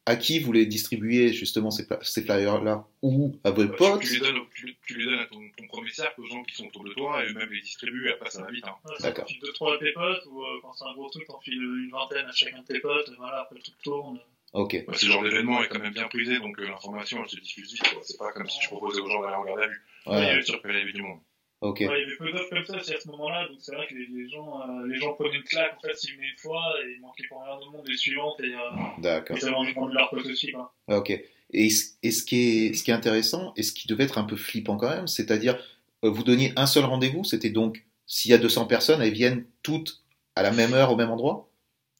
à 0.08 0.16
qui 0.16 0.38
vous 0.38 0.52
les 0.52 0.64
distribuez 0.64 1.34
justement 1.34 1.70
ces, 1.70 1.86
ces 2.00 2.22
flyers-là 2.22 2.88
Ou 3.02 3.36
à 3.44 3.50
vos 3.50 3.66
bah, 3.66 3.74
potes 3.76 4.00
tu, 4.00 4.14
les 4.14 4.20
donnes, 4.20 4.40
tu, 4.54 4.98
les 4.98 5.04
donnes 5.04 5.18
à 5.18 5.26
ton, 5.26 5.38
ton, 5.54 5.66
premier 5.66 5.90
cercle, 5.90 6.22
aux 6.22 6.24
gens 6.24 6.42
qui 6.44 6.56
sont 6.56 6.66
autour 6.66 6.84
de 6.84 6.94
toi, 6.94 7.22
et 7.22 7.28
eux-mêmes 7.28 7.50
les 7.52 7.60
distribuent, 7.60 8.08
et 8.08 8.12
après 8.12 8.30
ça 8.30 8.40
va 8.40 8.50
vite. 8.50 8.64
Hein. 8.66 8.90
D'accord. 9.00 9.26
Tu 9.26 9.38
deux, 9.38 9.52
trois 9.52 9.74
à 9.74 9.78
tes 9.78 9.92
potes, 9.92 10.24
ou 10.30 10.40
euh, 10.40 10.60
quand 10.62 10.72
c'est 10.72 10.86
un 10.86 10.94
gros 10.94 11.10
truc, 11.10 11.26
t'en 11.26 11.38
files 11.40 11.62
une 11.62 11.90
vingtaine 11.90 12.24
à 12.24 12.32
chacun 12.32 12.62
de 12.62 12.64
tes 12.64 12.80
potes, 12.80 13.12
voilà, 13.18 13.42
après 13.42 13.56
le 13.56 13.62
truc 13.62 13.74
tourne. 13.84 14.18
Ok. 14.54 14.82
Bah, 14.86 14.94
ce 14.96 15.04
genre 15.04 15.22
d'événement 15.22 15.62
est 15.62 15.68
quand 15.68 15.78
même 15.78 15.92
bien 15.92 16.08
prisé, 16.08 16.38
donc 16.38 16.58
euh, 16.58 16.68
l'information 16.68 17.22
elle 17.22 17.28
se 17.28 17.40
diffuse 17.40 17.74
vite. 17.74 17.94
C'est 18.02 18.16
pas 18.16 18.32
comme 18.32 18.48
si 18.48 18.60
tu 18.60 18.68
proposais 18.68 19.02
aux 19.02 19.10
gens 19.10 19.20
d'aller 19.20 19.36
en 19.36 19.44
garde 19.44 19.60
à 19.60 19.66
vue. 19.66 19.82
Ouais. 20.06 20.32
Il 20.32 20.38
est 20.38 20.42
sûr 20.42 20.62
qu'il 20.62 20.70
y 20.70 20.80
avait 20.80 20.90
du 20.90 21.02
monde. 21.02 21.20
Ok. 21.60 21.80
il 21.80 21.86
y 21.86 21.88
avait 21.88 22.16
peu 22.16 22.30
d'offres 22.30 22.50
comme 22.50 22.64
ça 22.64 22.76
aussi 22.76 22.94
à 22.94 23.00
ce 23.00 23.08
moment-là, 23.08 23.48
donc 23.48 23.56
c'est 23.58 23.74
vrai 23.74 23.86
que 23.88 23.94
les, 23.94 24.28
gens, 24.28 24.60
euh, 24.60 24.86
les 24.86 24.94
gens 24.96 25.14
prenaient 25.14 25.36
une 25.36 25.42
claque 25.42 25.74
en 25.76 25.80
fait 25.80 25.96
s'ils 25.96 26.14
venaient 26.14 26.30
une 26.30 26.38
fois 26.38 26.62
et 26.84 26.92
ils 26.94 27.00
manquaient 27.00 27.26
pour 27.28 27.42
rien 27.42 27.56
au 27.56 27.70
monde 27.72 27.88
les 27.88 27.96
suivantes 27.96 28.38
et, 28.40 28.54
euh, 28.54 28.58
D'accord. 28.98 29.36
ils 29.36 29.44
avaient 29.44 29.56
envie 29.56 29.70
de 29.70 29.74
prendre 29.74 29.92
leur 29.92 30.08
pote 30.10 30.24
aussi. 30.26 30.52
Quoi. 30.52 30.72
Ok. 30.88 31.10
Et, 31.10 31.24
et, 31.52 31.68
ce, 31.70 32.24
qui 32.24 32.68
est, 32.68 32.74
ce 32.74 32.84
qui 32.84 32.90
est 32.92 32.94
intéressant 32.94 33.52
et 33.56 33.64
ce 33.64 33.72
qui 33.72 33.88
devait 33.88 34.04
être 34.04 34.18
un 34.18 34.24
peu 34.24 34.36
flippant 34.36 34.76
quand 34.76 34.90
même, 34.90 35.08
c'est-à-dire 35.08 35.58
euh, 36.04 36.10
vous 36.10 36.22
donniez 36.22 36.52
un 36.56 36.66
seul 36.66 36.84
rendez-vous, 36.84 37.24
c'était 37.24 37.50
donc 37.50 37.84
s'il 38.06 38.30
y 38.30 38.34
a 38.34 38.38
200 38.38 38.66
personnes, 38.66 39.02
elles 39.02 39.12
viennent 39.12 39.44
toutes 39.62 40.04
à 40.36 40.42
la 40.42 40.52
même 40.52 40.74
heure 40.74 40.92
au 40.92 40.96
même 40.96 41.10
endroit? 41.10 41.50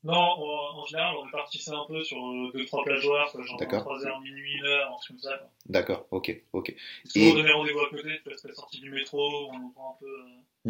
Non, 0.04 0.36
en 0.78 0.86
général, 0.86 1.16
on 1.16 1.22
répartissait 1.22 1.70
un 1.70 1.84
peu 1.86 2.02
sur 2.04 2.18
2-3 2.18 2.84
plages 2.84 3.06
horaires, 3.06 3.30
genre 3.42 3.60
3h, 3.60 4.22
minuit, 4.22 4.60
1h, 4.60 5.08
comme 5.08 5.18
ça. 5.18 5.50
D'accord, 5.66 6.06
ok, 6.10 6.42
ok. 6.52 6.74
Souvent, 7.04 7.30
on 7.30 7.34
donnait 7.34 7.52
rendez-vous 7.52 7.80
à 7.80 7.90
côté, 7.90 8.20
que 8.24 8.30
la 8.30 8.54
sortie 8.54 8.80
du 8.80 8.90
métro, 8.90 9.50
on 9.50 9.66
entend 9.66 9.96
un 9.96 10.00
peu. 10.00 10.06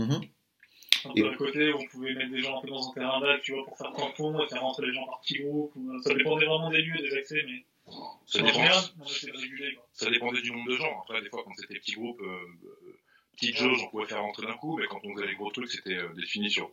Euh, 0.01 0.07
mhm. 0.07 0.21
Un 1.05 1.15
peu 1.15 1.31
à 1.31 1.37
côté, 1.37 1.73
on 1.73 1.87
pouvait 1.87 2.15
mettre 2.15 2.31
des 2.33 2.41
gens 2.41 2.59
un 2.59 2.61
peu 2.61 2.69
dans 2.69 2.89
un 2.89 2.93
terrain 2.93 3.21
vague, 3.21 3.41
tu 3.43 3.53
vois, 3.53 3.65
pour 3.65 3.79
faire 3.79 3.93
tampon 3.93 4.43
et 4.43 4.49
faire 4.49 4.63
rentrer 4.63 4.87
les 4.87 4.93
gens 4.93 5.07
par 5.07 5.21
petits 5.21 5.39
groupes. 5.39 5.73
Euh, 5.77 6.03
ça 6.03 6.15
dépendait 6.15 6.47
vraiment 6.47 6.71
des 6.71 6.83
lieux, 6.83 6.99
des 6.99 7.15
accès, 7.17 7.43
mais. 7.47 7.65
Ça, 8.27 8.43
dépendait, 8.43 8.69
ça 9.95 10.11
dépendait 10.11 10.43
du 10.43 10.53
nombre 10.53 10.69
de 10.69 10.77
gens. 10.77 11.01
Après, 11.01 11.23
des 11.23 11.31
fois, 11.31 11.43
quand 11.45 11.53
c'était 11.57 11.79
petits 11.79 11.93
groupes, 11.93 12.21
euh, 12.21 12.95
petites 13.33 13.57
jauges, 13.57 13.81
on 13.83 13.89
pouvait 13.89 14.07
faire 14.07 14.21
rentrer 14.21 14.47
d'un 14.47 14.57
coup, 14.59 14.77
mais 14.77 14.87
quand 14.89 15.01
on 15.05 15.15
faisait 15.15 15.29
les 15.29 15.37
gros 15.37 15.51
trucs, 15.51 15.71
c'était 15.71 15.97
défini 16.15 16.51
sur, 16.51 16.71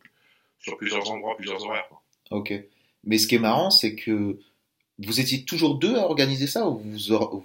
sur 0.59 0.75
plusieurs 0.75 1.09
endroits, 1.09 1.37
plusieurs 1.37 1.63
horaires. 1.63 1.87
Quoi. 1.87 2.01
Ok. 2.31 2.53
Mais 3.05 3.17
ce 3.17 3.27
qui 3.27 3.35
est 3.35 3.39
marrant, 3.39 3.69
c'est 3.69 3.95
que 3.95 4.39
vous 4.99 5.19
étiez 5.19 5.43
toujours 5.43 5.75
deux 5.75 5.95
à 5.95 6.03
organiser 6.05 6.47
ça 6.47 6.69
ou 6.69 6.77
vous 6.77 6.97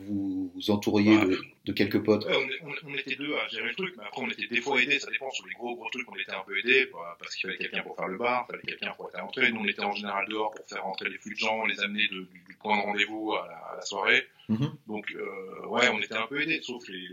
vous, 0.07 0.53
vous 0.55 0.71
entouriez 0.71 1.19
de, 1.65 1.73
quelques 1.73 2.03
potes 2.03 2.25
ouais, 2.25 2.37
on, 2.85 2.95
était 2.95 3.17
deux 3.17 3.35
à 3.35 3.49
gérer 3.49 3.69
le 3.69 3.75
truc, 3.75 3.95
mais 3.97 4.05
après 4.05 4.23
on 4.23 4.31
était 4.31 4.47
des 4.47 4.61
fois 4.61 4.81
aidés, 4.81 4.99
ça 5.01 5.11
dépend. 5.11 5.31
Sur 5.31 5.47
les 5.47 5.55
gros 5.55 5.75
gros 5.75 5.89
trucs, 5.91 6.11
on 6.11 6.17
était 6.17 6.33
un 6.33 6.45
peu 6.47 6.57
aidés 6.59 6.89
parce 7.19 7.35
qu'il 7.35 7.49
fallait 7.49 7.59
quelqu'un 7.59 7.83
pour 7.83 7.97
faire 7.97 8.09
le 8.09 8.19
bar, 8.19 8.47
il 8.49 8.53
fallait 8.53 8.63
quelqu'un 8.63 8.93
pour 8.97 9.11
faire 9.11 9.25
rentrer. 9.25 9.51
Nous 9.51 9.61
on 9.61 9.67
était 9.67 9.83
en 9.83 9.93
général 9.93 10.27
dehors 10.29 10.53
pour 10.53 10.67
faire 10.67 10.83
rentrer 10.83 11.09
les 11.09 11.19
flux 11.19 11.35
de 11.35 11.39
gens, 11.39 11.65
les 11.67 11.81
amener 11.81 12.07
du, 12.09 12.27
point 12.61 12.77
de 12.77 12.83
rendez-vous 12.83 13.33
à, 13.33 13.75
la, 13.77 13.83
soirée. 13.83 14.25
Mm-hmm. 14.49 14.71
Donc 14.87 15.07
euh, 15.13 15.67
ouais, 15.67 15.89
on 15.89 16.01
était 16.01 16.15
un 16.15 16.27
peu 16.27 16.41
aidés, 16.41 16.61
sauf 16.63 16.87
les, 16.89 17.09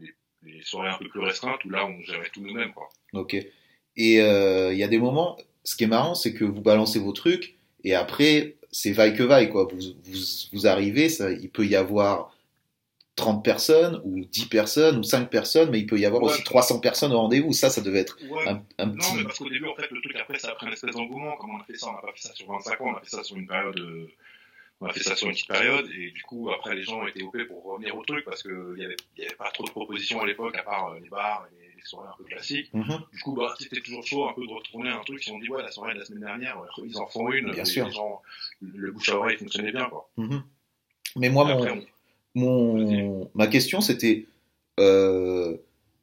les, 0.00 0.14
les, 0.42 0.62
soirées 0.62 0.90
un 0.90 0.98
peu 0.98 1.08
plus 1.08 1.20
restreintes 1.20 1.64
où 1.64 1.70
là 1.70 1.86
on 1.86 2.00
gérait 2.02 2.30
tout 2.32 2.42
nous-mêmes. 2.42 2.72
Ok. 3.14 3.34
Et 3.34 4.20
euh, 4.20 4.72
il 4.72 4.78
y 4.78 4.82
a 4.82 4.88
des 4.88 4.98
moments, 4.98 5.38
ce 5.64 5.76
qui 5.76 5.84
est 5.84 5.88
marrant, 5.88 6.14
c'est 6.14 6.34
que 6.34 6.44
vous 6.44 6.60
balancez 6.60 6.98
vos 6.98 7.12
trucs 7.12 7.55
et 7.86 7.94
après, 7.94 8.56
c'est 8.72 8.90
vaille 8.90 9.14
que 9.14 9.22
vaille, 9.22 9.48
quoi. 9.48 9.68
Vous, 9.70 9.78
vous, 9.78 10.18
vous 10.52 10.66
arrivez, 10.66 11.08
ça, 11.08 11.30
il 11.30 11.48
peut 11.48 11.64
y 11.64 11.76
avoir 11.76 12.36
30 13.14 13.44
personnes, 13.44 14.02
ou 14.04 14.24
10 14.24 14.46
personnes, 14.46 14.98
ou 14.98 15.04
5 15.04 15.30
personnes, 15.30 15.70
mais 15.70 15.78
il 15.78 15.86
peut 15.86 15.96
y 15.96 16.04
avoir 16.04 16.20
aussi 16.24 16.42
300 16.42 16.80
personnes 16.80 17.12
au 17.12 17.20
rendez-vous. 17.20 17.52
Ça, 17.52 17.70
ça 17.70 17.80
devait 17.80 18.00
être 18.00 18.18
un, 18.44 18.60
un, 18.78 18.88
petit... 18.88 19.12
Non, 19.12 19.18
mais 19.18 19.22
parce 19.22 19.38
qu'au 19.38 19.48
début, 19.48 19.68
en 19.68 19.76
fait, 19.76 19.88
le 19.88 20.00
truc, 20.02 20.16
après, 20.16 20.36
ça 20.40 20.48
a 20.48 20.54
pris 20.56 20.66
un 20.66 20.72
espèce 20.72 20.96
d'engouement. 20.96 21.36
Comme 21.36 21.50
on 21.54 21.60
a 21.60 21.64
fait 21.64 21.76
ça, 21.76 21.88
on 21.88 21.92
n'a 21.92 22.00
pas 22.00 22.12
fait 22.12 22.26
ça 22.26 22.34
sur 22.34 22.48
25 22.48 22.80
ans, 22.80 22.84
on 22.88 22.96
a 22.96 23.00
fait 23.00 23.10
ça 23.10 23.22
sur 23.22 23.36
une 23.36 23.46
période... 23.46 23.78
Euh, 23.78 24.10
on 24.80 24.86
a 24.86 24.92
fait 24.92 25.02
ça 25.02 25.16
sur 25.16 25.28
une 25.28 25.32
petite 25.32 25.48
période, 25.48 25.88
et 25.96 26.10
du 26.10 26.22
coup, 26.22 26.50
après, 26.50 26.74
les 26.74 26.82
gens 26.82 27.00
ont 27.00 27.06
été 27.06 27.22
OP 27.22 27.36
pour 27.46 27.62
revenir 27.64 27.96
au 27.96 28.04
truc, 28.04 28.24
parce 28.24 28.42
qu'il 28.42 28.74
n'y 28.76 28.84
avait, 28.84 28.96
y 29.16 29.24
avait 29.24 29.34
pas 29.36 29.50
trop 29.52 29.64
de 29.64 29.70
propositions 29.70 30.20
à 30.20 30.26
l'époque, 30.26 30.54
à 30.58 30.64
part 30.64 30.88
euh, 30.88 31.00
les 31.00 31.08
bars 31.08 31.46
et 31.62 31.65
les 31.86 31.90
soirées 31.90 32.08
un 32.08 32.16
peu 32.16 32.24
classiques. 32.24 32.72
Mhm. 32.74 32.98
Du 33.12 33.20
coup, 33.20 33.34
bah, 33.34 33.54
c'était 33.58 33.80
toujours 33.80 34.04
chaud 34.04 34.28
un 34.28 34.32
peu 34.32 34.46
de 34.46 34.52
retourner 34.52 34.90
un 34.90 35.00
truc. 35.00 35.26
Ils 35.26 35.32
ont 35.32 35.38
dit, 35.38 35.48
ouais, 35.48 35.62
la 35.62 35.70
soirée 35.70 35.94
de 35.94 36.00
la 36.00 36.04
semaine 36.04 36.22
dernière, 36.22 36.56
ils 36.84 36.96
en 36.98 37.06
font 37.06 37.30
une. 37.32 37.52
Bien 37.52 37.64
sûr. 37.64 37.90
Gens, 37.90 38.22
le 38.60 38.90
bouche 38.92 39.08
à 39.08 39.16
oreille 39.16 39.36
fonctionnait 39.36 39.72
bien, 39.72 39.88
quoi. 39.88 40.08
Mhm. 40.16 40.42
Mais 41.16 41.30
moi, 41.30 41.44
mon, 41.44 41.86
mon, 42.34 43.30
ma 43.34 43.46
question, 43.46 43.80
c'était, 43.80 44.26
euh, 44.80 45.56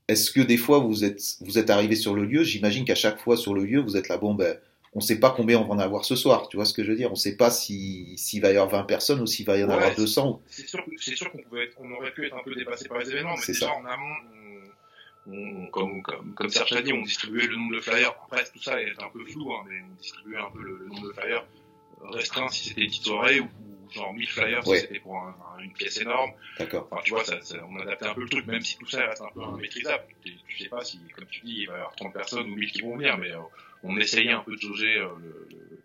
est-ce 0.08 0.32
que 0.32 0.42
des 0.42 0.58
fois 0.58 0.80
vous 0.80 1.04
êtes, 1.04 1.22
vous 1.42 1.58
êtes 1.60 1.70
arrivé 1.70 1.96
sur 1.96 2.16
le 2.16 2.26
lieu? 2.26 2.44
J'imagine 2.44 2.86
qu'à 2.86 2.96
chaque 2.96 3.20
fois 3.20 3.38
sur 3.38 3.54
le 3.54 3.64
lieu, 3.64 3.80
vous 3.80 3.96
êtes 3.96 4.08
là, 4.08 4.18
bon, 4.18 4.34
ben, 4.34 4.58
on 4.96 5.00
ne 5.00 5.04
sait 5.04 5.20
pas 5.20 5.32
combien 5.32 5.60
on 5.60 5.66
va 5.66 5.74
en 5.74 5.80
avoir 5.80 6.06
ce 6.06 6.16
soir. 6.16 6.48
Tu 6.50 6.58
vois 6.58 6.66
ce 6.66 6.74
que 6.74 6.84
je 6.84 6.92
veux 6.92 6.98
dire? 6.98 7.10
On 7.10 7.14
ne 7.14 7.18
sait 7.18 7.36
pas 7.36 7.50
s'il 7.50 8.42
va 8.42 8.52
y 8.52 8.58
avoir 8.58 8.70
20 8.70 8.84
personnes 8.84 9.22
ou 9.22 9.28
s'il 9.28 9.46
va 9.46 9.58
y 9.58 9.64
en 9.64 9.70
avoir 9.70 9.96
200. 9.96 10.42
C'est 10.48 10.68
sûr, 10.68 10.84
sûr 10.98 11.32
qu'on 11.32 11.40
on 11.80 11.92
aurait 11.94 12.12
pu 12.12 12.26
être 12.26 12.36
un 12.36 12.44
peu 12.44 12.54
dépassé 12.56 12.88
par 12.88 13.00
les 13.00 13.10
événements, 13.10 13.36
mais 13.36 13.46
déjà 13.54 13.68
ça. 13.68 13.74
en 13.74 13.86
amont, 13.86 14.16
on, 15.28 15.68
comme, 15.68 16.02
comme, 16.02 16.34
comme 16.34 16.50
Serge 16.50 16.74
a 16.74 16.82
dit, 16.82 16.94
on 16.94 17.02
distribuait 17.02 17.48
le 17.48 17.56
nombre 17.56 17.76
de 17.76 17.82
flyers. 17.82 18.14
Après, 18.26 18.44
tout 18.46 18.62
ça 18.62 18.82
est 18.82 19.02
un 19.02 19.10
peu 19.10 19.26
flou, 19.26 19.54
hein, 19.54 19.64
mais 19.68 19.82
on 19.82 19.96
distribuait 19.96 20.38
un 20.38 20.52
peu 20.52 20.62
le, 20.62 20.88
nombre 20.88 21.08
de 21.08 21.14
flyers 21.14 21.46
restreint 22.12 22.50
si 22.50 22.70
c'était 22.70 22.82
une 22.82 22.88
petite 22.88 23.06
soirée 23.06 23.40
ou, 23.40 23.48
genre 23.94 24.14
1000 24.14 24.28
flyers 24.28 24.66
si 24.66 24.78
c'était 24.78 25.00
pour 25.00 25.16
une 25.60 25.74
pièce 25.74 26.02
énorme. 26.02 26.32
D'accord. 26.60 26.88
Enfin, 26.92 27.02
tu 27.04 27.12
vois, 27.12 27.24
ça, 27.24 27.36
on 27.70 27.80
adaptait 27.80 28.08
un 28.08 28.14
peu 28.14 28.22
le 28.22 28.30
truc, 28.30 28.46
même 28.48 28.62
si 28.62 28.78
tout 28.78 28.88
ça 28.88 29.06
reste 29.08 29.22
un 29.22 29.30
peu 29.34 29.58
maîtrisable. 29.60 30.04
Tu, 30.24 30.64
sais 30.64 30.70
pas 30.70 30.84
si, 30.84 31.00
comme 31.16 31.28
tu 31.28 31.42
dis, 31.46 31.62
il 31.62 31.68
va 31.68 31.74
y 31.74 31.78
avoir 31.78 31.96
30 31.96 32.14
personnes 32.14 32.50
ou 32.50 32.56
1000 32.56 32.72
qui 32.72 32.82
vont 32.82 32.98
venir, 32.98 33.18
mais 33.18 33.32
euh, 33.32 33.40
on 33.84 33.96
essayait 33.98 34.32
un 34.32 34.40
peu 34.40 34.56
de 34.56 34.62
jauger 34.62 34.98
euh, 34.98 35.08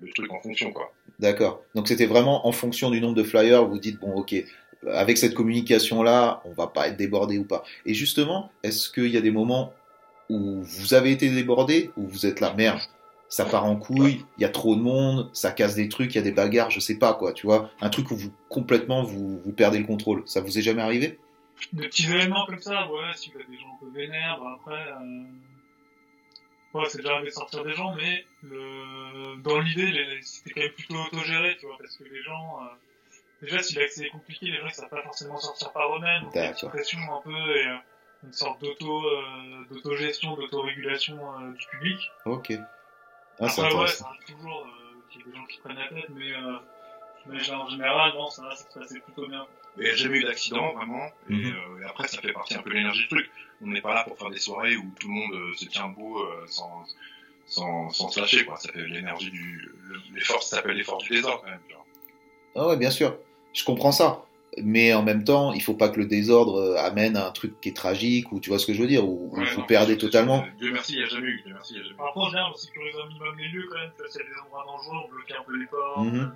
le, 0.01 0.13
truc 0.13 0.33
en 0.33 0.41
fonction, 0.41 0.73
quoi. 0.73 0.93
D'accord. 1.19 1.63
Donc 1.75 1.89
c'était 1.89 2.07
vraiment 2.07 2.47
en 2.47 2.53
fonction 2.53 2.91
du 2.91 3.01
nombre 3.01 3.15
de 3.15 3.25
flyers, 3.25 3.65
vous 3.65 3.79
dites, 3.79 3.99
bon, 3.99 4.15
ok, 4.15 4.35
avec 4.87 5.19
cette 5.19 5.35
communication-là, 5.35 6.43
on 6.45 6.53
va 6.53 6.69
pas 6.69 6.89
être 6.89 6.97
débordé 6.97 7.39
ou 7.39 7.45
pas. 7.45 7.65
Et 7.85 7.95
justement, 7.95 8.51
est-ce 8.63 8.91
qu'il 8.91 9.09
y 9.09 9.17
a 9.17 9.21
des 9.21 9.31
moments 9.31 9.73
où 10.29 10.63
vous 10.63 10.95
avez 10.95 11.11
été 11.11 11.29
débordé, 11.31 11.91
où 11.97 12.07
vous 12.07 12.27
êtes 12.27 12.41
la 12.41 12.55
merde? 12.55 12.81
Ça 13.31 13.45
part 13.45 13.67
en 13.67 13.77
couille, 13.77 14.25
il 14.39 14.43
y 14.43 14.47
a 14.47 14.49
trop 14.49 14.75
de 14.75 14.81
monde, 14.81 15.29
ça 15.35 15.51
casse 15.51 15.75
des 15.75 15.91
trucs, 15.91 16.15
il 16.15 16.17
y 16.17 16.21
a 16.21 16.23
des 16.23 16.33
bagarres, 16.33 16.71
je 16.71 16.81
sais 16.81 16.97
pas 16.97 17.13
quoi, 17.13 17.35
tu 17.35 17.47
vois, 17.47 17.71
un 17.83 17.91
truc 17.91 18.11
où 18.11 18.17
vous 18.17 18.33
complètement 18.49 19.03
vous, 19.03 19.39
vous 19.45 19.53
perdez 19.53 19.79
le 19.79 19.85
contrôle. 19.85 20.23
Ça 20.25 20.41
vous 20.41 20.59
est 20.59 20.63
jamais 20.63 20.81
arrivé? 20.81 21.19
Des 21.75 21.89
petits 21.89 22.05
événements 22.05 22.47
comme 22.47 22.63
ça, 22.63 22.91
ouais, 22.91 23.13
si 23.17 23.31
vous 23.31 23.39
avez 23.41 23.49
des 23.51 23.59
gens 23.59 23.75
un 23.75 23.85
peu 23.85 23.91
vénères, 23.99 24.39
bah 24.41 24.57
après, 24.59 24.81
euh... 24.81 26.79
ouais, 26.79 26.85
c'est 26.89 26.99
déjà 26.99 27.15
arrivé 27.15 27.29
de 27.29 27.35
sortir 27.35 27.65
des 27.65 27.75
gens, 27.75 27.95
mais 27.97 28.25
le... 28.45 29.43
dans 29.43 29.59
l'idée, 29.59 29.91
les... 29.91 30.23
c'était 30.23 30.51
quand 30.51 30.61
même 30.63 30.73
plutôt 30.73 30.95
autogéré, 30.95 31.57
tu 31.61 31.67
vois, 31.67 31.77
parce 31.79 31.99
que 31.99 32.05
les 32.05 32.23
gens, 32.23 32.61
euh... 32.63 32.75
déjà 33.43 33.63
si 33.63 33.75
l'accès 33.77 34.07
est 34.07 34.11
compliqué, 34.11 34.47
les 34.47 34.59
gens 34.59 34.67
ils 34.67 34.75
savent 34.75 34.89
pas 34.89 35.03
forcément 35.03 35.39
sortir 35.39 35.73
par 35.73 35.97
eux-mêmes, 35.97 36.23
donc 36.25 36.33
il 36.35 36.39
y 36.39 36.45
a 36.45 36.55
une 36.63 36.69
pression 36.69 36.99
un 37.17 37.21
peu 37.23 37.57
et 37.57 37.67
euh, 37.67 37.77
une 38.25 38.33
sorte 38.33 38.61
d'auto, 38.61 39.05
euh, 39.07 39.65
d'autogestion, 39.71 40.35
d'autorégulation 40.37 41.17
euh, 41.41 41.53
du 41.53 41.67
public. 41.69 42.01
Ok. 42.25 42.53
Ah, 43.41 43.47
Après, 43.47 43.75
ouais, 43.75 43.87
ça 43.87 44.07
arrive 44.07 44.25
toujours 44.25 44.67
euh, 44.67 45.11
qu'il 45.11 45.21
y 45.21 45.25
ait 45.25 45.31
des 45.31 45.37
gens 45.37 45.45
qui 45.47 45.59
prennent 45.61 45.77
la 45.77 45.89
tête, 45.89 46.09
mais, 46.11 46.33
euh, 46.33 46.57
mais 47.27 47.51
en 47.51 47.69
général, 47.69 48.13
non, 48.15 48.29
ça, 48.31 48.43
ça 48.57 48.65
se 48.69 48.79
passait 48.79 49.01
plutôt 49.01 49.29
bien. 49.29 49.47
Il 49.77 49.85
n'y 49.85 49.91
a 49.91 49.95
jamais 49.95 50.19
eu 50.19 50.25
d'accident, 50.25 50.73
vraiment. 50.75 51.07
Et, 51.31 51.35
mm 51.35 51.41
-hmm. 51.41 51.55
euh, 51.55 51.83
et, 51.83 51.85
après, 51.85 52.09
ça 52.09 52.21
fait 52.21 52.33
partie 52.33 52.55
un 52.57 52.63
peu 52.63 52.71
de 52.71 52.75
l'énergie 52.75 53.03
du 53.03 53.09
truc. 53.09 53.31
On 53.63 53.67
n'est 53.69 53.81
pas 53.81 53.95
là 53.95 54.03
pour 54.05 54.17
faire 54.19 54.31
des 54.31 54.41
soirées 54.47 54.77
où 54.77 54.87
tout 54.99 55.07
le 55.09 55.15
monde 55.15 55.35
euh, 55.35 55.55
se 55.55 55.67
tient 55.67 55.89
debout 55.89 56.19
euh, 56.19 56.47
sans, 56.57 56.85
sans, 57.47 57.91
sans 57.91 58.09
se 58.09 58.19
lâcher, 58.21 58.45
quoi. 58.45 58.57
Ça 58.57 58.73
fait 58.73 58.87
l'énergie 58.97 59.31
du. 59.31 59.47
Les 60.15 60.21
forces, 60.29 60.47
ça 60.49 60.57
s'appelle 60.57 60.77
les 60.77 60.85
forces 60.91 61.05
du 61.05 61.13
désordre, 61.19 61.43
quand 61.45 61.51
même. 61.51 61.67
Genre. 61.71 61.87
Ah 62.57 62.67
ouais, 62.67 62.77
bien 62.77 62.91
sûr. 62.91 63.11
Je 63.59 63.65
comprends 63.65 63.93
ça. 63.93 64.25
Mais 64.63 64.95
en 64.95 65.03
même 65.03 65.25
temps, 65.25 65.53
il 65.53 65.63
faut 65.63 65.75
pas 65.75 65.89
que 65.89 65.99
le 65.99 66.07
désordre 66.07 66.57
euh, 66.61 66.77
amène 66.89 67.17
à 67.17 67.27
un 67.29 67.31
truc 67.31 67.61
qui 67.61 67.69
est 67.69 67.77
tragique, 67.77 68.33
ou 68.33 68.41
tu 68.41 68.51
vois 68.51 68.59
ce 68.59 68.67
que 68.67 68.73
je 68.73 68.81
veux 68.81 68.89
dire, 68.89 69.05
ou 69.05 69.31
ouais, 69.37 69.45
vous 69.55 69.61
non, 69.61 69.67
perdez 69.67 69.97
totalement. 69.97 70.45
Dieu 70.59 70.73
merci, 70.73 70.95
il 70.95 70.99
n'y 70.99 71.05
a 71.05 71.09
jamais 71.09 71.29
eu. 71.29 71.43
Dieu 71.45 71.53
merci, 71.53 71.75
il 71.75 71.81
n'y 71.81 71.83
a 71.83 71.89
jamais 71.89 71.99
eu. 71.99 72.13
On 72.17 72.29
vient, 72.29 72.47
on 72.53 72.57
sécurise 72.57 72.95
un 73.03 73.09
minimum 73.09 73.37
les 73.39 73.49
lieux 73.49 73.67
quand 73.71 73.79
même, 73.79 73.91
tu 73.97 74.03
vois, 74.03 74.11
s'il 74.11 74.21
y 74.21 74.25
a 74.25 74.29
des 74.29 74.41
endroits 74.41 74.65
dangereux, 74.67 74.97
on 75.05 75.09
bloque 75.11 75.33
un 75.39 75.45
peu 75.45 75.59
les 75.59 75.67
portes. 75.67 76.07
Mm 76.07 76.19
-hmm. 76.19 76.31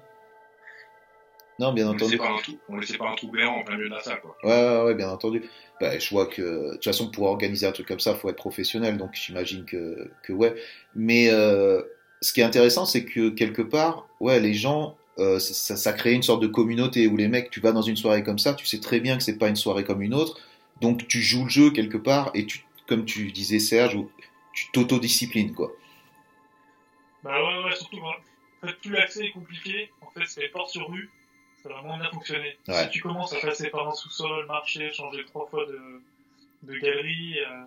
Non, 1.58 1.72
bien 1.72 1.86
on 1.88 1.92
entendu. 1.92 2.16
Pas 2.16 2.30
un 2.30 2.38
trou, 2.38 2.52
on 2.68 2.76
laissait 2.76 2.98
pas 2.98 3.08
un 3.08 3.14
trou 3.14 3.28
béant 3.28 3.54
en 3.58 3.64
plein 3.64 3.76
milieu 3.76 3.88
de 3.88 3.94
la 3.94 4.02
salle, 4.02 4.20
quoi. 4.20 4.36
Ouais, 4.42 4.50
ouais, 4.50 4.82
ouais, 4.84 4.94
bien 4.94 5.10
entendu. 5.10 5.42
Bah, 5.80 5.98
je 5.98 6.08
vois 6.10 6.26
que, 6.26 6.42
de 6.42 6.72
toute 6.72 6.84
façon, 6.84 7.10
pour 7.10 7.24
organiser 7.26 7.66
un 7.66 7.72
truc 7.72 7.88
comme 7.88 8.00
ça, 8.00 8.14
faut 8.14 8.28
être 8.30 8.36
professionnel, 8.36 8.98
donc 8.98 9.10
j'imagine 9.14 9.64
que, 9.64 10.10
que 10.24 10.32
ouais. 10.32 10.54
Mais 10.94 11.28
euh, 11.30 11.82
ce 12.20 12.32
qui 12.32 12.40
est 12.40 12.44
intéressant, 12.44 12.84
c'est 12.84 13.04
que 13.04 13.30
quelque 13.30 13.62
part, 13.62 14.06
ouais, 14.20 14.38
les 14.40 14.54
gens, 14.54 14.96
euh, 15.18 15.38
ça, 15.38 15.76
ça 15.76 15.92
crée 15.92 16.12
une 16.12 16.22
sorte 16.22 16.42
de 16.42 16.46
communauté 16.46 17.06
où 17.06 17.16
les 17.16 17.28
mecs, 17.28 17.50
tu 17.50 17.60
vas 17.60 17.72
dans 17.72 17.82
une 17.82 17.96
soirée 17.96 18.22
comme 18.22 18.38
ça, 18.38 18.54
tu 18.54 18.66
sais 18.66 18.80
très 18.80 19.00
bien 19.00 19.16
que 19.16 19.22
c'est 19.22 19.38
pas 19.38 19.48
une 19.48 19.56
soirée 19.56 19.84
comme 19.84 20.02
une 20.02 20.14
autre, 20.14 20.40
donc 20.80 21.06
tu 21.06 21.20
joues 21.20 21.44
le 21.44 21.50
jeu 21.50 21.70
quelque 21.70 21.98
part 21.98 22.30
et 22.34 22.46
tu, 22.46 22.64
comme 22.86 23.04
tu 23.04 23.30
disais 23.30 23.58
Serge, 23.58 23.98
tu 24.52 24.70
t'autodisciplines, 24.72 25.54
quoi. 25.54 25.72
Bah 27.22 27.42
ouais, 27.42 27.64
ouais, 27.64 27.76
surtout, 27.76 28.00
en 28.00 28.66
fait, 28.66 28.72
plus 28.80 28.90
l'accès 28.90 29.26
est 29.26 29.30
compliqué, 29.32 29.90
en 30.00 30.10
fait, 30.10 30.26
c'est 30.26 30.40
les 30.40 30.48
portes 30.48 30.70
sur 30.70 30.90
rue, 30.90 31.10
ça 31.62 31.68
va 31.68 31.82
moins 31.82 31.98
bien 31.98 32.10
fonctionner. 32.10 32.56
Ouais. 32.66 32.84
Si 32.84 32.90
tu 32.90 33.00
commences 33.02 33.32
à 33.32 33.40
passer 33.40 33.68
par 33.70 33.88
un 33.88 33.94
sous-sol, 33.94 34.46
marcher, 34.46 34.92
changer 34.92 35.24
trois 35.26 35.46
fois 35.46 35.64
de, 35.66 36.02
de 36.62 36.78
galerie, 36.78 37.38
euh, 37.38 37.64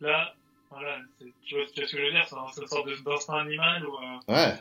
là, 0.00 0.34
voilà, 0.74 0.98
tu 1.18 1.54
vois, 1.54 1.64
tu 1.66 1.80
vois, 1.80 1.86
ce 1.86 1.92
que 1.92 1.98
je 1.98 2.02
veux 2.04 2.10
dire, 2.10 2.26
c'est 2.28 2.60
une 2.60 2.68
sorte 2.68 2.88
d'instinct 3.04 3.38
animal 3.38 3.86
où 3.86 3.94
euh, 3.94 4.34
ouais. 4.34 4.54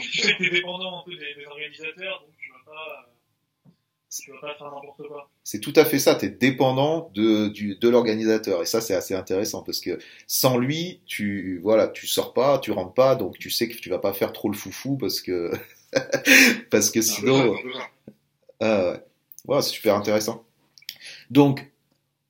tu 0.00 0.20
sais 0.20 0.34
que 0.34 0.38
t'es 0.44 0.50
dépendant 0.50 1.00
un 1.00 1.04
peu 1.04 1.12
des, 1.12 1.34
des, 1.34 1.46
organisateurs, 1.46 2.20
donc 2.20 2.30
tu 2.38 2.50
vas 2.50 2.72
pas, 2.72 3.06
euh, 3.68 3.70
tu 4.10 4.32
vas 4.32 4.40
pas 4.40 4.54
faire 4.54 4.70
n'importe 4.72 5.06
quoi. 5.08 5.30
C'est 5.44 5.60
tout 5.60 5.72
à 5.76 5.84
fait 5.84 5.98
ça, 5.98 6.14
tu 6.14 6.26
es 6.26 6.28
dépendant 6.28 7.10
de, 7.14 7.48
du, 7.48 7.76
de 7.76 7.88
l'organisateur 7.88 8.62
et 8.62 8.66
ça 8.66 8.80
c'est 8.80 8.94
assez 8.94 9.14
intéressant 9.14 9.62
parce 9.62 9.80
que 9.80 9.98
sans 10.26 10.58
lui, 10.58 11.00
tu 11.06 11.60
voilà, 11.62 11.88
tu 11.88 12.06
sors 12.06 12.32
pas, 12.32 12.58
tu 12.58 12.72
rentres 12.72 12.94
pas, 12.94 13.14
donc 13.14 13.38
tu 13.38 13.50
sais 13.50 13.68
que 13.68 13.76
tu 13.76 13.90
vas 13.90 13.98
pas 13.98 14.12
faire 14.12 14.32
trop 14.32 14.48
le 14.48 14.56
foufou 14.56 14.96
parce 14.96 15.20
que 15.20 15.50
parce 16.70 16.90
que 16.90 17.02
sinon, 17.02 17.56
ah 18.60 18.92
ouais, 18.92 19.04
ouais 19.46 19.62
c'est 19.62 19.70
super 19.70 19.94
intéressant. 19.94 20.44
Donc 21.30 21.70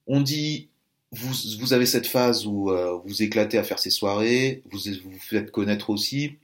on 0.07 0.20
dit 0.20 0.69
vous, 1.12 1.33
vous 1.59 1.73
avez 1.73 1.87
cette 1.87 2.07
phase 2.07 2.46
où 2.46 2.70
euh, 2.70 2.99
vous 3.05 3.23
éclatez 3.23 3.59
à 3.59 3.64
faire 3.64 3.79
ces 3.79 3.90
soirées, 3.90 4.62
vous 4.70 4.79
vous 5.05 5.18
faites 5.18 5.51
connaître 5.51 5.90
aussi, 5.90 6.38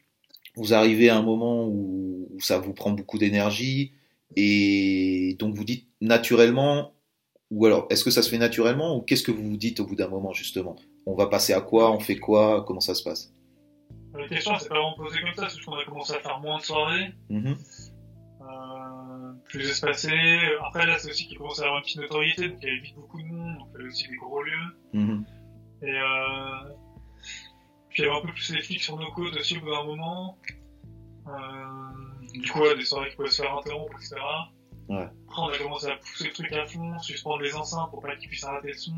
vous 0.56 0.74
arrivez 0.74 1.08
à 1.08 1.16
un 1.16 1.22
moment 1.22 1.66
où, 1.66 2.28
où 2.34 2.40
ça 2.40 2.58
vous 2.58 2.72
prend 2.72 2.90
beaucoup 2.90 3.18
d'énergie, 3.18 3.92
et 4.34 5.36
donc 5.38 5.54
vous 5.54 5.64
dites 5.64 5.86
naturellement, 6.00 6.92
ou 7.50 7.66
alors 7.66 7.86
est-ce 7.90 8.02
que 8.02 8.10
ça 8.10 8.22
se 8.22 8.28
fait 8.28 8.38
naturellement, 8.38 8.96
ou 8.96 9.02
qu'est-ce 9.02 9.22
que 9.22 9.30
vous 9.30 9.50
vous 9.50 9.56
dites 9.56 9.78
au 9.80 9.86
bout 9.86 9.94
d'un 9.94 10.08
moment 10.08 10.32
justement? 10.32 10.76
On 11.06 11.14
va 11.14 11.26
passer 11.26 11.52
à 11.52 11.60
quoi? 11.60 11.92
On 11.92 12.00
fait 12.00 12.16
quoi? 12.16 12.64
Comment 12.66 12.80
ça 12.80 12.94
se 12.94 13.04
passe? 13.04 13.32
La 14.14 14.26
question, 14.28 14.52
c'est 14.58 14.68
pas 14.68 14.74
vraiment 14.74 14.96
posée 14.96 15.20
comme 15.20 15.34
ça, 15.34 15.48
c'est 15.48 15.62
qu'on 15.62 15.74
a 15.74 15.84
commencé 15.84 16.14
à 16.14 16.20
faire 16.20 16.40
moins 16.40 16.58
de 16.58 16.64
soirées. 16.64 17.12
Mm 17.28 17.44
-hmm. 17.44 17.56
Euh, 19.46 19.48
plus 19.48 19.68
espacé. 19.68 20.10
Après, 20.66 20.86
là, 20.86 20.98
c'est 20.98 21.10
aussi 21.10 21.26
qu'il 21.26 21.38
commence 21.38 21.60
à 21.60 21.64
avoir 21.64 21.78
une 21.78 21.84
petite 21.84 22.00
notoriété, 22.00 22.48
donc 22.48 22.58
il 22.62 22.68
y 22.68 22.70
avait 22.70 22.80
vite 22.80 22.94
beaucoup 22.96 23.22
de 23.22 23.26
monde, 23.26 23.58
donc 23.58 23.68
il 23.70 23.72
y 23.72 23.80
avait 23.80 23.88
aussi 23.88 24.08
des 24.08 24.16
gros 24.16 24.42
lieux. 24.42 24.76
Mmh. 24.92 25.22
Et 25.82 25.90
euh, 25.90 26.72
puis 27.88 28.02
il 28.02 28.06
y 28.06 28.08
avait 28.08 28.16
un 28.16 28.22
peu 28.22 28.32
plus 28.32 28.54
les 28.54 28.62
flics 28.62 28.82
sur 28.82 28.96
nos 28.96 29.10
côtes 29.12 29.36
aussi 29.36 29.56
au 29.56 29.60
bout 29.60 29.70
d'un 29.70 29.84
moment. 29.84 30.38
Euh, 31.28 32.32
du 32.32 32.50
coup, 32.50 32.60
ouais, 32.60 32.76
des 32.76 32.84
soirées 32.84 33.10
qui 33.10 33.16
pouvaient 33.16 33.30
se 33.30 33.42
faire 33.42 33.56
interrompre, 33.56 33.96
etc. 33.96 34.16
Ouais. 34.88 35.08
Après, 35.28 35.42
on 35.42 35.48
a 35.48 35.58
commencé 35.58 35.86
à 35.88 35.96
pousser 35.96 36.26
le 36.26 36.32
truc 36.32 36.52
à 36.52 36.66
fond, 36.66 36.98
suspendre 37.00 37.42
les 37.42 37.54
enceintes 37.54 37.90
pour 37.90 38.00
pas 38.00 38.16
qu'ils 38.16 38.28
puissent 38.28 38.44
arrêter 38.44 38.68
le 38.68 38.74
son. 38.74 38.92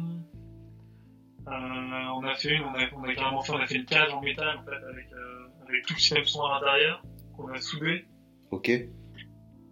Euh, 1.47 1.51
on 1.51 2.25
a 2.25 2.35
fait 2.35 2.55
une, 2.55 2.63
on 2.63 2.75
a, 2.75 2.89
on 2.95 3.05
a 3.05 3.15
carrément 3.15 3.43
fait, 3.43 3.53
on 3.53 3.59
a 3.59 3.67
fait 3.67 3.77
une 3.77 3.87
cage 3.87 4.13
en 4.13 4.21
métal 4.21 4.59
en 4.59 4.65
fait 4.65 4.85
avec, 4.91 5.11
euh, 5.13 5.49
avec 5.67 5.87
tout 5.87 5.95
le 5.95 5.99
système 5.99 6.25
son 6.27 6.43
à 6.43 6.61
l'intérieur 6.61 7.03
qu'on 7.35 7.49
a 7.49 7.61
soudé. 7.61 8.05
Ok. 8.51 8.71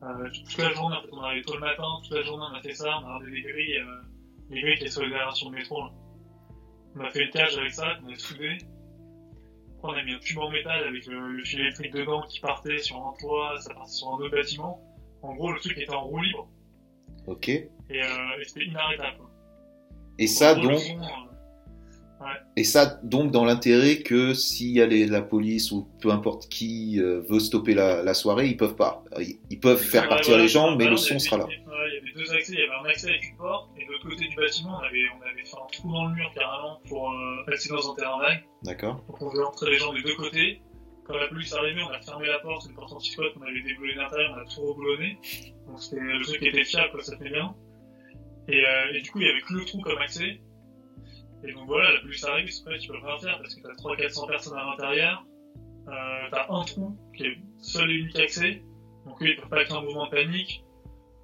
Euh, 0.07 0.29
toute 0.31 0.59
la 0.59 0.73
journée, 0.73 0.97
en 0.97 1.03
fait, 1.03 1.09
on 1.12 1.21
arrivait 1.21 1.42
tôt 1.42 1.55
le 1.55 1.61
matin, 1.61 1.85
toute 2.05 2.12
la 2.12 2.23
journée 2.23 2.45
on 2.53 2.55
a 2.55 2.61
fait 2.61 2.75
ça, 2.75 2.99
on 3.01 3.07
a 3.07 3.16
regardé 3.16 3.31
les 3.31 3.42
grilles, 3.42 3.79
euh, 3.79 4.03
les 4.51 4.61
grilles 4.61 4.77
qui 4.77 4.83
étaient 4.83 4.92
sur 4.92 5.05
les 5.05 5.12
aérations 5.12 5.51
de 5.51 5.57
métro. 5.57 5.81
Là. 5.81 5.90
On 6.95 7.01
a 7.01 7.11
fait 7.11 7.25
une 7.25 7.31
cage 7.31 7.59
avec 7.59 7.73
ça, 7.73 7.97
qu'on 8.01 8.12
a 8.12 8.16
soudé. 8.16 8.59
Après, 9.79 9.88
on 9.88 9.95
a 9.95 10.03
mis 10.05 10.12
un 10.12 10.19
tube 10.19 10.38
en 10.38 10.51
métal 10.51 10.85
avec 10.85 11.07
le, 11.07 11.33
le 11.33 11.45
fil 11.45 11.61
électrique 11.61 11.92
dedans 11.92 12.23
qui 12.23 12.40
partait 12.40 12.79
sur 12.79 12.97
un 12.97 13.14
toit, 13.19 13.61
ça 13.61 13.75
partait 13.75 13.90
sur 13.90 14.09
un 14.09 14.19
autre 14.19 14.31
bâtiment. 14.31 14.81
En 15.23 15.35
gros, 15.35 15.53
le 15.53 15.59
truc 15.59 15.77
était 15.77 15.92
en 15.92 16.05
roue 16.05 16.21
libre. 16.21 16.49
Ok. 17.27 17.49
Et, 17.49 17.66
euh, 17.90 18.40
et 18.40 18.45
c'était 18.45 18.66
inarrêtable. 18.66 19.16
Quoi. 19.19 19.31
Et 20.19 20.27
ça, 20.29 20.55
gros, 20.55 20.69
donc. 20.69 20.81
Ouais. 22.27 22.41
Et 22.57 22.65
ça, 22.65 22.99
donc, 23.05 23.31
dans 23.31 23.45
l'intérêt 23.45 23.99
que 23.99 24.35
s'il 24.35 24.73
y 24.73 24.81
a 24.81 24.87
les, 24.87 25.07
la 25.07 25.23
police 25.23 25.71
ou 25.71 25.89
peu 26.01 26.11
importe 26.11 26.49
qui 26.49 27.01
euh, 27.01 27.21
veut 27.29 27.39
stopper 27.39 27.75
la, 27.75 28.03
la, 28.03 28.15
soirée, 28.15 28.49
ils 28.49 28.57
peuvent 28.57 28.75
pas. 28.75 29.05
Ils, 29.21 29.39
ils 29.51 29.61
peuvent 29.61 29.81
faire 29.81 30.03
ouais, 30.05 30.09
partir 30.09 30.35
ouais, 30.35 30.43
les 30.43 30.49
gens, 30.49 30.75
mais 30.77 30.89
le 30.89 30.97
son 30.97 31.19
sera 31.21 31.39
là. 31.39 31.47
Il 31.49 31.95
y 31.95 31.99
avait 31.99 32.12
deux 32.17 32.33
accès. 32.33 32.53
Il 32.53 32.59
y 32.59 32.62
avait 32.62 32.75
un 32.75 32.91
accès 32.91 33.09
avec 33.11 33.31
une 33.31 33.37
porte, 33.37 33.71
et 33.79 33.87
de 33.87 33.93
l'autre 33.93 34.09
côté 34.09 34.27
du 34.27 34.35
bâtiment, 34.35 34.79
on 34.81 34.85
avait, 34.85 35.07
on 35.17 35.23
avait 35.23 35.45
fait 35.45 35.57
un 35.57 35.67
trou 35.71 35.93
dans 35.93 36.07
le 36.07 36.15
mur 36.15 36.31
carrément 36.35 36.81
pour 36.89 37.11
euh, 37.12 37.45
passer 37.47 37.69
dans 37.69 37.93
un 37.93 37.95
terrain 37.95 38.19
vague. 38.19 38.45
D'accord. 38.65 39.05
Donc 39.07 39.23
on 39.23 39.31
faisait 39.31 39.45
entrer 39.45 39.71
les 39.71 39.79
gens 39.79 39.93
des 39.93 40.03
deux 40.03 40.17
côtés. 40.17 40.61
Quand 41.05 41.17
la 41.17 41.29
police 41.29 41.53
arrivait, 41.53 41.83
on 41.83 41.93
a 41.93 42.01
fermé 42.01 42.27
la 42.27 42.41
porte, 42.41 42.67
une 42.69 42.75
porte 42.75 42.93
anti-squat, 42.93 43.33
on 43.39 43.43
avait 43.43 43.62
déboulé 43.62 43.95
l'intérieur, 43.95 44.35
on 44.37 44.41
a 44.41 44.45
tout 44.53 44.62
reboulonné. 44.62 45.19
Donc 45.69 45.81
c'était 45.81 46.01
le 46.01 46.25
truc 46.25 46.43
était 46.43 46.65
fiable, 46.65 46.91
quoi, 46.91 47.03
ça 47.05 47.17
fait 47.17 47.31
bien. 47.31 47.55
Et, 48.49 48.65
euh, 48.67 48.93
et 48.93 49.01
du 49.03 49.11
coup, 49.11 49.21
il 49.21 49.27
y 49.27 49.31
avait 49.31 49.41
que 49.41 49.55
le 49.55 49.65
trou 49.65 49.81
comme 49.83 49.99
accès. 49.99 50.41
Et 51.44 51.53
donc 51.53 51.66
voilà, 51.66 51.92
la 51.92 52.01
police 52.01 52.25
arrive, 52.25 52.51
c'est 52.51 52.79
tu 52.79 52.88
peux 52.88 52.99
rien 52.99 53.18
faire 53.18 53.38
parce 53.38 53.55
que 53.55 53.61
t'as 53.62 53.75
300-400 53.75 54.27
personnes 54.29 54.59
à 54.59 54.64
l'intérieur, 54.64 55.25
euh, 55.88 56.29
t'as 56.31 56.46
un 56.49 56.64
trou 56.64 56.96
qui 57.14 57.25
est 57.25 57.38
seul 57.59 57.90
et 57.90 57.94
unique 57.94 58.18
accès, 58.18 58.62
donc 59.05 59.22
eux 59.22 59.29
ils 59.29 59.37
peuvent 59.37 59.49
pas 59.49 59.62
être 59.62 59.77
un 59.77 59.83
mouvement 59.83 60.07
de 60.07 60.11
panique, 60.11 60.64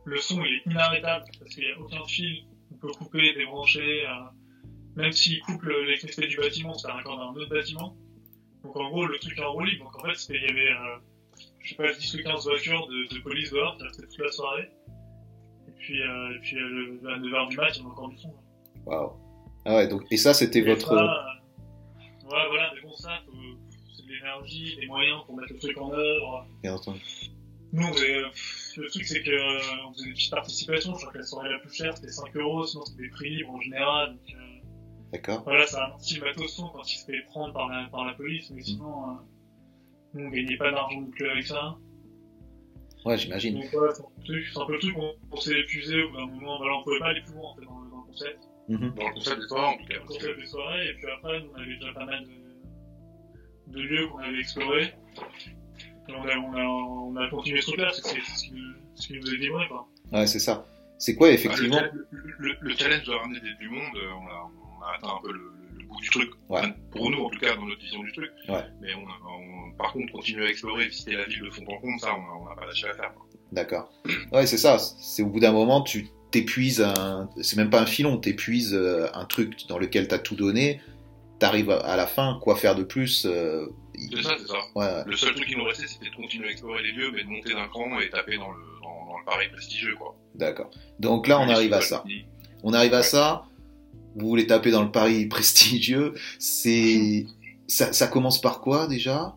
le 0.05 0.19
son 0.19 0.45
il 0.45 0.55
est 0.55 0.71
inarrêtable 0.71 1.25
parce 1.39 1.55
qu'il 1.55 1.65
n'y 1.65 1.73
a 1.73 1.79
aucun 1.79 2.05
fil, 2.05 2.45
on 2.73 2.77
peut 2.77 2.93
couper, 2.93 3.35
débrancher, 3.35 4.07
euh, 4.07 4.11
même 4.97 5.13
s'ils 5.13 5.41
coupent 5.41 5.65
l'électricité 5.65 6.27
du 6.27 6.37
bâtiment, 6.37 6.75
ça 6.75 6.93
raccorde 6.93 7.21
à 7.21 7.25
un 7.25 7.35
autre 7.35 7.49
bâtiment. 7.49 7.97
Donc 8.63 8.77
en 8.77 8.91
gros 8.91 9.07
le 9.07 9.19
truc 9.19 9.37
est 9.39 9.43
en 9.43 9.53
roue 9.53 9.67
donc 9.79 9.97
en 9.97 10.07
fait 10.07 10.35
il 10.35 10.43
y 10.43 10.45
avait, 10.45 10.71
euh, 10.71 10.99
je 11.59 11.71
sais 11.71 11.75
pas, 11.75 11.93
10 11.93 12.15
ou 12.15 12.23
15 12.23 12.45
voitures 12.45 12.87
de, 12.87 13.19
police 13.21 13.51
dehors 13.51 13.77
qui 13.79 13.85
restaient 13.85 14.07
toute 14.07 14.19
la 14.19 14.31
soirée, 14.31 14.71
et 15.69 15.73
puis, 15.79 16.03
euh, 16.03 16.37
et 16.37 16.39
puis 16.41 16.59
à 16.59 17.19
9h 17.19 17.49
du 17.49 17.57
mat 17.57 17.71
il 17.77 17.83
y 17.83 17.85
a 17.85 17.89
encore 17.89 18.09
du 18.09 18.19
son. 18.19 18.35
Waouh 18.85 19.32
ah 19.65 19.77
ouais, 19.77 19.89
donc, 19.89 20.03
et 20.11 20.17
ça, 20.17 20.35
c'était 20.35 20.61
votre. 20.61 20.93
Euh, 20.93 21.07
ouais, 21.07 22.49
voilà, 22.49 22.73
mais 22.75 22.81
bon, 22.83 22.95
ça, 22.95 23.11
c'est 23.97 24.03
de 24.03 24.09
l'énergie, 24.13 24.77
des 24.81 24.87
moyens 24.87 25.23
pour 25.27 25.37
mettre 25.37 25.53
le 25.53 25.59
truc 25.59 25.79
en 25.79 25.93
œuvre. 25.93 26.47
Bien 26.63 26.75
entendu. 26.75 27.01
Nous, 27.73 27.87
le 27.87 28.89
truc, 28.91 29.05
c'est 29.05 29.23
que 29.23 29.87
on 29.87 29.93
faisait 29.95 30.07
des 30.07 30.13
petites 30.13 30.31
participations. 30.31 30.95
Je 30.95 31.01
crois 31.01 31.13
que 31.13 31.19
la 31.19 31.25
soirée 31.25 31.51
la 31.51 31.59
plus 31.59 31.73
chère, 31.73 31.97
c'était 31.97 32.13
5 32.13 32.37
euros, 32.37 32.67
sinon 32.67 32.85
c'était 32.85 33.03
des 33.03 33.09
prix 33.09 33.31
libres 33.31 33.55
en 33.55 33.61
général. 33.61 34.11
Donc, 34.11 34.35
euh, 34.35 34.53
D'accord. 35.13 35.43
Voilà, 35.45 35.67
ça 35.67 35.85
amorti 35.85 36.15
le 36.17 36.21
matos 36.23 36.55
son 36.55 36.69
quand 36.69 36.83
il 36.91 36.97
se 36.97 37.05
fait 37.07 37.23
prendre 37.31 37.53
par 37.55 37.69
la, 37.69 37.89
par 37.89 38.05
la 38.05 38.15
police, 38.15 38.51
mais 38.51 38.63
sinon, 38.63 38.87
euh, 38.87 39.15
nous, 40.15 40.27
on 40.27 40.31
gagnait 40.31 40.57
pas 40.57 40.71
d'argent 40.71 41.01
non 41.01 41.11
plus 41.11 41.29
avec 41.29 41.47
ça. 41.47 41.77
Ouais, 43.05 43.17
j'imagine. 43.17 43.61
Donc, 43.61 43.71
voilà, 43.73 43.95
c'est 43.95 44.03
un 44.03 44.67
peu 44.67 44.73
le 44.73 44.79
truc, 44.79 44.97
on, 44.99 45.13
on 45.31 45.37
s'est 45.37 45.59
épuisé 45.59 46.03
au 46.03 46.11
bout 46.11 46.17
d'un 46.19 46.27
moment. 46.27 46.59
Voilà, 46.59 46.77
on 46.77 46.83
pouvait 46.83 46.99
pas 46.99 47.09
aller 47.09 47.23
plus 47.23 47.35
loin, 47.35 47.51
en 47.51 47.55
fait, 47.55 47.65
dans, 47.65 47.81
dans 47.81 47.97
le 47.97 48.07
concept. 48.07 48.39
Dans 48.69 48.79
le 48.79 49.15
concept 49.15 49.41
des 49.41 49.49
soirées, 49.49 49.67
en 49.67 49.79
tout 49.79 49.87
cas. 49.87 49.95
Dans 49.95 50.03
le 50.03 50.07
concept 50.07 50.39
des 50.39 50.47
soirées, 50.47 50.89
et 50.89 50.95
puis 50.95 51.11
après, 51.11 51.45
on 51.53 51.59
avait 51.59 51.75
déjà 51.75 51.93
pas 51.93 52.05
mal 52.07 52.25
de, 52.25 53.73
de 53.73 53.81
lieux 53.81 54.07
qu'on 54.09 54.19
avait 54.19 54.39
explorés. 54.39 54.95
Et 56.09 56.13
on 56.13 56.27
a, 56.29 56.37
on 56.37 56.55
a, 56.55 56.65
on 56.65 57.17
a 57.17 57.29
continué 57.29 57.61
ce 57.61 57.67
truc-là, 57.69 57.91
c'est 57.93 58.03
ce 58.03 58.45
qui, 58.45 58.53
ce 58.95 59.13
nous 59.15 59.29
a 59.29 59.33
livré, 59.37 59.69
quoi. 59.69 59.87
Ouais, 60.13 60.27
c'est 60.27 60.39
ça. 60.39 60.67
C'est 60.99 61.17
quoi, 61.17 61.31
effectivement 61.31 61.81
le, 61.81 62.07
le, 62.39 62.57
le, 62.61 62.77
challenge 62.77 63.05
de 63.05 63.13
ramener 63.13 63.41
du 63.59 63.69
monde, 63.69 63.91
on 63.95 64.27
a, 64.29 64.51
on 64.79 64.83
a 64.85 64.97
atteint 64.97 65.17
un 65.17 65.21
peu 65.21 65.33
le, 65.33 65.53
le 65.79 65.85
bout 65.87 66.01
du 66.01 66.11
truc. 66.11 66.31
Ouais. 66.49 66.63
pour 66.93 67.11
nous, 67.11 67.25
en 67.25 67.31
tout 67.31 67.41
cas, 67.41 67.57
dans 67.57 67.67
notre 67.67 67.81
vision 67.81 68.03
du 68.03 68.13
truc. 68.13 68.31
Ouais. 68.49 68.65
Mais 68.81 68.95
on, 68.95 69.09
a, 69.09 69.77
par 69.77 69.93
contre, 69.93 70.13
continuer 70.13 70.47
à 70.47 70.51
explorer, 70.51 70.87
visiter 70.87 71.17
la 71.17 71.25
ville 71.25 71.43
de 71.43 71.51
fond 71.51 71.65
en 71.67 71.79
comble, 71.81 71.99
ça, 71.99 72.15
on 72.15 72.49
n'a 72.49 72.55
pas 72.55 72.67
lâché 72.67 72.89
à 72.89 72.95
faire. 72.95 73.13
D'accord. 73.51 73.93
Ouais, 74.33 74.47
c'est 74.47 74.59
ça. 74.59 74.79
C'est 74.79 75.23
au 75.23 75.27
bout 75.27 75.41
d'un 75.41 75.53
moment, 75.53 75.83
tu 75.83 76.07
t'épuises 76.33 76.81
un. 76.81 77.29
C'est 77.41 77.57
même 77.57 77.71
pas 77.71 77.81
un 77.81 77.87
filon, 77.87 78.17
t'épuises 78.17 78.75
euh, 78.75 79.07
un 79.15 79.25
truc 79.25 79.69
dans 79.69 79.79
lequel 79.79 80.09
t'as 80.09 80.19
tout 80.19 80.35
donné. 80.35 80.81
T'arrives 81.39 81.71
à 81.71 81.97
la 81.97 82.07
fin, 82.07 82.39
quoi 82.41 82.57
faire 82.57 82.75
de 82.75 82.83
plus 82.85 83.27
euh, 83.27 83.67
C'est 83.95 84.23
ça, 84.23 84.37
c'est 84.39 84.47
ça. 84.47 84.59
Ouais. 84.75 85.05
Le 85.07 85.17
seul 85.17 85.35
truc 85.35 85.49
qui 85.49 85.57
nous 85.57 85.65
restait, 85.65 85.87
c'était 85.87 86.11
de 86.11 86.15
continuer 86.15 86.49
à 86.49 86.51
explorer 86.51 86.83
les 86.83 86.93
lieux, 86.93 87.11
mais 87.13 87.25
de 87.25 87.29
monter 87.29 87.53
d'un 87.53 87.67
cran 87.69 88.01
et 88.01 88.09
taper 88.11 88.37
dans 88.37 88.51
le, 88.51 88.61
dans, 88.81 89.07
dans 89.07 89.19
le 89.19 89.25
pari 89.25 89.49
prestigieux, 89.53 89.95
quoi. 89.97 90.17
D'accord. 90.35 90.71
Donc 90.99 91.27
là, 91.29 91.41
on 91.41 91.49
arrive 91.49 91.73
à 91.73 91.81
ça. 91.81 92.05
On 92.63 92.73
arrive 92.73 92.95
à 92.95 93.03
ça. 93.03 93.45
Vous 94.15 94.29
voulez 94.29 94.47
taper 94.47 94.71
dans 94.71 94.83
le 94.83 94.91
pari 94.91 95.27
prestigieux. 95.27 96.15
C'est. 96.39 97.27
Ça, 97.69 97.93
ça, 97.93 98.07
commence 98.07 98.41
par 98.41 98.61
quoi 98.61 98.87
déjà? 98.87 99.35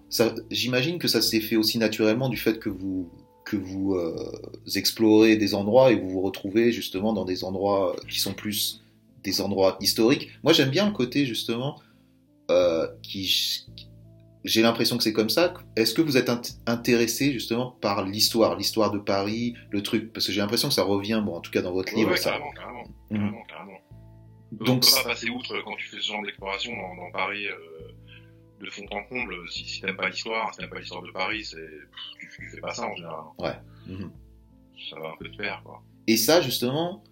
J'imagine 0.52 1.00
que 1.00 1.08
ça 1.08 1.22
s'est 1.22 1.40
fait 1.40 1.56
aussi 1.56 1.78
naturellement 1.78 2.28
du 2.28 2.36
fait 2.36 2.60
que 2.60 2.70
vous 2.70 3.10
que 3.46 3.56
vous 3.56 3.94
euh, 3.94 4.32
explorez 4.76 5.38
des 5.38 5.54
endroits 5.54 5.92
et 5.92 5.96
vous 5.96 6.10
vous 6.10 6.22
retrouvez 6.22 6.72
justement 6.72 7.14
dans 7.14 7.26
des 7.26 7.44
endroits 7.44 7.96
qui 8.10 8.20
sont 8.20 8.34
plus 8.34 8.84
des 9.24 9.40
endroits 9.40 9.78
historiques. 9.80 10.30
Moi, 10.44 10.52
j'aime 10.52 10.72
bien 10.72 10.86
le 10.86 10.92
côté 10.92 11.26
justement 11.26 11.80
euh, 12.52 12.88
qui 13.02 13.66
j'ai 14.44 14.62
l'impression 14.62 14.98
que 14.98 15.04
c'est 15.04 15.14
comme 15.14 15.30
ça. 15.30 15.56
Est-ce 15.76 15.96
que 15.96 16.04
vous 16.04 16.18
êtes 16.18 16.30
intéressé 16.68 17.34
justement 17.34 17.72
par 17.82 18.06
l'histoire, 18.06 18.56
l'histoire 18.56 18.92
de 18.92 19.00
Paris, 19.00 19.56
le 19.72 19.82
truc? 19.82 20.14
Parce 20.14 20.28
que 20.28 20.32
j'ai 20.32 20.40
l'impression 20.40 20.68
que 20.68 20.74
ça 20.76 20.84
revient, 20.84 21.22
bon, 21.26 21.36
en 21.36 21.42
tout 21.42 21.50
cas 21.50 21.64
dans 21.64 21.74
votre 21.74 21.96
livre. 21.96 22.12
Ouais, 22.12 22.18
ça... 22.18 22.30
carrément, 22.30 22.52
carrément, 22.52 22.84
mmh. 22.84 23.16
carrément, 23.16 23.44
carrément. 23.50 23.80
Donc, 24.52 24.68
on 24.70 24.80
peut 24.80 25.04
pas 25.04 25.10
passer 25.10 25.30
outre 25.32 25.56
quand 25.66 25.76
tu 25.76 25.88
fais 25.88 25.98
ce 25.98 26.12
genre 26.12 26.22
d'exploration 26.24 26.72
dans, 26.74 26.96
dans, 26.96 27.12
Paris. 27.12 27.48
Euh, 27.48 27.56
de 28.62 28.70
fond 28.70 28.86
en 28.92 29.04
comble, 29.04 29.36
si, 29.50 29.66
si 29.66 29.82
t'aimes 29.82 29.98
pas 29.98 30.10
l'histoire, 30.10 30.54
si 30.54 30.60
t'aimes 30.60 30.70
pas 30.70 30.80
l'histoire 30.80 31.02
de 31.02 31.12
Paris, 31.12 31.44
c'est 31.44 31.70
tu, 32.20 32.30
tu, 32.30 32.50
fais 32.50 32.62
pas 32.62 32.74
ça 32.74 32.88
en 32.88 32.96
général. 32.96 33.26
Ouais. 33.38 33.56
Mmh. 33.88 34.10
Ça 34.90 35.00
va 35.00 35.10
un 35.10 35.18
peu 35.18 35.30
te 35.30 35.36
faire, 35.36 35.62
quoi. 35.64 35.82
Et 36.08 36.18
ça, 36.18 36.42
justement, 36.42 37.04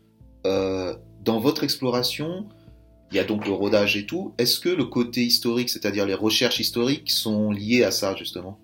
euh, 0.45 0.95
dans 1.21 1.39
votre 1.39 1.63
exploration, 1.63 2.47
il 3.11 3.17
y 3.17 3.19
a 3.19 3.23
donc 3.23 3.45
le 3.45 3.51
rodage 3.51 3.97
et 3.97 4.05
tout. 4.05 4.33
Est-ce 4.37 4.59
que 4.59 4.69
le 4.69 4.85
côté 4.85 5.21
historique, 5.21 5.69
c'est-à-dire 5.69 6.05
les 6.05 6.13
recherches 6.13 6.59
historiques, 6.59 7.09
sont 7.09 7.51
liées 7.51 7.83
à 7.83 7.91
ça, 7.91 8.15
justement? 8.15 8.59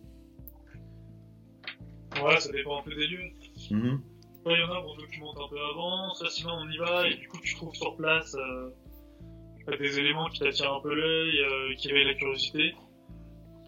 Ouais, 2.24 2.40
ça 2.40 2.52
dépend 2.52 2.80
un 2.80 2.84
peu 2.84 2.96
des 2.96 3.08
lieux. 3.08 3.32
Mmh. 3.72 3.98
Il 4.46 4.52
y 4.58 4.64
en 4.64 4.72
a, 4.72 4.80
on 4.80 4.96
documente 4.96 5.38
un 5.38 5.48
peu 5.50 5.60
avant, 5.60 6.14
ça 6.16 6.30
sinon 6.30 6.54
on 6.54 6.70
y 6.70 6.78
va, 6.78 7.08
et 7.08 7.16
du 7.16 7.28
coup 7.28 7.38
tu 7.44 7.56
trouves 7.56 7.76
sur 7.76 7.96
place 7.98 8.36
euh, 8.36 8.70
des 9.78 10.00
éléments 10.00 10.30
qui 10.30 10.40
t'attirent 10.40 10.74
un 10.74 10.82
peu 10.82 10.94
l'œil, 10.94 11.40
euh, 11.40 11.76
qui 11.76 11.90
éveillent 11.90 12.06
la 12.08 12.14
curiosité, 12.16 12.76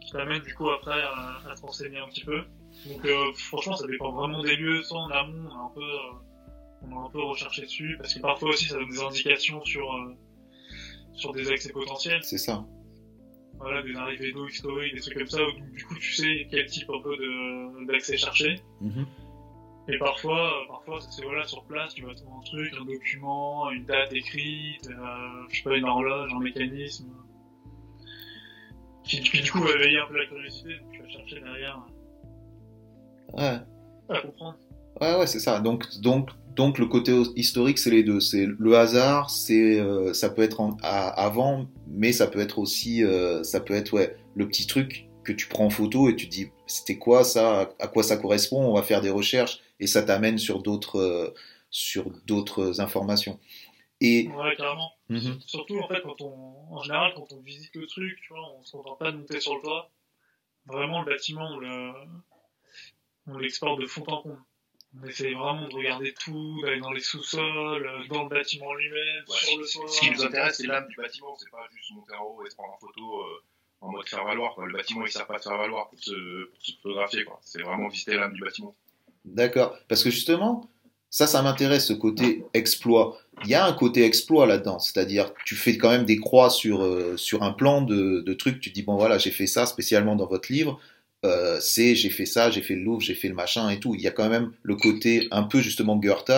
qui 0.01 0.11
t'amènent 0.11 0.41
du 0.41 0.53
coup 0.55 0.69
après 0.69 1.01
à, 1.01 1.37
à 1.49 1.55
te 1.55 1.61
renseigner 1.61 1.99
un 1.99 2.07
petit 2.07 2.23
peu. 2.23 2.43
Donc 2.87 3.05
euh, 3.05 3.31
franchement, 3.35 3.75
ça 3.75 3.87
dépend 3.87 4.11
vraiment 4.11 4.41
des 4.41 4.55
lieux. 4.55 4.81
Soit 4.83 4.99
en 4.99 5.09
amont, 5.09 5.49
on 5.49 5.55
a 5.55 5.63
un 5.65 5.71
peu, 5.73 5.81
euh, 5.81 6.83
on 6.83 6.97
a 6.97 7.05
un 7.05 7.09
peu 7.09 7.21
recherché 7.21 7.63
dessus, 7.63 7.95
parce 7.97 8.13
que 8.13 8.19
parfois 8.19 8.49
aussi 8.49 8.65
ça 8.65 8.77
donne 8.77 8.89
des 8.89 9.01
indications 9.01 9.63
sur 9.65 9.87
sur 11.13 11.33
des 11.33 11.49
accès 11.51 11.71
potentiels. 11.71 12.23
C'est 12.23 12.37
ça. 12.37 12.65
Voilà, 13.59 13.83
des 13.83 13.95
arrivées 13.95 14.31
d'eau 14.31 14.47
historiques, 14.47 14.95
des 14.95 15.01
trucs 15.01 15.17
comme 15.17 15.27
ça, 15.27 15.43
où 15.43 15.75
du 15.75 15.85
coup 15.85 15.95
tu 15.95 16.13
sais 16.13 16.47
quel 16.49 16.65
type 16.65 16.89
un 16.89 17.01
peu 17.01 17.15
d'accès 17.85 18.17
chercher. 18.17 18.59
Mmh. 18.79 19.03
Et 19.87 19.97
parfois, 19.97 20.47
euh, 20.47 20.67
parfois 20.67 20.99
c'est 21.01 21.23
voilà 21.23 21.45
sur 21.45 21.63
place, 21.63 21.93
tu 21.93 22.05
vas 22.05 22.13
trouver 22.13 22.33
un 22.37 22.43
truc, 22.43 22.73
un 22.79 22.85
document, 22.85 23.71
une 23.71 23.85
date 23.85 24.13
écrite, 24.13 24.87
euh, 24.89 25.45
je 25.49 25.57
sais 25.57 25.63
pas, 25.63 25.75
une 25.75 25.85
horloge, 25.85 26.31
un 26.33 26.39
mécanisme, 26.39 27.09
qui, 29.03 29.21
qui 29.21 29.41
du 29.41 29.51
coup 29.51 29.59
va 29.59 29.71
éveiller 29.71 29.99
un 29.99 30.07
peu 30.07 30.17
la 30.17 30.25
curiosité, 30.27 30.69
donc 30.79 30.91
tu 30.91 31.01
vas 31.01 31.09
chercher 31.09 31.39
derrière. 31.41 31.85
Ouais. 33.33 33.59
À 34.09 34.21
comprendre. 34.21 34.57
Ouais, 34.99 35.15
ouais, 35.17 35.27
c'est 35.27 35.39
ça. 35.39 35.59
Donc, 35.59 35.85
donc, 35.99 36.29
donc 36.55 36.77
le 36.77 36.85
côté 36.85 37.13
historique, 37.35 37.79
c'est 37.79 37.89
les 37.89 38.03
deux. 38.03 38.19
C'est 38.19 38.45
le 38.45 38.77
hasard, 38.77 39.29
c'est, 39.29 39.79
euh, 39.79 40.13
ça 40.13 40.29
peut 40.29 40.43
être 40.43 40.61
en, 40.61 40.77
à, 40.83 41.07
avant, 41.07 41.65
mais 41.87 42.11
ça 42.11 42.27
peut 42.27 42.39
être 42.39 42.59
aussi, 42.59 43.03
euh, 43.03 43.41
ça 43.43 43.61
peut 43.61 43.73
être 43.73 43.93
ouais, 43.93 44.15
le 44.35 44.47
petit 44.47 44.67
truc 44.67 45.07
que 45.23 45.31
tu 45.31 45.47
prends 45.47 45.65
en 45.65 45.69
photo 45.69 46.09
et 46.09 46.15
tu 46.15 46.27
te 46.27 46.31
dis 46.31 46.51
c'était 46.65 46.97
quoi 46.97 47.23
ça, 47.23 47.69
à 47.79 47.87
quoi 47.87 48.03
ça 48.03 48.17
correspond, 48.17 48.63
on 48.63 48.73
va 48.73 48.81
faire 48.81 49.01
des 49.01 49.09
recherches 49.09 49.59
et 49.81 49.87
ça 49.87 50.03
t'amène 50.03 50.37
sur 50.37 50.61
d'autres 50.61 50.99
euh, 50.99 51.33
sur 51.69 52.09
d'autres 52.25 52.79
informations. 52.79 53.39
Et 53.99 54.27
ouais, 54.27 54.55
carrément. 54.55 54.91
Mhm. 55.09 55.39
Surtout 55.45 55.79
en 55.79 55.87
fait 55.87 56.01
quand 56.01 56.21
on 56.21 56.73
en 56.73 56.81
général 56.83 57.13
quand 57.15 57.31
on 57.33 57.41
visite 57.41 57.75
le 57.75 57.87
truc, 57.87 58.17
tu 58.21 58.33
vois, 58.33 58.53
on 58.53 58.63
se 58.63 58.71
contente 58.71 58.99
pas 58.99 59.11
de 59.11 59.17
monter 59.17 59.41
sur 59.41 59.55
le 59.55 59.61
toit. 59.61 59.91
Vraiment 60.67 61.01
le 61.01 61.11
bâtiment 61.11 61.49
on 61.51 61.57
le 61.57 61.91
on 63.27 63.37
l'exporte 63.37 63.81
de 63.81 63.87
fond 63.87 64.03
en 64.07 64.21
comble. 64.21 64.41
On 64.99 65.07
essaie 65.07 65.33
vraiment 65.33 65.69
de 65.69 65.73
regarder 65.73 66.13
tout, 66.13 66.61
d'aller 66.61 66.81
dans 66.81 66.91
les 66.91 66.99
sous-sols, 66.99 67.87
euh, 67.87 68.07
dans 68.09 68.23
le 68.23 68.29
bâtiment 68.29 68.73
lui-même, 68.73 69.25
sur 69.25 69.57
le 69.57 69.65
toit. 69.65 69.87
Ce 69.87 70.01
qui 70.01 70.11
nous 70.11 70.23
intéresse, 70.25 70.57
c'est 70.57 70.67
l'âme 70.67 70.87
du 70.89 70.95
bâtiment, 70.97 71.33
c'est 71.37 71.49
pas 71.49 71.65
juste 71.73 71.91
monter 71.91 72.13
en 72.15 72.25
haut 72.25 72.45
et 72.45 72.49
se 72.49 72.55
prendre 72.55 72.73
en 72.73 72.77
photo 72.77 73.21
euh, 73.21 73.43
en 73.79 73.89
mode 73.89 74.07
faire 74.07 74.25
valoir. 74.25 74.53
Quoi. 74.53 74.65
Le 74.65 74.73
bâtiment, 74.73 75.05
il 75.05 75.11
sert 75.11 75.25
pas 75.25 75.37
à 75.37 75.39
faire 75.39 75.57
valoir 75.57 75.89
pour 75.89 75.99
se, 75.99 76.45
pour 76.49 76.61
se 76.61 76.73
photographier. 76.73 77.25
C'est 77.41 77.61
vraiment 77.61 77.87
visiter 77.87 78.15
l'âme 78.15 78.33
du 78.33 78.41
bâtiment. 78.41 78.75
D'accord. 79.25 79.77
Parce 79.87 80.03
que 80.03 80.09
justement, 80.09 80.69
ça, 81.09 81.27
ça 81.27 81.41
m'intéresse, 81.41 81.87
ce 81.87 81.93
côté 81.93 82.43
exploit. 82.53 83.19
Il 83.43 83.49
y 83.49 83.55
a 83.55 83.65
un 83.65 83.73
côté 83.73 84.03
exploit 84.03 84.45
là-dedans, 84.45 84.79
c'est-à-dire 84.79 85.33
tu 85.45 85.55
fais 85.55 85.77
quand 85.77 85.89
même 85.89 86.05
des 86.05 86.17
croix 86.17 86.49
sur, 86.49 86.83
euh, 86.83 87.17
sur 87.17 87.43
un 87.43 87.51
plan 87.51 87.81
de, 87.81 88.21
de 88.21 88.33
trucs, 88.33 88.59
tu 88.59 88.69
dis, 88.69 88.83
bon 88.83 88.95
voilà, 88.95 89.17
j'ai 89.17 89.31
fait 89.31 89.47
ça 89.47 89.65
spécialement 89.65 90.15
dans 90.15 90.27
votre 90.27 90.51
livre, 90.51 90.79
euh, 91.25 91.59
c'est 91.59 91.95
j'ai 91.95 92.09
fait 92.09 92.25
ça, 92.25 92.51
j'ai 92.51 92.61
fait 92.61 92.75
le 92.75 92.83
Louvre, 92.83 93.01
j'ai 93.01 93.15
fait 93.15 93.29
le 93.29 93.33
machin 93.35 93.69
et 93.69 93.79
tout. 93.79 93.95
Il 93.95 94.01
y 94.01 94.07
a 94.07 94.11
quand 94.11 94.29
même 94.29 94.51
le 94.63 94.75
côté 94.75 95.27
un 95.31 95.43
peu 95.43 95.59
justement 95.59 95.95
Goethe, 95.97 96.31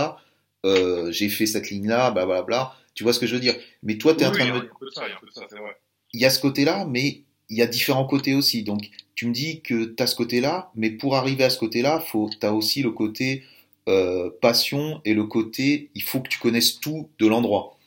euh, 0.65 1.11
j'ai 1.11 1.29
fait 1.29 1.45
cette 1.45 1.69
ligne-là, 1.69 2.11
blablabla. 2.11 2.43
Bla, 2.43 2.75
tu 2.95 3.03
vois 3.03 3.13
ce 3.13 3.19
que 3.19 3.27
je 3.27 3.33
veux 3.35 3.41
dire? 3.41 3.55
Mais 3.81 3.97
toi, 3.97 4.13
tu 4.13 4.23
es 4.23 4.27
oui, 4.27 4.29
en 4.29 4.33
train 4.33 4.45
oui, 4.45 4.51
de 4.51 4.55
me... 4.55 4.59
Il 4.59 4.65
y 4.65 4.69
a 4.69 4.71
un 4.71 4.79
peu 4.79 4.85
de 4.85 4.91
ça, 4.91 5.01
il 5.05 5.09
y 5.09 5.13
a 5.13 5.15
un 5.15 5.19
peu 5.19 5.27
de 5.27 5.31
ça, 5.31 5.41
c'est 5.49 5.57
vrai. 5.57 5.77
Il 6.13 6.21
y 6.21 6.25
a 6.25 6.29
ce 6.29 6.39
côté-là, 6.39 6.85
mais 6.87 7.21
il 7.49 7.57
y 7.57 7.61
a 7.61 7.67
différents 7.67 8.05
côtés 8.05 8.33
aussi. 8.33 8.63
Donc, 8.63 8.89
tu 9.15 9.27
me 9.27 9.33
dis 9.33 9.61
que 9.61 9.85
tu 9.85 10.01
as 10.03 10.07
ce 10.07 10.15
côté-là, 10.15 10.71
mais 10.75 10.91
pour 10.91 11.15
arriver 11.15 11.43
à 11.43 11.49
ce 11.49 11.59
côté-là, 11.59 12.03
tu 12.11 12.45
as 12.45 12.53
aussi 12.53 12.81
le 12.81 12.91
côté 12.91 13.43
euh, 13.89 14.29
passion 14.41 15.01
et 15.03 15.13
le 15.13 15.25
côté 15.25 15.89
il 15.93 16.03
faut 16.03 16.21
que 16.21 16.29
tu 16.29 16.39
connaisses 16.39 16.79
tout 16.79 17.09
de 17.19 17.27
l'endroit. 17.27 17.77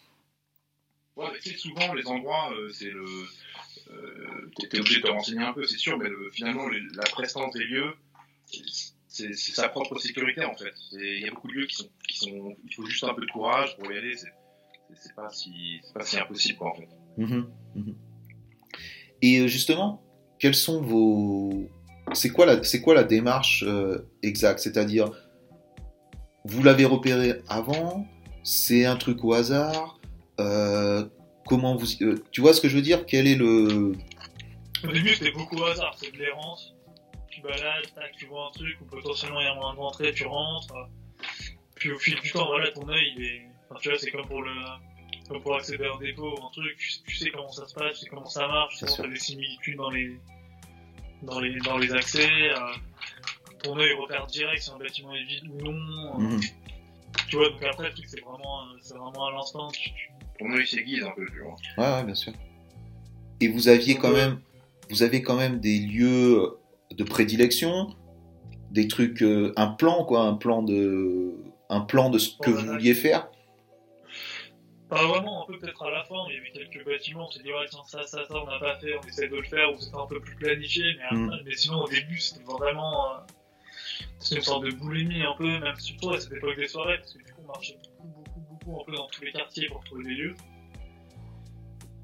Ouais, 1.17 1.27
mais 1.33 1.39
tu 1.39 1.51
sais, 1.51 1.57
souvent, 1.57 1.95
les 1.95 2.07
endroits, 2.07 2.53
euh, 2.53 2.69
c'est 2.71 2.91
le. 2.91 3.07
Euh, 3.91 4.51
tu 4.59 4.77
es 4.77 4.81
obligé 4.81 5.01
de 5.01 5.07
te 5.07 5.11
renseigner 5.11 5.43
un 5.43 5.55
peu, 5.55 5.65
c'est 5.65 5.79
sûr, 5.79 5.97
mais 5.97 6.09
le, 6.09 6.31
finalement, 6.33 6.69
la 6.69 7.05
prestance 7.05 7.55
des 7.55 7.65
lieux, 7.65 7.95
c'est 9.09 9.35
sa 9.35 9.69
propre 9.71 9.99
sécurité 9.99 10.45
en 10.45 10.55
fait. 10.55 10.75
Il 10.93 11.23
y 11.23 11.29
a 11.29 11.31
beaucoup 11.31 11.49
de 11.49 11.55
lieux 11.55 11.67
qui 11.67 11.77
sont, 11.77 11.89
qui 12.07 12.19
sont. 12.19 12.57
Il 12.65 12.75
faut 12.75 12.85
juste 12.85 13.05
un 13.05 13.15
peu 13.15 13.23
de 13.23 13.31
courage 13.31 13.77
pour 13.79 13.91
y 13.91 13.97
aller, 13.97 14.15
c'est 14.17 15.15
pas, 15.15 15.31
si, 15.31 15.81
pas 15.95 16.05
si 16.05 16.19
impossible 16.19 16.59
quoi 16.59 16.73
en 16.73 16.75
fait. 16.75 16.89
Mmh, 17.17 17.45
mmh. 17.75 17.93
Et 19.23 19.49
justement, 19.49 20.03
quels 20.39 20.55
sont 20.55 20.83
vos. 20.83 21.69
C'est 22.13 22.31
quoi, 22.31 22.47
la, 22.47 22.61
quoi 22.83 22.95
la 22.95 23.05
démarche 23.05 23.65
euh, 23.67 24.09
exacte? 24.23 24.61
C'est-à-dire, 24.61 25.11
vous 26.45 26.63
l'avez 26.63 26.85
repéré 26.85 27.43
avant 27.49 28.07
C'est 28.45 28.85
un 28.85 28.97
truc 28.97 29.25
au 29.25 29.33
hasard 29.33 29.99
euh, 30.41 31.05
Comment 31.47 31.77
vous. 31.77 31.87
Euh, 32.03 32.17
tu 32.33 32.41
vois 32.41 32.53
ce 32.53 32.61
que 32.61 32.69
je 32.69 32.77
veux 32.77 32.83
dire? 32.83 33.07
Quel 33.07 33.27
est 33.27 33.35
le. 33.35 33.93
Au 34.85 34.93
début, 34.93 35.15
c'était 35.15 35.33
beaucoup 35.33 35.57
au 35.57 35.65
hasard, 35.65 35.97
c'est 35.99 36.13
de 36.13 36.19
l'errance. 36.19 36.75
Tu 37.31 37.41
balades, 37.41 37.85
tu 38.17 38.27
vois 38.27 38.49
un 38.49 38.51
truc, 38.51 38.79
ou 38.81 38.85
potentiellement 38.85 39.41
il 39.41 39.45
y 39.45 39.47
a 39.47 39.53
un 39.53 39.57
moyen 39.57 39.75
d'entrée, 39.75 40.13
tu 40.13 40.27
rentres. 40.27 40.75
Puis 41.75 41.93
au 41.93 41.99
fil 41.99 42.19
du 42.21 42.31
temps, 42.31 42.47
voilà, 42.47 42.71
ton 42.73 42.89
œil, 42.89 43.13
il 43.17 43.25
est. 43.25 43.43
Enfin, 43.69 43.81
tu 43.81 43.89
vois, 43.91 43.99
c'est 43.99 44.11
comme 44.11 44.27
pour 44.27 44.43
le 44.43 44.53
comme 45.29 45.43
pour 45.43 45.57
accéder 45.57 45.85
à 45.85 45.95
un 45.95 45.99
dépôt 45.99 46.35
ou 46.39 46.45
un 46.45 46.51
truc, 46.51 46.77
tu, 46.79 47.03
tu, 47.07 47.17
sais 47.17 47.31
comment 47.31 47.51
ça 47.51 47.67
se 47.67 47.75
passe, 47.75 47.95
tu 47.95 48.05
sais 48.05 48.07
comment 48.09 48.29
ça 48.29 48.47
marche, 48.47 48.79
tu 48.79 48.87
sais 48.87 49.09
des 49.09 49.17
similitudes 49.17 49.77
dans 49.77 49.91
les, 49.91 50.19
dans 51.23 51.41
les, 51.41 51.59
dans 51.61 51.79
les 51.79 51.93
accès, 51.93 52.29
euh, 52.51 52.59
ton 53.63 53.79
œil 53.79 53.93
repère 53.95 54.27
direct 54.27 54.63
si 54.63 54.71
un 54.71 54.79
bâtiment 54.79 55.15
est 55.15 55.25
vide 55.25 55.45
ou 55.49 55.63
non. 55.63 56.19
Mmh. 56.19 56.41
Tu 57.29 57.37
vois, 57.37 57.49
donc 57.49 57.63
après, 57.63 57.89
le 57.89 57.95
truc, 57.95 58.07
c'est 58.09 58.21
vraiment, 58.21 58.65
c'est 58.81 58.97
vraiment 58.97 59.27
à 59.27 59.33
l'instant. 59.33 59.69
Tu... 59.71 59.91
Ton 60.39 60.53
œil 60.53 60.67
s'aiguise 60.67 61.03
un 61.03 61.11
peu, 61.11 61.27
tu 61.27 61.41
vois. 61.41 61.57
Ouais, 61.79 61.97
ouais, 61.97 62.05
bien 62.05 62.15
sûr. 62.15 62.33
Et 63.41 63.49
vous 63.49 63.69
aviez 63.69 63.97
quand 63.97 64.13
même, 64.13 64.41
vous 64.91 65.03
avez 65.03 65.23
quand 65.23 65.37
même 65.37 65.59
des 65.61 65.79
lieux 65.79 66.59
de 66.93 67.05
prédilection, 67.05 67.95
des 68.71 68.87
trucs, 68.89 69.23
euh, 69.23 69.53
un 69.57 69.69
plan, 69.69 70.05
quoi, 70.05 70.23
un 70.23 70.35
plan 70.35 70.63
de, 70.63 71.35
un 71.69 71.81
plan 71.81 72.11
de 72.11 72.19
ce 72.19 72.37
que 72.39 72.51
vous 72.51 72.67
vouliez 72.67 72.95
faire 72.95 73.29
Pas 74.89 75.05
vraiment, 75.07 75.43
un 75.43 75.47
peu 75.47 75.59
peut-être 75.59 75.83
à 75.83 75.91
la 75.91 76.05
fin, 76.05 76.15
il 76.29 76.35
y 76.37 76.39
avait 76.39 76.51
quelques 76.69 76.87
bâtiments, 76.87 77.27
on 77.27 77.31
s'est 77.33 77.43
dit, 77.43 77.51
ouais, 77.53 77.67
tiens, 77.69 77.81
ça, 77.89 78.07
ça, 78.07 78.25
ça, 78.27 78.35
on 78.41 78.47
n'a 78.47 78.59
pas 78.61 78.79
fait, 78.79 78.95
on 78.97 79.03
essaie 79.09 79.27
de 79.29 79.35
le 79.37 79.43
faire, 79.43 79.73
ou 79.75 79.81
c'était 79.81 79.97
un 79.97 80.07
peu 80.07 80.21
plus 80.21 80.37
planifié, 80.37 80.85
mais, 81.11 81.17
Mm. 81.17 81.41
mais 81.45 81.57
sinon, 81.57 81.83
au 81.85 81.89
début, 81.89 82.19
c'était 82.19 82.45
vraiment. 82.45 83.15
euh, 83.15 83.19
c'était 84.21 84.37
une 84.37 84.43
sorte 84.43 84.65
de 84.65 84.71
boulimie 84.71 85.23
un 85.23 85.35
peu, 85.37 85.45
même 85.59 85.77
surtout 85.79 86.11
à 86.11 86.21
cette 86.21 86.33
époque 86.33 86.57
des 86.57 86.69
soirées, 86.69 86.99
parce 86.99 87.13
que 87.15 87.19
du 87.19 87.33
coup, 87.33 87.41
on 87.45 87.47
marchait 87.49 87.77
beaucoup, 87.99 88.09
beaucoup, 88.09 88.41
beaucoup, 88.41 88.81
un 88.81 88.85
peu 88.85 88.93
dans 88.93 89.07
tous 89.09 89.23
les 89.25 89.33
quartiers 89.33 89.67
pour 89.69 89.83
trouver 89.85 90.05
des 90.05 90.15
lieux. 90.15 90.35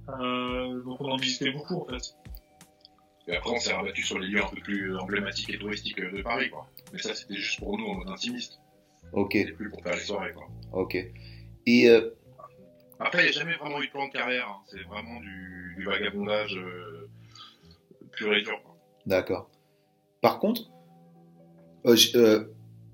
Euh, 0.08 0.82
donc, 0.82 1.00
on 1.00 1.10
en 1.12 1.16
visitait 1.16 1.50
beaucoup, 1.52 1.82
en 1.82 1.86
fait. 1.86 2.14
Et 3.28 3.36
après, 3.36 3.50
on 3.50 3.60
s'est 3.60 3.72
rabattu 3.72 4.02
sur 4.02 4.18
les 4.18 4.26
lieux 4.26 4.42
un 4.42 4.48
peu 4.48 4.60
plus 4.60 4.96
emblématiques 4.98 5.50
et 5.50 5.58
touristiques 5.58 6.00
de 6.00 6.22
Paris, 6.22 6.50
quoi. 6.50 6.66
Mais 6.92 6.98
ça, 6.98 7.14
c'était 7.14 7.34
juste 7.36 7.60
pour 7.60 7.78
nous 7.78 7.86
en 7.86 7.94
mode 7.94 8.08
intimiste. 8.10 8.60
Ok, 9.12 9.32
C'était 9.34 9.52
plus 9.52 9.70
pour 9.70 9.82
faire 9.82 9.94
les 9.94 10.00
soirées, 10.00 10.32
quoi. 10.32 10.48
ok. 10.72 10.96
Et 11.66 11.88
euh, 11.88 12.10
Après, 13.04 13.22
il 13.22 13.30
n'y 13.30 13.36
a 13.36 13.38
jamais 13.40 13.56
vraiment 13.56 13.80
eu 13.82 13.86
de 13.86 13.90
plan 13.92 14.06
de 14.06 14.12
carrière. 14.12 14.46
hein. 14.48 14.60
C'est 14.70 14.82
vraiment 14.84 15.20
du, 15.20 15.74
du 15.76 15.84
vagabondage 15.84 16.56
euh, 16.56 17.08
pur 18.12 18.34
et 18.34 18.42
dur. 18.42 18.60
D'accord. 19.06 19.50
Par 20.20 20.38
contre, 20.38 20.70
euh, 21.86 21.96
euh, 22.14 22.44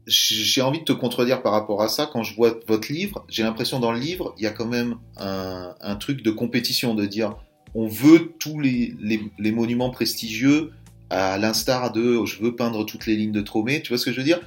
j'ai 0.06 0.62
envie 0.62 0.78
de 0.80 0.84
te 0.84 0.92
contredire 0.92 1.42
par 1.42 1.52
rapport 1.52 1.82
à 1.82 1.88
ça. 1.88 2.08
Quand 2.10 2.22
je 2.22 2.34
vois 2.34 2.58
votre 2.66 2.90
livre, 2.90 3.26
j'ai 3.28 3.42
l'impression 3.42 3.78
dans 3.80 3.92
le 3.92 3.98
livre, 3.98 4.34
il 4.38 4.44
y 4.44 4.46
a 4.46 4.50
quand 4.50 4.66
même 4.66 4.96
un, 5.18 5.74
un 5.80 5.96
truc 5.96 6.22
de 6.22 6.30
compétition, 6.30 6.94
de 6.94 7.04
dire 7.04 7.36
on 7.74 7.86
veut 7.86 8.32
tous 8.38 8.58
les, 8.60 8.94
les, 8.98 9.20
les 9.38 9.52
monuments 9.52 9.90
prestigieux 9.90 10.72
à 11.10 11.36
l'instar 11.36 11.92
de 11.92 12.24
je 12.24 12.42
veux 12.42 12.56
peindre 12.56 12.84
toutes 12.84 13.04
les 13.04 13.16
lignes 13.16 13.32
de 13.32 13.42
Tromé. 13.42 13.82
Tu 13.82 13.88
vois 13.88 13.98
ce 13.98 14.06
que 14.06 14.12
je 14.12 14.16
veux 14.16 14.24
dire? 14.24 14.40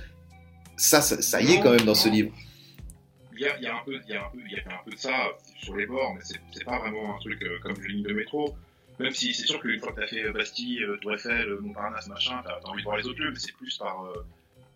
Ça, 0.78 1.01
ça, 1.01 1.22
ça 1.22 1.41
y 1.41 1.51
est 1.51 1.59
quand 1.59 1.72
même 1.72 1.86
dans 1.86 1.93
ce 1.93 2.09
livre. 2.09 2.32
Il 3.42 3.46
y 3.46 3.48
a, 3.48 3.60
y 3.60 3.66
a 3.66 3.76
un 3.76 3.84
peu, 3.84 4.00
il 4.08 4.14
y 4.14 4.16
a 4.16 4.24
un 4.24 4.30
peu, 4.30 4.38
il 4.46 4.52
y 4.52 4.60
a 4.60 4.62
un 4.72 4.84
peu 4.86 4.92
de 4.92 4.98
ça 4.98 5.30
sur 5.64 5.76
les 5.76 5.88
bords, 5.88 6.14
mais 6.14 6.22
c'est 6.54 6.64
pas 6.64 6.78
vraiment 6.78 7.16
un 7.16 7.20
truc 7.20 7.42
euh, 7.42 7.58
comme 7.64 7.74
une 7.84 7.92
ligne 7.92 8.04
de 8.04 8.14
métro. 8.14 8.56
Même 9.00 9.14
si 9.14 9.34
c'est 9.34 9.48
sûr 9.48 9.60
qu'une 9.60 9.80
fois 9.80 9.94
que 9.94 10.02
t'as 10.02 10.06
fait 10.08 10.26
euh, 10.26 10.32
Bastille, 10.32 10.84
euh, 10.84 10.98
Tour 10.98 11.14
Eiffel, 11.16 11.50
euh, 11.50 11.60
Montparnasse, 11.60 12.08
machin, 12.08 12.39
t'as 12.46 12.60
t'as 12.60 12.68
envie 12.70 12.82
de 12.82 12.84
voir 12.84 12.98
les 12.98 13.08
autres 13.08 13.20
lieux, 13.20 13.32
mais 13.32 13.39
c'est 13.39 13.54
plus 13.54 13.76
par, 13.80 14.06
euh, 14.06 14.24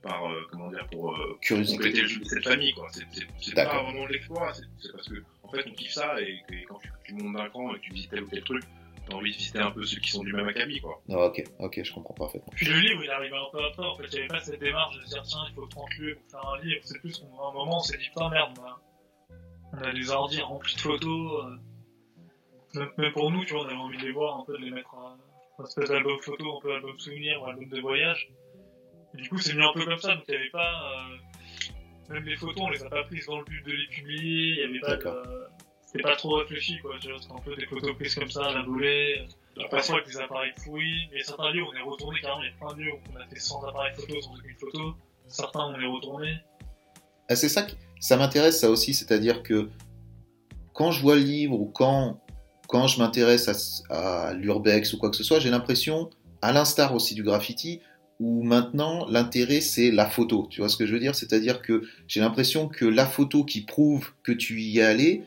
par 0.01 0.25
euh, 0.31 0.47
comment 0.49 0.71
dire, 0.71 0.87
pour 0.87 1.15
euh, 1.15 1.37
compléter 1.73 2.01
le 2.01 2.07
jeu 2.07 2.19
de 2.21 2.25
cette 2.25 2.43
famille, 2.43 2.73
quoi. 2.73 2.87
C'est- 2.91 3.53
pas 3.53 3.83
vraiment 3.83 4.07
de 4.07 4.13
l'exploit, 4.13 4.51
c'est 4.81 4.91
parce 4.91 5.09
que, 5.09 5.21
en 5.43 5.49
fait, 5.49 5.63
on 5.67 5.71
kiffe 5.73 5.91
ça 5.91 6.19
et, 6.19 6.43
quand 6.67 6.79
tu, 6.79 6.89
tu 7.03 7.13
montes 7.13 7.35
d'un 7.35 7.49
cran 7.49 7.71
et 7.75 7.77
que 7.77 7.83
tu 7.83 7.93
visites 7.93 8.09
tel 8.09 8.23
ou 8.23 8.27
tel 8.29 8.43
truc, 8.43 8.63
t'as 9.07 9.15
envie 9.15 9.31
de 9.31 9.37
visiter 9.37 9.59
un 9.59 9.71
peu 9.71 9.83
ceux 9.85 9.99
qui 9.99 10.09
sont 10.11 10.23
du 10.23 10.33
même 10.33 10.47
acabit, 10.47 10.81
quoi. 10.81 11.01
Ah, 11.09 11.25
ok, 11.25 11.43
ok, 11.59 11.81
je 11.83 11.93
comprends 11.93 12.13
parfaitement. 12.13 12.51
Puis 12.55 12.65
le 12.65 12.79
livre, 12.79 13.03
il 13.03 13.09
arrivait 13.09 13.35
un 13.37 13.49
peu 13.51 13.63
après, 13.63 13.85
en 13.85 13.95
fait, 13.95 14.03
il 14.07 14.13
n'y 14.13 14.19
avait 14.19 14.27
pas 14.27 14.39
cette 14.39 14.59
démarche 14.59 14.97
de 14.99 15.03
dire, 15.05 15.21
tiens, 15.23 15.39
il 15.49 15.53
faut 15.55 15.65
30 15.67 15.95
lieux 15.97 16.15
pour 16.15 16.31
faire 16.41 16.49
un 16.49 16.59
livre. 16.61 16.81
C'est 16.83 16.99
plus 16.99 17.17
qu'à 17.19 17.25
un 17.25 17.51
moment, 17.53 17.77
on 17.77 17.79
s'est 17.81 17.97
dit, 17.97 18.07
putain, 18.09 18.29
merde, 18.29 18.51
on 18.59 18.65
a, 18.65 18.79
on 19.73 19.77
a 19.83 19.93
des 19.93 20.09
ordi 20.11 20.41
remplis 20.41 20.75
de 20.75 20.79
photos. 20.81 21.45
euh. 21.45 22.85
Même, 22.97 23.11
pour 23.13 23.31
nous, 23.31 23.45
tu 23.45 23.53
vois, 23.53 23.63
on 23.63 23.67
avait 23.67 23.75
envie 23.75 23.97
de 23.97 24.03
les 24.03 24.11
voir, 24.11 24.39
un 24.39 24.43
peu, 24.45 24.57
de 24.57 24.63
les 24.63 24.71
mettre 24.71 24.93
à 24.95 25.15
un 25.59 25.63
espèce 25.65 25.89
d'album 25.89 26.19
photo, 26.21 26.57
un 26.57 26.61
peu 26.61 26.73
album 26.75 26.99
souvenir 26.99 27.41
ou 27.41 27.45
album 27.45 27.69
de 27.69 27.79
voyage. 27.79 28.29
Et 29.17 29.21
du 29.21 29.29
coup, 29.29 29.37
c'est 29.37 29.53
mis 29.55 29.63
un 29.63 29.71
peu 29.73 29.85
comme 29.85 29.97
ça, 29.99 30.13
donc 30.15 30.25
il 30.27 30.31
n'y 30.31 30.37
avait 30.41 30.49
pas. 30.49 30.91
euh, 30.91 32.13
Même 32.13 32.25
les 32.25 32.35
photos, 32.35 32.57
on 32.65 32.69
les 32.69 32.83
a 32.83 32.89
pas 32.89 33.03
prises 33.05 33.25
dans 33.27 33.37
le 33.39 33.45
but 33.45 33.65
de 33.65 33.71
les 33.71 33.87
publier, 33.87 34.49
il 34.51 34.57
y 34.57 34.63
avait 34.63 34.79
pas 34.81 34.97
de. 34.97 35.47
C'était 35.95 36.09
pas 36.09 36.15
trop 36.17 36.35
réfléchi, 36.35 36.77
quoi, 36.79 36.95
c'était 37.01 37.13
un 37.13 37.39
peu 37.39 37.55
des 37.55 37.65
photos 37.67 37.95
prises 37.95 38.15
comme 38.15 38.29
ça, 38.29 38.47
à 38.47 38.53
la 38.53 38.63
volée. 38.63 39.25
Parfois 39.71 39.95
avec 39.95 40.07
des 40.07 40.17
appareils 40.17 40.51
pourris, 40.61 41.07
mais 41.13 41.23
certains 41.23 41.49
lieux 41.51 41.63
on 41.63 41.73
est 41.73 41.81
retourné 41.81 42.19
carrément, 42.19 42.43
il 42.43 42.47
y 42.47 42.49
a 42.49 42.53
plein 42.59 42.75
de 42.75 42.81
lieux 42.81 42.91
où 42.91 42.99
on 43.13 43.21
a 43.21 43.25
fait 43.25 43.39
sans 43.39 43.63
appareil 43.63 43.93
photo, 43.95 44.21
sans 44.21 44.33
aucune 44.33 44.57
photo. 44.57 44.95
Certains 45.27 45.73
on 45.73 45.79
est 45.79 45.85
retourné. 45.85 46.35
Ah, 47.29 47.37
c'est 47.37 47.47
ça 47.47 47.63
qui, 47.63 47.77
ça 48.01 48.17
m'intéresse 48.17 48.59
ça 48.59 48.69
aussi, 48.69 48.93
c'est-à-dire 48.93 49.43
que 49.43 49.69
quand 50.73 50.91
je 50.91 51.01
vois 51.01 51.15
le 51.15 51.21
livre 51.21 51.53
ou 51.53 51.67
quand, 51.67 52.19
quand 52.67 52.87
je 52.87 52.99
m'intéresse 52.99 53.85
à 53.89 54.33
l'urbex 54.33 54.91
ou 54.91 54.97
quoi 54.97 55.09
que 55.09 55.15
ce 55.15 55.23
soit, 55.23 55.39
j'ai 55.39 55.49
l'impression, 55.49 56.09
à 56.41 56.51
l'instar 56.51 56.93
aussi 56.93 57.15
du 57.15 57.23
graffiti, 57.23 57.79
où 58.19 58.43
maintenant 58.43 59.05
l'intérêt 59.07 59.61
c'est 59.61 59.89
la 59.89 60.05
photo. 60.05 60.47
Tu 60.49 60.59
vois 60.59 60.67
ce 60.67 60.75
que 60.75 60.85
je 60.85 60.91
veux 60.91 60.99
dire? 60.99 61.15
C'est-à-dire 61.15 61.61
que 61.61 61.83
j'ai 62.09 62.19
l'impression 62.19 62.67
que 62.67 62.83
la 62.83 63.05
photo 63.05 63.45
qui 63.45 63.61
prouve 63.61 64.11
que 64.21 64.33
tu 64.33 64.59
y 64.61 64.79
es 64.79 64.83
allé, 64.83 65.23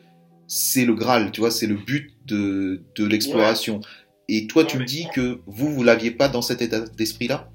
c'est 0.48 0.84
le 0.84 0.94
Graal, 0.94 1.30
tu 1.30 1.40
vois, 1.40 1.52
c'est 1.52 1.66
le 1.68 1.76
but 1.76 2.12
de, 2.26 2.82
de 2.96 3.06
l'exploration. 3.06 3.80
Et 4.28 4.46
toi, 4.46 4.62
Non, 4.64 4.68
tu 4.68 4.78
me 4.78 4.84
dis 4.84 5.06
que 5.14 5.40
vous, 5.46 5.72
vous 5.72 5.82
l'aviez 5.84 6.10
pas 6.10 6.28
dans 6.28 6.42
cet 6.42 6.60
état 6.60 6.80
d'esprit-là? 6.80 7.50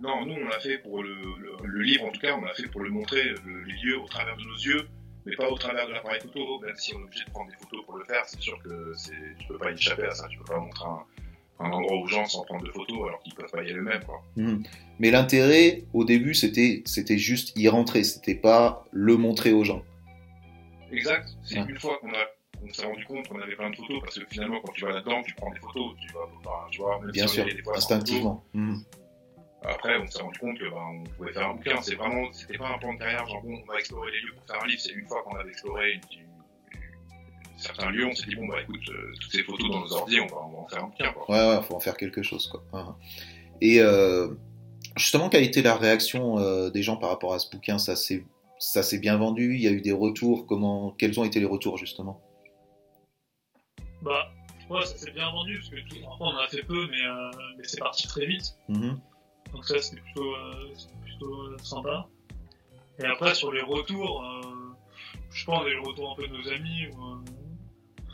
Non, 0.00 0.24
nous, 0.24 0.34
on 0.34 0.48
l'a 0.48 0.58
fait 0.60 0.78
pour 0.78 1.02
le, 1.02 1.14
le, 1.14 1.66
le 1.66 1.82
livre, 1.82 2.04
en 2.06 2.10
tout 2.10 2.20
cas, 2.20 2.34
on 2.34 2.44
l'a 2.44 2.54
fait 2.54 2.68
pour 2.68 2.80
le 2.80 2.90
montrer, 2.90 3.22
le, 3.22 3.64
les 3.64 3.74
lieux 3.82 3.98
au 3.98 4.06
travers 4.06 4.36
de 4.36 4.42
nos 4.42 4.56
yeux, 4.56 4.88
mais 5.26 5.36
pas 5.36 5.50
au 5.50 5.58
travers 5.58 5.86
de 5.86 5.92
l'appareil 5.92 6.20
photo, 6.20 6.58
même 6.60 6.74
si 6.76 6.94
on 6.94 7.00
est 7.00 7.04
obligé 7.04 7.24
de 7.26 7.30
prendre 7.30 7.50
des 7.50 7.56
photos 7.56 7.84
pour 7.84 7.98
le 7.98 8.04
faire, 8.04 8.22
c'est 8.26 8.40
sûr 8.40 8.58
que 8.62 8.92
tu 9.38 9.46
peux 9.46 9.58
pas 9.58 9.72
échapper 9.72 10.04
à 10.04 10.14
ça, 10.14 10.26
tu 10.28 10.38
peux 10.38 10.44
pas 10.44 10.58
montrer 10.58 10.86
un, 10.86 11.66
un 11.66 11.70
endroit 11.70 11.98
aux 11.98 12.06
gens 12.06 12.24
sans 12.26 12.44
prendre 12.44 12.64
de 12.64 12.70
photos 12.70 12.96
alors 13.06 13.20
qu'ils 13.22 13.34
peuvent 13.34 13.50
pas 13.50 13.62
y 13.62 13.66
aller 13.66 13.78
eux-mêmes. 13.78 14.00
Mhm. 14.36 14.62
Mais 14.98 15.10
l'intérêt, 15.10 15.84
au 15.92 16.04
début, 16.04 16.34
c'était, 16.34 16.82
c'était 16.86 17.18
juste 17.18 17.52
y 17.56 17.68
rentrer, 17.68 18.02
c'était 18.04 18.34
pas 18.34 18.86
le 18.92 19.16
montrer 19.16 19.52
aux 19.52 19.64
gens. 19.64 19.82
Exact, 20.92 21.28
c'est 21.44 21.58
Ouais. 21.60 21.66
une 21.68 21.78
fois 21.78 21.98
qu'on 22.00 22.10
a, 22.10 22.26
on 22.62 22.72
s'est 22.72 22.84
rendu 22.86 23.04
compte 23.04 23.28
qu'on 23.28 23.40
avait 23.40 23.54
plein 23.56 23.70
de 23.70 23.76
photos, 23.76 24.00
parce 24.00 24.18
que 24.18 24.24
finalement, 24.30 24.60
quand 24.60 24.72
tu 24.72 24.84
vas 24.84 24.92
là-dedans, 24.92 25.22
tu 25.22 25.34
prends 25.34 25.50
des 25.50 25.60
photos, 25.60 25.92
tu 26.00 26.12
vas, 26.12 26.20
enfin, 26.38 26.66
tu 26.70 26.80
vois, 26.80 27.00
même 27.00 27.10
Bien 27.12 27.26
si 27.26 27.34
sûr, 27.36 27.44
des 27.44 27.62
fois 27.62 27.76
instinctivement. 27.76 28.44
Photos, 28.52 28.78
après, 29.62 29.98
on 29.98 30.06
s'est 30.06 30.22
rendu 30.22 30.38
compte 30.38 30.58
que, 30.58 30.70
ben, 30.70 30.82
on 31.00 31.04
pouvait 31.04 31.32
faire 31.32 31.48
un 31.48 31.54
bouquin, 31.54 31.80
c'est 31.82 31.94
vraiment, 31.94 32.32
c'était 32.32 32.56
pas 32.58 32.68
un 32.68 32.78
plan 32.78 32.94
de 32.94 32.98
carrière, 32.98 33.26
genre, 33.26 33.42
bon, 33.42 33.60
on 33.62 33.72
va 33.72 33.78
explorer 33.78 34.10
les 34.12 34.20
lieux 34.22 34.32
pour 34.34 34.44
faire 34.46 34.62
un 34.62 34.66
livre, 34.66 34.80
c'est 34.80 34.92
une 34.92 35.06
fois 35.06 35.22
qu'on 35.22 35.36
avait 35.36 35.50
exploré 35.50 35.92
une- 35.92 36.00
une- 36.20 37.58
certains 37.58 37.90
lieux, 37.90 38.06
on 38.06 38.14
s'est 38.14 38.26
dit, 38.26 38.36
bon, 38.36 38.46
bah, 38.48 38.62
écoute, 38.62 38.80
euh, 38.88 39.12
toutes 39.20 39.32
ces 39.32 39.42
photos 39.42 39.70
dans 39.70 39.80
nos 39.80 39.92
ordi, 39.92 40.18
on 40.20 40.26
va, 40.26 40.36
on 40.46 40.50
va 40.52 40.58
en 40.60 40.68
faire 40.68 40.84
un 40.84 40.86
bouquin, 40.88 41.12
quoi. 41.12 41.30
Ouais, 41.30 41.56
ouais, 41.56 41.62
faut 41.62 41.74
en 41.76 41.80
faire 41.80 41.96
quelque 41.96 42.22
chose, 42.22 42.48
quoi. 42.48 42.62
Mhm. 42.72 42.94
Et 43.60 43.80
euh, 43.80 44.28
justement, 44.96 45.28
quelle 45.28 45.42
a 45.42 45.46
été 45.46 45.60
la 45.62 45.76
réaction 45.76 46.38
euh, 46.38 46.70
des 46.70 46.82
gens 46.82 46.96
par 46.96 47.10
rapport 47.10 47.34
à 47.34 47.38
ce 47.38 47.50
bouquin? 47.50 47.76
Ça 47.78 47.96
s'est, 47.96 48.24
ça 48.60 48.82
s'est 48.84 48.98
bien 48.98 49.16
vendu 49.16 49.54
Il 49.56 49.60
y 49.60 49.66
a 49.66 49.72
eu 49.72 49.80
des 49.80 49.90
retours 49.92 50.46
Comment, 50.46 50.92
quels 50.92 51.18
ont 51.18 51.24
été 51.24 51.40
les 51.40 51.46
retours 51.46 51.76
justement? 51.78 52.20
Bah, 54.02 54.30
ouais, 54.70 54.86
ça 54.86 54.96
s'est 54.96 55.10
bien 55.10 55.30
vendu, 55.30 55.56
parce 55.58 55.68
que 55.70 55.88
tout, 55.88 55.96
enfin, 56.06 56.16
on 56.20 56.24
en 56.26 56.38
a 56.38 56.48
fait 56.48 56.62
peu, 56.62 56.86
mais, 56.90 57.02
euh, 57.04 57.30
mais 57.58 57.64
c'est 57.64 57.80
parti 57.80 58.06
très 58.06 58.24
vite. 58.26 58.56
Mhm. 58.68 58.98
Donc 59.52 59.64
ça 59.64 59.78
c'était 59.82 60.00
plutôt, 60.02 60.32
euh, 60.34 60.70
c'était 60.76 60.94
plutôt 61.02 61.34
euh, 61.42 61.56
sympa. 61.62 62.06
Et 62.98 63.06
après 63.06 63.34
sur 63.34 63.50
les 63.52 63.62
retours, 63.62 64.22
euh, 64.24 64.76
je 65.32 65.44
pense 65.44 65.64
des 65.64 65.74
retours 65.76 66.12
un 66.12 66.14
peu 66.14 66.28
de 66.28 66.36
nos 66.36 66.48
amis. 66.52 66.86
Ou, 66.94 67.02
euh, 67.04 68.04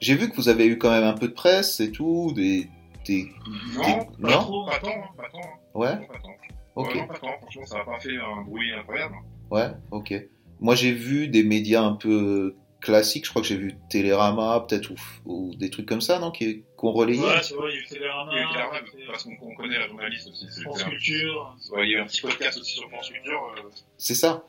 J'ai 0.00 0.14
vu 0.14 0.30
que 0.30 0.36
vous 0.36 0.48
avez 0.48 0.66
eu 0.66 0.78
quand 0.78 0.90
même 0.90 1.04
un 1.04 1.12
peu 1.12 1.28
de 1.28 1.34
presse 1.34 1.80
et 1.80 1.90
tout, 1.92 2.32
des, 2.34 2.68
des... 3.04 3.32
Non, 3.74 3.82
Des- 3.82 4.22
pas 4.22 4.30
non? 4.30 4.38
trop, 4.40 4.64
pas 4.66 4.78
tant, 4.78 4.88
hein, 4.88 5.08
pas 5.16 5.28
tant, 5.28 5.40
ouais, 5.74 5.96
Non, 5.96 6.06
pas 6.06 6.18
tant. 6.18 6.34
ok. 6.76 6.88
Ouais, 6.88 7.00
non, 7.00 7.06
pas 7.06 7.18
tant, 7.18 7.38
franchement, 7.42 7.66
ça 7.66 7.80
a 7.80 7.84
pas 7.84 8.00
fait 8.00 8.16
un 8.16 8.42
bruit 8.42 8.72
incroyable. 8.72 9.14
Ouais, 9.50 9.68
ok. 9.90 10.14
Moi, 10.60 10.74
j'ai 10.74 10.92
vu 10.92 11.28
des 11.28 11.42
médias 11.44 11.82
un 11.82 11.92
peu 11.94 12.54
classiques. 12.80 13.24
Je 13.26 13.30
crois 13.30 13.42
que 13.42 13.48
j'ai 13.48 13.56
vu 13.56 13.74
Télérama, 13.90 14.64
peut-être, 14.68 14.90
ou, 14.90 14.96
ou 15.26 15.54
des 15.54 15.70
trucs 15.70 15.86
comme 15.86 16.00
ça, 16.00 16.18
non, 16.18 16.30
qui, 16.30 16.64
qu'on 16.76 16.92
relayait. 16.92 17.20
Ouais, 17.20 17.40
tu 17.42 17.54
vois, 17.54 17.70
il 17.70 17.74
y 17.74 17.78
a 17.78 17.80
eu 17.80 17.86
Télérama, 17.86 18.32
Il 18.32 18.36
y 18.36 18.38
a 18.38 18.42
eu 18.44 18.52
Clara, 18.52 18.80
il 18.80 18.98
y 18.98 19.02
a 19.02 19.04
eu 19.04 19.06
parce 19.08 19.24
qu'on 19.24 19.54
connaît 19.54 19.78
la 19.78 19.88
journaliste 19.88 20.28
aussi. 20.28 20.46
c'est- 20.50 20.62
France 20.62 20.78
c'est 20.82 20.90
Culture. 20.90 21.56
Ouais, 21.72 21.86
il 21.86 21.90
y 21.90 21.94
a 21.94 21.98
eu 21.98 22.00
un 22.02 22.06
petit 22.06 22.20
podcast 22.22 22.58
aussi 22.58 22.72
sur 22.76 22.88
France 22.90 23.10
Culture. 23.10 23.54
euh, 23.58 23.68
C'est 23.98 24.14
ça. 24.14 24.44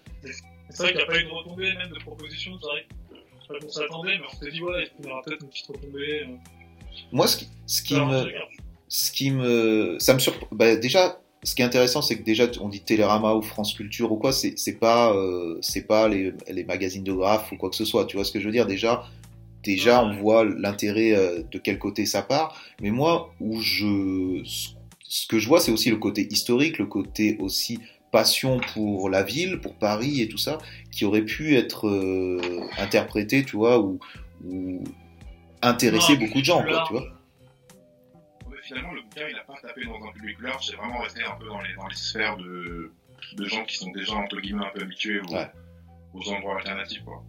C'est 0.69 0.77
vrai 0.83 0.87
qu'il 0.91 0.97
n'y 0.97 1.03
a 1.03 1.05
pas 1.07 1.19
eu 1.19 1.23
de 1.23 1.29
retombée, 1.29 1.73
même 1.75 1.89
de 1.89 1.99
propositions, 1.99 2.57
c'est 2.59 2.67
vrai 2.67 2.85
que 2.89 3.53
pas 3.53 3.59
qu'on 3.59 3.69
s'attendait, 3.71 4.17
mais 4.17 4.25
on 4.31 4.35
s'est 4.43 4.51
dit, 4.51 4.61
ouais, 4.61 4.89
il 4.99 5.05
y 5.05 5.09
aura 5.09 5.21
peut-être 5.21 5.41
une 5.43 5.49
petite 5.49 5.67
retombée. 5.67 6.23
euh, 6.23 6.35
Moi, 7.13 7.27
ce 7.27 7.37
qui, 7.37 7.47
ce 7.65 7.81
qui 7.81 7.95
alors, 7.95 8.07
me, 8.09 8.25
ce 8.89 9.11
qui 9.11 9.31
me, 9.31 9.95
ça 9.99 10.13
me 10.13 10.19
surprend. 10.19 10.47
Bah, 10.51 10.75
déjà, 10.75 11.19
ce 11.43 11.55
qui 11.55 11.61
est 11.61 11.65
intéressant, 11.65 12.01
c'est 12.01 12.17
que 12.17 12.23
déjà, 12.23 12.47
on 12.61 12.67
dit 12.69 12.81
Télérama 12.81 13.33
ou 13.35 13.41
France 13.41 13.73
Culture 13.73 14.11
ou 14.11 14.17
quoi, 14.17 14.31
c'est, 14.31 14.55
pas, 14.79 15.13
euh, 15.13 15.57
c'est 15.61 15.85
pas 15.88 16.07
les, 16.07 16.33
les 16.49 16.63
magazines 16.63 17.03
de 17.03 17.13
graphes 17.13 17.51
ou 17.51 17.57
quoi 17.57 17.69
que 17.69 17.75
ce 17.75 17.85
soit. 17.85 18.05
Tu 18.05 18.17
vois 18.17 18.25
ce 18.25 18.31
que 18.31 18.39
je 18.39 18.45
veux 18.45 18.51
dire? 18.51 18.65
Déjà, 18.65 19.05
déjà, 19.63 20.03
on 20.03 20.15
voit 20.15 20.43
l'intérêt 20.45 21.13
euh, 21.13 21.43
de 21.51 21.57
quel 21.59 21.77
côté 21.79 22.05
ça 22.05 22.21
part. 22.21 22.59
Mais 22.81 22.89
moi, 22.89 23.31
où 23.39 23.61
je, 23.61 24.41
ce- 24.43 25.27
que 25.27 25.39
je 25.39 25.47
vois, 25.47 25.59
c'est 25.59 25.71
aussi 25.71 25.89
le 25.89 25.97
côté 25.97 26.27
historique, 26.31 26.79
le 26.79 26.85
côté 26.88 27.38
aussi 27.39 27.79
passion 28.11 28.59
pour 28.73 29.09
la 29.09 29.21
ville, 29.23 29.59
pour 29.59 29.75
Paris 29.75 30.21
et 30.21 30.27
tout 30.29 30.38
ça, 30.38 30.57
qui 30.91 31.05
aurait 31.05 31.23
pu 31.25 31.55
être 31.55 31.88
euh, 31.88 32.39
interprété, 32.79 33.43
tu 33.43 33.57
vois, 33.57 33.79
ou, 33.79 33.99
ou 34.45 34.83
intéresser 35.61 36.13
Non, 36.13 36.25
beaucoup 36.25 36.39
de 36.39 36.45
gens, 36.45 36.63
quoi, 36.63 36.83
tu 36.88 36.93
vois. 36.93 37.03
Ouais, 38.72 38.78
finalement, 38.80 38.93
le 38.93 39.01
bouquin, 39.01 39.28
il 39.30 39.36
a 39.36 39.43
pas 39.43 39.59
tapé 39.61 39.86
dans 39.86 40.05
un 40.07 40.11
public 40.11 40.38
large, 40.41 40.65
c'est 40.70 40.76
vraiment 40.76 40.99
resté 40.99 41.22
un 41.24 41.36
peu 41.39 41.47
dans 41.47 41.61
les, 41.61 41.74
dans 41.76 41.88
les 41.88 41.95
sphères 41.95 42.38
de, 42.38 42.91
de 43.36 43.45
gens 43.45 43.63
qui 43.65 43.78
sont 43.78 43.91
déjà, 43.91 44.13
entre 44.15 44.39
guillemets, 44.39 44.65
un 44.65 44.72
peu 44.74 44.82
habitués 44.82 45.20
aux, 45.22 45.34
Ouais. 45.34 45.47
aux 46.13 46.30
endroits 46.30 46.57
alternatifs, 46.57 47.03
quoi. 47.03 47.24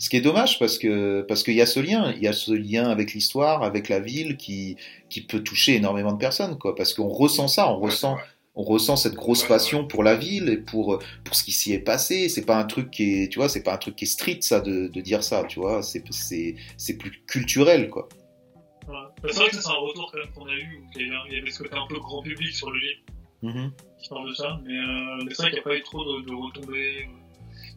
Ce 0.00 0.08
qui 0.08 0.16
est 0.16 0.20
dommage 0.20 0.60
parce 0.60 0.78
que 0.78 1.22
parce 1.22 1.42
qu'il 1.42 1.54
y 1.54 1.60
a 1.60 1.66
ce 1.66 1.80
lien, 1.80 2.12
il 2.12 2.22
y 2.22 2.28
a 2.28 2.32
ce 2.32 2.52
lien 2.52 2.88
avec 2.88 3.14
l'histoire, 3.14 3.64
avec 3.64 3.88
la 3.88 3.98
ville 3.98 4.36
qui 4.36 4.76
qui 5.10 5.22
peut 5.22 5.42
toucher 5.42 5.74
énormément 5.74 6.12
de 6.12 6.18
personnes 6.18 6.56
quoi. 6.56 6.76
Parce 6.76 6.94
qu'on 6.94 7.08
ressent 7.08 7.48
ça, 7.48 7.68
on 7.68 7.78
Ouais, 7.80 7.86
ressent 7.86 8.16
on 8.54 8.62
ressent 8.62 8.94
cette 8.94 9.14
grosse 9.14 9.42
passion 9.42 9.86
pour 9.88 10.04
la 10.04 10.14
ville 10.14 10.48
et 10.50 10.56
pour 10.58 11.00
pour 11.24 11.34
ce 11.34 11.42
qui 11.42 11.50
s'y 11.50 11.72
est 11.72 11.80
passé. 11.80 12.28
C'est 12.28 12.46
pas 12.46 12.56
un 12.58 12.64
truc 12.64 12.92
qui 12.92 13.22
est, 13.24 13.28
tu 13.28 13.40
vois, 13.40 13.48
c'est 13.48 13.64
pas 13.64 13.74
un 13.74 13.76
truc 13.78 13.96
qui 13.96 14.04
est 14.04 14.06
street 14.06 14.38
ça 14.42 14.60
de, 14.60 14.86
de 14.86 15.00
dire 15.00 15.24
ça, 15.24 15.42
tu 15.48 15.58
vois. 15.58 15.82
C'est 15.82 16.04
c'est 16.12 16.54
c'est 16.76 16.96
plus 16.96 17.10
culturel 17.26 17.90
quoi. 17.90 18.08
C'est 19.22 19.34
vrai 19.34 19.48
que 19.48 19.56
c'est 19.56 19.68
un 19.68 19.74
retour 19.74 20.10
quand 20.12 20.18
même 20.18 20.32
qu'on 20.32 20.46
a 20.46 20.54
eu 20.54 20.78
où 20.78 20.98
il 20.98 21.34
y 21.34 21.38
avait 21.38 21.50
ce 21.50 21.62
côté 21.62 21.74
un 21.74 21.86
peu 21.86 21.98
grand 21.98 22.22
public 22.22 22.54
sur 22.54 22.70
le 22.70 22.78
livre 22.78 23.00
mm-hmm. 23.42 23.70
qui 24.00 24.08
parle 24.08 24.28
de 24.28 24.34
ça, 24.34 24.60
mais, 24.64 24.78
euh, 24.78 25.26
c'est 25.30 25.42
vrai 25.42 25.50
qu'il 25.50 25.54
n'y 25.54 25.60
a 25.60 25.62
pas 25.62 25.76
eu 25.76 25.82
trop 25.82 26.04
de, 26.04 26.26
de 26.26 26.34
retombées. 26.34 27.08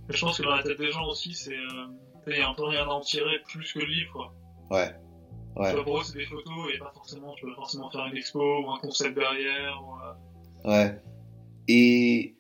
je 0.10 0.20
pense 0.20 0.38
que 0.38 0.44
dans 0.44 0.56
la 0.56 0.64
tête 0.64 0.78
des 0.78 0.92
gens 0.92 1.08
aussi, 1.08 1.34
c'est 1.34 1.56
euh, 1.58 1.88
il 2.28 2.38
y 2.38 2.42
a 2.42 2.50
un 2.50 2.54
peu 2.54 2.66
rien 2.66 2.84
à 2.84 2.90
en 2.90 3.02
tirer 3.02 3.40
plus 3.48 3.74
que 3.74 3.80
le 3.80 3.86
livre 3.86 4.12
quoi. 4.14 4.34
Ouais. 4.70 4.96
Ouais. 5.56 5.84
pour 5.84 6.00
eux, 6.00 6.04
c'est 6.04 6.18
des 6.18 6.26
photos 6.26 6.74
et 6.74 6.78
pas 6.78 6.92
forcément, 6.94 7.34
tu 7.34 7.46
peux 7.46 7.54
forcément 7.56 7.90
faire 7.90 8.06
une 8.06 8.16
expo 8.16 8.64
ou 8.64 8.72
un 8.72 8.80
concept 8.80 9.16
derrière. 9.16 9.82
Ou, 9.84 9.96
euh, 9.96 10.14
Ouais. 10.64 11.02
Et, 11.68 12.36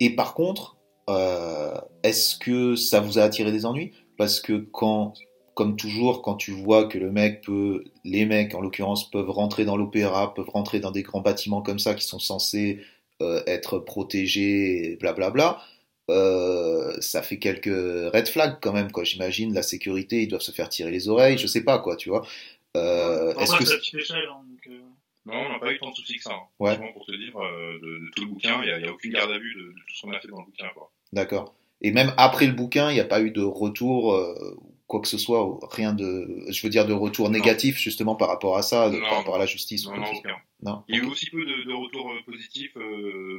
et 0.00 0.14
par 0.14 0.34
contre, 0.34 0.76
euh, 1.08 1.78
est-ce 2.02 2.36
que 2.36 2.76
ça 2.76 3.00
vous 3.00 3.18
a 3.18 3.22
attiré 3.22 3.52
des 3.52 3.66
ennuis? 3.66 3.92
Parce 4.16 4.40
que 4.40 4.52
quand, 4.52 5.14
comme 5.54 5.76
toujours, 5.76 6.22
quand 6.22 6.34
tu 6.34 6.50
vois 6.50 6.86
que 6.86 6.98
le 6.98 7.10
mec 7.10 7.42
peut, 7.42 7.84
les 8.04 8.26
mecs 8.26 8.54
en 8.54 8.60
l'occurrence, 8.60 9.10
peuvent 9.10 9.30
rentrer 9.30 9.64
dans 9.64 9.76
l'opéra, 9.76 10.34
peuvent 10.34 10.50
rentrer 10.50 10.80
dans 10.80 10.90
des 10.90 11.02
grands 11.02 11.20
bâtiments 11.20 11.62
comme 11.62 11.78
ça 11.78 11.94
qui 11.94 12.06
sont 12.06 12.18
censés 12.18 12.80
euh, 13.22 13.42
être 13.46 13.78
protégés, 13.78 14.96
blablabla. 15.00 15.60
Euh, 16.10 16.94
ça 17.00 17.22
fait 17.22 17.38
quelques 17.38 17.64
red 17.66 18.28
flags 18.28 18.58
quand 18.60 18.74
même 18.74 18.92
quoi 18.92 19.04
j'imagine 19.04 19.54
la 19.54 19.62
sécurité 19.62 20.20
ils 20.20 20.28
doivent 20.28 20.42
se 20.42 20.50
faire 20.50 20.68
tirer 20.68 20.90
les 20.90 21.08
oreilles 21.08 21.38
je 21.38 21.46
sais 21.46 21.64
pas 21.64 21.78
quoi 21.78 21.96
tu 21.96 22.10
vois 22.10 22.26
euh, 22.76 23.34
est-ce 23.36 23.56
que 23.56 24.12
hein, 24.12 24.42
euh, 24.68 24.80
non, 25.26 25.34
on 25.34 25.48
n'a 25.48 25.58
pas 25.58 25.72
eu 25.72 25.78
tant 25.78 25.90
de 25.90 25.96
soucis 25.96 26.16
que 26.16 26.22
ça. 26.22 26.32
Hein. 26.32 26.46
Ouais. 26.58 26.92
Pour 26.92 27.06
te 27.06 27.12
dire, 27.12 27.36
euh, 27.36 27.78
de, 27.80 28.10
tout 28.14 28.24
le 28.24 28.28
bouquin, 28.28 28.62
il 28.62 28.76
n'y 28.76 28.88
a, 28.88 28.92
aucune 28.92 29.12
garde 29.12 29.30
à 29.30 29.38
vue 29.38 29.54
de, 29.54 29.72
tout 29.72 29.94
ce 29.94 30.02
qu'on 30.02 30.12
a 30.12 30.20
fait 30.20 30.28
dans 30.28 30.40
le 30.40 30.44
bouquin. 30.44 30.66
D'accord. 31.12 31.54
Et 31.80 31.92
même 31.92 32.12
après 32.16 32.46
le 32.46 32.52
bouquin, 32.52 32.90
il 32.90 32.94
n'y 32.94 33.00
a 33.00 33.06
pas 33.06 33.22
eu 33.22 33.30
de 33.30 33.42
retour, 33.42 34.14
euh, 34.14 34.58
quoi 34.94 35.00
que 35.00 35.08
ce 35.08 35.18
soit, 35.18 35.58
rien 35.72 35.92
de, 35.92 36.44
je 36.48 36.62
veux 36.62 36.68
dire, 36.68 36.86
de 36.86 36.92
retour 36.92 37.28
négatif 37.28 37.78
justement 37.78 38.14
par 38.14 38.28
rapport 38.28 38.56
à 38.56 38.62
ça, 38.62 38.88
par 39.08 39.18
rapport 39.18 39.34
à 39.34 39.38
la 39.38 39.46
justice. 39.46 39.88
Non. 40.62 40.84
Il 40.88 40.94
y 40.94 41.00
a 41.00 41.02
eu 41.02 41.06
aussi 41.06 41.28
peu 41.30 41.44
de, 41.44 41.64
de 41.68 41.72
retours 41.72 42.12
euh, 42.12 42.22
positifs 42.24 42.74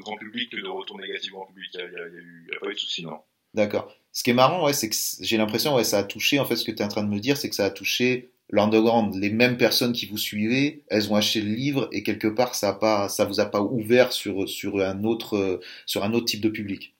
grand 0.01 0.17
public 0.17 0.51
que 0.51 0.57
de 0.57 0.67
retours 0.67 0.99
négatifs 0.99 1.31
grand 1.31 1.45
public. 1.45 1.71
Il 1.73 1.79
n'y 1.79 1.85
a, 1.85 2.57
a, 2.57 2.59
pas 2.59 2.69
eu 2.69 2.73
de 2.73 2.77
soucis, 2.77 3.05
non. 3.05 3.19
D'accord. 3.53 3.89
Ce 4.11 4.21
qui 4.21 4.31
est 4.31 4.33
marrant, 4.33 4.65
ouais, 4.65 4.73
c'est 4.73 4.89
que 4.89 4.95
j'ai 5.21 5.37
l'impression, 5.37 5.73
ouais, 5.75 5.85
ça 5.85 5.99
a 5.99 6.03
touché, 6.03 6.39
en 6.39 6.45
fait, 6.45 6.57
ce 6.57 6.65
que 6.65 6.71
tu 6.71 6.79
es 6.79 6.85
en 6.85 6.89
train 6.89 7.03
de 7.03 7.09
me 7.09 7.19
dire, 7.19 7.37
c'est 7.37 7.47
que 7.47 7.55
ça 7.55 7.63
a 7.63 7.69
touché 7.69 8.31
l'underground, 8.49 9.15
les 9.15 9.29
mêmes 9.29 9.55
personnes 9.55 9.93
qui 9.93 10.07
vous 10.07 10.17
suivaient, 10.17 10.83
elles 10.89 11.09
ont 11.09 11.15
acheté 11.15 11.39
le 11.39 11.53
livre 11.53 11.87
et 11.93 12.03
quelque 12.03 12.27
part 12.27 12.53
ça 12.53 12.69
a 12.69 12.73
pas, 12.73 13.07
ça 13.07 13.23
vous 13.23 13.39
a 13.39 13.45
pas 13.45 13.61
ouvert 13.61 14.13
sur 14.13 14.47
sur 14.47 14.81
un 14.81 15.03
autre 15.03 15.61
sur 15.87 16.03
un 16.03 16.13
autre 16.13 16.25
type 16.25 16.41
de 16.41 16.49
public. 16.49 16.95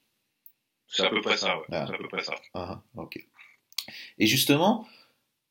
C'est 0.88 1.06
à 1.06 1.10
peu 1.10 1.22
près 1.22 1.38
ça, 1.38 1.58
ouais. 1.58 1.66
Ah. 1.72 1.86
C'est 1.88 1.94
à 1.94 1.98
peu 1.98 2.08
près 2.08 2.24
ça. 2.24 2.34
Ah, 2.56 2.82
ok. 2.96 3.24
Et 4.20 4.28
justement, 4.28 4.86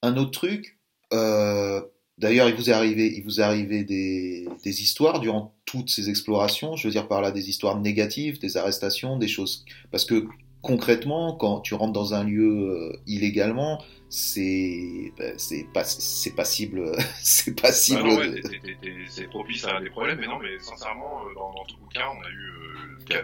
un 0.02 0.16
autre 0.16 0.32
truc. 0.32 0.78
Euh, 1.12 1.80
D'ailleurs, 2.16 2.48
il 2.48 2.54
vous 2.54 2.70
est 2.70 2.72
arrivé, 2.72 3.12
il 3.16 3.24
vous 3.24 3.40
est 3.40 3.42
arrivé 3.42 3.82
des, 3.82 4.46
des 4.62 4.82
histoires 4.82 5.18
durant 5.18 5.56
toutes 5.64 5.90
ces 5.90 6.08
explorations. 6.10 6.76
Je 6.76 6.86
veux 6.86 6.92
dire 6.92 7.08
par 7.08 7.20
là 7.20 7.32
des 7.32 7.48
histoires 7.48 7.80
négatives, 7.80 8.38
des 8.38 8.56
arrestations, 8.56 9.18
des 9.18 9.26
choses. 9.26 9.64
Parce 9.90 10.04
que 10.04 10.24
concrètement, 10.62 11.34
quand 11.34 11.60
tu 11.60 11.74
rentres 11.74 11.92
dans 11.92 12.14
un 12.14 12.22
lieu 12.22 12.70
euh, 12.70 13.02
illégalement, 13.08 13.82
c'est 14.08 15.12
ben, 15.18 15.34
c'est 15.38 15.66
pas 15.74 15.82
c'est 15.82 16.36
passible 16.36 16.92
c'est 17.20 17.60
passible 17.60 18.04
bah 18.04 18.72
c'est 19.08 19.26
propice 19.28 19.64
à 19.64 19.80
des 19.80 19.90
problèmes 19.90 20.18
mais 20.20 20.28
non 20.28 20.38
mais 20.38 20.56
sincèrement 20.60 21.22
euh, 21.24 21.34
dans, 21.34 21.52
dans 21.52 21.64
tout 21.64 21.76
bouquin 21.78 22.04
on 22.16 22.22
a 22.22 22.30
eu 22.30 23.16
euh, 23.16 23.22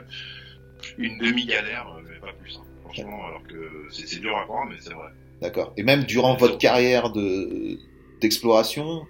une 0.99 1.18
demi 1.18 1.47
galère 1.47 1.86
mais 2.09 2.18
pas 2.18 2.32
plus 2.32 2.57
hein. 2.57 2.66
franchement 2.82 3.24
alors 3.24 3.43
que 3.45 3.86
c'est 3.93 4.18
dur 4.18 4.36
à 4.36 4.43
croire 4.43 4.66
mais 4.66 4.74
c'est 4.80 4.95
vrai 4.95 5.12
d'accord. 5.41 5.72
Et 5.76 5.82
même 5.82 6.05
durant 6.05 6.36
votre 6.36 6.59
carrière 6.59 7.11
de 7.11 7.78
d'exploration 8.20 9.07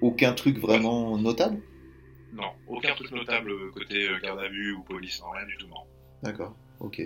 aucun 0.00 0.32
truc 0.32 0.58
vraiment 0.58 1.16
notable? 1.18 1.60
Non 2.32 2.50
aucun 2.66 2.94
truc 2.94 3.10
notable 3.12 3.52
côté 3.72 4.08
garde 4.22 4.40
à 4.40 4.48
vue 4.48 4.72
ou 4.74 4.82
police 4.82 5.20
non 5.20 5.30
rien 5.30 5.46
du 5.46 5.56
tout 5.56 5.66
non. 5.68 5.82
D'accord. 6.22 6.54
Ok. 6.80 7.02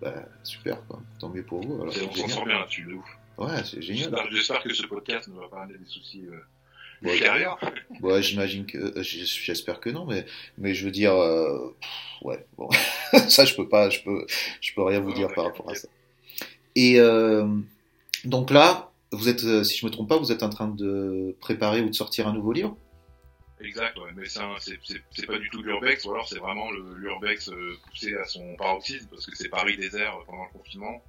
Bah, 0.00 0.28
super 0.42 0.86
quoi. 0.86 1.00
Tant 1.18 1.30
mieux 1.30 1.44
pour 1.44 1.62
vous 1.62 1.82
alors. 1.82 1.94
On 2.10 2.14
s'en 2.14 2.28
sort 2.28 2.44
bien 2.44 2.58
là-dessus 2.58 2.84
de 2.84 2.94
ouf. 2.94 3.18
Ouais, 3.38 3.64
c'est 3.64 3.82
génial. 3.82 4.14
J'espère 4.30 4.62
que 4.62 4.72
ce 4.72 4.86
podcast 4.86 5.28
ne 5.28 5.38
va 5.38 5.48
pas 5.48 5.62
amener 5.62 5.78
des 5.78 5.86
soucis 5.86 6.24
euh, 6.26 6.40
ultérieurs. 7.02 7.58
Ouais, 8.00 8.22
j'imagine 8.22 8.66
que, 8.66 8.78
euh, 8.78 9.02
j'espère 9.02 9.80
que 9.80 9.90
non, 9.90 10.06
mais, 10.06 10.24
mais 10.58 10.74
je 10.74 10.84
veux 10.86 10.90
dire, 10.90 11.14
euh, 11.14 11.74
ouais, 12.22 12.46
bon, 12.56 12.68
ça 13.28 13.44
je 13.44 13.54
peux 13.54 13.68
pas, 13.68 13.90
je 13.90 14.00
peux, 14.02 14.26
je 14.60 14.72
peux 14.74 14.82
rien 14.82 15.00
vous 15.00 15.12
dire 15.12 15.28
par 15.34 15.44
rapport 15.44 15.70
à 15.70 15.74
ça. 15.74 15.88
Et 16.74 16.98
euh, 16.98 17.46
donc 18.26 18.50
là, 18.50 18.92
vous 19.12 19.28
êtes, 19.28 19.44
euh, 19.44 19.64
si 19.64 19.78
je 19.78 19.86
me 19.86 19.90
trompe 19.90 20.08
pas, 20.08 20.18
vous 20.18 20.32
êtes 20.32 20.42
en 20.42 20.50
train 20.50 20.68
de 20.68 21.36
préparer 21.40 21.80
ou 21.80 21.88
de 21.88 21.94
sortir 21.94 22.26
un 22.28 22.32
nouveau 22.32 22.52
livre? 22.52 22.76
Exact, 23.60 23.98
ouais, 23.98 24.10
mais 24.14 24.26
c'est 24.26 25.26
pas 25.26 25.38
du 25.38 25.48
tout 25.48 25.62
l'urbex, 25.62 26.04
ou 26.04 26.12
alors 26.12 26.28
c'est 26.28 26.38
vraiment 26.38 26.70
l'urbex 26.72 27.50
poussé 27.88 28.14
à 28.14 28.24
son 28.26 28.54
paroxysme, 28.56 29.08
parce 29.08 29.24
que 29.26 29.34
c'est 29.34 29.48
Paris 29.48 29.78
désert 29.78 30.18
pendant 30.26 30.44
le 30.44 30.58
confinement. 30.58 31.02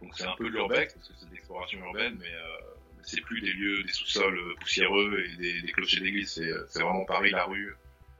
Donc 0.00 0.12
c'est 0.16 0.26
un 0.26 0.36
peu 0.36 0.46
l'urbex, 0.46 0.94
parce 0.94 1.08
que 1.08 1.14
c'est 1.18 1.28
de 1.28 1.34
l'exploration 1.34 1.80
urbaine, 1.84 2.16
mais 2.20 2.26
euh, 2.26 2.76
c'est 3.02 3.20
plus 3.20 3.40
des 3.40 3.52
lieux, 3.52 3.82
des 3.82 3.92
sous-sols 3.92 4.38
euh, 4.38 4.54
poussiéreux 4.60 5.24
et 5.26 5.36
des, 5.36 5.62
des 5.62 5.72
clochers 5.72 6.00
d'église, 6.00 6.38
euh, 6.38 6.64
c'est 6.68 6.82
vraiment 6.82 7.04
Paris, 7.04 7.30
la 7.30 7.44
rue, 7.44 7.74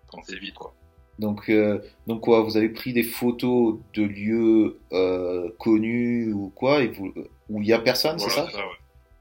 quand 0.08 0.22
c'est 0.24 0.38
vide, 0.38 0.54
quoi. 0.54 0.74
Donc, 1.22 1.48
euh, 1.48 1.78
donc 2.06 2.20
quoi, 2.22 2.42
vous 2.42 2.56
avez 2.56 2.68
pris 2.68 2.92
des 2.92 3.04
photos 3.04 3.78
de 3.94 4.02
lieux 4.02 4.80
euh, 4.92 5.50
connus 5.58 6.32
ou 6.32 6.50
quoi, 6.50 6.82
et 6.82 6.88
vous, 6.88 7.14
où 7.48 7.62
il 7.62 7.68
y 7.68 7.72
a 7.72 7.78
personne, 7.78 8.18
c'est 8.18 8.28
ça, 8.28 8.50
ça 8.50 8.58
ouais. 8.58 8.72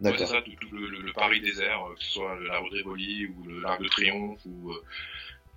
D'accord. 0.01 0.27
c'est 0.27 0.33
ça, 0.33 0.41
tout, 0.41 0.51
tout 0.59 0.75
le, 0.75 0.87
le, 0.87 1.13
Paris 1.13 1.41
désert, 1.41 1.79
que 1.95 2.03
ce 2.03 2.11
soit 2.13 2.39
la 2.39 2.59
rue 2.59 2.71
de 2.71 2.75
Rivoli 2.77 3.27
ou 3.27 3.47
l'Arc 3.61 3.83
de 3.83 3.87
Triomphe 3.87 4.39
ou, 4.47 4.71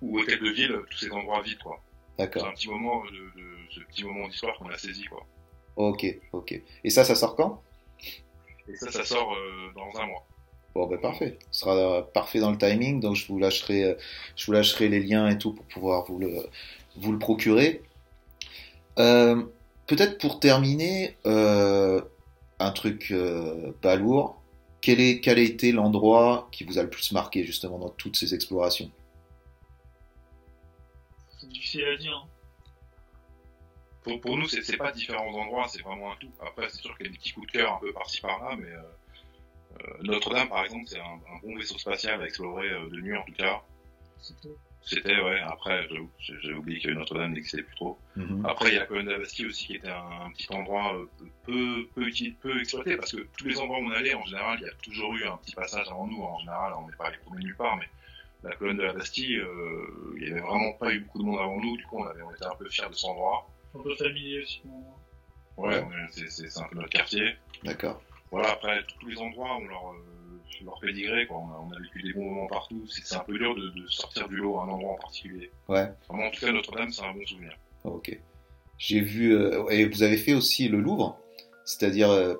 ou 0.01 0.19
Hôtel 0.19 0.39
de 0.39 0.49
Ville, 0.51 0.79
tous 0.91 0.97
ces 0.99 1.11
endroits 1.11 1.41
vides, 1.41 1.57
quoi. 1.63 1.81
D'accord. 2.19 2.43
C'est 2.43 2.47
un 2.47 2.53
petit 2.53 2.69
moment 2.69 3.03
de, 3.05 3.41
de 3.41 3.47
ce 3.71 3.79
petit 3.79 4.03
moment 4.03 4.27
d'histoire 4.27 4.55
qu'on 4.59 4.69
a 4.69 4.77
saisi, 4.77 5.03
quoi. 5.05 5.25
Ok, 5.75 6.05
ok. 6.31 6.61
Et 6.83 6.89
ça, 6.91 7.03
ça 7.03 7.15
sort 7.15 7.35
quand? 7.35 7.63
Et 8.67 8.75
ça, 8.75 8.91
ça 8.91 9.03
sort 9.03 9.33
euh, 9.33 9.71
dans 9.75 9.99
un 9.99 10.05
mois. 10.05 10.27
Bon, 10.75 10.87
ben 10.87 10.99
parfait. 10.99 11.39
Ce 11.51 11.61
sera 11.61 12.05
parfait 12.11 12.39
dans 12.39 12.51
le 12.51 12.57
timing, 12.57 12.99
donc 12.99 13.15
je 13.15 13.25
vous 13.27 13.39
lâcherai, 13.39 13.83
euh, 13.85 13.95
je 14.35 14.45
vous 14.45 14.51
lâcherai 14.51 14.89
les 14.89 14.99
liens 14.99 15.29
et 15.29 15.37
tout 15.37 15.53
pour 15.53 15.65
pouvoir 15.65 16.05
vous 16.05 16.19
le, 16.19 16.49
vous 16.97 17.11
le 17.11 17.19
procurer. 17.19 17.81
Euh, 18.99 19.43
Peut-être 19.87 20.17
pour 20.17 20.39
terminer, 20.39 21.15
euh, 21.27 22.01
un 22.59 22.71
truc 22.71 23.11
euh, 23.11 23.71
pas 23.81 23.95
lourd. 23.95 24.41
Quel, 24.81 24.99
est, 24.99 25.19
quel 25.19 25.37
a 25.37 25.41
été 25.41 25.71
l'endroit 25.71 26.49
qui 26.51 26.63
vous 26.63 26.79
a 26.79 26.83
le 26.83 26.89
plus 26.89 27.11
marqué 27.11 27.43
justement 27.43 27.77
dans 27.77 27.89
toutes 27.89 28.15
ces 28.15 28.33
explorations? 28.33 28.91
C'est 31.37 31.49
difficile 31.49 31.85
à 31.85 31.97
dire. 31.97 32.15
Hein 32.15 32.27
pour, 34.01 34.21
pour 34.21 34.37
nous, 34.37 34.47
c'est 34.47 34.77
pas 34.77 34.91
différents 34.91 35.33
endroits, 35.33 35.67
c'est 35.67 35.81
vraiment 35.81 36.11
un 36.11 36.15
tout. 36.17 36.31
Après, 36.39 36.69
c'est 36.69 36.81
sûr 36.81 36.95
qu'il 36.97 37.07
y 37.07 37.09
a 37.09 37.11
des 37.11 37.17
petits 37.17 37.33
coups 37.33 37.47
de 37.47 37.51
cœur 37.51 37.73
un 37.73 37.79
peu 37.79 37.91
par-ci 37.91 38.21
par-là, 38.21 38.55
mais 38.55 38.69
euh, 38.69 38.77
euh 38.77 39.04
Notre-Dame, 40.01 40.49
par 40.49 40.63
exemple, 40.63 40.85
c'est 40.87 40.99
un, 40.99 41.03
un, 41.03 41.39
bon 41.43 41.55
vaisseau 41.57 41.77
spatial 41.77 42.21
à 42.21 42.25
explorer 42.25 42.69
euh, 42.69 42.89
de 42.89 43.01
nuit 43.01 43.15
en 43.15 43.23
tout 43.23 43.33
cas. 43.33 43.61
C'était, 44.81 45.19
ouais, 45.19 45.39
après, 45.41 45.87
j'ai 46.19 46.53
oublié 46.53 46.79
que 46.79 46.91
Notre-Dame 46.91 47.33
n'existait 47.33 47.63
plus 47.63 47.75
trop. 47.75 47.97
Mm-hmm. 48.17 48.47
Après, 48.47 48.69
il 48.69 48.73
y 48.75 48.77
a 48.77 48.81
la 48.81 48.85
colonne 48.85 49.07
de 49.07 49.11
la 49.11 49.17
Bastille 49.17 49.47
aussi 49.47 49.65
qui 49.65 49.75
était 49.77 49.89
un, 49.89 50.27
un 50.27 50.31
petit 50.31 50.47
endroit 50.53 50.95
euh, 50.95 51.05
peu, 51.43 51.87
peu, 51.95 52.07
peu, 52.41 52.59
exploité 52.59 52.95
parce 52.95 53.11
que 53.11 53.27
tous 53.37 53.47
les 53.47 53.59
endroits 53.59 53.79
où 53.79 53.85
on 53.85 53.91
allait, 53.91 54.13
en 54.13 54.23
général, 54.25 54.59
il 54.61 54.67
y 54.67 54.69
a 54.69 54.73
toujours 54.83 55.15
eu 55.15 55.25
un 55.25 55.37
petit 55.37 55.55
passage 55.55 55.87
avant 55.89 56.05
nous. 56.05 56.21
En 56.21 56.37
général, 56.39 56.73
on 56.77 56.87
n'est 56.87 56.95
pas 56.95 57.07
allé 57.07 57.17
promener 57.17 57.45
nulle 57.45 57.55
part, 57.55 57.77
mais 57.77 57.89
la 58.43 58.55
colonne 58.55 58.77
de 58.77 58.83
la 58.83 58.93
Bastille, 58.93 59.37
euh, 59.37 60.15
il 60.17 60.27
y 60.27 60.31
avait 60.31 60.41
vraiment 60.41 60.73
pas 60.73 60.93
eu 60.93 60.99
beaucoup 60.99 61.19
de 61.19 61.23
monde 61.23 61.39
avant 61.39 61.59
nous. 61.59 61.77
Du 61.77 61.83
coup, 61.85 61.97
on, 61.97 62.05
avait, 62.05 62.21
on 62.21 62.31
était 62.31 62.45
un 62.45 62.55
peu 62.55 62.69
fiers 62.69 62.87
de 62.87 62.93
cet 62.93 63.09
endroit 63.09 63.49
un 63.77 63.81
peu 63.81 63.95
familier 63.95 64.41
aussi. 64.41 64.61
Ouais, 65.57 65.83
c'est 66.11 66.59
un 66.59 66.67
peu 66.67 66.75
notre 66.75 66.89
quartier. 66.89 67.35
D'accord. 67.63 68.01
Voilà, 68.31 68.51
après, 68.51 68.83
tous 68.99 69.07
les 69.07 69.17
endroits, 69.17 69.57
on 69.57 69.65
leur, 69.65 69.91
euh, 69.91 70.63
leur 70.63 70.79
pédigré, 70.79 71.27
quoi. 71.27 71.37
On 71.37 71.49
a, 71.49 71.67
on 71.67 71.71
a, 71.71 71.79
vécu 71.79 72.01
des 72.01 72.13
bons 72.13 72.25
moments 72.25 72.47
partout. 72.47 72.85
C'est 72.87 73.15
un 73.15 73.19
peu 73.19 73.37
dur 73.37 73.55
de, 73.55 73.69
de, 73.69 73.87
sortir 73.87 74.27
du 74.27 74.37
lot 74.37 74.57
à 74.59 74.63
un 74.63 74.69
endroit 74.69 74.93
en 74.93 74.97
particulier. 74.97 75.51
Ouais. 75.67 75.89
Vraiment, 76.09 76.27
en 76.27 76.31
tout 76.31 76.41
cas, 76.41 76.51
Notre-Dame, 76.51 76.91
c'est 76.91 77.03
un 77.03 77.13
bon 77.13 77.25
souvenir. 77.25 77.57
Ok. 77.83 78.19
J'ai 78.77 78.99
vu, 78.99 79.33
euh, 79.33 79.67
et 79.69 79.85
vous 79.85 80.03
avez 80.03 80.17
fait 80.17 80.33
aussi 80.33 80.67
le 80.67 80.79
Louvre. 80.79 81.17
C'est-à-dire, 81.65 82.09
euh, 82.09 82.35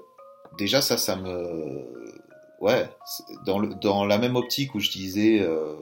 déjà, 0.58 0.82
ça, 0.82 0.98
ça 0.98 1.16
me, 1.16 2.12
ouais, 2.60 2.90
dans, 3.46 3.60
le, 3.60 3.70
dans 3.76 4.06
la 4.06 4.18
même 4.18 4.36
optique 4.36 4.76
où 4.76 4.80
je 4.80 4.92
disais, 4.92 5.40
euh, 5.42 5.76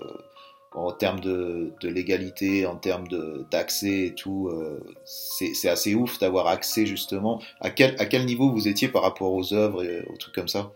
en 0.75 0.91
termes 0.91 1.19
de, 1.19 1.73
de, 1.81 1.89
légalité, 1.89 2.65
en 2.65 2.75
termes 2.75 3.07
d'accès 3.51 4.07
et 4.07 4.15
tout, 4.15 4.49
euh, 4.49 4.79
c'est 5.05 5.69
assez 5.69 5.93
ouf 5.95 6.19
d'avoir 6.19 6.47
accès 6.47 6.85
justement. 6.85 7.41
À 7.61 7.69
quel, 7.69 7.99
à 7.99 8.05
quel 8.05 8.25
niveau 8.25 8.51
vous 8.51 8.67
étiez 8.67 8.87
par 8.87 9.03
rapport 9.03 9.31
aux 9.33 9.53
œuvres 9.53 9.83
et 9.83 10.03
aux 10.05 10.17
trucs 10.17 10.33
comme 10.33 10.47
ça? 10.47 10.71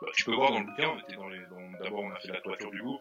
Bah, 0.00 0.08
Tu 0.14 0.24
peux 0.24 0.34
voir 0.34 0.52
dans 0.52 0.60
le 0.60 0.66
bouquin. 0.66 0.96
D'abord, 1.82 2.00
on 2.00 2.10
a 2.12 2.20
fait 2.20 2.28
la 2.28 2.40
toiture 2.40 2.70
du 2.70 2.78
Louvre, 2.78 3.00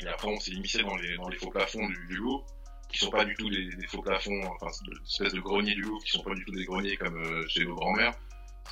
et 0.00 0.08
après, 0.08 0.28
on 0.28 0.40
s'est 0.40 0.50
immiscé 0.50 0.82
dans 0.82 0.96
les, 0.96 1.16
dans 1.16 1.28
les 1.28 1.36
faux 1.36 1.50
plafonds 1.50 1.86
du, 1.86 2.06
du 2.08 2.16
Louvre. 2.16 2.44
qui 2.90 2.98
sont 2.98 3.10
pas 3.10 3.24
du 3.24 3.34
tout 3.34 3.48
des, 3.48 3.70
faux 3.86 4.02
plafonds, 4.02 4.40
enfin, 4.44 4.66
des 4.86 4.96
espèces 5.06 5.34
de 5.34 5.40
greniers 5.40 5.74
du 5.74 5.82
Louvre 5.82 6.02
qui 6.02 6.10
sont 6.10 6.22
pas 6.22 6.34
du 6.34 6.44
tout 6.44 6.52
des 6.52 6.64
greniers 6.64 6.96
comme 6.96 7.48
chez 7.48 7.64
nos 7.64 7.76
grands-mères. 7.76 8.14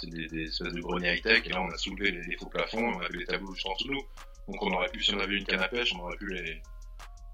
C'est 0.01 0.11
des, 0.11 0.43
espèces 0.43 0.73
de 0.73 0.81
greniers 0.81 1.15
high-tech, 1.15 1.43
et 1.47 1.51
là, 1.51 1.63
on 1.63 1.69
a 1.69 1.77
soulevé 1.77 2.11
les, 2.11 2.37
faux 2.37 2.49
plafonds, 2.49 2.95
on 2.95 3.01
avait 3.01 3.19
les 3.19 3.27
tableaux 3.27 3.55
juste 3.55 3.67
en 3.67 3.75
dessous 3.75 3.89
de 3.89 3.93
nous. 3.95 4.03
Donc, 4.49 4.63
on 4.63 4.73
aurait 4.73 4.89
pu, 4.89 5.03
si 5.03 5.15
on 5.15 5.21
avait 5.21 5.37
une 5.37 5.45
canne 5.45 5.61
à 5.61 5.69
pêche, 5.69 5.93
on 5.95 6.03
aurait 6.03 6.17
pu 6.17 6.33
les, 6.33 6.63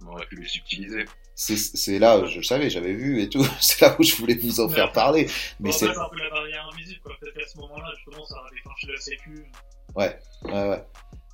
on 0.07 0.13
aurait 0.13 0.27
pu 0.27 0.37
les 0.37 0.49
subtiliser. 0.49 1.05
C'est 1.35 1.99
là, 1.99 2.25
je 2.27 2.39
le 2.39 2.43
savais, 2.43 2.71
j'avais 2.71 2.93
vu 2.93 3.21
et 3.21 3.29
tout. 3.29 3.45
C'est 3.61 3.81
là 3.81 3.97
où 3.99 4.03
je 4.03 4.15
voulais 4.17 4.35
vous 4.35 4.61
en 4.61 4.69
faire 4.69 4.93
parler. 4.93 5.29
Mais 5.61 5.73
c'est 5.73 5.89
un 5.89 6.09
peu 6.09 6.19
la 6.19 6.31
barrière 6.31 6.69
invisible, 6.73 7.01
quoi. 7.03 7.15
Peut-être 7.21 7.35
qu'à 7.35 7.47
ce 7.47 7.59
moment-là, 7.59 7.91
justement, 7.97 8.25
ça 8.27 8.37
a 8.37 8.55
déclenché 8.55 8.87
la 8.89 9.01
sécu. 9.01 9.45
Ouais, 9.97 10.19
ouais, 10.45 10.69
ouais. 10.69 10.85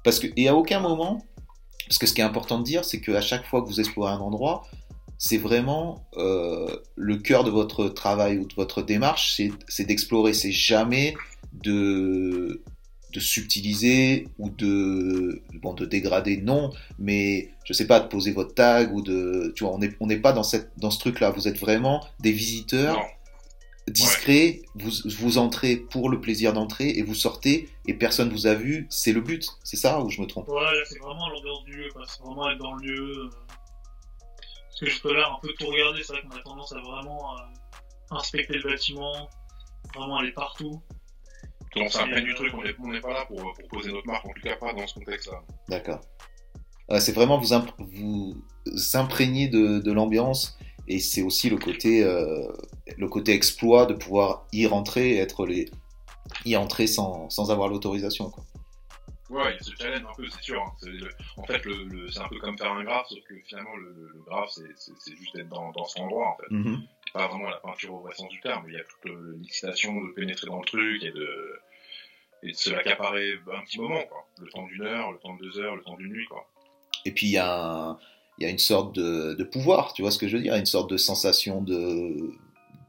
Parce 0.04 0.20
que, 0.20 0.28
et 0.36 0.48
à 0.48 0.54
aucun 0.54 0.80
moment, 0.80 1.26
parce 1.86 1.98
que 1.98 2.06
ce 2.06 2.14
qui 2.14 2.20
est 2.20 2.24
important 2.24 2.58
de 2.58 2.64
dire, 2.64 2.84
c'est 2.84 3.00
qu'à 3.00 3.20
chaque 3.20 3.44
fois 3.46 3.62
que 3.62 3.66
vous 3.66 3.80
explorez 3.80 4.12
un 4.12 4.18
endroit, 4.18 4.62
c'est 5.18 5.38
vraiment 5.38 6.06
euh, 6.16 6.78
le 6.94 7.16
cœur 7.16 7.42
de 7.42 7.50
votre 7.50 7.88
travail 7.88 8.38
ou 8.38 8.46
de 8.46 8.54
votre 8.54 8.82
démarche, 8.82 9.40
c'est 9.68 9.84
d'explorer. 9.84 10.32
C'est 10.32 10.52
jamais 10.52 11.16
de 11.52 12.62
de 13.18 13.22
subtiliser 13.24 14.28
ou 14.38 14.48
de 14.50 15.42
bon 15.54 15.74
de 15.74 15.84
dégrader 15.84 16.36
non 16.38 16.72
mais 16.98 17.50
je 17.64 17.72
sais 17.72 17.86
pas 17.86 18.00
de 18.00 18.08
poser 18.08 18.32
votre 18.32 18.54
tag 18.54 18.94
ou 18.94 19.02
de 19.02 19.52
tu 19.56 19.64
vois 19.64 19.74
on 19.74 19.78
n'est 19.78 19.92
on 20.00 20.06
n'est 20.06 20.18
pas 20.18 20.32
dans 20.32 20.42
cette 20.42 20.70
dans 20.78 20.90
ce 20.90 20.98
truc 20.98 21.20
là 21.20 21.30
vous 21.30 21.48
êtes 21.48 21.58
vraiment 21.58 22.04
des 22.20 22.32
visiteurs 22.32 22.98
discrets. 23.90 24.60
Vous 24.74 24.90
vous 25.18 25.38
entrez 25.38 25.76
pour 25.76 26.10
le 26.10 26.20
plaisir 26.20 26.52
d'entrer 26.52 26.90
et 26.90 27.02
vous 27.02 27.14
sortez 27.14 27.70
et 27.86 27.94
personne 27.94 28.28
vous 28.28 28.46
a 28.46 28.52
vu. 28.52 28.86
C'est 28.90 29.12
le 29.12 29.22
but. 29.22 29.48
C'est 29.64 29.78
ça 29.78 30.00
ou 30.00 30.10
je 30.10 30.20
me 30.20 30.26
trompe? 30.26 30.46
Ouais 30.48 30.60
c'est 30.84 30.98
vraiment 30.98 31.28
l'ambiance 31.30 31.64
du 31.64 31.72
lieu 31.72 31.88
c'est 32.06 32.22
vraiment 32.22 32.50
être 32.50 32.58
dans 32.58 32.74
le 32.74 32.86
lieu 32.86 33.00
euh, 33.00 33.30
parce 34.68 34.80
que 34.80 34.90
je 34.90 35.00
peux 35.00 35.14
là 35.14 35.30
un 35.34 35.40
peu 35.40 35.48
tout 35.58 35.66
regarder. 35.66 36.02
C'est 36.02 36.12
vrai 36.12 36.22
qu'on 36.22 36.36
a 36.36 36.42
tendance 36.42 36.72
à 36.72 36.80
vraiment 36.80 37.38
euh, 37.38 37.40
inspecter 38.10 38.58
le 38.58 38.70
bâtiment 38.70 39.28
vraiment 39.94 40.18
aller 40.18 40.32
partout 40.32 40.82
on 41.76 41.88
s'imprègne 41.88 42.24
du 42.24 42.34
truc, 42.34 42.52
on 42.54 42.88
n'est 42.88 43.00
pas 43.00 43.12
là 43.12 43.24
pour, 43.26 43.36
pour, 43.36 43.68
poser 43.68 43.92
notre 43.92 44.06
marque, 44.06 44.24
en 44.24 44.32
tout 44.32 44.42
cas 44.42 44.56
pas 44.56 44.72
dans 44.72 44.86
ce 44.86 44.94
contexte-là. 44.94 45.42
D'accord. 45.68 46.00
c'est 46.98 47.12
vraiment 47.12 47.38
vous, 47.38 47.64
vous 47.78 48.34
imprégner 48.94 49.48
de, 49.48 49.78
de 49.78 49.92
l'ambiance 49.92 50.58
et 50.88 50.98
c'est 50.98 51.22
aussi 51.22 51.50
le 51.50 51.58
côté, 51.58 52.02
euh, 52.02 52.50
le 52.96 53.08
côté 53.08 53.32
exploit 53.32 53.86
de 53.86 53.94
pouvoir 53.94 54.46
y 54.52 54.66
rentrer 54.66 55.12
et 55.12 55.18
être 55.18 55.46
les, 55.46 55.70
y 56.44 56.56
entrer 56.56 56.86
sans, 56.86 57.28
sans 57.28 57.50
avoir 57.50 57.68
l'autorisation. 57.68 58.32
Ouais, 59.28 59.52
il 59.52 59.56
y 59.56 59.58
a 59.58 59.62
ce 59.62 59.76
challenge 59.76 60.04
un 60.10 60.14
peu, 60.16 60.26
c'est 60.30 60.42
sûr. 60.42 60.62
Hein. 60.62 60.72
en 61.36 61.44
fait, 61.44 61.62
le, 61.66 62.10
c'est 62.10 62.20
un 62.20 62.28
peu 62.28 62.38
comme 62.38 62.56
faire 62.56 62.72
un 62.72 62.82
graphe, 62.82 63.08
sauf 63.08 63.18
que 63.28 63.34
finalement, 63.46 63.76
le, 63.76 64.10
le 64.14 64.22
graphe, 64.26 64.50
c'est 64.50 65.16
juste 65.16 65.36
être 65.36 65.48
dans, 65.50 65.70
dans 65.72 65.84
cet 65.84 66.00
endroit, 66.00 66.28
en 66.28 66.36
fait. 66.36 66.78
Mm-hmm. 67.08 67.12
Pas 67.12 67.28
vraiment 67.28 67.48
la 67.48 67.56
peinture 67.56 67.94
au 67.94 68.00
vrai 68.00 68.14
sens 68.14 68.28
du 68.28 68.40
terme, 68.40 68.64
mais 68.66 68.72
il 68.72 68.76
y 68.76 68.80
a 68.80 68.84
toute 68.84 69.12
l'excitation 69.40 69.94
de 69.94 70.12
pénétrer 70.12 70.46
dans 70.46 70.60
le 70.60 70.66
truc 70.66 71.02
et 71.02 71.10
de, 71.10 71.60
et 72.42 72.52
de 72.52 72.56
se 72.56 72.70
l'accaparer 72.70 73.34
un 73.52 73.64
petit 73.64 73.80
moment, 73.80 74.02
quoi. 74.04 74.26
Le 74.40 74.48
temps 74.48 74.66
d'une 74.66 74.82
heure, 74.82 75.12
le 75.12 75.18
temps 75.18 75.34
de 75.34 75.42
deux 75.42 75.58
heures, 75.58 75.76
le 75.76 75.82
temps 75.82 75.96
d'une 75.96 76.12
nuit, 76.12 76.26
quoi. 76.26 76.48
Et 77.04 77.12
puis, 77.12 77.26
il 77.26 77.32
y 77.32 77.38
a 77.38 77.98
il 78.38 78.44
y 78.44 78.46
a 78.46 78.50
une 78.50 78.58
sorte 78.58 78.94
de, 78.94 79.34
de, 79.34 79.44
pouvoir, 79.44 79.92
tu 79.92 80.02
vois 80.02 80.10
ce 80.10 80.18
que 80.18 80.28
je 80.28 80.36
veux 80.36 80.42
dire, 80.42 80.54
une 80.54 80.66
sorte 80.66 80.88
de 80.88 80.96
sensation 80.96 81.60
de, 81.60 82.30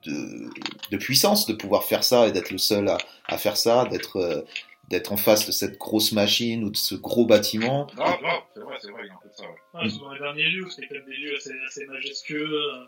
de, 0.05 0.49
de 0.91 0.97
puissance 0.97 1.47
de 1.47 1.53
pouvoir 1.53 1.83
faire 1.83 2.03
ça 2.03 2.27
et 2.27 2.31
d'être 2.31 2.51
le 2.51 2.59
seul 2.59 2.87
à, 2.87 2.97
à 3.25 3.37
faire 3.37 3.57
ça, 3.57 3.85
d'être 3.85 4.17
euh, 4.17 4.41
d'être 4.89 5.11
en 5.11 5.17
face 5.17 5.45
de 5.45 5.51
cette 5.51 5.77
grosse 5.77 6.13
machine 6.13 6.63
ou 6.63 6.71
de 6.71 6.77
ce 6.77 6.95
gros 6.95 7.27
bâtiment. 7.27 7.85
Non, 7.95 8.05
non, 8.23 8.41
c'est 8.55 8.59
vrai, 8.61 8.77
c'est 8.81 8.89
vrai, 8.89 9.01
il 9.03 9.07
y 9.07 9.09
a 9.11 9.13
un 9.13 9.17
peu 9.21 9.29
de 9.29 9.35
ça. 9.35 9.43
Ouais. 9.43 9.55
Ah, 9.75 9.87
dans 9.99 10.13
les 10.13 10.19
derniers 10.19 10.49
lieux, 10.49 10.67
c'était 10.69 10.87
quand 10.87 10.95
même 10.95 11.05
des 11.05 11.15
lieux 11.15 11.35
assez, 11.35 11.53
assez 11.67 11.85
majestueux, 11.85 12.49
euh, 12.51 12.85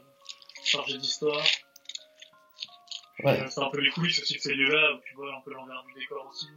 chargés 0.64 0.97
d'histoire. 0.97 1.43
Ouais. 3.24 3.39
Euh, 3.39 3.47
c'est 3.49 3.62
un 3.62 3.70
peu 3.70 3.80
les 3.80 3.91
coulisses 3.91 4.20
aussi 4.22 4.36
de 4.36 4.39
ces 4.39 4.53
lieux-là, 4.55 4.95
où 4.95 4.99
tu 5.07 5.16
vois 5.16 5.36
un 5.36 5.41
peu 5.41 5.53
l'envers 5.53 5.84
du 5.88 5.93
décor 5.99 6.28
aussi. 6.30 6.47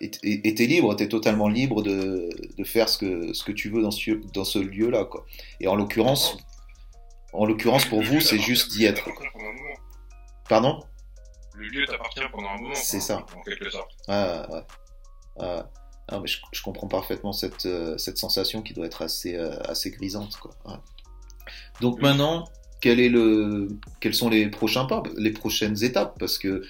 Et 0.00 0.54
t'es 0.54 0.66
libre, 0.66 0.94
t'es 0.94 1.08
totalement 1.08 1.48
libre 1.48 1.82
de, 1.82 2.28
de, 2.56 2.64
faire 2.64 2.88
ce 2.88 2.98
que, 2.98 3.32
ce 3.32 3.44
que 3.44 3.52
tu 3.52 3.70
veux 3.70 3.82
dans 3.82 3.90
ce, 3.90 4.10
dans 4.32 4.44
ce 4.44 4.58
lieu-là, 4.58 5.04
quoi. 5.04 5.24
Et 5.60 5.68
en 5.68 5.74
l'occurrence, 5.74 6.36
en 7.32 7.46
l'occurrence 7.46 7.86
pour 7.86 8.02
vous, 8.02 8.20
c'est 8.20 8.38
juste 8.38 8.72
d'y 8.72 8.84
être. 8.84 9.08
Pardon? 10.48 10.80
Le 11.54 11.68
lieu 11.68 11.86
t'appartient 11.86 12.20
pendant 12.30 12.48
un 12.48 12.58
moment. 12.58 12.74
C'est 12.74 13.00
ça. 13.00 13.24
En 13.34 13.42
quelque 13.42 13.70
sorte. 13.70 13.90
Ah, 14.08 14.46
ouais. 14.50 14.62
Ah, 15.38 15.70
ah 16.08 16.20
mais 16.20 16.26
je, 16.26 16.40
je, 16.52 16.62
comprends 16.62 16.88
parfaitement 16.88 17.32
cette, 17.32 17.66
euh, 17.66 17.96
cette 17.96 18.18
sensation 18.18 18.62
qui 18.62 18.74
doit 18.74 18.86
être 18.86 19.02
assez, 19.02 19.34
euh, 19.34 19.58
assez 19.62 19.90
grisante. 19.90 20.36
Quoi. 20.36 20.52
Ouais. 20.66 20.78
Donc 21.80 22.00
maintenant, 22.00 22.44
quel 22.80 23.68
quels 24.00 24.14
sont 24.14 24.28
les 24.28 24.48
prochains 24.48 24.84
pas, 24.84 25.02
les 25.16 25.30
prochaines 25.32 25.82
étapes? 25.82 26.16
Parce 26.18 26.38
que 26.38 26.62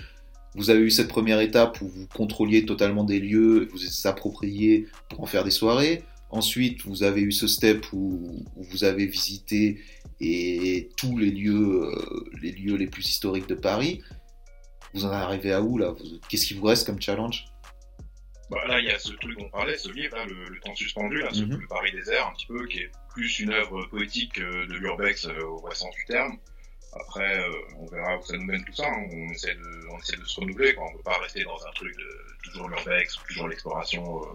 vous 0.54 0.70
avez 0.70 0.80
eu 0.80 0.90
cette 0.90 1.08
première 1.08 1.40
étape 1.40 1.80
où 1.82 1.88
vous 1.88 2.06
contrôliez 2.06 2.64
totalement 2.64 3.04
des 3.04 3.20
lieux, 3.20 3.68
vous 3.70 3.78
les 3.78 4.06
appropriez 4.06 4.86
pour 5.10 5.20
en 5.20 5.26
faire 5.26 5.44
des 5.44 5.50
soirées. 5.50 6.02
Ensuite, 6.30 6.82
vous 6.86 7.02
avez 7.02 7.20
eu 7.20 7.30
ce 7.30 7.46
step 7.46 7.86
où, 7.92 8.44
vous 8.56 8.84
avez 8.84 9.06
visité 9.06 9.78
tous 10.96 11.18
les 11.18 11.30
lieux, 11.30 11.84
euh, 11.84 12.24
les 12.42 12.52
lieux 12.52 12.76
les 12.76 12.86
plus 12.86 13.06
historiques 13.06 13.48
de 13.48 13.54
Paris. 13.54 14.00
Vous 14.94 15.04
en 15.04 15.10
arrivez 15.10 15.52
à 15.52 15.60
où 15.60 15.76
là? 15.76 15.94
Qu'est-ce 16.28 16.46
qui 16.46 16.54
vous 16.54 16.64
reste 16.64 16.86
comme 16.86 17.00
challenge? 17.00 17.44
Bah, 18.50 18.66
Là, 18.66 18.80
il 18.80 18.86
y 18.86 18.90
a 18.90 18.98
ce 18.98 19.12
truc 19.14 19.38
dont 19.38 19.46
on 19.46 19.50
parlait, 19.50 19.76
ce 19.76 19.90
livre, 19.90 20.16
là, 20.16 20.24
le, 20.24 20.60
temps 20.60 20.74
suspendu, 20.74 21.20
là, 21.20 21.28
ce, 21.32 21.42
mhm. 21.42 21.60
le 21.60 21.66
Paris 21.66 21.92
désert, 21.92 22.28
un 22.28 22.32
petit 22.32 22.46
peu, 22.46 22.66
qui 22.66 22.78
est 22.78 22.90
plus 23.10 23.40
une 23.40 23.52
œuvre 23.52 23.86
poétique 23.86 24.38
de 24.38 24.74
l'urbex 24.74 25.26
euh, 25.26 25.42
au 25.44 25.58
vrai 25.58 25.74
sens 25.74 25.94
du 25.94 26.04
terme. 26.06 26.38
Après, 27.00 27.40
euh, 27.40 27.50
on 27.78 27.86
verra 27.86 28.18
où 28.18 28.22
ça 28.22 28.36
nous 28.36 28.44
mène 28.44 28.64
tout 28.64 28.72
ça. 28.72 28.86
Hein. 28.86 29.06
On, 29.10 29.30
essaie 29.30 29.54
de, 29.54 29.88
on 29.92 29.98
essaie 29.98 30.16
de 30.16 30.24
se 30.24 30.40
renouveler. 30.40 30.74
Quoi. 30.74 30.86
On 30.86 30.92
ne 30.92 30.96
peut 30.96 31.02
pas 31.02 31.18
rester 31.18 31.44
dans 31.44 31.56
un 31.66 31.72
truc 31.74 31.96
de 31.96 32.08
toujours 32.44 32.68
l'urbex, 32.68 33.16
toujours 33.28 33.48
l'exploration 33.48 34.22
euh, 34.22 34.26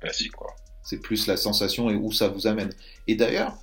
classique. 0.00 0.32
Quoi. 0.32 0.54
C'est 0.82 1.00
plus 1.00 1.26
la 1.26 1.36
sensation 1.36 1.90
et 1.90 1.94
où 1.94 2.12
ça 2.12 2.28
vous 2.28 2.46
amène. 2.46 2.72
Et 3.06 3.16
d'ailleurs, 3.16 3.56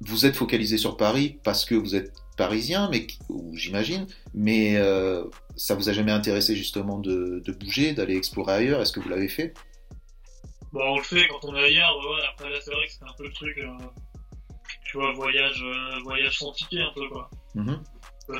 vous 0.00 0.26
êtes 0.26 0.36
focalisé 0.36 0.78
sur 0.78 0.96
Paris 0.96 1.40
parce 1.42 1.64
que 1.64 1.74
vous 1.74 1.94
êtes 1.94 2.12
parisien, 2.36 2.88
mais 2.90 3.06
j'imagine, 3.54 4.06
mais 4.34 4.76
euh, 4.76 5.24
ça 5.56 5.74
vous 5.74 5.88
a 5.88 5.92
jamais 5.92 6.12
intéressé 6.12 6.56
justement 6.56 6.98
de, 6.98 7.42
de 7.44 7.52
bouger, 7.52 7.92
d'aller 7.92 8.16
explorer 8.16 8.54
ailleurs? 8.54 8.80
Est-ce 8.80 8.92
que 8.92 9.00
vous 9.00 9.08
l'avez 9.08 9.28
fait? 9.28 9.54
Bon, 10.72 10.80
on 10.80 10.96
le 10.96 11.02
fait 11.02 11.28
quand 11.28 11.44
on 11.44 11.54
est 11.54 11.64
ailleurs. 11.64 11.96
Ouais, 11.98 12.22
après 12.32 12.50
là, 12.50 12.56
c'est 12.60 12.72
vrai 12.72 12.86
que 12.86 12.92
c'était 12.92 13.04
un 13.04 13.14
peu 13.14 13.24
le 13.24 13.32
truc, 13.32 13.58
euh, 13.58 13.76
tu 14.86 14.96
vois, 14.96 15.12
voyage, 15.12 15.62
euh, 15.62 15.98
voyage 16.02 16.38
sans 16.38 16.52
ticket 16.52 16.80
un 16.80 16.92
peu 16.94 17.08
quoi. 17.08 17.30
Mm 17.54 17.74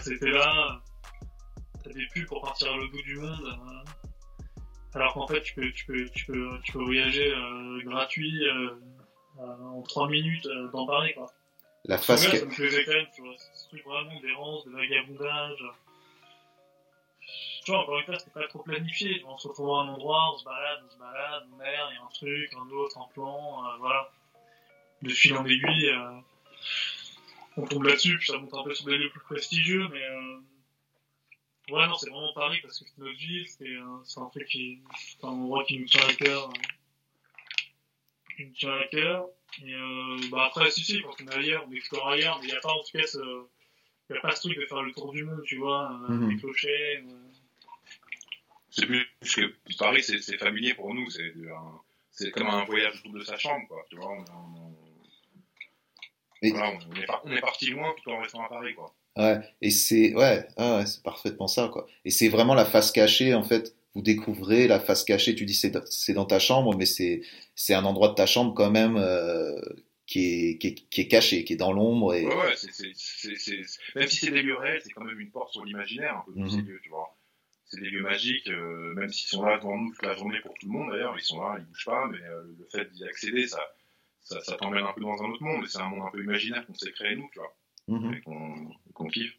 C'était 0.00 0.30
là, 0.30 0.80
t'as 1.84 1.90
des 1.90 2.06
pubs 2.14 2.26
pour 2.26 2.40
partir 2.40 2.72
à 2.72 2.76
l'autre 2.76 2.92
bout 2.92 3.02
du 3.02 3.18
monde. 3.18 3.44
Euh. 3.44 4.94
alors 4.94 5.12
qu'en 5.12 5.26
fait, 5.26 5.42
tu 5.42 5.54
peux, 5.54 5.70
tu 5.72 5.84
peux, 5.84 6.08
tu 6.14 6.26
peux, 6.26 6.58
tu 6.64 6.72
peux 6.72 6.84
voyager 6.84 7.34
gratuit 7.84 8.42
en 9.38 9.82
3 9.82 10.08
minutes 10.08 10.48
dans 10.72 10.86
Paris 10.86 11.12
quoi. 11.14 11.30
La 11.84 11.98
face 11.98 12.28
que... 12.28 12.38
Ça 12.38 12.44
me 12.46 12.54
plaisait 12.54 12.84
quand 12.84 12.92
même, 12.92 13.06
tu 13.14 13.22
vois. 13.22 13.34
Ce 13.36 13.68
truc 13.68 13.84
vraiment 13.84 14.20
d'errance, 14.20 14.64
de 14.64 14.70
vagabondage. 14.70 15.64
Tu 17.64 17.70
vois, 17.70 17.80
encore 17.82 17.98
une 17.98 18.04
fois, 18.06 18.18
c'était 18.18 18.30
pas 18.30 18.48
trop 18.48 18.62
planifié. 18.62 19.22
On 19.26 19.38
se 19.38 19.48
retrouve 19.48 19.70
à 19.70 19.82
un 19.82 19.88
endroit, 19.88 20.34
on 20.34 20.38
se 20.38 20.44
balade, 20.44 20.80
on 20.84 20.90
se 20.90 20.98
balade, 20.98 21.44
on 21.52 21.60
erre, 21.60 21.88
il 21.92 21.94
y 21.94 21.98
a 21.98 22.02
un 22.02 22.08
truc, 22.08 22.52
un 22.54 22.70
autre, 22.70 22.98
un 22.98 23.08
plan, 23.12 23.64
euh, 23.66 23.76
voilà. 23.78 24.10
De 25.02 25.10
fil 25.10 25.34
en 25.34 25.44
aiguille, 25.44 25.88
euh, 25.90 26.20
on 27.56 27.66
tombe 27.66 27.84
là-dessus, 27.84 28.18
puis 28.18 28.26
ça 28.26 28.38
monte 28.38 28.54
un 28.54 28.62
peu 28.62 28.74
sur 28.74 28.86
des 28.86 28.98
lieux 28.98 29.10
plus 29.10 29.20
prestigieux, 29.20 29.88
mais 29.92 30.02
euh, 30.02 30.38
ouais, 31.70 31.86
non, 31.86 31.94
c'est 31.94 32.10
vraiment 32.10 32.32
Paris 32.34 32.58
parce 32.62 32.78
que 32.78 32.84
c'est 32.86 32.98
notre 32.98 33.18
ville, 33.18 33.46
c'est 33.48 34.20
un 34.20 34.26
truc 34.26 34.46
qui, 34.46 34.80
c'est 34.96 35.24
un 35.24 35.30
endroit 35.30 35.64
qui 35.64 35.78
nous 35.78 35.86
tient 35.86 36.06
à 36.06 36.14
cœur, 36.14 36.52
qui 38.36 38.46
nous 38.46 38.52
tient 38.54 38.74
à 38.74 38.84
cœur. 38.84 39.26
Et 39.64 39.74
euh, 39.74 40.18
bah 40.30 40.46
après, 40.46 40.70
si, 40.70 40.82
si, 40.82 41.02
quand 41.02 41.14
on 41.22 41.26
est 41.28 41.34
ailleurs, 41.34 41.66
on 41.68 41.72
explore 41.72 42.08
ailleurs, 42.08 42.38
mais 42.40 42.46
il 42.46 42.50
n'y 42.52 42.56
a 42.56 42.60
pas 42.60 42.72
en 42.72 42.82
tout 42.82 42.98
cas 42.98 43.06
ce, 43.06 43.18
y 44.08 44.16
a 44.16 44.20
pas 44.20 44.34
ce 44.34 44.42
truc 44.48 44.58
de 44.58 44.66
faire 44.66 44.82
le 44.82 44.92
tour 44.92 45.12
du 45.12 45.24
monde, 45.24 45.42
tu 45.44 45.58
vois, 45.58 45.92
euh, 45.92 46.08
-hmm. 46.08 46.30
les 46.30 46.36
clochers. 46.38 47.04
Euh. 47.06 47.41
C'est 48.72 48.86
plus 48.86 49.06
que 49.20 49.52
Paris, 49.78 50.02
c'est 50.02 50.38
familier 50.38 50.74
pour 50.74 50.92
nous, 50.94 51.06
c'est 52.10 52.30
comme 52.30 52.48
un 52.48 52.64
voyage 52.64 53.00
autour 53.00 53.12
de 53.12 53.24
sa 53.24 53.36
chambre, 53.36 53.66
quoi, 53.68 53.84
tu 53.90 53.96
vois. 53.96 54.10
On, 54.10 54.24
on, 54.34 54.74
voilà, 56.50 56.70
on, 56.70 56.78
est, 56.96 57.06
on, 57.24 57.30
est, 57.30 57.40
parti 57.40 57.66
loin 57.66 57.94
tout 58.02 58.10
en 58.10 58.20
restant 58.20 58.42
à 58.42 58.48
Paris, 58.48 58.74
quoi. 58.74 58.94
Ouais, 59.16 59.38
et 59.60 59.70
c'est 59.70 60.14
ouais, 60.14 60.48
ah 60.56 60.78
ouais 60.78 60.86
c'est 60.86 61.02
parfaitement 61.02 61.48
ça, 61.48 61.68
quoi. 61.70 61.86
Et 62.06 62.10
c'est 62.10 62.30
vraiment 62.30 62.54
la 62.54 62.64
face 62.64 62.90
cachée, 62.90 63.34
en 63.34 63.44
fait, 63.44 63.76
vous 63.94 64.00
découvrez 64.00 64.66
la 64.66 64.80
face 64.80 65.04
cachée. 65.04 65.34
Tu 65.34 65.44
dis 65.44 65.52
c'est 65.54 65.76
c'est 65.90 66.14
dans 66.14 66.24
ta 66.24 66.38
chambre, 66.38 66.74
mais 66.74 66.86
c'est 66.86 67.20
c'est 67.54 67.74
un 67.74 67.84
endroit 67.84 68.08
de 68.08 68.14
ta 68.14 68.24
chambre 68.26 68.54
quand 68.54 68.70
même 68.70 68.96
euh, 68.96 69.60
qui 70.06 70.50
est, 70.50 70.58
qui 70.58 70.68
est 70.68 70.74
qui 70.88 71.02
est 71.02 71.08
caché, 71.08 71.44
qui 71.44 71.52
est 71.52 71.56
dans 71.56 71.72
l'ombre. 71.72 72.14
Et... 72.14 72.26
Ouais, 72.26 72.34
ouais 72.34 72.54
c'est 72.56 72.70
même 73.94 74.08
si 74.08 74.16
c'est 74.16 74.30
des 74.30 74.42
lieux 74.42 74.56
réels, 74.56 74.80
c'est 74.82 74.92
quand 74.92 75.04
même 75.04 75.20
une 75.20 75.30
porte 75.30 75.52
sur 75.52 75.62
l'imaginaire 75.62 76.16
un 76.16 76.24
peu 76.24 76.32
mm 76.40 76.46
-hmm. 76.46 76.80
tu 76.82 76.88
vois. 76.88 77.14
C'est 77.72 77.80
des 77.80 77.88
lieux 77.88 78.02
magiques, 78.02 78.48
euh, 78.48 78.92
même 78.94 79.10
s'ils 79.10 79.30
sont 79.30 79.42
là 79.42 79.56
devant 79.56 79.78
nous 79.78 79.90
toute 79.92 80.02
la 80.02 80.14
journée 80.14 80.38
pour 80.42 80.52
tout 80.60 80.66
le 80.66 80.72
monde 80.72 80.90
d'ailleurs, 80.90 81.14
ils 81.16 81.22
sont 81.22 81.40
là, 81.40 81.56
ils 81.58 81.64
bougent 81.64 81.86
pas, 81.86 82.06
mais 82.06 82.18
euh, 82.18 82.42
le 82.58 82.66
fait 82.70 82.92
d'y 82.92 83.02
accéder, 83.04 83.46
ça 83.48 83.60
ça, 84.20 84.40
ça 84.42 84.56
t'emmène 84.56 84.84
un 84.84 84.92
peu 84.92 85.00
dans 85.00 85.22
un 85.22 85.30
autre 85.30 85.42
monde, 85.42 85.64
et 85.64 85.68
c'est 85.68 85.80
un 85.80 85.88
monde 85.88 86.06
un 86.06 86.10
peu 86.10 86.22
imaginaire 86.22 86.64
qu'on 86.66 86.74
s'est 86.74 86.92
créé 86.92 87.16
nous, 87.16 87.28
tu 87.32 87.38
vois. 87.38 87.56
mhm. 87.88 88.20
qu'on 88.92 89.06
kiffe. 89.08 89.34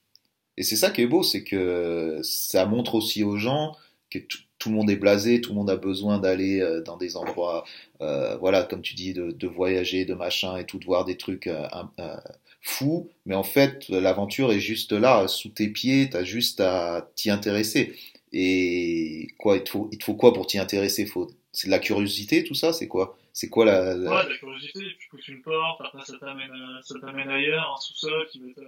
Et 0.57 0.63
c'est 0.63 0.75
ça 0.75 0.89
qui 0.91 1.01
est 1.01 1.07
beau, 1.07 1.23
c'est 1.23 1.43
que 1.43 2.19
ça 2.23 2.65
montre 2.65 2.95
aussi 2.95 3.23
aux 3.23 3.37
gens 3.37 3.75
que 4.09 4.19
tout 4.63 4.69
le 4.69 4.75
monde 4.75 4.89
est 4.89 4.95
blasé, 4.95 5.41
tout 5.41 5.49
le 5.49 5.55
monde 5.57 5.69
a 5.69 5.75
besoin 5.75 6.19
d'aller 6.19 6.61
euh, 6.61 6.81
dans 6.81 6.95
des 6.95 7.17
endroits, 7.17 7.65
euh, 7.99 8.37
voilà, 8.37 8.63
comme 8.63 8.81
tu 8.81 8.93
dis, 8.93 9.13
de, 9.13 9.47
voyager, 9.47 10.05
de 10.05 10.13
machin 10.13 10.55
et 10.55 10.65
tout, 10.65 10.79
de 10.79 10.85
voir 10.85 11.03
des 11.03 11.17
trucs 11.17 11.47
euh, 11.47 11.67
fous. 12.61 13.09
Mais 13.25 13.35
en 13.35 13.43
fait, 13.43 13.89
l'aventure 13.89 14.53
est 14.53 14.61
juste 14.61 14.93
là, 14.93 15.27
sous 15.27 15.49
tes 15.49 15.67
pieds, 15.67 16.09
t'as 16.09 16.23
juste 16.23 16.61
à 16.61 17.11
t'y 17.15 17.29
intéresser. 17.29 17.93
Et 18.33 19.27
quoi, 19.37 19.57
il 19.57 19.63
te 19.63 19.69
faut, 19.69 19.89
il 19.91 19.97
te 19.99 20.03
faut 20.03 20.15
quoi 20.15 20.33
pour 20.33 20.47
t'y 20.47 20.57
intéresser? 20.57 21.05
Faut... 21.05 21.29
C'est 21.51 21.67
de 21.67 21.71
la 21.71 21.79
curiosité, 21.79 22.43
tout 22.43 22.55
ça? 22.55 22.73
C'est 22.73 22.87
quoi? 22.87 23.17
C'est 23.31 23.49
quoi 23.49 23.65
la, 23.65 23.95
la... 23.95 24.11
Ouais, 24.11 24.23
de 24.25 24.29
la 24.29 24.37
curiosité, 24.37 24.79
tu 24.99 25.07
pousses 25.09 25.27
une 25.27 25.41
porte, 25.41 25.81
après 25.81 26.03
ça 26.05 26.17
t'amène 26.19 27.29
ailleurs, 27.29 27.73
un 27.75 27.79
sous-sol 27.79 28.27
qui 28.31 28.39
va 28.39 28.63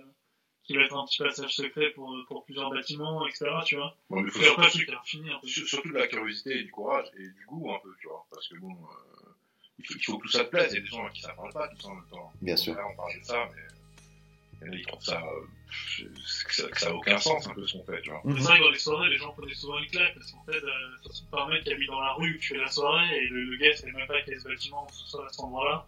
qui 0.66 0.76
va 0.76 0.84
être 0.84 0.98
un 0.98 1.06
petit 1.06 1.22
passage 1.22 1.56
secret 1.56 1.92
pour, 1.92 2.16
pour 2.28 2.44
plusieurs 2.44 2.72
bâtiments, 2.72 3.26
etc. 3.28 3.46
Tu 3.66 3.76
vois. 3.76 3.96
Bon, 4.10 4.22
mais 4.22 4.32
faut 4.32 4.42
surtout, 4.42 4.62
après, 4.62 4.72
fini, 5.06 5.30
un 5.30 5.40
peu. 5.40 5.48
surtout 5.48 5.90
de 5.90 5.94
la 5.94 6.08
curiosité 6.08 6.60
et 6.60 6.64
du 6.64 6.72
courage 6.72 7.06
et 7.18 7.30
du 7.30 7.46
goût 7.46 7.72
un 7.72 7.80
peu, 7.84 7.94
tu 8.00 8.08
vois. 8.08 8.26
Parce 8.32 8.48
que 8.48 8.58
bon, 8.58 8.72
euh, 8.72 9.30
il, 9.78 9.86
faut, 9.86 9.94
il, 9.96 10.04
faut, 10.04 10.18
que 10.18 10.24
tout 10.24 10.32
ça 10.32 10.46
te 10.46 10.50
plaise. 10.50 10.72
Il 10.72 10.76
y 10.76 10.80
a 10.80 10.82
des 10.82 10.88
gens 10.88 11.08
qui 11.10 11.22
ne 11.22 11.28
savent 11.28 11.54
pas 11.54 11.68
tout 11.68 11.82
ça 11.82 11.88
en 11.90 11.96
même 11.96 12.08
temps. 12.10 12.34
Bien 12.42 12.56
sûr. 12.56 12.74
Là, 12.74 12.88
on 12.92 12.96
parle 12.96 13.20
de 13.20 13.24
ça, 13.24 13.50
mais 13.54 13.75
ils 14.62 14.86
trouvent 14.86 15.04
ça, 15.04 15.22
euh, 15.22 16.06
que 16.48 16.80
ça, 16.80 16.90
n'a 16.90 16.96
aucun 16.96 17.18
sens 17.18 17.48
un 17.48 17.54
peu 17.54 17.66
ce 17.66 17.78
qu'on 17.78 17.84
fait, 17.84 18.02
tu 18.02 18.10
vois. 18.10 18.22
C'est 18.24 18.44
vrai 18.44 18.58
que 18.58 18.64
dans 18.64 18.72
les 18.72 18.80
soirées, 18.80 19.10
les 19.10 19.18
gens 19.18 19.32
prenaient 19.32 19.54
souvent 19.54 19.78
une 19.80 19.90
claque 19.90 20.14
parce 20.16 20.32
qu'en 20.32 20.44
fait, 20.46 20.58
euh, 20.58 21.08
ça 21.08 21.14
se 21.14 21.24
permet 21.24 21.62
qu'il 21.62 21.74
habite 21.74 21.90
dans 21.90 22.02
la 22.02 22.14
rue, 22.14 22.38
tu 22.40 22.54
fais 22.54 22.60
la 22.60 22.70
soirée 22.70 23.16
et 23.16 23.28
le, 23.28 23.44
le 23.44 23.58
gars 23.58 23.72
ne 23.72 23.76
sait 23.76 23.92
même 23.92 24.08
pas 24.08 24.22
qu'il 24.22 24.34
y 24.34 24.38
a 24.38 24.40
ce 24.40 24.48
bâtiment 24.48 24.88
ou 24.88 24.94
ce 24.94 25.18
à 25.18 25.28
cet 25.30 25.40
endroit-là. 25.40 25.86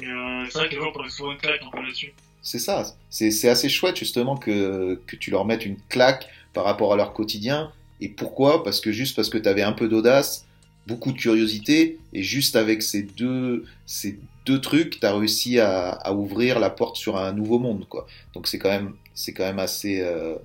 Et 0.00 0.06
euh, 0.06 0.46
c'est 0.50 0.58
vrai 0.58 0.68
que 0.68 0.74
les 0.74 0.80
gens 0.80 0.92
prenaient 0.92 1.10
souvent 1.10 1.32
une 1.32 1.38
claque 1.38 1.62
un 1.62 1.70
peu 1.70 1.82
là-dessus. 1.82 2.12
C'est 2.42 2.58
ça. 2.58 2.84
C'est 3.10 3.48
assez 3.48 3.68
chouette 3.68 3.96
justement 3.96 4.36
que, 4.36 5.00
que 5.06 5.16
tu 5.16 5.30
leur 5.30 5.44
mettes 5.44 5.66
une 5.66 5.80
claque 5.88 6.28
par 6.52 6.64
rapport 6.64 6.92
à 6.92 6.96
leur 6.96 7.12
quotidien. 7.12 7.72
Et 8.00 8.08
pourquoi? 8.08 8.62
Parce 8.62 8.80
que 8.80 8.92
juste 8.92 9.16
parce 9.16 9.28
que 9.28 9.38
tu 9.38 9.48
avais 9.48 9.62
un 9.62 9.72
peu 9.72 9.88
d'audace, 9.88 10.46
beaucoup 10.88 11.12
de 11.12 11.18
curiosité, 11.18 11.98
et 12.14 12.22
juste 12.22 12.56
avec 12.56 12.82
ces 12.82 13.02
deux, 13.02 13.66
ces 13.84 14.18
deux 14.46 14.60
trucs, 14.60 14.98
tu 15.00 15.06
as 15.06 15.14
réussi 15.14 15.60
à, 15.60 15.90
à, 15.90 16.12
ouvrir 16.12 16.58
la 16.58 16.70
porte 16.70 16.96
sur 16.96 17.16
un 17.18 17.32
nouveau 17.32 17.58
monde. 17.58 17.86
Quoi. 17.88 18.06
Donc 18.32 18.48
c'est 18.48 18.58
quand 18.58 18.70
même, 18.70 18.96
c'est 19.14 19.34
quand 19.34 19.44
même 19.44 19.58
assez, 19.58 20.00
euh, 20.00 20.36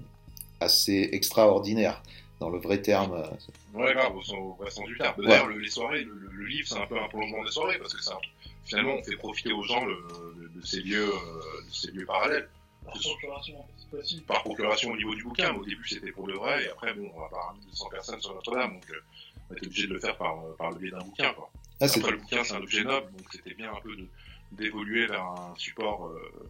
assez 0.60 1.10
extraordinaire 1.14 2.04
dans 2.42 2.50
le 2.50 2.60
vrai 2.60 2.82
terme. 2.82 3.24
Ouais, 3.74 3.94
grave, 3.94 4.16
au, 4.16 4.22
sens 4.22 4.86
du 4.86 4.98
terme. 4.98 5.16
D'ailleurs, 5.24 5.48
les 5.48 5.70
soirées, 5.70 6.04
le, 6.04 6.46
livre, 6.46 6.68
c'est 6.68 6.78
un 6.78 6.86
peu 6.86 7.00
un 7.00 7.08
prolongement 7.08 7.44
des 7.44 7.52
soirées, 7.52 7.78
parce 7.80 7.94
que 7.94 8.02
finalement, 8.66 8.96
on 9.00 9.04
fait 9.04 9.16
profiter 9.16 9.54
aux 9.54 9.64
gens 9.64 9.86
de, 9.86 10.62
ces 10.64 10.82
lieux, 10.82 11.10
euh, 11.10 11.68
de 11.68 11.74
ces 11.74 11.92
lieux 11.92 12.06
parallèles. 12.06 12.50
Par 12.84 12.94
procuration, 13.00 13.56
Par 14.28 14.44
procuration 14.44 14.92
au 14.92 14.98
niveau 14.98 15.16
du 15.16 15.24
bouquin, 15.24 15.54
mais 15.54 15.60
au 15.60 15.66
début 15.66 15.88
c'était 15.88 16.12
pour 16.12 16.28
de 16.28 16.34
vrai, 16.34 16.66
et 16.66 16.70
après, 16.70 16.94
bon, 16.94 17.10
on 17.16 17.22
va 17.22 17.30
pas 17.30 17.56
200 17.70 17.90
personnes 17.90 18.22
sur 18.22 18.36
Notre-Dame, 18.36 18.74
donc 18.74 18.90
euh, 18.92 19.00
on 19.54 19.58
était 19.58 19.68
obligé 19.68 19.88
de 19.88 19.94
le 19.94 20.00
faire 20.00 20.18
par, 20.18 20.38
par 20.58 20.72
le 20.72 20.80
biais 20.80 20.92
d'un 20.92 21.00
bouquin. 21.00 21.32
Quoi. 21.34 21.50
Ah, 21.80 21.86
après, 21.86 22.12
le 22.12 22.18
bouquin, 22.18 22.44
c'est 22.44 22.56
un 22.56 22.62
objet 22.62 22.84
noble, 22.84 23.12
donc 23.12 23.28
c'était 23.32 23.54
bien 23.54 23.72
un 23.72 23.82
peu 23.82 23.96
d'évoluer 24.52 25.08
vers 25.08 25.24
un 25.24 25.54
support, 25.58 26.08
euh, 26.08 26.50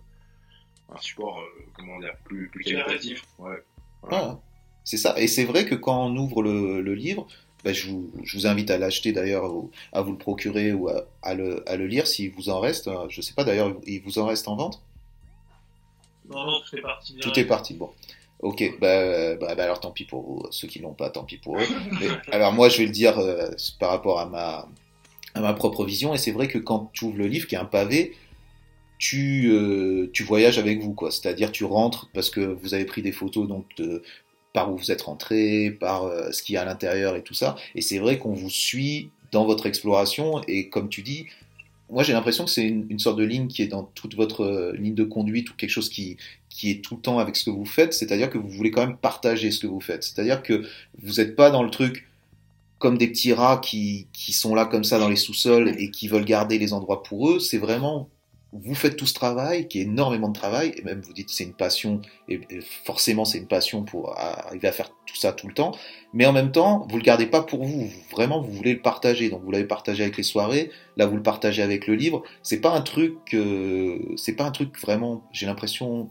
un 0.93 1.01
support, 1.01 1.41
comment 1.74 1.99
dire, 1.99 2.16
plus, 2.24 2.49
plus 2.49 2.64
qualitatif. 2.64 3.24
Ouais. 3.39 3.64
Ah. 4.12 4.39
C'est 4.84 4.97
ça. 4.97 5.16
Et 5.18 5.28
c'est 5.28 5.45
vrai 5.45 5.66
que 5.66 5.76
quand 5.76 6.08
on 6.08 6.16
ouvre 6.18 6.43
le, 6.43 6.93
livre, 6.93 7.26
ben, 7.64 7.74
je, 7.74 7.89
vous, 7.89 8.12
je, 8.24 8.38
vous, 8.38 8.47
invite 8.47 8.70
à 8.70 8.78
l'acheter 8.78 9.14
d'ailleurs, 9.14 9.45
à 9.93 10.01
vous 10.01 10.12
le 10.12 10.18
procurer 10.18 10.74
ou 10.74 10.89
à, 10.89 11.34
le, 11.34 11.68
à, 11.70 11.78
le, 11.78 11.88
lire 11.88 12.06
s'il 12.06 12.32
vous 12.32 12.49
en 12.49 12.60
reste. 12.60 12.89
Je 13.10 13.22
sais 13.22 13.34
pas 13.34 13.45
d'ailleurs, 13.45 13.74
il 13.88 14.01
vous 14.01 14.20
en 14.20 14.26
reste 14.26 14.47
en 14.49 14.58
vente? 14.58 14.84
Non, 16.30 16.45
non, 16.45 16.62
tout 16.62 16.76
est 16.76 16.82
parti. 16.82 17.16
Tout 17.18 17.39
est 17.39 17.45
parti, 17.45 17.74
bon. 17.76 17.91
Ok, 18.43 18.77
bah, 18.81 19.35
bah, 19.37 19.55
bah, 19.55 19.63
alors 19.63 19.79
tant 19.79 19.91
pis 19.91 20.03
pour 20.03 20.21
vous. 20.21 20.43
Ceux 20.51 20.67
qui 20.67 20.79
l'ont 20.79 20.93
pas, 20.93 21.09
tant 21.09 21.23
pis 21.23 21.37
pour 21.37 21.57
eux. 21.59 21.65
alors 22.31 22.51
moi, 22.51 22.67
je 22.67 22.77
vais 22.77 22.85
le 22.85 22.91
dire 22.91 23.17
euh, 23.17 23.49
par 23.79 23.89
rapport 23.89 24.19
à 24.19 24.25
ma, 25.35 25.53
propre 25.53 25.85
vision. 25.85 26.13
Et 26.13 26.17
c'est 26.17 26.31
vrai 26.31 26.47
que 26.49 26.57
quand 26.57 26.91
tu 26.93 27.05
ouvres 27.05 27.17
le 27.17 27.27
livre, 27.27 27.47
qui 27.47 27.55
est 27.55 27.59
un 27.59 27.65
pavé, 27.65 28.13
tu, 28.99 29.49
euh, 29.49 30.09
tu 30.13 30.23
voyages 30.23 30.57
avec 30.59 30.81
vous, 30.81 30.93
quoi. 30.93 31.09
C'est-à-dire, 31.09 31.53
tu 31.53 31.63
rentres 31.63 32.09
parce 32.13 32.29
que 32.29 32.41
vous 32.41 32.73
avez 32.73 32.85
pris 32.85 33.01
des 33.01 33.13
photos 33.13 33.47
donc 33.47 33.65
par 34.53 34.71
où 34.71 34.77
vous 34.77 34.91
êtes 34.91 35.01
rentré, 35.01 35.71
par 35.71 36.03
euh, 36.03 36.31
ce 36.31 36.43
qu'il 36.43 36.55
y 36.55 36.57
a 36.57 36.61
à 36.61 36.65
l'intérieur 36.65 37.15
et 37.15 37.23
tout 37.23 37.33
ça. 37.33 37.55
Et 37.75 37.81
c'est 37.81 37.97
vrai 37.97 38.19
qu'on 38.19 38.33
vous 38.33 38.49
suit 38.49 39.09
dans 39.31 39.45
votre 39.45 39.65
exploration. 39.65 40.41
Et 40.47 40.69
comme 40.69 40.89
tu 40.89 41.01
dis, 41.01 41.25
moi 41.89 42.03
j'ai 42.03 42.13
l'impression 42.13 42.45
que 42.45 42.51
c'est 42.51 42.65
une, 42.65 42.99
sorte 42.99 43.17
de 43.17 43.23
ligne 43.23 43.47
qui 43.47 43.61
est 43.63 43.67
dans 43.67 43.83
toute 43.83 44.15
votre 44.15 44.41
euh, 44.41 44.73
ligne 44.77 44.95
de 44.95 45.03
conduite 45.03 45.49
ou 45.49 45.55
quelque 45.55 45.71
chose 45.71 45.89
qui, 45.89 46.17
qui 46.54 46.70
est 46.70 46.84
tout 46.84 46.95
le 46.95 47.01
temps 47.01 47.18
avec 47.18 47.36
ce 47.36 47.45
que 47.45 47.49
vous 47.49 47.66
faites. 47.66 47.93
C'est-à-dire 47.93 48.30
que 48.30 48.38
vous 48.38 48.47
voulez 48.47 48.70
quand 48.70 48.86
même 48.86 48.97
partager 48.97 49.49
ce 49.49 49.60
que 49.60 49.68
vous 49.68 49.82
faites. 49.82 50.04
C'est-à-dire 50.04 50.43
que 50.43 50.64
vous 51.01 51.16
n'êtes 51.16 51.36
pas 51.36 51.49
dans 51.49 51.64
le 51.64 51.72
truc 51.72 52.08
comme 52.78 52.97
des 52.97 53.08
petits 53.08 53.34
rats 53.34 53.60
qui, 53.64 54.08
qui 54.14 54.34
sont 54.34 54.54
là 54.54 54.66
comme 54.66 54.84
ça 54.84 54.99
dans 54.99 55.10
les 55.10 55.16
sous-sols 55.16 55.74
et 55.80 55.89
qui 55.89 56.08
veulent 56.08 56.26
garder 56.26 56.60
les 56.60 56.72
endroits 56.72 57.01
pour 57.01 57.30
eux. 57.30 57.39
C'est 57.39 57.58
vraiment 57.58 58.08
vous 58.54 58.76
faites 58.76 58.95
tout 58.95 59.08
ce 59.08 59.16
travail, 59.16 59.68
qui 59.68 59.80
est 59.80 59.84
énormément 59.84 60.30
de 60.30 60.38
travail, 60.38 60.74
et 60.78 60.84
même 60.84 61.01
vous 61.01 61.14
dites 61.14 61.30
c'est 61.30 61.43
une 61.43 61.54
passion, 61.54 62.01
et, 62.30 62.39
forcément 62.86 63.26
c'est 63.26 63.39
une 63.39 63.47
passion 63.47 63.84
pour 63.84 64.16
arriver 64.18 64.68
à 64.68 64.72
faire 64.72 64.91
tout 65.08 65.16
ça 65.16 65.34
tout 65.34 65.47
le 65.47 65.56
temps, 65.56 65.72
mais 66.14 66.26
en 66.26 66.34
même 66.34 66.51
temps, 66.51 66.86
vous 66.88 66.97
le 66.97 67.04
gardez 67.04 67.26
pas 67.26 67.41
pour 67.41 67.64
vous, 67.66 67.89
vraiment 68.12 68.41
vous 68.41 68.51
voulez 68.51 68.74
le 68.74 68.82
partager, 68.82 69.30
donc 69.30 69.41
vous 69.43 69.51
l'avez 69.51 69.66
partagé 69.66 70.04
avec 70.04 70.18
les 70.18 70.24
soirées, 70.24 70.70
là 70.97 71.08
vous 71.08 71.16
le 71.16 71.24
partagez 71.24 71.64
avec 71.64 71.88
le 71.88 71.95
livre, 71.95 72.22
c'est 72.43 72.62
pas 72.62 72.72
un 72.72 72.82
truc, 72.82 73.16
euh, 73.34 73.97
c'est 74.18 74.36
pas 74.36 74.45
un 74.45 74.51
truc 74.51 74.80
vraiment, 74.80 75.24
j'ai 75.32 75.47
l'impression 75.47 76.10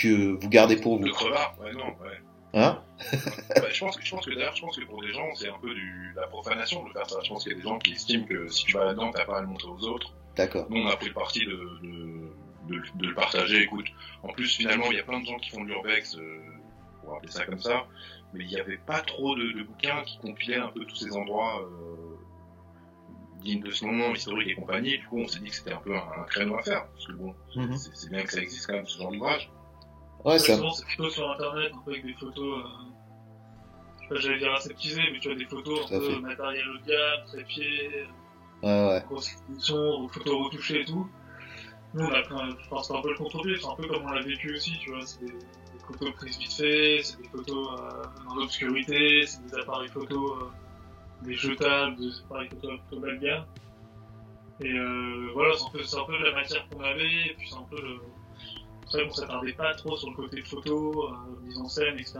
que 0.00 0.32
vous 0.40 0.48
gardez 0.48 0.76
pour 0.76 0.98
vous. 0.98 1.04
Le 1.04 1.12
crevard, 1.12 1.56
ouais, 1.60 1.72
non, 1.72 1.86
ouais. 2.02 2.20
Hein 2.54 2.82
bah, 3.54 3.68
je, 3.70 3.80
pense 3.80 3.96
que, 3.96 4.04
je 4.04 4.10
pense 4.10 4.24
que 4.24 4.34
d'ailleurs, 4.34 4.56
je 4.56 4.62
pense 4.62 4.78
que 4.78 4.84
pour 4.86 5.02
des 5.02 5.12
gens, 5.12 5.28
c'est 5.34 5.48
un 5.48 5.58
peu 5.60 5.74
du, 5.74 6.12
de 6.14 6.20
la 6.20 6.26
profanation 6.26 6.84
de 6.84 6.92
faire 6.92 7.08
ça. 7.08 7.18
Je 7.22 7.28
pense 7.28 7.42
qu'il 7.42 7.52
y 7.52 7.54
a 7.54 7.58
des 7.58 7.64
gens 7.64 7.78
qui 7.78 7.92
estiment 7.92 8.24
que 8.24 8.48
si 8.48 8.64
tu 8.64 8.72
vas 8.72 8.86
là-dedans, 8.86 9.10
t'as 9.10 9.26
pas 9.26 9.38
à 9.38 9.40
le 9.42 9.46
montrer 9.46 9.68
aux 9.68 9.86
autres. 9.86 10.14
D'accord. 10.36 10.66
Nous, 10.70 10.80
on 10.80 10.86
a 10.86 10.96
pris 10.96 11.08
le 11.08 11.14
parti 11.14 11.44
de, 11.44 11.78
de, 11.82 12.82
de, 12.94 13.06
le 13.06 13.14
partager. 13.14 13.62
Écoute, 13.62 13.86
en 14.22 14.28
plus, 14.28 14.56
finalement, 14.56 14.86
il 14.90 14.96
y 14.96 15.00
a 15.00 15.02
plein 15.02 15.20
de 15.20 15.26
gens 15.26 15.36
qui 15.36 15.50
font 15.50 15.62
de 15.62 15.68
l'urbex, 15.68 16.16
euh, 16.16 16.40
on 17.04 17.10
va 17.10 17.16
appeler 17.18 17.32
ça 17.32 17.44
comme 17.44 17.60
ça, 17.60 17.86
mais 18.32 18.44
il 18.44 18.48
n'y 18.48 18.58
avait 18.58 18.78
pas 18.78 19.00
trop 19.00 19.34
de, 19.34 19.62
bouquins 19.62 20.02
qui 20.04 20.18
compilaient 20.18 20.56
un 20.56 20.68
peu 20.68 20.84
tous 20.84 20.96
ces 20.96 21.14
endroits 21.14 21.62
euh, 21.62 22.16
dignes 23.42 23.62
de 23.62 23.70
ce 23.70 23.84
moment, 23.84 24.14
historique 24.14 24.48
et 24.48 24.54
compagnie. 24.54 24.98
du 24.98 25.06
coup, 25.06 25.18
on 25.18 25.28
s'est 25.28 25.40
dit 25.40 25.50
que 25.50 25.56
c'était 25.56 25.72
un 25.72 25.80
peu 25.80 25.94
un, 25.94 26.24
créneau 26.28 26.56
à 26.56 26.62
faire, 26.62 26.86
parce 26.88 27.06
que 27.06 27.12
bon, 27.12 27.34
mhm. 27.54 27.76
c'est 27.76 28.10
bien 28.10 28.22
que 28.22 28.32
ça 28.32 28.40
existe 28.40 28.66
quand 28.66 28.74
même, 28.74 28.86
ce 28.86 28.98
genre 28.98 29.12
d'ouvrage. 29.12 29.50
Ouais, 30.26 30.38
ça. 30.40 30.58
C'est 30.74 30.84
plutôt 30.86 31.08
sur 31.08 31.30
internet, 31.30 31.72
un 31.72 31.78
peu 31.82 31.92
avec 31.92 32.04
des 32.04 32.14
photos. 32.14 32.58
Euh... 32.58 32.68
Je 34.10 34.20
j'allais 34.20 34.38
dire 34.38 34.52
aseptisées, 34.54 35.02
mais 35.12 35.20
tu 35.20 35.30
as 35.30 35.34
des 35.36 35.46
photos 35.46 35.86
un 35.86 35.98
peu 35.98 36.18
matériel 36.18 36.64
haut 36.68 36.78
de 36.78 36.86
gamme, 36.86 37.26
trépied. 37.26 38.06
Ouais, 38.62 38.88
ouais. 38.88 39.04
Constitution, 39.08 40.08
photos 40.08 40.44
retouchées 40.44 40.80
et 40.80 40.84
tout. 40.84 41.08
Nous, 41.94 42.04
on 42.04 42.12
a 42.12 42.22
pris 42.22 42.34
un, 42.34 42.82
c'est 42.82 42.92
un 42.92 43.00
peu 43.02 43.10
le 43.10 43.16
contre-pied, 43.16 43.56
c'est 43.60 43.68
un 43.68 43.74
peu 43.76 43.86
comme 43.86 44.04
on 44.04 44.10
l'a 44.10 44.22
vécu 44.22 44.54
aussi, 44.54 44.76
tu 44.80 44.90
vois. 44.90 45.06
C'est 45.06 45.24
des, 45.24 45.32
photos 45.86 46.12
prises 46.14 46.38
vite 46.38 46.52
fait, 46.52 47.00
c'est 47.04 47.22
des 47.22 47.28
photos 47.28 47.68
euh, 47.80 48.02
dans 48.28 48.34
l'obscurité, 48.34 49.24
c'est 49.24 49.46
des 49.46 49.54
appareils 49.54 49.88
photos, 49.88 50.42
euh, 50.42 51.24
des 51.24 51.34
jetables, 51.34 51.96
des 51.96 52.10
appareils 52.24 52.48
photos 52.48 52.80
plutôt 52.80 53.00
bas 53.00 53.12
de 53.12 53.16
gamme. 53.18 53.44
Et 54.60 54.72
euh, 54.72 55.30
voilà, 55.34 55.54
c'est 55.56 55.64
un, 55.64 55.70
peu, 55.70 55.78
un 55.78 56.04
peu 56.04 56.24
la 56.24 56.32
matière 56.32 56.68
qu'on 56.68 56.80
avait, 56.80 57.28
et 57.28 57.34
puis 57.38 57.48
c'est 57.48 57.56
un 57.56 57.66
peu 57.70 57.80
le. 57.80 58.00
C'est 58.88 58.98
vrai 58.98 59.08
qu'on 59.08 59.14
s'attardait 59.14 59.52
pas 59.52 59.74
trop 59.74 59.96
sur 59.96 60.10
le 60.10 60.16
côté 60.16 60.42
photo, 60.42 61.04
euh, 61.04 61.46
mise 61.46 61.58
en 61.58 61.68
scène, 61.68 61.94
etc. 61.94 62.18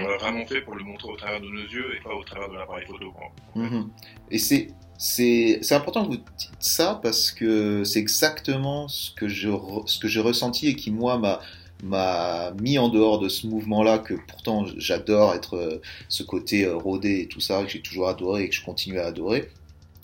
On 0.00 0.08
l'a 0.08 0.16
vraiment 0.18 0.44
fait 0.46 0.60
pour 0.60 0.74
le 0.74 0.84
montrer 0.84 1.08
au 1.08 1.16
travers 1.16 1.40
de 1.40 1.46
nos 1.46 1.62
yeux 1.62 1.96
et 1.96 2.00
pas 2.02 2.14
au 2.14 2.22
travers 2.24 2.48
de 2.50 2.54
l'appareil 2.54 2.84
photo. 2.86 3.12
Quoi. 3.12 3.32
Mm-hmm. 3.56 3.88
Et 4.30 4.38
c'est 4.38 4.68
c'est 4.96 5.72
important 5.72 6.04
que 6.04 6.10
vous 6.10 6.16
dites 6.16 6.50
ça 6.60 7.00
parce 7.02 7.32
que 7.32 7.84
c'est 7.84 7.98
exactement 7.98 8.86
ce 8.88 9.10
que 9.12 9.28
je 9.28 9.50
ce 9.86 9.98
que 9.98 10.08
j'ai 10.08 10.20
ressenti 10.20 10.68
et 10.68 10.76
qui 10.76 10.90
moi 10.90 11.18
m'a 11.18 11.40
m'a 11.82 12.52
mis 12.60 12.78
en 12.78 12.88
dehors 12.88 13.18
de 13.18 13.28
ce 13.28 13.46
mouvement-là 13.46 13.98
que 13.98 14.14
pourtant 14.14 14.64
j'adore 14.76 15.34
être 15.34 15.56
euh, 15.56 15.82
ce 16.08 16.22
côté 16.22 16.64
euh, 16.64 16.76
rodé 16.76 17.20
et 17.22 17.28
tout 17.28 17.40
ça 17.40 17.62
que 17.64 17.68
j'ai 17.68 17.82
toujours 17.82 18.08
adoré 18.08 18.44
et 18.44 18.48
que 18.48 18.54
je 18.54 18.64
continue 18.64 18.98
à 19.00 19.06
adorer 19.06 19.50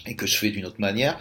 et 0.07 0.17
que 0.17 0.27
je 0.27 0.37
fais 0.37 0.51
d'une 0.51 0.67
autre 0.67 0.81
manière 0.81 1.19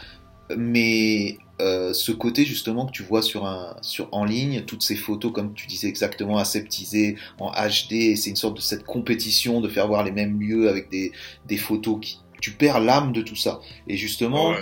mais 0.58 1.38
euh, 1.60 1.94
ce 1.94 2.12
côté 2.12 2.46
justement 2.46 2.86
que 2.86 2.92
tu 2.92 3.04
vois 3.04 3.22
sur 3.22 3.46
un 3.46 3.76
sur 3.82 4.08
en 4.12 4.24
ligne 4.24 4.62
toutes 4.62 4.84
ces 4.84 4.96
photos 4.96 5.32
comme 5.32 5.54
tu 5.54 5.68
disais 5.68 5.88
exactement 5.88 6.38
aseptisées 6.38 7.16
en 7.40 7.52
HD 7.52 8.16
c'est 8.16 8.30
une 8.30 8.36
sorte 8.36 8.56
de 8.56 8.62
cette 8.62 8.84
compétition 8.84 9.60
de 9.62 9.68
faire 9.68 9.88
voir 9.88 10.04
les 10.04 10.12
mêmes 10.12 10.40
lieux 10.40 10.70
avec 10.70 10.90
des 10.90 11.12
des 11.48 11.58
photos 11.58 12.00
qui 12.02 12.20
tu 12.42 12.52
perds 12.52 12.80
l'âme 12.80 13.12
de 13.12 13.22
tout 13.22 13.36
ça. 13.36 13.60
Et 13.88 13.98
justement, 13.98 14.54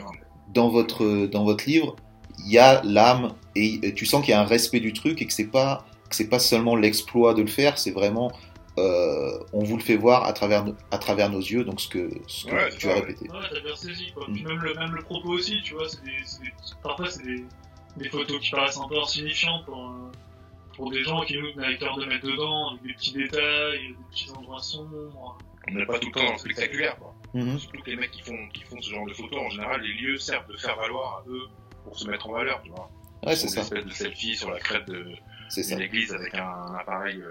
dans, 0.53 0.69
votre, 0.69 1.27
dans 1.27 1.43
votre 1.43 1.65
livre, 1.65 1.95
il 2.45 2.51
y 2.51 2.57
a 2.57 2.81
l'âme 2.83 3.33
et, 3.55 3.93
tu 3.93 4.05
sens 4.05 4.23
qu'il 4.23 4.31
y 4.31 4.33
a 4.33 4.41
un 4.41 4.45
respect 4.45 4.79
du 4.79 4.93
truc 4.93 5.21
et 5.21 5.25
que 5.25 5.33
c'est 5.33 5.51
pas 5.51 5.85
que 6.09 6.15
c'est 6.15 6.29
pas 6.29 6.39
seulement 6.39 6.77
l'exploit 6.77 7.33
de 7.33 7.41
le 7.41 7.49
faire, 7.49 7.77
c'est 7.77 7.91
vraiment 7.91 8.31
euh, 8.77 9.39
on 9.53 9.63
vous 9.63 9.77
le 9.77 9.81
fait 9.81 9.95
voir 9.95 10.25
à 10.25 10.33
travers, 10.33 10.65
à 10.91 10.97
travers 10.97 11.29
nos 11.29 11.39
yeux, 11.39 11.63
donc 11.63 11.81
ce 11.81 11.87
que, 11.87 12.09
ce 12.27 12.45
que 12.45 12.77
tu 12.77 12.89
as 12.89 12.95
répété. 12.95 13.29
Ouais, 13.29 13.39
t'as 13.51 13.59
bien 13.59 13.75
saisi, 13.75 14.11
quoi. 14.13 14.27
Puis 14.31 14.43
même 14.43 14.59
le, 14.59 14.73
même 14.75 14.93
le 14.93 15.01
propos 15.01 15.29
aussi, 15.29 15.61
tu 15.63 15.73
vois, 15.73 15.89
c'est 15.89 16.03
des, 16.03 16.51
parfois 16.83 17.09
c'est 17.09 17.23
des, 17.23 17.43
des 17.97 18.09
photos 18.09 18.39
qui 18.39 18.51
paraissent 18.51 18.77
un 18.77 18.87
peu 18.87 18.99
insignifiantes 18.99 19.65
pour, 19.65 19.93
pour 20.75 20.91
des 20.91 21.03
gens 21.03 21.21
qui 21.21 21.37
nous 21.37 21.51
tenaient 21.53 21.73
à 21.73 21.77
cœur 21.77 21.97
de 21.97 22.05
mettre 22.05 22.27
dedans, 22.27 22.69
avec 22.69 22.83
des 22.83 22.93
petits 22.93 23.13
détails, 23.13 23.87
des 23.87 23.95
petits 24.11 24.31
endroits 24.31 24.61
sombres. 24.61 25.37
On 25.69 25.73
n'est 25.73 25.85
pas 25.85 25.99
tout 25.99 26.07
le 26.07 26.13
temps 26.13 26.25
dans 26.25 26.33
le 26.33 26.37
spectaculaire, 26.37 26.97
quoi. 26.97 27.13
Mm 27.33 27.57
Surtout 27.57 27.81
que 27.81 27.89
les 27.89 27.97
mecs 27.97 28.11
qui 28.11 28.21
font, 28.21 28.47
qui 28.53 28.63
font 28.63 28.81
ce 28.81 28.91
genre 28.91 29.05
de 29.05 29.13
photos, 29.13 29.39
en 29.41 29.49
général, 29.49 29.81
les 29.81 29.93
lieux 29.93 30.17
servent 30.17 30.49
de 30.51 30.57
faire 30.57 30.77
valoir 30.77 31.23
à 31.23 31.29
eux 31.29 31.47
pour 31.83 31.97
se 31.97 32.07
mettre 32.07 32.29
en 32.29 32.33
valeur, 32.33 32.61
tu 32.63 32.69
vois. 32.69 32.89
Ouais, 33.25 33.35
c'est 33.35 33.47
ça. 33.47 33.61
Une 33.61 33.65
espèce 33.65 33.85
de 33.85 33.89
selfie 33.89 34.35
sur 34.35 34.51
la 34.51 34.59
crête 34.59 34.87
de, 34.87 35.03
d'une 35.55 35.81
église 35.81 36.13
avec 36.13 36.33
un, 36.35 36.75
appareil 36.79 37.21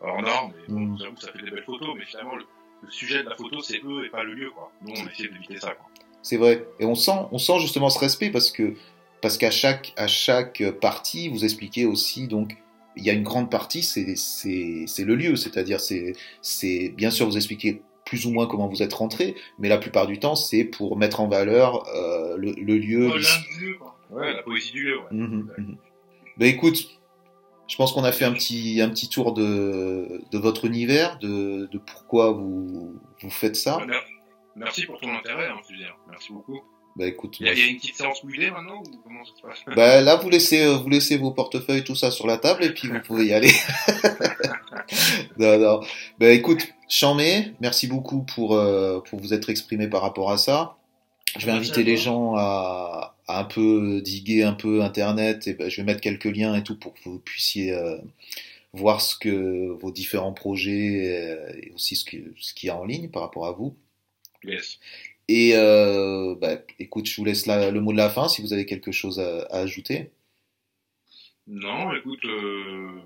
hors 0.00 0.22
norme. 0.22 0.52
Et 0.68 0.72
bon, 0.72 0.80
mm. 0.80 0.98
que 1.14 1.20
ça 1.20 1.32
fait 1.32 1.42
des 1.42 1.50
belles 1.50 1.64
photos, 1.64 1.94
mais 1.96 2.04
finalement, 2.04 2.36
le, 2.36 2.44
sujet 2.90 3.22
de 3.22 3.28
la 3.30 3.36
photo, 3.36 3.62
c'est 3.62 3.80
eux 3.84 4.04
et 4.04 4.10
pas 4.10 4.24
le 4.24 4.34
lieu, 4.34 4.50
quoi. 4.50 4.70
Nous, 4.82 4.92
on 4.92 5.08
essaie 5.08 5.28
d'éviter 5.28 5.58
ça, 5.58 5.70
quoi. 5.70 5.86
C'est 6.22 6.36
vrai. 6.36 6.66
Et 6.78 6.84
on 6.84 6.94
sent, 6.94 7.18
on 7.32 7.38
sent 7.38 7.58
justement 7.60 7.90
ce 7.90 7.98
respect 7.98 8.30
parce 8.30 8.50
que, 8.50 8.74
parce 9.20 9.38
qu'à 9.38 9.50
chaque, 9.50 9.92
à 9.96 10.06
chaque 10.06 10.62
partie, 10.80 11.28
vous 11.28 11.44
expliquez 11.44 11.86
aussi, 11.86 12.28
donc, 12.28 12.56
il 12.96 13.04
y 13.04 13.10
a 13.10 13.12
une 13.12 13.22
grande 13.22 13.50
partie, 13.50 13.82
c'est, 13.82 14.16
c'est, 14.16 14.84
c'est 14.86 15.04
le 15.04 15.16
lieu. 15.16 15.36
C'est-à-dire, 15.36 15.80
c'est, 15.80 16.12
c'est, 16.42 16.92
bien 16.96 17.10
sûr, 17.10 17.26
vous 17.26 17.36
expliquez 17.36 17.82
plus 18.04 18.26
ou 18.26 18.30
moins 18.30 18.46
comment 18.46 18.68
vous 18.68 18.82
êtes 18.82 18.92
rentré, 18.92 19.34
mais 19.58 19.68
la 19.68 19.78
plupart 19.78 20.06
du 20.06 20.18
temps, 20.18 20.34
c'est 20.34 20.64
pour 20.64 20.96
mettre 20.96 21.20
en 21.20 21.28
valeur 21.28 21.88
euh, 21.88 22.36
le, 22.36 22.52
le, 22.52 22.78
lieu. 22.78 23.10
Ouais, 24.10 24.32
la 24.32 24.42
poésie 24.42 24.72
du 24.72 24.84
lieu. 24.84 24.98
Ouais. 24.98 25.06
Mmh, 25.10 25.48
mmh. 25.58 25.76
Ben 26.36 26.46
écoute, 26.46 26.88
je 27.66 27.76
pense 27.76 27.92
qu'on 27.92 28.04
a 28.04 28.12
fait 28.12 28.24
un 28.24 28.32
petit, 28.32 28.80
un 28.80 28.90
petit 28.90 29.08
tour 29.08 29.32
de, 29.32 30.22
de 30.30 30.38
votre 30.38 30.64
univers, 30.64 31.18
de, 31.18 31.68
de 31.70 31.78
pourquoi 31.78 32.32
vous, 32.32 33.00
vous 33.20 33.30
faites 33.30 33.56
ça. 33.56 33.78
Merci 34.56 34.86
pour 34.86 35.00
ton 35.00 35.12
intérêt, 35.12 35.48
hein, 35.48 35.60
Merci 36.10 36.32
beaucoup. 36.32 36.60
Bah 36.96 37.06
écoute, 37.06 37.38
il 37.40 37.46
y, 37.46 37.50
a, 37.50 37.66
une 37.66 37.76
petite 37.76 37.96
séance 37.96 38.22
mouillée 38.22 38.52
maintenant 38.52 38.80
ou 38.80 38.98
comment 39.02 39.24
ça 39.24 39.32
se 39.36 39.42
passe? 39.42 39.76
Bah 39.76 40.00
là 40.00 40.14
vous 40.14 40.30
laissez 40.30 40.62
euh, 40.62 40.76
vous 40.76 40.88
laissez 40.88 41.16
vos 41.18 41.32
portefeuilles 41.32 41.82
tout 41.82 41.96
ça 41.96 42.12
sur 42.12 42.28
la 42.28 42.36
table 42.36 42.62
et 42.62 42.72
puis 42.72 42.86
vous 42.86 43.00
pouvez 43.04 43.26
y 43.26 43.34
aller. 43.34 43.50
non 45.38 45.58
non. 45.58 45.80
Bah 46.20 46.28
écoute, 46.28 46.68
Chamé, 46.88 47.52
merci 47.60 47.88
beaucoup 47.88 48.22
pour 48.22 48.54
euh, 48.54 49.00
pour 49.00 49.18
vous 49.18 49.34
être 49.34 49.50
exprimé 49.50 49.88
par 49.88 50.02
rapport 50.02 50.30
à 50.30 50.38
ça. 50.38 50.76
Je 51.36 51.46
vais 51.46 51.52
inviter 51.52 51.82
les 51.82 51.96
gens 51.96 52.36
à, 52.36 53.13
à, 53.26 53.40
un 53.40 53.44
peu 53.44 54.00
diguer 54.02 54.42
un 54.42 54.54
peu 54.54 54.82
internet 54.82 55.46
et 55.46 55.54
bah, 55.54 55.68
je 55.68 55.76
vais 55.76 55.84
mettre 55.84 56.00
quelques 56.00 56.24
liens 56.24 56.54
et 56.54 56.62
tout 56.62 56.78
pour 56.78 56.94
que 56.94 57.00
vous 57.04 57.18
puissiez 57.18 57.72
euh, 57.72 57.96
voir 58.72 59.00
ce 59.00 59.16
que 59.16 59.68
vos 59.80 59.90
différents 59.90 60.32
projets 60.32 61.58
et 61.62 61.72
aussi 61.74 61.96
ce 61.96 62.04
qu'il 62.04 62.32
ce 62.36 62.66
y 62.66 62.70
a 62.70 62.76
en 62.76 62.84
ligne 62.84 63.08
par 63.08 63.22
rapport 63.22 63.46
à 63.46 63.52
vous. 63.52 63.76
Yes. 64.42 64.78
Et 65.28 65.52
euh, 65.54 66.34
bah, 66.38 66.58
écoute, 66.78 67.06
je 67.06 67.16
vous 67.16 67.24
laisse 67.24 67.46
le 67.46 67.78
mot 67.80 67.92
de 67.92 67.96
la 67.96 68.10
fin 68.10 68.28
si 68.28 68.42
vous 68.42 68.52
avez 68.52 68.66
quelque 68.66 68.92
chose 68.92 69.20
à, 69.20 69.46
ajouter. 69.50 70.10
Non, 71.46 71.94
écoute, 71.94 72.24
euh, 72.24 73.00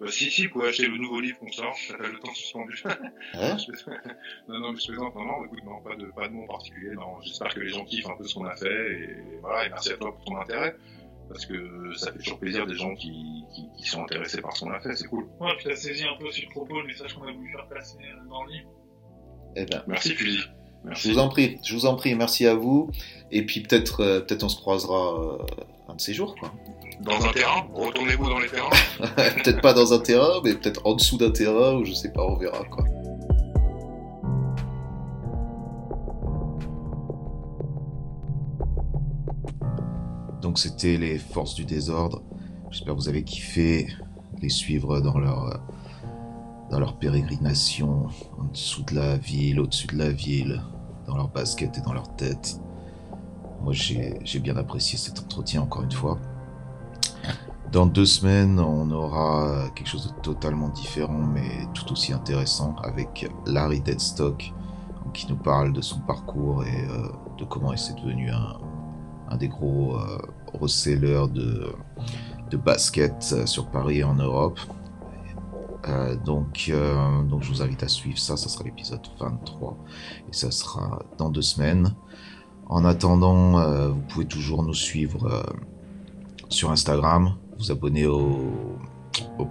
bah, 0.00 0.06
si, 0.10 0.30
si, 0.30 0.46
vous 0.46 0.52
pouvez 0.52 0.68
acheter 0.68 0.86
le 0.86 0.96
nouveau 0.96 1.20
livre 1.20 1.38
qu'on 1.38 1.52
sort, 1.52 1.76
ça 1.76 1.92
s'appelle 1.92 2.12
Le 2.12 2.18
temps 2.18 2.34
suspendu. 2.34 2.82
Hein 3.34 3.56
non, 4.48 4.58
non, 4.58 4.72
mais 4.72 4.80
je 4.80 4.86
plaisante, 4.86 5.14
non, 5.14 5.24
non, 5.24 5.44
écoute, 5.44 5.64
non, 5.64 5.80
pas 5.82 5.96
de, 5.96 6.06
pas 6.06 6.28
de 6.28 6.32
mot 6.32 6.46
particulier, 6.46 6.94
non, 6.94 7.20
j'espère 7.22 7.54
que 7.54 7.60
les 7.60 7.68
gens 7.68 7.84
kiffent 7.84 8.08
un 8.08 8.16
peu 8.16 8.24
ce 8.24 8.34
qu'on 8.34 8.46
a 8.46 8.56
fait, 8.56 8.92
et 8.92 9.16
voilà, 9.40 9.66
et 9.66 9.68
merci 9.68 9.92
à 9.92 9.96
toi 9.96 10.14
pour 10.14 10.24
ton 10.24 10.40
intérêt, 10.40 10.74
parce 11.28 11.46
que 11.46 11.92
ça 11.96 12.12
fait 12.12 12.18
toujours 12.18 12.38
plaisir 12.38 12.66
des 12.66 12.74
gens 12.74 12.94
qui, 12.94 13.44
qui, 13.54 13.68
qui 13.76 13.88
sont 13.88 14.02
intéressés 14.02 14.40
par 14.40 14.56
ce 14.56 14.64
qu'on 14.64 14.72
a 14.72 14.80
fait, 14.80 14.96
c'est 14.96 15.06
cool. 15.06 15.26
Ouais, 15.38 15.52
puis 15.58 15.66
t'as 15.68 15.76
saisi 15.76 16.04
un 16.04 16.16
peu 16.18 16.26
aussi 16.26 16.42
le 16.42 16.50
propos, 16.50 16.80
le 16.80 16.86
message 16.86 17.14
qu'on 17.14 17.26
a 17.26 17.32
voulu 17.32 17.50
faire 17.52 17.68
passer 17.68 17.98
euh, 18.02 18.28
dans 18.28 18.44
le 18.44 18.52
livre. 18.52 18.70
Eh 19.56 19.64
ben, 19.64 19.82
merci, 19.86 20.14
Fusil. 20.14 20.44
Je 20.88 21.10
vous 21.10 21.18
en 21.18 21.28
prie, 21.28 21.58
je 21.62 21.74
vous 21.74 21.86
en 21.86 21.94
prie, 21.94 22.14
merci 22.14 22.46
à 22.46 22.54
vous. 22.54 22.90
Et 23.30 23.44
puis 23.44 23.60
peut-être 23.60 24.00
euh, 24.00 24.20
peut-être 24.20 24.44
on 24.44 24.48
se 24.48 24.56
croisera 24.56 25.20
euh, 25.20 25.46
un 25.88 25.94
de 25.94 26.00
ces 26.00 26.14
jours. 26.14 26.34
Quoi. 26.36 26.52
Dans 27.02 27.24
un 27.26 27.32
terrain 27.32 27.66
Retournez-vous 27.72 28.28
dans 28.28 28.38
les 28.38 28.48
terrains 28.48 28.70
Peut-être 29.16 29.60
pas 29.60 29.72
dans 29.72 29.92
un 29.92 29.98
terrain, 29.98 30.40
mais 30.44 30.54
peut-être 30.54 30.86
en 30.86 30.94
dessous 30.94 31.16
d'un 31.16 31.30
terrain, 31.30 31.76
ou 31.76 31.84
je 31.84 31.92
sais 31.92 32.12
pas, 32.12 32.24
on 32.24 32.36
verra. 32.36 32.64
quoi. 32.64 32.84
Donc 40.42 40.58
c'était 40.58 40.96
les 40.96 41.18
forces 41.18 41.54
du 41.54 41.64
désordre. 41.64 42.22
J'espère 42.70 42.94
que 42.94 43.00
vous 43.00 43.08
avez 43.08 43.24
kiffé 43.24 43.88
les 44.42 44.48
suivre 44.48 45.00
dans 45.00 45.18
leur 45.18 45.60
dans 46.70 46.78
leur 46.78 46.98
pérégrination, 46.98 48.06
en 48.38 48.44
dessous 48.44 48.84
de 48.84 48.94
la 48.94 49.16
ville, 49.16 49.58
au-dessus 49.58 49.88
de 49.88 49.98
la 49.98 50.10
ville, 50.10 50.62
dans 51.06 51.16
leur 51.16 51.28
basket 51.28 51.76
et 51.78 51.80
dans 51.80 51.92
leur 51.92 52.14
tête. 52.14 52.60
Moi, 53.62 53.72
j'ai 53.72 54.38
bien 54.38 54.56
apprécié 54.56 54.96
cet 54.96 55.18
entretien 55.18 55.62
encore 55.62 55.82
une 55.82 55.92
fois. 55.92 56.18
Dans 57.72 57.86
deux 57.86 58.06
semaines, 58.06 58.58
on 58.58 58.90
aura 58.90 59.68
quelque 59.74 59.88
chose 59.88 60.12
de 60.12 60.20
totalement 60.22 60.68
différent, 60.70 61.20
mais 61.32 61.68
tout 61.72 61.92
aussi 61.92 62.12
intéressant, 62.12 62.74
avec 62.82 63.30
Larry 63.46 63.80
Deadstock, 63.80 64.52
qui 65.14 65.28
nous 65.28 65.36
parle 65.36 65.72
de 65.72 65.80
son 65.80 66.00
parcours 66.00 66.64
et 66.64 66.88
euh, 66.88 67.08
de 67.38 67.44
comment 67.44 67.72
il 67.72 67.78
s'est 67.78 67.94
devenu 67.94 68.30
un, 68.30 69.36
des 69.36 69.48
gros 69.48 69.96
euh, 69.96 70.18
resellers 70.54 71.28
de, 71.32 71.72
de 72.50 72.56
basket 72.56 73.22
sur 73.46 73.66
Paris 73.68 73.98
et 73.98 74.04
en 74.04 74.14
Europe. 74.14 74.58
Euh, 75.88 76.14
donc, 76.16 76.66
euh, 76.68 77.22
donc 77.22 77.42
je 77.42 77.48
vous 77.48 77.62
invite 77.62 77.82
à 77.82 77.88
suivre 77.88 78.18
ça, 78.18 78.36
ça 78.36 78.48
sera 78.48 78.64
l'épisode 78.64 79.00
23 79.18 79.78
et 80.28 80.32
ça 80.32 80.50
sera 80.50 81.02
dans 81.16 81.30
deux 81.30 81.42
semaines. 81.42 81.94
En 82.66 82.84
attendant, 82.84 83.58
euh, 83.58 83.88
vous 83.88 84.00
pouvez 84.02 84.26
toujours 84.26 84.62
nous 84.62 84.74
suivre 84.74 85.44
sur 86.48 86.70
Instagram, 86.70 87.34
vous 87.60 87.70
abonner 87.70 88.06
au, 88.06 88.78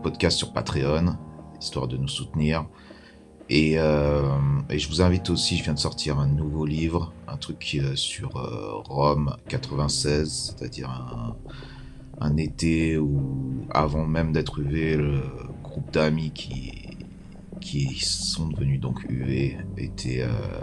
podcast 0.04 0.38
sur 0.38 0.54
Patreon, 0.54 1.18
histoire 1.60 1.88
de 1.88 1.98
nous 1.98 2.08
soutenir. 2.08 2.66
Et, 3.50 3.74
et, 3.74 4.80
je 4.80 4.88
vous 4.90 5.02
invite 5.02 5.30
aussi, 5.32 5.58
je 5.58 5.64
viens 5.64 5.74
de 5.74 5.80
sortir 5.80 6.20
un 6.20 6.28
nouveau 6.28 6.66
livre, 6.66 7.14
un 7.28 7.38
truc 7.38 7.80
sur 7.96 8.30
Rome 8.88 9.36
96, 9.48 10.56
c'est-à-dire 10.58 10.90
un, 10.90 11.36
un, 12.22 12.38
été 12.38 13.00
où, 13.00 13.66
avant 13.72 14.06
même 14.06 14.32
d'être 14.32 14.60
UV, 14.60 14.98
le, 14.98 15.22
groupe 15.70 15.92
d'amis 15.92 16.32
qui, 16.32 16.98
qui 17.62 18.00
sont 18.00 18.48
devenus 18.48 18.80
donc 18.80 19.04
UV 19.08 19.58
était, 19.78 20.22
euh, 20.22 20.62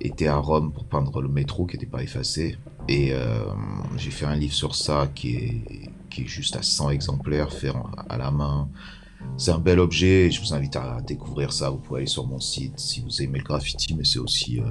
était 0.00 0.26
à 0.26 0.36
Rome 0.36 0.72
pour 0.72 0.84
peindre 0.84 1.22
le 1.22 1.28
métro 1.28 1.66
qui 1.66 1.76
n'était 1.76 1.86
pas 1.86 2.02
effacé. 2.02 2.58
Et 2.86 3.12
euh, 3.12 3.44
j'ai 3.96 4.10
fait 4.10 4.26
un 4.26 4.36
livre 4.36 4.52
sur 4.52 4.74
ça 4.74 5.08
qui 5.14 5.36
est, 5.36 5.90
juste 6.26 6.56
à 6.56 6.62
100 6.62 6.90
exemplaires, 6.90 7.52
fait 7.52 7.72
à 8.08 8.16
la 8.16 8.30
main. 8.30 8.68
C'est 9.36 9.50
un 9.50 9.58
bel 9.58 9.80
objet 9.80 10.26
et 10.26 10.30
je 10.30 10.40
vous 10.40 10.54
invite 10.54 10.76
à 10.76 11.00
découvrir 11.00 11.52
ça. 11.52 11.70
Vous 11.70 11.78
pouvez 11.78 12.00
aller 12.00 12.06
sur 12.06 12.26
mon 12.26 12.40
site 12.40 12.78
si 12.78 13.00
vous 13.00 13.22
aimez 13.22 13.38
le 13.38 13.44
graffiti, 13.44 13.94
mais 13.94 14.04
c'est 14.04 14.18
aussi, 14.18 14.60
euh, 14.60 14.64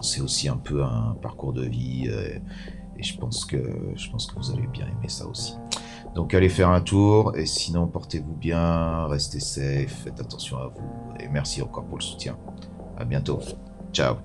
c'est 0.00 0.20
aussi 0.20 0.48
un 0.48 0.56
peu 0.56 0.84
un 0.84 1.16
parcours 1.22 1.52
de 1.52 1.64
vie. 1.64 2.08
et 2.08 3.02
je 3.02 3.16
pense, 3.18 3.44
que, 3.44 3.58
je 3.94 4.10
pense 4.10 4.26
que 4.26 4.36
vous 4.36 4.50
allez 4.52 4.66
bien 4.68 4.86
aimer 4.86 5.08
ça 5.08 5.26
aussi. 5.26 5.54
Donc 6.16 6.32
allez 6.32 6.48
faire 6.48 6.70
un 6.70 6.80
tour 6.80 7.36
et 7.36 7.44
sinon 7.44 7.86
portez-vous 7.86 8.34
bien, 8.34 9.06
restez 9.06 9.38
safe, 9.38 10.04
faites 10.04 10.18
attention 10.18 10.56
à 10.56 10.68
vous 10.68 11.12
et 11.20 11.28
merci 11.28 11.60
encore 11.60 11.84
pour 11.84 11.98
le 11.98 12.02
soutien. 12.02 12.38
À 12.96 13.04
bientôt. 13.04 13.38
Ciao. 13.92 14.16